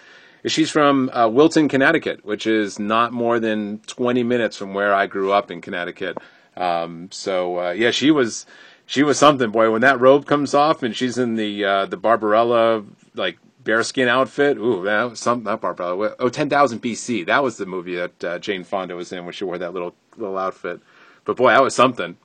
Is 0.44 0.52
she's 0.52 0.70
from 0.70 1.10
uh, 1.10 1.28
Wilton, 1.28 1.68
Connecticut, 1.68 2.24
which 2.24 2.46
is 2.46 2.78
not 2.78 3.12
more 3.12 3.40
than 3.40 3.80
20 3.86 4.22
minutes 4.22 4.56
from 4.56 4.74
where 4.74 4.94
I 4.94 5.06
grew 5.06 5.32
up 5.32 5.50
in 5.50 5.60
Connecticut. 5.60 6.18
Um, 6.56 7.08
so 7.10 7.58
uh, 7.58 7.70
yeah, 7.72 7.90
she 7.90 8.12
was 8.12 8.46
she 8.86 9.02
was 9.02 9.18
something, 9.18 9.50
boy. 9.50 9.70
When 9.70 9.82
that 9.82 10.00
robe 10.00 10.26
comes 10.26 10.54
off 10.54 10.82
and 10.82 10.96
she's 10.96 11.18
in 11.18 11.34
the 11.34 11.64
uh, 11.64 11.86
the 11.86 11.96
Barbarella 11.96 12.84
like 13.14 13.38
bearskin 13.62 14.08
outfit, 14.08 14.56
ooh, 14.56 14.84
that 14.84 15.10
was 15.10 15.20
something. 15.20 15.44
Not 15.44 15.60
Barbarella. 15.60 16.14
Oh, 16.20 16.28
10,000 16.28 16.80
BC. 16.80 17.26
That 17.26 17.42
was 17.42 17.56
the 17.56 17.66
movie 17.66 17.96
that 17.96 18.24
uh, 18.24 18.38
Jane 18.38 18.62
Fonda 18.62 18.94
was 18.94 19.12
in 19.12 19.24
when 19.24 19.32
she 19.32 19.44
wore 19.44 19.58
that 19.58 19.72
little 19.72 19.94
little 20.16 20.38
outfit. 20.38 20.80
But 21.24 21.36
boy, 21.36 21.50
that 21.50 21.62
was 21.62 21.74
something. 21.74 22.16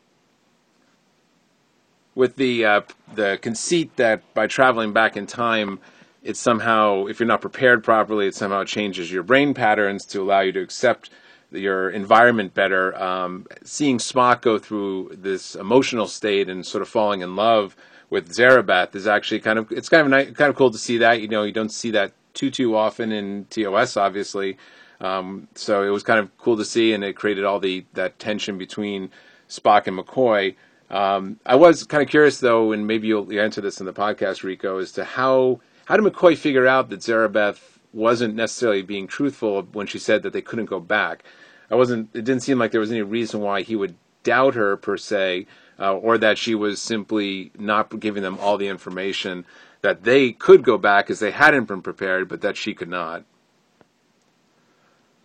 With 2.14 2.36
the 2.36 2.64
uh, 2.64 2.82
the 3.16 3.40
conceit 3.42 3.96
that 3.96 4.34
by 4.36 4.46
traveling 4.46 4.94
back 4.94 5.18
in 5.18 5.26
time, 5.26 5.80
it 6.22 6.38
somehow, 6.38 7.08
if 7.08 7.20
you're 7.20 7.28
not 7.28 7.42
prepared 7.42 7.84
properly, 7.84 8.28
it 8.28 8.36
somehow 8.36 8.64
changes 8.64 9.12
your 9.12 9.24
brain 9.24 9.56
patterns 9.56 10.06
to 10.06 10.22
allow 10.22 10.42
you 10.42 10.52
to 10.52 10.62
accept 10.62 11.10
your 11.52 11.90
environment 11.90 12.54
better. 12.54 12.96
Um, 13.02 13.46
seeing 13.64 13.98
Spock 13.98 14.42
go 14.42 14.58
through 14.58 15.12
this 15.14 15.56
emotional 15.56 16.08
state 16.08 16.50
and 16.50 16.66
sort 16.66 16.82
of 16.82 16.90
falling 16.90 17.22
in 17.22 17.36
love 17.36 17.76
with 18.10 18.30
Zarabeth 18.30 18.96
is 18.96 19.08
actually 19.08 19.40
kind 19.40 19.58
of 19.58 19.72
it's 19.72 19.90
kind 19.90 20.02
of 20.02 20.10
nice, 20.10 20.32
kind 20.32 20.50
of 20.50 20.56
cool 20.56 20.72
to 20.72 20.78
see 20.78 20.98
that. 21.00 21.22
You 21.22 21.28
know, 21.28 21.44
you 21.44 21.52
don't 21.52 21.72
see 21.72 21.92
that 21.92 22.14
too 22.34 22.52
too 22.52 22.76
often 22.76 23.12
in 23.12 23.46
TOS, 23.50 23.98
obviously. 23.98 24.58
Um, 25.00 25.48
so 25.56 25.84
it 25.84 25.90
was 25.90 26.04
kind 26.04 26.20
of 26.20 26.38
cool 26.38 26.58
to 26.58 26.66
see, 26.66 26.94
and 26.94 27.04
it 27.04 27.16
created 27.16 27.44
all 27.44 27.60
the 27.60 27.86
that 27.94 28.20
tension 28.20 28.58
between 28.58 29.10
Spock 29.50 29.88
and 29.88 29.98
McCoy. 29.98 30.56
Um, 30.90 31.40
I 31.46 31.56
was 31.56 31.86
kind 31.86 32.04
of 32.04 32.10
curious 32.10 32.40
though, 32.40 32.72
and 32.74 32.86
maybe 32.86 33.08
you'll 33.08 33.32
answer 33.40 33.62
this 33.62 33.80
in 33.80 33.86
the 33.86 33.94
podcast, 33.94 34.44
Rico, 34.44 34.78
as 34.78 34.92
to 34.94 35.04
how 35.06 35.62
how 35.86 35.98
did 35.98 36.06
McCoy 36.06 36.38
figure 36.38 36.68
out 36.68 36.90
that 36.90 37.00
Zarabeth 37.00 37.60
wasn't 37.94 38.36
necessarily 38.36 38.82
being 38.82 39.08
truthful 39.08 39.64
when 39.74 39.88
she 39.88 40.00
said 40.00 40.24
that 40.24 40.34
they 40.34 40.42
couldn't 40.42 40.66
go 40.66 40.80
back? 40.80 41.24
I 41.72 41.76
wasn't. 41.76 42.10
It 42.14 42.26
didn't 42.26 42.42
seem 42.42 42.60
like 42.60 42.72
there 42.72 42.82
was 42.82 42.92
any 42.92 43.02
reason 43.02 43.40
why 43.40 43.62
he 43.62 43.76
would 43.76 43.96
doubt 44.24 44.56
her 44.56 44.76
per 44.76 44.98
se, 44.98 45.48
uh, 45.80 45.96
or 45.96 46.18
that 46.18 46.38
she 46.38 46.54
was 46.54 46.82
simply 46.82 47.52
not 47.58 47.98
giving 48.00 48.22
them 48.22 48.38
all 48.40 48.58
the 48.58 48.68
information 48.68 49.46
that 49.82 50.04
they 50.04 50.34
could 50.34 50.64
go 50.64 50.78
back 50.78 51.10
as 51.10 51.20
they 51.20 51.32
hadn't 51.32 51.66
been 51.66 51.82
prepared, 51.82 52.28
but 52.28 52.42
that 52.42 52.58
she 52.58 52.74
could 52.74 52.90
not. 52.90 53.24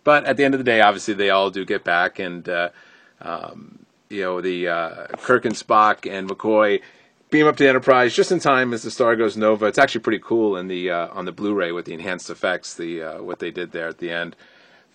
But 0.04 0.24
at 0.24 0.36
the 0.36 0.44
end 0.44 0.54
of 0.54 0.58
the 0.58 0.64
day, 0.64 0.80
obviously 0.80 1.14
they 1.14 1.30
all 1.30 1.50
do 1.50 1.64
get 1.64 1.82
back, 1.82 2.20
and 2.20 2.48
uh, 2.48 2.68
um, 3.20 3.80
you 4.08 4.22
know 4.22 4.40
the 4.40 4.68
uh, 4.68 5.06
Kirk 5.18 5.44
and 5.44 5.54
Spock 5.54 6.08
and 6.08 6.30
McCoy 6.30 6.80
beam 7.28 7.48
up 7.48 7.56
to 7.56 7.64
the 7.64 7.68
Enterprise 7.68 8.14
just 8.14 8.30
in 8.30 8.38
time 8.38 8.72
as 8.72 8.84
the 8.84 8.90
star 8.92 9.16
goes 9.16 9.36
nova. 9.36 9.66
It's 9.66 9.78
actually 9.78 10.02
pretty 10.02 10.20
cool 10.22 10.56
in 10.56 10.68
the 10.68 10.92
uh, 10.92 11.08
on 11.08 11.24
the 11.24 11.32
Blu-ray 11.32 11.72
with 11.72 11.86
the 11.86 11.94
enhanced 11.94 12.30
effects, 12.30 12.74
the 12.74 13.02
uh, 13.02 13.22
what 13.22 13.40
they 13.40 13.50
did 13.50 13.72
there 13.72 13.88
at 13.88 13.98
the 13.98 14.12
end 14.12 14.36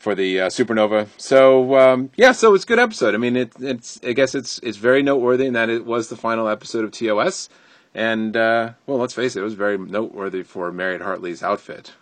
for 0.01 0.15
the 0.15 0.41
uh, 0.41 0.47
supernova. 0.47 1.07
So 1.17 1.77
um, 1.77 2.09
yeah, 2.15 2.31
so 2.31 2.53
it's 2.55 2.63
a 2.63 2.67
good 2.67 2.79
episode. 2.79 3.13
I 3.13 3.17
mean, 3.17 3.35
it, 3.35 3.53
it's 3.59 3.99
I 4.03 4.13
guess 4.13 4.33
it's 4.33 4.59
it's 4.63 4.77
very 4.77 5.03
noteworthy 5.03 5.45
in 5.45 5.53
that 5.53 5.69
it 5.69 5.85
was 5.85 6.09
the 6.09 6.17
final 6.17 6.47
episode 6.47 6.83
of 6.83 6.91
TOS, 6.91 7.49
and 7.93 8.35
uh, 8.35 8.71
well, 8.87 8.97
let's 8.97 9.13
face 9.13 9.35
it, 9.35 9.41
it 9.41 9.43
was 9.43 9.53
very 9.53 9.77
noteworthy 9.77 10.43
for 10.43 10.71
Mariette 10.71 11.01
Hartley's 11.01 11.43
outfit. 11.43 11.93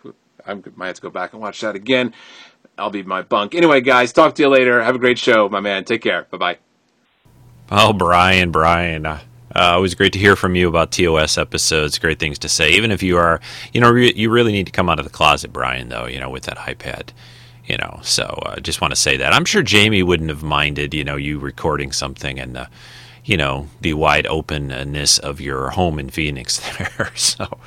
I 0.46 0.54
might 0.54 0.86
have 0.86 0.96
to 0.96 1.02
go 1.02 1.10
back 1.10 1.34
and 1.34 1.42
watch 1.42 1.60
that 1.60 1.76
again. 1.76 2.14
I'll 2.78 2.90
be 2.90 3.02
my 3.02 3.20
bunk. 3.20 3.54
Anyway, 3.54 3.82
guys, 3.82 4.12
talk 4.14 4.34
to 4.36 4.42
you 4.42 4.48
later. 4.48 4.82
Have 4.82 4.94
a 4.94 4.98
great 4.98 5.18
show, 5.18 5.50
my 5.50 5.60
man. 5.60 5.84
Take 5.84 6.02
care. 6.02 6.26
Bye 6.30 6.38
bye. 6.38 6.58
Oh, 7.70 7.92
Brian, 7.92 8.50
Brian. 8.50 9.04
Uh, 9.04 9.20
uh, 9.54 9.74
it 9.76 9.80
was 9.80 9.94
great 9.94 10.14
to 10.14 10.18
hear 10.18 10.36
from 10.36 10.54
you 10.54 10.68
about 10.68 10.90
TOS 10.90 11.36
episodes. 11.36 11.98
Great 11.98 12.18
things 12.18 12.38
to 12.38 12.48
say. 12.48 12.72
Even 12.72 12.90
if 12.90 13.02
you 13.02 13.18
are, 13.18 13.40
you 13.74 13.80
know, 13.80 13.90
re- 13.90 14.14
you 14.14 14.30
really 14.30 14.52
need 14.52 14.66
to 14.66 14.72
come 14.72 14.88
out 14.88 14.98
of 14.98 15.04
the 15.04 15.10
closet, 15.10 15.52
Brian, 15.52 15.90
though, 15.90 16.06
you 16.06 16.18
know, 16.18 16.30
with 16.30 16.44
that 16.44 16.56
iPad 16.56 17.10
you 17.70 17.76
know. 17.76 18.00
So 18.02 18.24
I 18.44 18.54
uh, 18.54 18.60
just 18.60 18.80
want 18.80 18.90
to 18.92 18.96
say 18.96 19.16
that 19.16 19.32
I'm 19.32 19.44
sure 19.44 19.62
Jamie 19.62 20.02
wouldn't 20.02 20.28
have 20.28 20.42
minded, 20.42 20.92
you 20.92 21.04
know, 21.04 21.16
you 21.16 21.38
recording 21.38 21.92
something 21.92 22.38
and 22.38 22.66
you 23.24 23.36
know 23.36 23.68
the 23.80 23.94
wide 23.94 24.26
openness 24.26 25.18
of 25.18 25.40
your 25.40 25.70
home 25.70 25.98
in 25.98 26.10
Phoenix 26.10 26.58
there. 26.78 27.12
so 27.14 27.58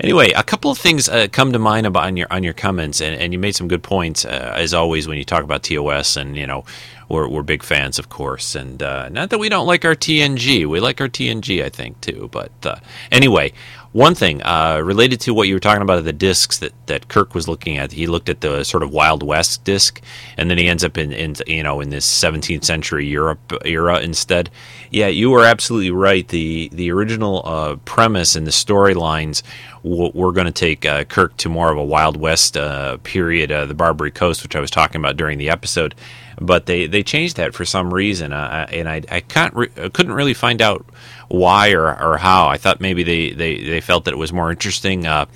anyway, 0.00 0.32
a 0.32 0.42
couple 0.42 0.70
of 0.70 0.78
things 0.78 1.08
uh, 1.08 1.28
come 1.32 1.52
to 1.52 1.58
mind 1.58 1.86
about 1.86 2.04
on 2.04 2.16
your 2.16 2.26
on 2.30 2.42
your 2.42 2.52
comments, 2.52 3.00
and, 3.00 3.20
and 3.20 3.32
you 3.32 3.38
made 3.38 3.56
some 3.56 3.68
good 3.68 3.82
points 3.82 4.24
uh, 4.24 4.52
as 4.56 4.74
always 4.74 5.08
when 5.08 5.16
you 5.16 5.24
talk 5.24 5.44
about 5.44 5.62
TOS, 5.62 6.16
and 6.16 6.36
you 6.36 6.46
know 6.46 6.64
we're 7.08 7.28
we're 7.28 7.42
big 7.42 7.62
fans, 7.62 7.98
of 7.98 8.08
course, 8.08 8.54
and 8.54 8.82
uh, 8.82 9.08
not 9.08 9.30
that 9.30 9.38
we 9.38 9.48
don't 9.48 9.66
like 9.66 9.84
our 9.84 9.94
TNG, 9.94 10.66
we 10.66 10.80
like 10.80 11.00
our 11.00 11.08
TNG, 11.08 11.64
I 11.64 11.68
think 11.68 12.00
too. 12.00 12.28
But 12.30 12.52
uh, 12.64 12.76
anyway, 13.10 13.52
one 13.92 14.14
thing 14.14 14.42
uh, 14.42 14.80
related 14.84 15.18
to 15.22 15.32
what 15.32 15.48
you 15.48 15.54
were 15.54 15.60
talking 15.60 15.80
about 15.80 16.04
the 16.04 16.12
discs 16.12 16.58
that, 16.58 16.72
that 16.86 17.08
Kirk 17.08 17.34
was 17.34 17.48
looking 17.48 17.78
at, 17.78 17.92
he 17.92 18.06
looked 18.06 18.28
at 18.28 18.42
the 18.42 18.62
sort 18.62 18.82
of 18.82 18.92
Wild 18.92 19.22
West 19.22 19.64
disc, 19.64 20.02
and 20.36 20.50
then 20.50 20.58
he 20.58 20.68
ends 20.68 20.84
up 20.84 20.98
in, 20.98 21.12
in 21.12 21.34
you 21.46 21.62
know 21.62 21.80
in 21.80 21.90
this 21.90 22.06
17th 22.06 22.64
century 22.64 23.06
Europe 23.06 23.52
era 23.64 24.00
instead. 24.00 24.50
Yeah, 24.90 25.06
you 25.06 25.30
were 25.30 25.44
absolutely 25.44 25.90
right. 25.90 26.28
The 26.28 26.68
the 26.72 26.90
original 26.92 27.42
uh, 27.46 27.76
premise 27.86 28.36
and 28.36 28.46
the 28.46 28.50
storylines 28.50 29.42
w- 29.82 30.12
were 30.14 30.32
going 30.32 30.46
to 30.46 30.52
take 30.52 30.84
uh, 30.84 31.04
Kirk 31.04 31.36
to 31.38 31.48
more 31.48 31.70
of 31.72 31.78
a 31.78 31.84
Wild 31.84 32.18
West 32.18 32.56
uh, 32.56 32.98
period, 32.98 33.50
uh, 33.50 33.64
the 33.64 33.74
Barbary 33.74 34.10
Coast, 34.10 34.42
which 34.42 34.54
I 34.54 34.60
was 34.60 34.70
talking 34.70 35.00
about 35.00 35.16
during 35.16 35.38
the 35.38 35.48
episode. 35.48 35.94
But 36.40 36.66
they, 36.66 36.86
they 36.86 37.02
changed 37.02 37.36
that 37.36 37.54
for 37.54 37.64
some 37.64 37.92
reason, 37.92 38.32
uh, 38.32 38.66
and 38.70 38.88
I 38.88 39.02
I 39.10 39.20
can't 39.20 39.54
re- 39.54 39.68
couldn't 39.68 40.12
really 40.12 40.34
find 40.34 40.62
out 40.62 40.84
why 41.28 41.72
or, 41.72 41.88
or 42.00 42.16
how. 42.16 42.48
I 42.48 42.56
thought 42.56 42.80
maybe 42.80 43.02
they, 43.02 43.30
they, 43.30 43.62
they 43.62 43.80
felt 43.80 44.04
that 44.04 44.14
it 44.14 44.18
was 44.18 44.32
more 44.32 44.50
interesting 44.50 45.06
uh, 45.06 45.26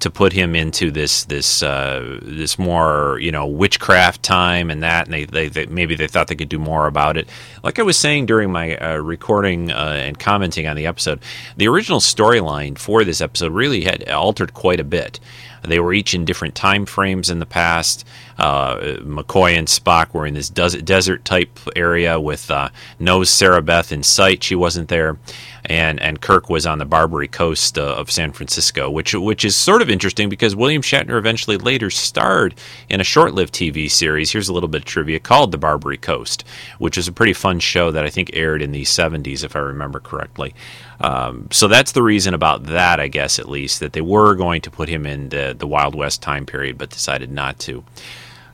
to 0.00 0.10
put 0.10 0.32
him 0.32 0.54
into 0.54 0.90
this 0.90 1.24
this 1.24 1.62
uh, 1.62 2.18
this 2.22 2.58
more 2.58 3.18
you 3.20 3.32
know 3.32 3.46
witchcraft 3.46 4.22
time 4.22 4.70
and 4.70 4.82
that, 4.82 5.06
and 5.06 5.14
they, 5.14 5.24
they, 5.24 5.48
they, 5.48 5.66
maybe 5.66 5.94
they 5.94 6.06
thought 6.06 6.28
they 6.28 6.34
could 6.34 6.48
do 6.48 6.58
more 6.58 6.86
about 6.86 7.16
it. 7.16 7.28
Like 7.62 7.78
I 7.78 7.82
was 7.82 7.98
saying 7.98 8.26
during 8.26 8.52
my 8.52 8.76
uh, 8.76 8.96
recording 8.96 9.70
uh, 9.70 9.94
and 9.96 10.18
commenting 10.18 10.66
on 10.66 10.76
the 10.76 10.86
episode, 10.86 11.20
the 11.56 11.68
original 11.68 12.00
storyline 12.00 12.78
for 12.78 13.04
this 13.04 13.20
episode 13.20 13.52
really 13.52 13.84
had 13.84 14.08
altered 14.08 14.52
quite 14.52 14.80
a 14.80 14.84
bit. 14.84 15.18
They 15.66 15.80
were 15.80 15.92
each 15.92 16.14
in 16.14 16.24
different 16.24 16.54
time 16.54 16.86
frames 16.86 17.30
in 17.30 17.38
the 17.38 17.46
past. 17.46 18.04
Uh, 18.38 18.76
McCoy 19.00 19.56
and 19.56 19.66
Spock 19.66 20.12
were 20.12 20.26
in 20.26 20.34
this 20.34 20.50
desert 20.50 21.24
type 21.24 21.58
area 21.74 22.20
with 22.20 22.50
uh, 22.50 22.68
no 22.98 23.20
Zarabeth 23.20 23.92
in 23.92 24.02
sight. 24.02 24.42
She 24.42 24.54
wasn't 24.54 24.88
there, 24.88 25.18
and 25.64 26.00
and 26.00 26.20
Kirk 26.20 26.50
was 26.50 26.66
on 26.66 26.78
the 26.78 26.84
Barbary 26.84 27.28
coast 27.28 27.78
uh, 27.78 27.94
of 27.94 28.10
San 28.10 28.32
Francisco, 28.32 28.90
which 28.90 29.14
which 29.14 29.44
is 29.44 29.56
sort 29.56 29.82
of 29.82 29.90
interesting 29.90 30.28
because 30.28 30.54
William 30.54 30.82
Shatner 30.82 31.18
eventually 31.18 31.56
later 31.56 31.90
starred 31.90 32.54
in 32.88 33.00
a 33.00 33.04
short-lived 33.04 33.54
TV 33.54 33.90
series. 33.90 34.32
Here's 34.32 34.48
a 34.48 34.52
little 34.52 34.68
bit 34.68 34.82
of 34.82 34.84
trivia 34.84 35.18
called 35.18 35.50
The 35.50 35.58
Barbary 35.58 35.98
Coast, 35.98 36.44
which 36.78 36.98
is 36.98 37.08
a 37.08 37.12
pretty 37.12 37.32
fun 37.32 37.58
show 37.60 37.90
that 37.90 38.04
I 38.04 38.10
think 38.10 38.30
aired 38.34 38.62
in 38.62 38.72
the 38.72 38.82
70s, 38.82 39.44
if 39.44 39.56
I 39.56 39.60
remember 39.60 40.00
correctly. 40.00 40.54
Um, 41.00 41.48
so 41.50 41.68
that's 41.68 41.92
the 41.92 42.02
reason 42.02 42.34
about 42.34 42.64
that, 42.64 43.00
I 43.00 43.08
guess, 43.08 43.38
at 43.38 43.48
least, 43.48 43.80
that 43.80 43.92
they 43.92 44.00
were 44.00 44.34
going 44.34 44.62
to 44.62 44.70
put 44.70 44.88
him 44.88 45.06
in 45.06 45.28
the, 45.28 45.54
the 45.56 45.66
Wild 45.66 45.94
West 45.94 46.22
time 46.22 46.46
period, 46.46 46.78
but 46.78 46.90
decided 46.90 47.30
not 47.30 47.58
to. 47.60 47.84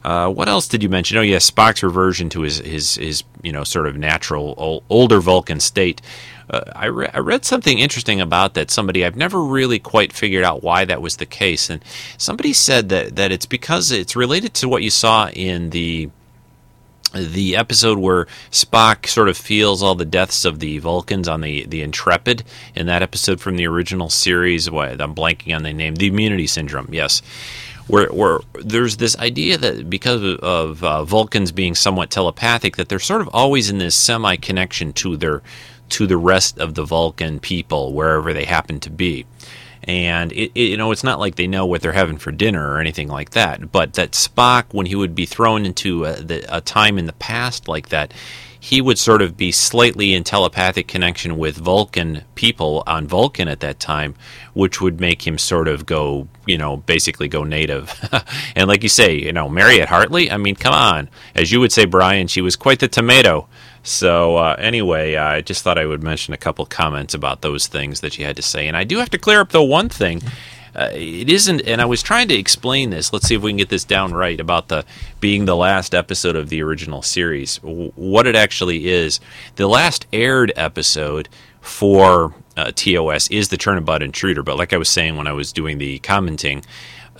Uh, 0.04 0.28
what 0.28 0.48
else 0.48 0.66
did 0.66 0.82
you 0.82 0.88
mention? 0.88 1.16
Oh, 1.16 1.22
yes, 1.22 1.48
Spock's 1.48 1.82
reversion 1.82 2.28
to 2.30 2.40
his, 2.40 2.58
his, 2.58 2.96
his 2.96 3.22
you 3.42 3.52
know, 3.52 3.64
sort 3.64 3.86
of 3.86 3.96
natural 3.96 4.54
old, 4.56 4.82
older 4.90 5.20
Vulcan 5.20 5.60
state. 5.60 6.02
Uh, 6.50 6.62
I, 6.74 6.86
re- 6.86 7.10
I 7.14 7.18
read 7.18 7.44
something 7.44 7.78
interesting 7.78 8.20
about 8.20 8.54
that. 8.54 8.70
Somebody 8.70 9.04
I've 9.04 9.16
never 9.16 9.40
really 9.40 9.78
quite 9.78 10.12
figured 10.12 10.44
out 10.44 10.62
why 10.62 10.84
that 10.84 11.00
was 11.00 11.16
the 11.16 11.26
case, 11.26 11.70
and 11.70 11.84
somebody 12.18 12.52
said 12.52 12.88
that 12.88 13.16
that 13.16 13.30
it's 13.30 13.46
because 13.46 13.92
it's 13.92 14.16
related 14.16 14.52
to 14.54 14.68
what 14.68 14.82
you 14.82 14.90
saw 14.90 15.28
in 15.30 15.70
the 15.70 16.10
the 17.14 17.56
episode 17.56 17.98
where 17.98 18.26
Spock 18.50 19.06
sort 19.06 19.28
of 19.28 19.36
feels 19.36 19.82
all 19.82 19.94
the 19.94 20.04
deaths 20.04 20.44
of 20.44 20.58
the 20.58 20.78
Vulcans 20.78 21.28
on 21.28 21.40
the, 21.40 21.66
the 21.66 21.82
Intrepid 21.82 22.44
in 22.74 22.86
that 22.86 23.02
episode 23.02 23.40
from 23.40 23.56
the 23.56 23.66
original 23.66 24.10
series. 24.10 24.70
What 24.70 25.00
I'm 25.00 25.14
blanking 25.14 25.54
on 25.54 25.62
the 25.62 25.72
name. 25.72 25.94
The 25.94 26.08
Immunity 26.08 26.46
Syndrome. 26.46 26.88
Yes. 26.92 27.22
Where, 27.88 28.08
where 28.08 28.38
there's 28.54 28.98
this 28.98 29.18
idea 29.18 29.58
that 29.58 29.90
because 29.90 30.38
of 30.40 30.84
uh, 30.84 31.04
Vulcans 31.04 31.50
being 31.50 31.74
somewhat 31.74 32.10
telepathic, 32.10 32.76
that 32.76 32.88
they're 32.88 33.00
sort 33.00 33.20
of 33.20 33.28
always 33.32 33.70
in 33.70 33.78
this 33.78 33.94
semi 33.94 34.36
connection 34.36 34.92
to 34.94 35.16
their 35.16 35.42
to 35.90 36.06
the 36.06 36.16
rest 36.16 36.58
of 36.58 36.74
the 36.74 36.84
Vulcan 36.84 37.38
people 37.38 37.92
wherever 37.92 38.32
they 38.32 38.46
happen 38.46 38.80
to 38.80 38.88
be 38.88 39.26
and 39.84 40.32
it, 40.32 40.52
it, 40.54 40.70
you 40.70 40.76
know 40.76 40.92
it's 40.92 41.04
not 41.04 41.18
like 41.18 41.34
they 41.34 41.46
know 41.46 41.66
what 41.66 41.82
they're 41.82 41.92
having 41.92 42.18
for 42.18 42.30
dinner 42.30 42.72
or 42.72 42.78
anything 42.78 43.08
like 43.08 43.30
that 43.30 43.72
but 43.72 43.94
that 43.94 44.12
spock 44.12 44.64
when 44.72 44.86
he 44.86 44.94
would 44.94 45.14
be 45.14 45.26
thrown 45.26 45.66
into 45.66 46.04
a, 46.04 46.14
the, 46.14 46.56
a, 46.56 46.60
time 46.60 46.98
in 46.98 47.06
the 47.06 47.12
past 47.14 47.66
like 47.66 47.88
that 47.88 48.12
he 48.60 48.80
would 48.80 48.96
sort 48.96 49.20
of 49.20 49.36
be 49.36 49.50
slightly 49.50 50.14
in 50.14 50.22
telepathic 50.22 50.86
connection 50.86 51.36
with 51.36 51.56
vulcan 51.56 52.22
people 52.36 52.84
on 52.86 53.08
vulcan 53.08 53.48
at 53.48 53.58
that 53.58 53.80
time 53.80 54.14
which 54.54 54.80
would 54.80 55.00
make 55.00 55.26
him 55.26 55.36
sort 55.36 55.66
of 55.66 55.84
go 55.84 56.28
you 56.46 56.58
know 56.58 56.76
basically 56.76 57.28
go 57.28 57.44
native. 57.44 57.92
And 58.54 58.68
like 58.68 58.82
you 58.82 58.88
say 58.88 59.14
you 59.14 59.32
know 59.32 59.48
Mariette 59.48 59.88
hartley 59.88 60.30
i 60.30 60.36
mean 60.36 60.54
come 60.54 60.74
on. 60.74 61.08
As 61.34 61.50
you 61.50 61.58
would 61.58 61.72
say 61.72 61.86
brian 61.86 62.28
she 62.28 62.40
was 62.40 62.54
quite 62.54 62.78
the 62.78 62.88
tomato 62.88 63.48
so 63.82 64.36
uh, 64.36 64.56
anyway, 64.58 65.16
I 65.16 65.40
just 65.40 65.62
thought 65.62 65.78
I 65.78 65.86
would 65.86 66.02
mention 66.02 66.34
a 66.34 66.38
couple 66.38 66.64
comments 66.66 67.14
about 67.14 67.42
those 67.42 67.66
things 67.66 68.00
that 68.00 68.18
you 68.18 68.24
had 68.24 68.36
to 68.36 68.42
say, 68.42 68.66
and 68.68 68.76
I 68.76 68.84
do 68.84 68.98
have 68.98 69.10
to 69.10 69.18
clear 69.18 69.40
up 69.40 69.50
though 69.50 69.62
one 69.62 69.88
thing. 69.88 70.22
Uh, 70.74 70.88
it 70.94 71.28
isn't, 71.28 71.60
and 71.66 71.82
I 71.82 71.84
was 71.84 72.02
trying 72.02 72.28
to 72.28 72.34
explain 72.34 72.88
this. 72.90 73.12
Let's 73.12 73.26
see 73.26 73.34
if 73.34 73.42
we 73.42 73.50
can 73.50 73.58
get 73.58 73.68
this 73.68 73.84
down 73.84 74.14
right 74.14 74.40
about 74.40 74.68
the 74.68 74.86
being 75.20 75.44
the 75.44 75.56
last 75.56 75.94
episode 75.94 76.34
of 76.34 76.48
the 76.48 76.62
original 76.62 77.02
series. 77.02 77.58
W- 77.58 77.92
what 77.94 78.26
it 78.26 78.34
actually 78.34 78.88
is, 78.88 79.20
the 79.56 79.66
last 79.66 80.06
aired 80.14 80.50
episode 80.56 81.28
for 81.60 82.34
uh, 82.56 82.72
TOS 82.74 83.28
is 83.28 83.48
the 83.48 83.58
Turnabout 83.58 84.02
Intruder. 84.02 84.42
But 84.42 84.56
like 84.56 84.72
I 84.72 84.78
was 84.78 84.88
saying 84.88 85.16
when 85.16 85.26
I 85.26 85.32
was 85.32 85.52
doing 85.52 85.76
the 85.76 85.98
commenting, 85.98 86.64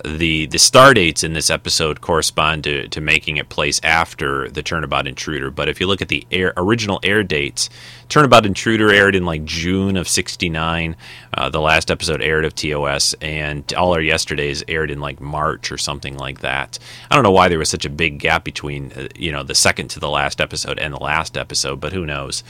the 0.03 0.47
the 0.47 0.57
star 0.57 0.93
dates 0.93 1.23
in 1.23 1.33
this 1.33 1.49
episode 1.49 2.01
correspond 2.01 2.63
to, 2.63 2.87
to 2.87 2.99
making 2.99 3.37
it 3.37 3.49
place 3.49 3.79
after 3.83 4.49
the 4.49 4.63
Turnabout 4.63 5.07
Intruder. 5.07 5.51
But 5.51 5.69
if 5.69 5.79
you 5.79 5.85
look 5.85 6.01
at 6.01 6.07
the 6.07 6.25
air, 6.31 6.51
original 6.57 6.99
air 7.03 7.23
dates, 7.23 7.69
Turnabout 8.09 8.45
Intruder 8.45 8.91
aired 8.91 9.15
in 9.15 9.25
like 9.25 9.45
June 9.45 9.95
of 9.95 10.07
'69. 10.07 10.95
Uh, 11.35 11.49
the 11.49 11.61
last 11.61 11.91
episode 11.91 12.21
aired 12.21 12.43
of 12.43 12.55
TOS, 12.55 13.13
and 13.21 13.71
All 13.73 13.93
Our 13.93 14.01
Yesterdays 14.01 14.63
aired 14.67 14.89
in 14.89 14.99
like 14.99 15.21
March 15.21 15.71
or 15.71 15.77
something 15.77 16.17
like 16.17 16.39
that. 16.39 16.79
I 17.11 17.15
don't 17.15 17.23
know 17.23 17.31
why 17.31 17.47
there 17.47 17.59
was 17.59 17.69
such 17.69 17.85
a 17.85 17.89
big 17.89 18.17
gap 18.17 18.43
between 18.43 18.91
uh, 18.93 19.07
you 19.15 19.31
know 19.31 19.43
the 19.43 19.55
second 19.55 19.89
to 19.89 19.99
the 19.99 20.09
last 20.09 20.41
episode 20.41 20.79
and 20.79 20.93
the 20.93 20.99
last 20.99 21.37
episode, 21.37 21.79
but 21.79 21.93
who 21.93 22.05
knows? 22.05 22.43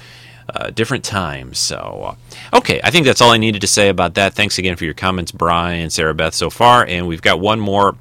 Uh, 0.49 0.70
different 0.72 1.06
times. 1.06 1.57
So, 1.57 2.15
uh, 2.52 2.57
okay, 2.57 2.82
I 2.84 2.91
think 2.91 3.06
that's 3.06 3.22
all 3.22 3.32
I 3.32 3.38
needed 3.38 3.61
to 3.61 3.68
say 3.68 3.88
about 3.88 4.15
that. 4.15 4.34
Thanks 4.34 4.57
again 4.57 4.76
for 4.76 4.84
your 4.84 4.94
comments, 4.94 5.32
Brian, 5.32 5.88
Zarabeth, 5.88 6.34
so 6.34 6.49
far. 6.49 6.86
And 6.86 7.07
we've 7.07 7.22
got 7.22 7.40
one 7.40 7.61
more, 7.61 7.95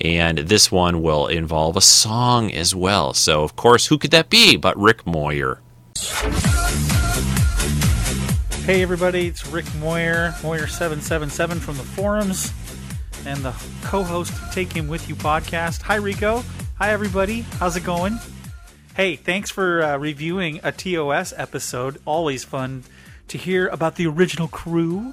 and 0.00 0.38
this 0.38 0.70
one 0.70 1.00
will 1.00 1.26
involve 1.26 1.74
a 1.74 1.80
song 1.80 2.52
as 2.52 2.74
well. 2.74 3.14
So, 3.14 3.42
of 3.42 3.56
course, 3.56 3.86
who 3.86 3.96
could 3.96 4.10
that 4.10 4.28
be 4.28 4.56
but 4.56 4.76
Rick 4.76 5.06
Moyer? 5.06 5.60
Hey, 8.66 8.82
everybody, 8.82 9.28
it's 9.28 9.46
Rick 9.46 9.72
Moyer, 9.76 10.32
Moyer777 10.42 11.60
from 11.60 11.76
the 11.76 11.82
forums, 11.82 12.52
and 13.24 13.38
the 13.38 13.54
co 13.82 14.02
host 14.02 14.34
Take 14.52 14.72
Him 14.72 14.88
With 14.88 15.08
You 15.08 15.14
podcast. 15.14 15.82
Hi, 15.82 15.94
Rico. 15.94 16.42
Hi, 16.78 16.90
everybody. 16.90 17.40
How's 17.58 17.76
it 17.76 17.84
going? 17.84 18.18
Hey, 18.96 19.16
thanks 19.16 19.50
for 19.50 19.82
uh, 19.82 19.98
reviewing 19.98 20.58
a 20.62 20.72
TOS 20.72 21.34
episode. 21.36 22.00
Always 22.06 22.44
fun 22.44 22.82
to 23.28 23.36
hear 23.36 23.68
about 23.68 23.96
the 23.96 24.06
original 24.06 24.48
crew. 24.48 25.12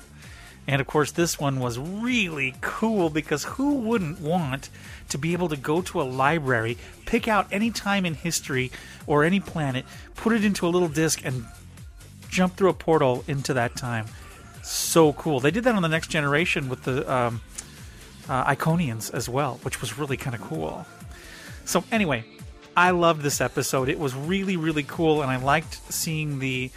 And 0.66 0.80
of 0.80 0.88
course, 0.88 1.12
this 1.12 1.38
one 1.38 1.60
was 1.60 1.78
really 1.78 2.56
cool 2.62 3.10
because 3.10 3.44
who 3.44 3.74
wouldn't 3.74 4.22
want 4.22 4.70
to 5.10 5.18
be 5.18 5.34
able 5.34 5.50
to 5.50 5.58
go 5.58 5.82
to 5.82 6.02
a 6.02 6.04
library, 6.04 6.78
pick 7.06 7.28
out 7.28 7.46
any 7.52 7.72
time 7.72 8.06
in 8.06 8.14
history 8.14 8.72
or 9.06 9.26
any 9.26 9.42
planet, 9.42 9.84
put 10.16 10.32
it 10.32 10.46
into 10.46 10.66
a 10.66 10.70
little 10.70 10.88
disc, 10.88 11.20
and 11.26 11.46
jump 12.30 12.56
through 12.56 12.70
a 12.70 12.74
portal 12.74 13.26
into 13.28 13.54
that 13.54 13.76
time? 13.76 14.06
So 14.62 15.12
cool. 15.12 15.42
They 15.42 15.52
did 15.52 15.66
that 15.66 15.76
on 15.76 15.82
the 15.82 15.90
next 15.90 16.08
generation 16.08 16.70
with 16.70 16.84
the 16.84 17.14
um, 17.14 17.42
uh, 18.30 18.46
Iconians 18.46 19.14
as 19.14 19.28
well, 19.28 19.60
which 19.64 19.82
was 19.82 19.98
really 20.00 20.16
kind 20.16 20.34
of 20.34 20.42
cool. 20.42 20.86
So, 21.66 21.84
anyway, 21.92 22.24
I 22.76 22.92
loved 22.92 23.22
this 23.22 23.40
episode. 23.40 23.90
It 23.90 24.00
was 24.00 24.16
really, 24.16 24.58
really 24.58 24.84
cool, 24.84 25.22
and 25.22 25.30
I 25.30 25.38
liked 25.38 25.80
seeing 25.92 26.40
the 26.40 26.72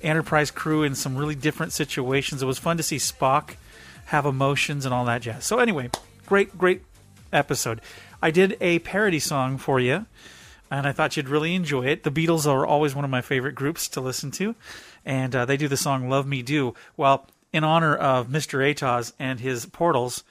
Enterprise 0.00 0.50
crew 0.50 0.82
in 0.82 0.94
some 0.94 1.16
really 1.16 1.34
different 1.34 1.72
situations. 1.72 2.42
It 2.42 2.46
was 2.46 2.58
fun 2.58 2.76
to 2.76 2.82
see 2.82 2.96
Spock 2.96 3.54
have 4.06 4.26
emotions 4.26 4.84
and 4.84 4.92
all 4.92 5.04
that 5.04 5.22
jazz. 5.22 5.44
So, 5.44 5.58
anyway, 5.58 5.90
great, 6.26 6.58
great 6.58 6.82
episode. 7.32 7.80
I 8.20 8.30
did 8.30 8.56
a 8.60 8.80
parody 8.80 9.20
song 9.20 9.58
for 9.58 9.78
you, 9.78 10.06
and 10.70 10.86
I 10.86 10.92
thought 10.92 11.16
you'd 11.16 11.28
really 11.28 11.54
enjoy 11.54 11.86
it. 11.86 12.02
The 12.02 12.10
Beatles 12.10 12.46
are 12.46 12.66
always 12.66 12.94
one 12.94 13.04
of 13.04 13.10
my 13.10 13.20
favorite 13.20 13.54
groups 13.54 13.88
to 13.90 14.00
listen 14.00 14.30
to, 14.32 14.56
and 15.04 15.36
uh, 15.36 15.44
they 15.44 15.56
do 15.56 15.68
the 15.68 15.76
song 15.76 16.08
Love 16.08 16.26
Me 16.26 16.42
Do. 16.42 16.74
Well, 16.96 17.28
in 17.52 17.62
honor 17.62 17.94
of 17.94 18.28
Mr. 18.28 18.58
Atoz 18.58 19.12
and 19.18 19.38
his 19.38 19.66
portals, 19.66 20.24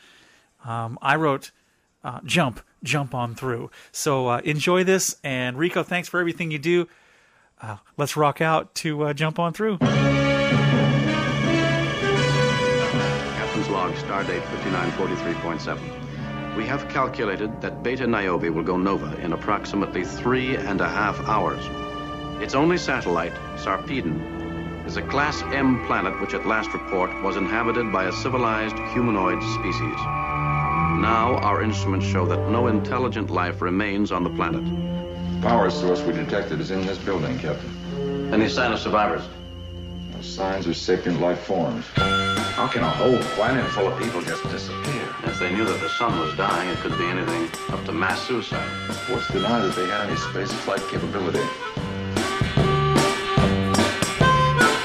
um, 0.65 0.97
I 1.01 1.15
wrote 1.15 1.51
uh, 2.03 2.19
Jump 2.25 2.59
jump 2.83 3.13
on 3.13 3.35
through. 3.35 3.69
So 3.91 4.27
uh, 4.27 4.41
enjoy 4.43 4.83
this, 4.83 5.15
and 5.23 5.57
Rico, 5.57 5.83
thanks 5.83 6.09
for 6.09 6.19
everything 6.19 6.51
you 6.51 6.59
do. 6.59 6.87
Uh, 7.61 7.77
let's 7.97 8.17
rock 8.17 8.41
out 8.41 8.75
to 8.75 9.03
uh, 9.03 9.13
jump 9.13 9.39
on 9.39 9.53
through. 9.53 9.77
Captain's 9.77 10.49
log, 13.69 13.93
stardate 13.93 14.41
5943.7. 14.41 16.57
We 16.57 16.65
have 16.65 16.89
calculated 16.89 17.61
that 17.61 17.83
Beta 17.83 18.07
Niobe 18.07 18.49
will 18.49 18.63
go 18.63 18.77
nova 18.77 19.15
in 19.21 19.33
approximately 19.33 20.03
three 20.03 20.57
and 20.57 20.81
a 20.81 20.89
half 20.89 21.19
hours. 21.21 21.63
Its 22.41 22.55
only 22.55 22.77
satellite, 22.77 23.33
Sarpeidon, 23.57 24.87
is 24.87 24.97
a 24.97 25.03
Class 25.03 25.43
M 25.53 25.85
planet 25.85 26.19
which 26.19 26.33
at 26.33 26.47
last 26.47 26.73
report 26.73 27.11
was 27.21 27.37
inhabited 27.37 27.93
by 27.93 28.05
a 28.05 28.11
civilized 28.11 28.75
humanoid 28.93 29.43
species. 29.43 30.30
Now, 31.01 31.37
our 31.37 31.63
instruments 31.63 32.05
show 32.05 32.27
that 32.27 32.47
no 32.49 32.67
intelligent 32.67 33.31
life 33.31 33.59
remains 33.59 34.11
on 34.11 34.23
the 34.23 34.29
planet. 34.29 34.63
The 34.63 35.41
Power 35.41 35.71
source 35.71 35.99
we 36.03 36.13
detected 36.13 36.61
is 36.61 36.69
in 36.69 36.85
this 36.85 36.99
building, 36.99 37.39
Captain. 37.39 38.31
Any 38.31 38.47
sign 38.47 38.71
of 38.71 38.77
survivors? 38.77 39.23
No 40.13 40.21
signs 40.21 40.67
of 40.67 40.77
sapient 40.77 41.19
life 41.19 41.39
forms. 41.39 41.87
How 41.95 42.67
can 42.67 42.83
a 42.83 42.89
whole 42.89 43.17
planet 43.33 43.65
full 43.71 43.87
of 43.87 43.99
people 43.99 44.21
just 44.21 44.43
disappear? 44.43 45.07
If 45.23 45.39
they 45.39 45.51
knew 45.51 45.65
that 45.65 45.81
the 45.81 45.89
sun 45.89 46.19
was 46.19 46.37
dying, 46.37 46.69
it 46.69 46.77
could 46.77 46.95
be 46.99 47.05
anything 47.05 47.49
up 47.73 47.83
to 47.85 47.91
mass 47.91 48.21
suicide. 48.27 48.69
What's 49.09 49.27
deny 49.31 49.59
that 49.59 49.75
they 49.75 49.87
had 49.87 50.07
any 50.07 50.15
space 50.17 50.53
flight 50.53 50.81
capability? 50.87 51.41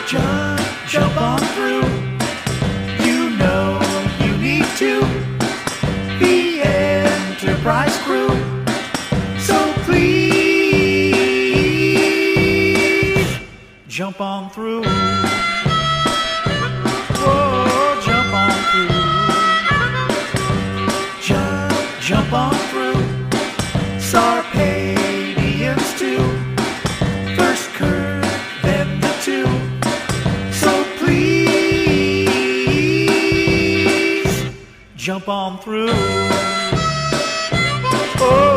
Jump, 0.09 0.61
jump 0.89 1.21
on 1.21 1.41
through. 1.53 1.85
You 3.05 3.37
know 3.37 3.79
you 4.25 4.35
need 4.39 4.65
to. 4.79 5.36
Crew. 7.67 8.29
So 9.41 9.59
please 9.83 10.47
jump 13.89 14.21
on 14.21 14.51
through. 14.51 14.85
Oh, 17.19 18.01
jump 18.07 18.33
on 18.33 18.53
through. 18.71 18.89
Jump, 21.21 21.75
jump 22.01 22.33
on 22.33 22.55
through. 22.71 23.03
Sarpeidians 23.99 25.89
too. 25.99 26.23
First 27.35 27.71
Kirk, 27.71 28.23
then 28.63 29.01
the 29.01 29.13
two. 29.25 29.49
So 30.53 30.71
please 30.99 31.27
jump 34.95 35.29
on 35.29 35.59
through. 35.59 36.46
Oh, 38.19 38.56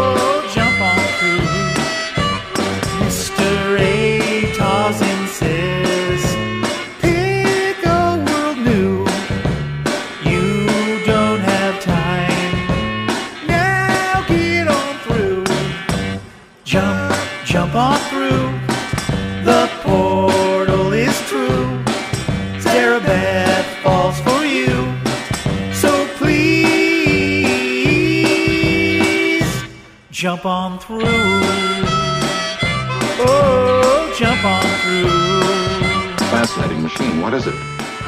Fascinating. 37.00 37.22
What 37.22 37.34
is 37.34 37.48
it? 37.48 37.54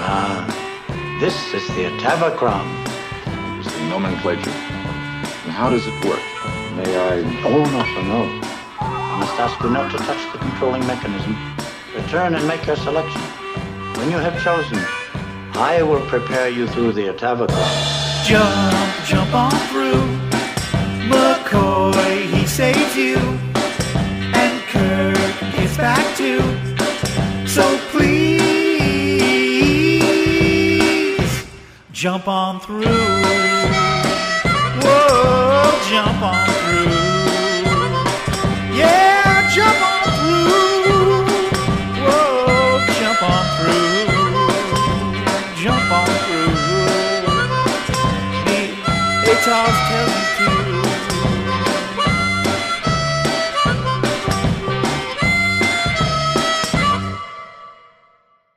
Ah, 0.03 0.43
this 1.22 1.35
is 1.53 1.65
the 1.76 1.85
Atavachron. 1.85 2.68
Is 3.59 3.72
the 3.72 3.80
nomenclature. 3.88 4.49
And 4.51 5.51
how 5.51 5.69
does 5.69 5.88
it 5.88 5.93
work? 6.03 6.19
May 6.76 6.91
I? 6.99 7.23
Oh, 7.45 7.63
no, 7.72 7.81
sir, 7.88 8.03
no. 8.03 8.22
I 8.81 9.18
must 9.18 9.39
ask 9.39 9.63
you 9.63 9.69
not 9.69 9.91
to 9.91 9.97
touch 9.97 10.22
the 10.34 10.39
controlling 10.39 10.85
mechanism. 10.88 11.38
Return 11.95 12.35
and 12.35 12.45
make 12.45 12.65
your 12.68 12.76
selection. 12.76 13.22
When 13.95 14.11
you 14.11 14.18
have 14.18 14.38
chosen, 14.43 14.80
I 15.53 15.81
will 15.84 16.05
prepare 16.07 16.49
you 16.49 16.68
through 16.68 16.91
the 16.91 17.13
Atavachron. 17.13 18.27
Jump, 18.27 19.05
jump 19.05 19.34
on 19.34 19.51
through. 19.72 20.03
McCoy, 21.07 22.26
he 22.26 22.45
saves 22.45 22.97
you. 22.97 23.15
And 24.35 24.61
Kirk 24.68 25.55
gets 25.55 25.77
back 25.77 26.18
too. 26.18 26.60
Jump 32.02 32.28
on 32.28 32.60
through. 32.60 32.82
Whoa, 34.82 35.69
jump 35.88 36.22
on 36.23 36.48
through. 36.49 36.90
Yeah, 38.76 39.53
jump 39.53 39.82
on 39.86 40.02
through. 40.18 40.49
Whoa, 42.02 42.82
jump 42.98 43.22
on 43.22 43.45
through. 43.53 44.10
Jump 45.61 45.91
on 45.91 46.10
through. 46.26 46.53
The 48.48 48.60
Atoz 49.30 49.78
tells 49.91 50.15
you 50.18 50.26
to. 50.40 50.49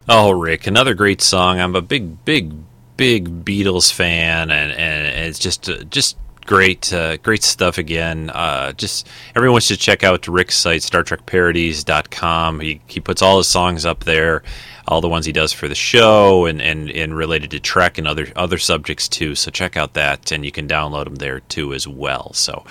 Oh, 0.08 0.30
Rick, 0.30 0.66
another 0.66 0.94
great 0.94 1.20
song. 1.20 1.60
I'm 1.60 1.76
a 1.76 1.82
big, 1.82 2.24
big, 2.24 2.54
big 2.96 3.44
Beatles 3.44 3.92
fan, 3.92 4.50
and, 4.50 4.72
and 4.72 5.28
it's 5.28 5.38
just 5.38 5.68
uh, 5.68 5.84
just 5.84 6.16
great, 6.46 6.92
uh, 6.92 7.16
great 7.18 7.42
stuff 7.42 7.78
again. 7.78 8.30
Uh, 8.30 8.72
just 8.72 9.08
everyone 9.34 9.60
should 9.60 9.78
check 9.78 10.04
out 10.04 10.28
Rick's 10.28 10.56
site, 10.56 10.82
StarTrekParodies.com. 10.82 12.60
He 12.60 12.80
he 12.86 13.00
puts 13.00 13.22
all 13.22 13.38
his 13.38 13.48
songs 13.48 13.84
up 13.84 14.04
there, 14.04 14.42
all 14.86 15.00
the 15.00 15.08
ones 15.08 15.26
he 15.26 15.32
does 15.32 15.52
for 15.52 15.68
the 15.68 15.74
show, 15.74 16.46
and, 16.46 16.60
and, 16.60 16.90
and 16.90 17.16
related 17.16 17.50
to 17.52 17.60
Trek 17.60 17.98
and 17.98 18.06
other 18.06 18.28
other 18.36 18.58
subjects 18.58 19.08
too. 19.08 19.34
So 19.34 19.50
check 19.50 19.76
out 19.76 19.94
that, 19.94 20.30
and 20.32 20.44
you 20.44 20.52
can 20.52 20.68
download 20.68 21.04
them 21.04 21.16
there 21.16 21.40
too 21.40 21.74
as 21.74 21.88
well. 21.88 22.32
So 22.34 22.64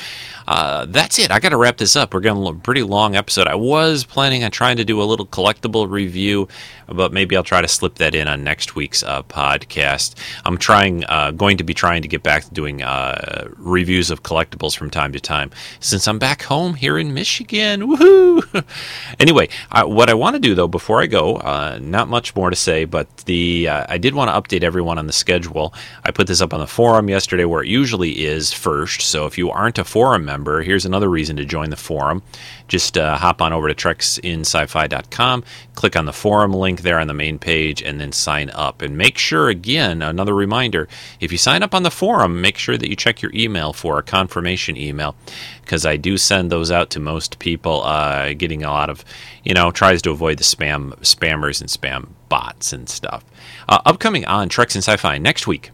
uh, 0.47 0.85
that's 0.85 1.19
it. 1.19 1.31
I 1.31 1.39
got 1.39 1.49
to 1.49 1.57
wrap 1.57 1.77
this 1.77 1.95
up. 1.95 2.13
We're 2.13 2.19
getting 2.19 2.45
a 2.45 2.53
pretty 2.53 2.83
long 2.83 3.15
episode. 3.15 3.47
I 3.47 3.55
was 3.55 4.03
planning 4.03 4.43
on 4.43 4.51
trying 4.51 4.77
to 4.77 4.85
do 4.85 5.01
a 5.01 5.03
little 5.03 5.25
collectible 5.25 5.89
review, 5.89 6.47
but 6.87 7.13
maybe 7.13 7.35
I'll 7.35 7.43
try 7.43 7.61
to 7.61 7.67
slip 7.67 7.95
that 7.95 8.15
in 8.15 8.27
on 8.27 8.43
next 8.43 8.75
week's 8.75 9.03
uh, 9.03 9.23
podcast. 9.23 10.15
I'm 10.45 10.57
trying, 10.57 11.05
uh, 11.05 11.31
going 11.31 11.57
to 11.57 11.63
be 11.63 11.73
trying 11.73 12.01
to 12.01 12.07
get 12.07 12.23
back 12.23 12.43
to 12.43 12.53
doing 12.53 12.81
uh, 12.81 13.47
reviews 13.57 14.09
of 14.09 14.23
collectibles 14.23 14.75
from 14.75 14.89
time 14.89 15.13
to 15.13 15.19
time 15.19 15.51
since 15.79 16.07
I'm 16.07 16.19
back 16.19 16.43
home 16.43 16.73
here 16.75 16.97
in 16.97 17.13
Michigan. 17.13 17.81
Woohoo! 17.81 18.65
anyway, 19.19 19.49
what 19.71 20.09
I 20.09 20.13
want 20.13 20.35
to 20.35 20.39
do 20.39 20.55
though 20.55 20.67
before 20.67 21.01
I 21.01 21.07
go, 21.07 21.37
uh, 21.37 21.79
not 21.81 22.07
much 22.07 22.35
more 22.35 22.49
to 22.49 22.55
say, 22.55 22.85
but 22.85 23.07
the 23.25 23.69
I 23.69 23.97
did 23.97 24.13
want 24.13 24.29
to 24.29 24.57
update 24.57 24.63
everyone 24.63 24.97
on 24.97 25.07
the 25.07 25.13
schedule. 25.13 25.73
I 26.03 26.11
put 26.11 26.27
this 26.27 26.41
up 26.41 26.53
on 26.53 26.59
the 26.59 26.67
forum 26.67 27.09
yesterday 27.09 27.45
where 27.45 27.63
it 27.63 27.69
usually 27.69 28.25
is 28.25 28.51
first. 28.51 29.01
So 29.01 29.25
if 29.25 29.37
you 29.37 29.49
aren't 29.49 29.77
a 29.77 29.83
forum 29.83 30.25
member, 30.25 30.32
member, 30.33 30.63
here's 30.63 30.85
another 30.85 31.09
reason 31.09 31.35
to 31.37 31.45
join 31.45 31.69
the 31.69 31.75
forum. 31.75 32.23
Just 32.67 32.97
uh, 32.97 33.17
hop 33.17 33.39
on 33.39 33.53
over 33.53 33.71
to 33.71 33.75
treksinsci-fi.com, 33.75 35.43
click 35.75 35.95
on 35.95 36.05
the 36.05 36.13
forum 36.13 36.53
link 36.53 36.81
there 36.81 36.99
on 36.99 37.07
the 37.07 37.13
main 37.13 37.37
page, 37.37 37.83
and 37.83 38.01
then 38.01 38.11
sign 38.11 38.49
up. 38.49 38.81
And 38.81 38.97
make 38.97 39.19
sure, 39.19 39.49
again, 39.49 40.01
another 40.01 40.33
reminder 40.33 40.87
if 41.19 41.31
you 41.31 41.37
sign 41.37 41.61
up 41.61 41.75
on 41.75 41.83
the 41.83 41.91
forum, 41.91 42.41
make 42.41 42.57
sure 42.57 42.77
that 42.77 42.89
you 42.89 42.95
check 42.95 43.21
your 43.21 43.31
email 43.35 43.73
for 43.73 43.99
a 43.99 44.03
confirmation 44.03 44.75
email 44.75 45.15
because 45.61 45.85
I 45.85 45.97
do 45.97 46.17
send 46.17 46.51
those 46.51 46.71
out 46.71 46.89
to 46.91 46.99
most 46.99 47.37
people. 47.37 47.83
Uh, 47.83 48.33
getting 48.33 48.63
a 48.63 48.71
lot 48.71 48.89
of, 48.89 49.05
you 49.43 49.53
know, 49.53 49.69
tries 49.69 50.01
to 50.01 50.11
avoid 50.11 50.39
the 50.39 50.43
spam 50.43 50.95
spammers 51.01 51.61
and 51.61 51.69
spam 51.69 52.09
bots 52.29 52.73
and 52.73 52.89
stuff. 52.89 53.23
Uh, 53.69 53.79
upcoming 53.85 54.25
on 54.25 54.49
Treks 54.49 54.75
in 54.75 54.81
Sci-Fi 54.81 55.19
next 55.19 55.45
week. 55.45 55.69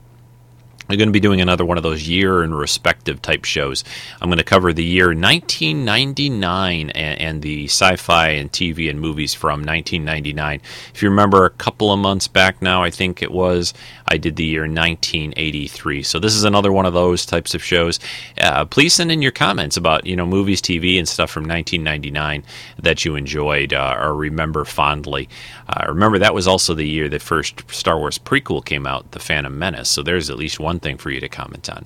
I'm 0.92 0.98
going 0.98 1.10
to 1.10 1.14
be 1.14 1.20
doing 1.20 1.40
another 1.40 1.66
one 1.66 1.78
of 1.78 1.84
those 1.84 2.08
year 2.08 2.44
in 2.44 2.52
respective 2.52 3.22
type 3.22 3.46
shows. 3.46 3.84
I'm 4.20 4.30
going 4.30 4.40
to 4.40 4.44
cover 4.44 4.74
the 4.74 4.84
year 4.84 5.10
1999 5.10 6.90
and, 6.90 7.22
and, 7.22 7.42
the 7.44 7.66
sci 7.66 7.96
fi 7.98 8.30
and 8.30 8.52
TV 8.52 8.90
and 8.90 9.00
movies 9.00 9.36
from 9.36 9.60
1999. 9.60 10.60
If 10.92 11.04
you 11.04 11.10
remember 11.12 11.46
a 11.46 11.52
couple 11.52 11.94
of 11.94 12.00
months 12.00 12.28
back 12.28 12.60
now, 12.64 12.82
I 12.82 12.90
think 12.90 13.22
it 13.22 13.32
was, 13.32 13.72
I 14.08 14.18
did 14.18 14.36
the 14.36 14.46
year 14.46 14.62
1983. 14.62 16.02
So 16.02 16.18
this 16.18 16.34
is 16.34 16.44
another 16.44 16.72
one 16.72 16.88
of 16.88 16.94
those 16.94 17.24
types 17.24 17.54
of 17.54 17.64
shows. 17.64 18.00
Uh, 18.42 18.66
please 18.66 18.96
send 18.96 19.12
in 19.12 19.22
your 19.22 19.32
comments 19.32 19.78
about, 19.78 20.08
you 20.08 20.16
know, 20.16 20.26
movies, 20.26 20.60
TV, 20.60 20.98
and 20.98 21.08
stuff 21.08 21.30
from 21.30 21.44
1999 21.44 22.44
that 22.82 23.06
you 23.06 23.16
enjoyed 23.16 23.74
uh, 23.74 23.96
or 24.00 24.16
remember 24.16 24.66
fondly. 24.66 25.30
Uh, 25.68 25.86
remember, 25.88 26.18
that 26.18 26.34
was 26.34 26.48
also 26.48 26.74
the 26.74 26.88
year 26.88 27.08
the 27.08 27.20
first 27.20 27.70
Star 27.70 28.00
Wars 28.00 28.18
prequel 28.18 28.66
came 28.66 28.88
out, 28.88 29.12
The 29.12 29.20
Phantom 29.20 29.60
Menace. 29.60 29.90
So 29.90 30.02
there's 30.02 30.32
at 30.32 30.38
least 30.38 30.60
one 30.60 30.79
thing 30.80 30.98
for 30.98 31.10
you 31.10 31.20
to 31.20 31.30
comment 31.30 31.70
on. 31.70 31.86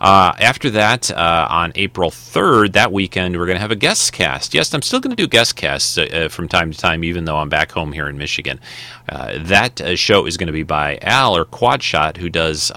Uh, 0.00 0.32
after 0.38 0.70
that, 0.70 1.10
uh, 1.10 1.46
on 1.50 1.72
April 1.74 2.10
3rd, 2.10 2.72
that 2.74 2.92
weekend, 2.92 3.36
we're 3.36 3.46
going 3.46 3.56
to 3.56 3.60
have 3.60 3.72
a 3.72 3.76
guest 3.76 4.12
cast. 4.12 4.54
Yes, 4.54 4.72
I'm 4.72 4.82
still 4.82 5.00
going 5.00 5.14
to 5.14 5.20
do 5.20 5.26
guest 5.26 5.56
casts 5.56 5.98
uh, 5.98 6.02
uh, 6.02 6.28
from 6.28 6.48
time 6.48 6.70
to 6.70 6.78
time, 6.78 7.02
even 7.02 7.24
though 7.24 7.36
I'm 7.36 7.48
back 7.48 7.72
home 7.72 7.92
here 7.92 8.08
in 8.08 8.16
Michigan. 8.16 8.60
Uh, 9.08 9.38
that 9.40 9.80
uh, 9.80 9.96
show 9.96 10.26
is 10.26 10.36
going 10.36 10.46
to 10.46 10.52
be 10.52 10.62
by 10.62 10.98
Al 11.02 11.36
or 11.36 11.44
Quadshot, 11.44 12.18
who 12.18 12.28
does 12.28 12.70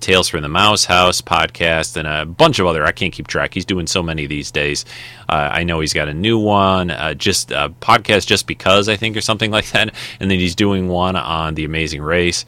Tales 0.00 0.28
from 0.28 0.42
the 0.42 0.48
Mouse 0.48 0.84
House 0.84 1.22
podcast 1.22 1.96
and 1.96 2.06
a 2.06 2.26
bunch 2.26 2.58
of 2.58 2.66
other. 2.66 2.84
I 2.84 2.92
can't 2.92 3.12
keep 3.12 3.26
track. 3.26 3.54
He's 3.54 3.64
doing 3.64 3.86
so 3.86 4.02
many 4.02 4.26
these 4.26 4.50
days. 4.50 4.84
I 5.28 5.62
know 5.62 5.80
he's 5.80 5.92
got 5.92 6.08
a 6.08 6.14
new 6.14 6.38
one, 6.38 6.92
just 7.16 7.52
a 7.52 7.72
podcast 7.80 8.26
just 8.26 8.46
because 8.46 8.88
I 8.88 8.96
think, 8.96 9.16
or 9.16 9.20
something 9.20 9.50
like 9.50 9.70
that. 9.70 9.94
And 10.18 10.30
then 10.30 10.38
he's 10.38 10.56
doing 10.56 10.88
one 10.88 11.16
on 11.16 11.54
The 11.54 11.64
Amazing 11.64 12.02
Race. 12.02 12.44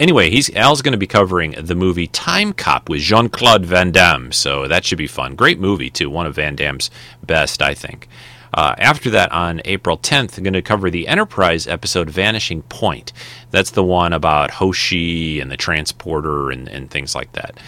Anyway, 0.00 0.30
he's 0.30 0.54
Al's 0.54 0.80
going 0.80 0.92
to 0.92 0.98
be 0.98 1.08
covering 1.08 1.56
the 1.58 1.74
movie 1.74 2.06
Time 2.06 2.52
Cop 2.52 2.88
with 2.88 3.00
Jean 3.00 3.28
Claude 3.28 3.66
Van 3.66 3.90
Damme, 3.90 4.30
so 4.30 4.68
that 4.68 4.84
should 4.84 4.98
be 4.98 5.08
fun. 5.08 5.34
Great 5.34 5.58
movie 5.58 5.90
too, 5.90 6.08
one 6.08 6.24
of 6.24 6.36
Van 6.36 6.54
Damme's 6.54 6.88
best, 7.24 7.60
I 7.60 7.74
think. 7.74 8.08
Uh, 8.54 8.74
after 8.78 9.10
that, 9.10 9.30
on 9.32 9.60
April 9.64 9.98
10th, 9.98 10.38
I'm 10.38 10.44
going 10.44 10.54
to 10.54 10.62
cover 10.62 10.88
the 10.88 11.08
Enterprise 11.08 11.66
episode 11.66 12.10
Vanishing 12.10 12.62
Point. 12.62 13.12
That's 13.50 13.72
the 13.72 13.82
one 13.82 14.12
about 14.12 14.52
Hoshi 14.52 15.40
and 15.40 15.50
the 15.50 15.56
transporter 15.56 16.50
and, 16.50 16.68
and 16.68 16.90
things 16.90 17.14
like 17.14 17.32
that. 17.32 17.58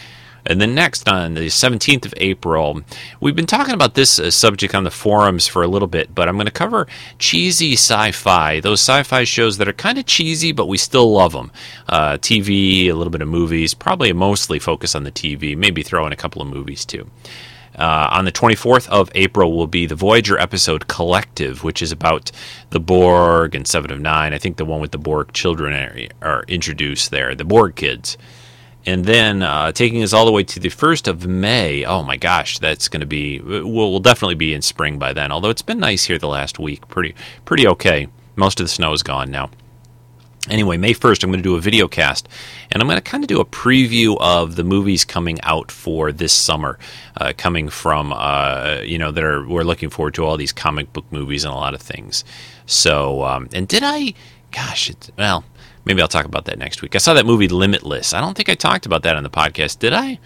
And 0.46 0.60
then 0.60 0.74
next, 0.74 1.08
on 1.08 1.34
the 1.34 1.46
17th 1.46 2.06
of 2.06 2.14
April, 2.16 2.82
we've 3.20 3.36
been 3.36 3.46
talking 3.46 3.74
about 3.74 3.94
this 3.94 4.18
uh, 4.18 4.30
subject 4.30 4.74
on 4.74 4.84
the 4.84 4.90
forums 4.90 5.46
for 5.46 5.62
a 5.62 5.68
little 5.68 5.88
bit, 5.88 6.14
but 6.14 6.28
I'm 6.28 6.36
going 6.36 6.46
to 6.46 6.52
cover 6.52 6.86
cheesy 7.18 7.74
sci 7.74 8.12
fi, 8.12 8.60
those 8.60 8.80
sci 8.80 9.02
fi 9.02 9.24
shows 9.24 9.58
that 9.58 9.68
are 9.68 9.72
kind 9.72 9.98
of 9.98 10.06
cheesy, 10.06 10.52
but 10.52 10.66
we 10.66 10.78
still 10.78 11.12
love 11.12 11.32
them. 11.32 11.50
Uh, 11.88 12.12
TV, 12.18 12.86
a 12.86 12.92
little 12.92 13.10
bit 13.10 13.22
of 13.22 13.28
movies, 13.28 13.74
probably 13.74 14.12
mostly 14.12 14.58
focus 14.58 14.94
on 14.94 15.04
the 15.04 15.12
TV, 15.12 15.56
maybe 15.56 15.82
throw 15.82 16.06
in 16.06 16.12
a 16.12 16.16
couple 16.16 16.42
of 16.42 16.48
movies 16.48 16.84
too. 16.84 17.10
Uh, 17.78 18.08
on 18.10 18.24
the 18.24 18.32
24th 18.32 18.88
of 18.88 19.10
April 19.14 19.56
will 19.56 19.66
be 19.66 19.86
the 19.86 19.94
Voyager 19.94 20.38
episode 20.38 20.88
Collective, 20.88 21.62
which 21.64 21.80
is 21.80 21.92
about 21.92 22.30
the 22.70 22.80
Borg 22.80 23.54
and 23.54 23.66
Seven 23.66 23.90
of 23.90 24.00
Nine. 24.00 24.34
I 24.34 24.38
think 24.38 24.56
the 24.56 24.64
one 24.64 24.80
with 24.80 24.90
the 24.90 24.98
Borg 24.98 25.32
children 25.32 25.72
are, 25.72 25.96
are 26.20 26.44
introduced 26.48 27.10
there, 27.10 27.34
the 27.34 27.44
Borg 27.44 27.76
kids. 27.76 28.18
And 28.86 29.04
then 29.04 29.42
uh, 29.42 29.72
taking 29.72 30.02
us 30.02 30.12
all 30.12 30.24
the 30.24 30.32
way 30.32 30.42
to 30.44 30.58
the 30.58 30.70
1st 30.70 31.06
of 31.06 31.26
May. 31.26 31.84
Oh 31.84 32.02
my 32.02 32.16
gosh, 32.16 32.58
that's 32.58 32.88
going 32.88 33.00
to 33.00 33.06
be, 33.06 33.38
we'll, 33.40 33.90
we'll 33.90 34.00
definitely 34.00 34.36
be 34.36 34.54
in 34.54 34.62
spring 34.62 34.98
by 34.98 35.12
then. 35.12 35.30
Although 35.32 35.50
it's 35.50 35.62
been 35.62 35.80
nice 35.80 36.04
here 36.04 36.18
the 36.18 36.28
last 36.28 36.58
week. 36.58 36.88
Pretty, 36.88 37.14
pretty 37.44 37.66
okay. 37.68 38.08
Most 38.36 38.58
of 38.58 38.64
the 38.64 38.70
snow 38.70 38.92
is 38.92 39.02
gone 39.02 39.30
now. 39.30 39.50
Anyway, 40.48 40.78
May 40.78 40.94
1st, 40.94 41.22
I'm 41.22 41.30
going 41.30 41.42
to 41.42 41.48
do 41.48 41.56
a 41.56 41.60
video 41.60 41.86
cast, 41.86 42.26
and 42.70 42.82
I'm 42.82 42.88
going 42.88 42.96
to 42.96 43.02
kind 43.02 43.22
of 43.22 43.28
do 43.28 43.40
a 43.40 43.44
preview 43.44 44.16
of 44.20 44.56
the 44.56 44.64
movies 44.64 45.04
coming 45.04 45.38
out 45.42 45.70
for 45.70 46.12
this 46.12 46.32
summer, 46.32 46.78
uh, 47.18 47.34
coming 47.36 47.68
from, 47.68 48.10
uh, 48.14 48.78
you 48.82 48.96
know, 48.96 49.10
that 49.10 49.22
are, 49.22 49.46
we're 49.46 49.64
looking 49.64 49.90
forward 49.90 50.14
to 50.14 50.24
all 50.24 50.38
these 50.38 50.52
comic 50.52 50.94
book 50.94 51.04
movies 51.10 51.44
and 51.44 51.52
a 51.52 51.56
lot 51.56 51.74
of 51.74 51.82
things. 51.82 52.24
So, 52.64 53.22
um, 53.22 53.50
and 53.52 53.68
did 53.68 53.82
I, 53.84 54.14
gosh, 54.50 54.90
well, 55.18 55.44
Maybe 55.84 56.02
I'll 56.02 56.08
talk 56.08 56.26
about 56.26 56.44
that 56.44 56.58
next 56.58 56.82
week. 56.82 56.94
I 56.94 56.98
saw 56.98 57.14
that 57.14 57.26
movie 57.26 57.48
Limitless. 57.48 58.12
I 58.12 58.20
don't 58.20 58.36
think 58.36 58.48
I 58.48 58.54
talked 58.54 58.86
about 58.86 59.02
that 59.02 59.16
on 59.16 59.22
the 59.22 59.30
podcast, 59.30 59.78
did 59.78 59.92
I? 59.92 60.18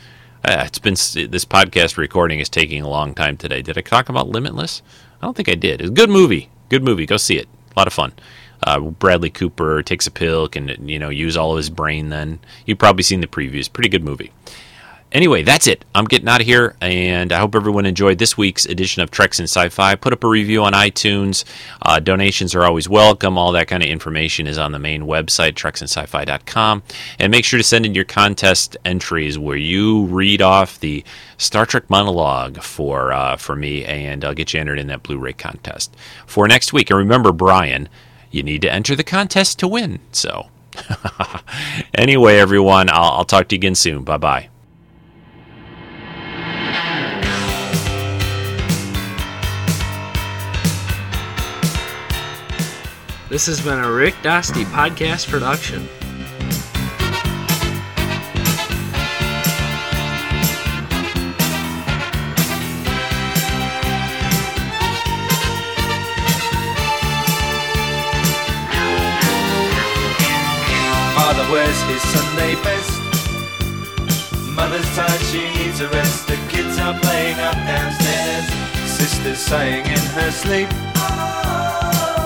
Uh, 0.45 0.65
it's 0.67 0.79
been 0.79 0.95
this 0.95 1.45
podcast 1.45 1.97
recording 1.97 2.39
is 2.39 2.49
taking 2.49 2.83
a 2.83 2.89
long 2.89 3.15
time 3.15 3.37
today. 3.37 3.63
Did 3.63 3.79
I 3.79 3.81
talk 3.81 4.09
about 4.09 4.29
Limitless? 4.29 4.83
I 5.23 5.27
don't 5.27 5.37
think 5.37 5.49
I 5.49 5.55
did. 5.55 5.81
It's 5.81 5.91
a 5.91 5.93
good 5.93 6.11
movie. 6.11 6.51
Good 6.69 6.83
movie. 6.83 7.07
Go 7.07 7.17
see 7.17 7.39
it. 7.39 7.49
A 7.75 7.79
lot 7.79 7.87
of 7.87 7.93
fun. 7.93 8.13
Uh, 8.63 8.81
Bradley 8.81 9.31
Cooper 9.31 9.83
takes 9.83 10.07
a 10.07 10.11
pill, 10.11 10.49
can 10.49 10.69
you 10.89 10.99
know 10.99 11.09
use 11.09 11.37
all 11.37 11.53
of 11.53 11.57
his 11.57 11.71
brain. 11.71 12.09
Then 12.09 12.41
you've 12.67 12.79
probably 12.79 13.03
seen 13.03 13.21
the 13.21 13.27
previews. 13.27 13.73
Pretty 13.73 13.89
good 13.89 14.05
movie. 14.05 14.33
Anyway, 15.15 15.45
that's 15.45 15.69
it. 15.69 15.85
I'm 15.95 16.07
getting 16.07 16.27
out 16.27 16.41
of 16.41 16.47
here, 16.47 16.75
and 16.81 17.33
I 17.33 17.39
hope 17.39 17.55
everyone 17.55 17.87
enjoyed 17.87 18.19
this 18.19 18.37
week's 18.37 18.67
edition 18.67 19.01
of 19.01 19.13
Treks 19.13 19.39
in 19.39 19.45
Sci-Fi. 19.45 19.95
Put 19.95 20.13
up 20.13 20.25
a 20.25 20.29
review 20.29 20.65
on 20.65 20.73
iTunes. 20.73 21.45
Uh, 21.81 22.01
donations 22.01 22.53
are 22.53 22.65
always 22.65 22.89
welcome. 22.89 23.39
All 23.39 23.53
that 23.53 23.69
kind 23.69 23.85
of 23.85 23.89
information 23.89 24.49
is 24.49 24.59
on 24.59 24.73
the 24.73 24.81
main 24.81 25.03
website, 25.03 25.53
treksinsci-fi.com. 25.53 26.83
And 27.21 27.31
make 27.31 27.45
sure 27.45 27.59
to 27.59 27.63
send 27.63 27.87
in 27.87 27.95
your 27.95 28.05
contest 28.05 28.77
entries 28.85 29.39
where 29.39 29.57
you 29.57 30.07
read 30.07 30.43
off 30.43 30.81
the 30.81 31.05
Star 31.39 31.65
Trek 31.65 31.89
monologue 31.89 32.61
for 32.61 33.13
uh, 33.13 33.37
for 33.37 33.55
me, 33.55 33.85
and 33.85 34.25
I'll 34.25 34.35
get 34.35 34.53
you 34.53 34.59
entered 34.59 34.81
in 34.81 34.89
that 34.89 35.05
Blu-ray 35.05 35.35
contest 35.35 35.95
for 36.27 36.49
next 36.49 36.73
week. 36.73 36.91
And 36.91 36.99
remember, 36.99 37.31
Brian, 37.31 37.89
you 38.33 38.43
need 38.43 38.63
to 38.63 38.73
enter 38.73 38.97
the 38.97 39.05
contest 39.05 39.61
to 39.61 39.69
win. 39.69 40.01
So, 40.11 40.49
anyway, 41.95 42.39
everyone, 42.39 42.91
I'll, 42.91 43.13
I'll 43.13 43.25
talk 43.25 43.47
to 43.49 43.55
you 43.55 43.61
again 43.61 43.77
soon. 43.77 44.03
Bye 44.03 44.19
bye. 44.19 44.49
This 53.35 53.47
has 53.47 53.61
been 53.61 53.81
a 53.81 53.91
Rick 53.91 54.15
Dosty 54.23 54.65
podcast 54.67 55.29
production. 55.29 55.89
Father 71.17 71.51
wears 71.51 71.83
his 71.91 72.03
Sunday 72.03 72.55
best. 72.63 73.01
Mother's 74.55 74.87
tired, 74.95 75.21
she 75.23 75.41
needs 75.59 75.81
a 75.81 75.89
rest. 75.89 76.29
The 76.29 76.37
kids 76.51 76.79
are 76.79 76.97
playing 77.01 77.41
up 77.41 77.55
downstairs. 77.55 78.47
Sister's 78.89 79.39
sighing 79.39 79.85
in 79.87 79.99
her 79.99 80.31
sleep. 80.31 80.69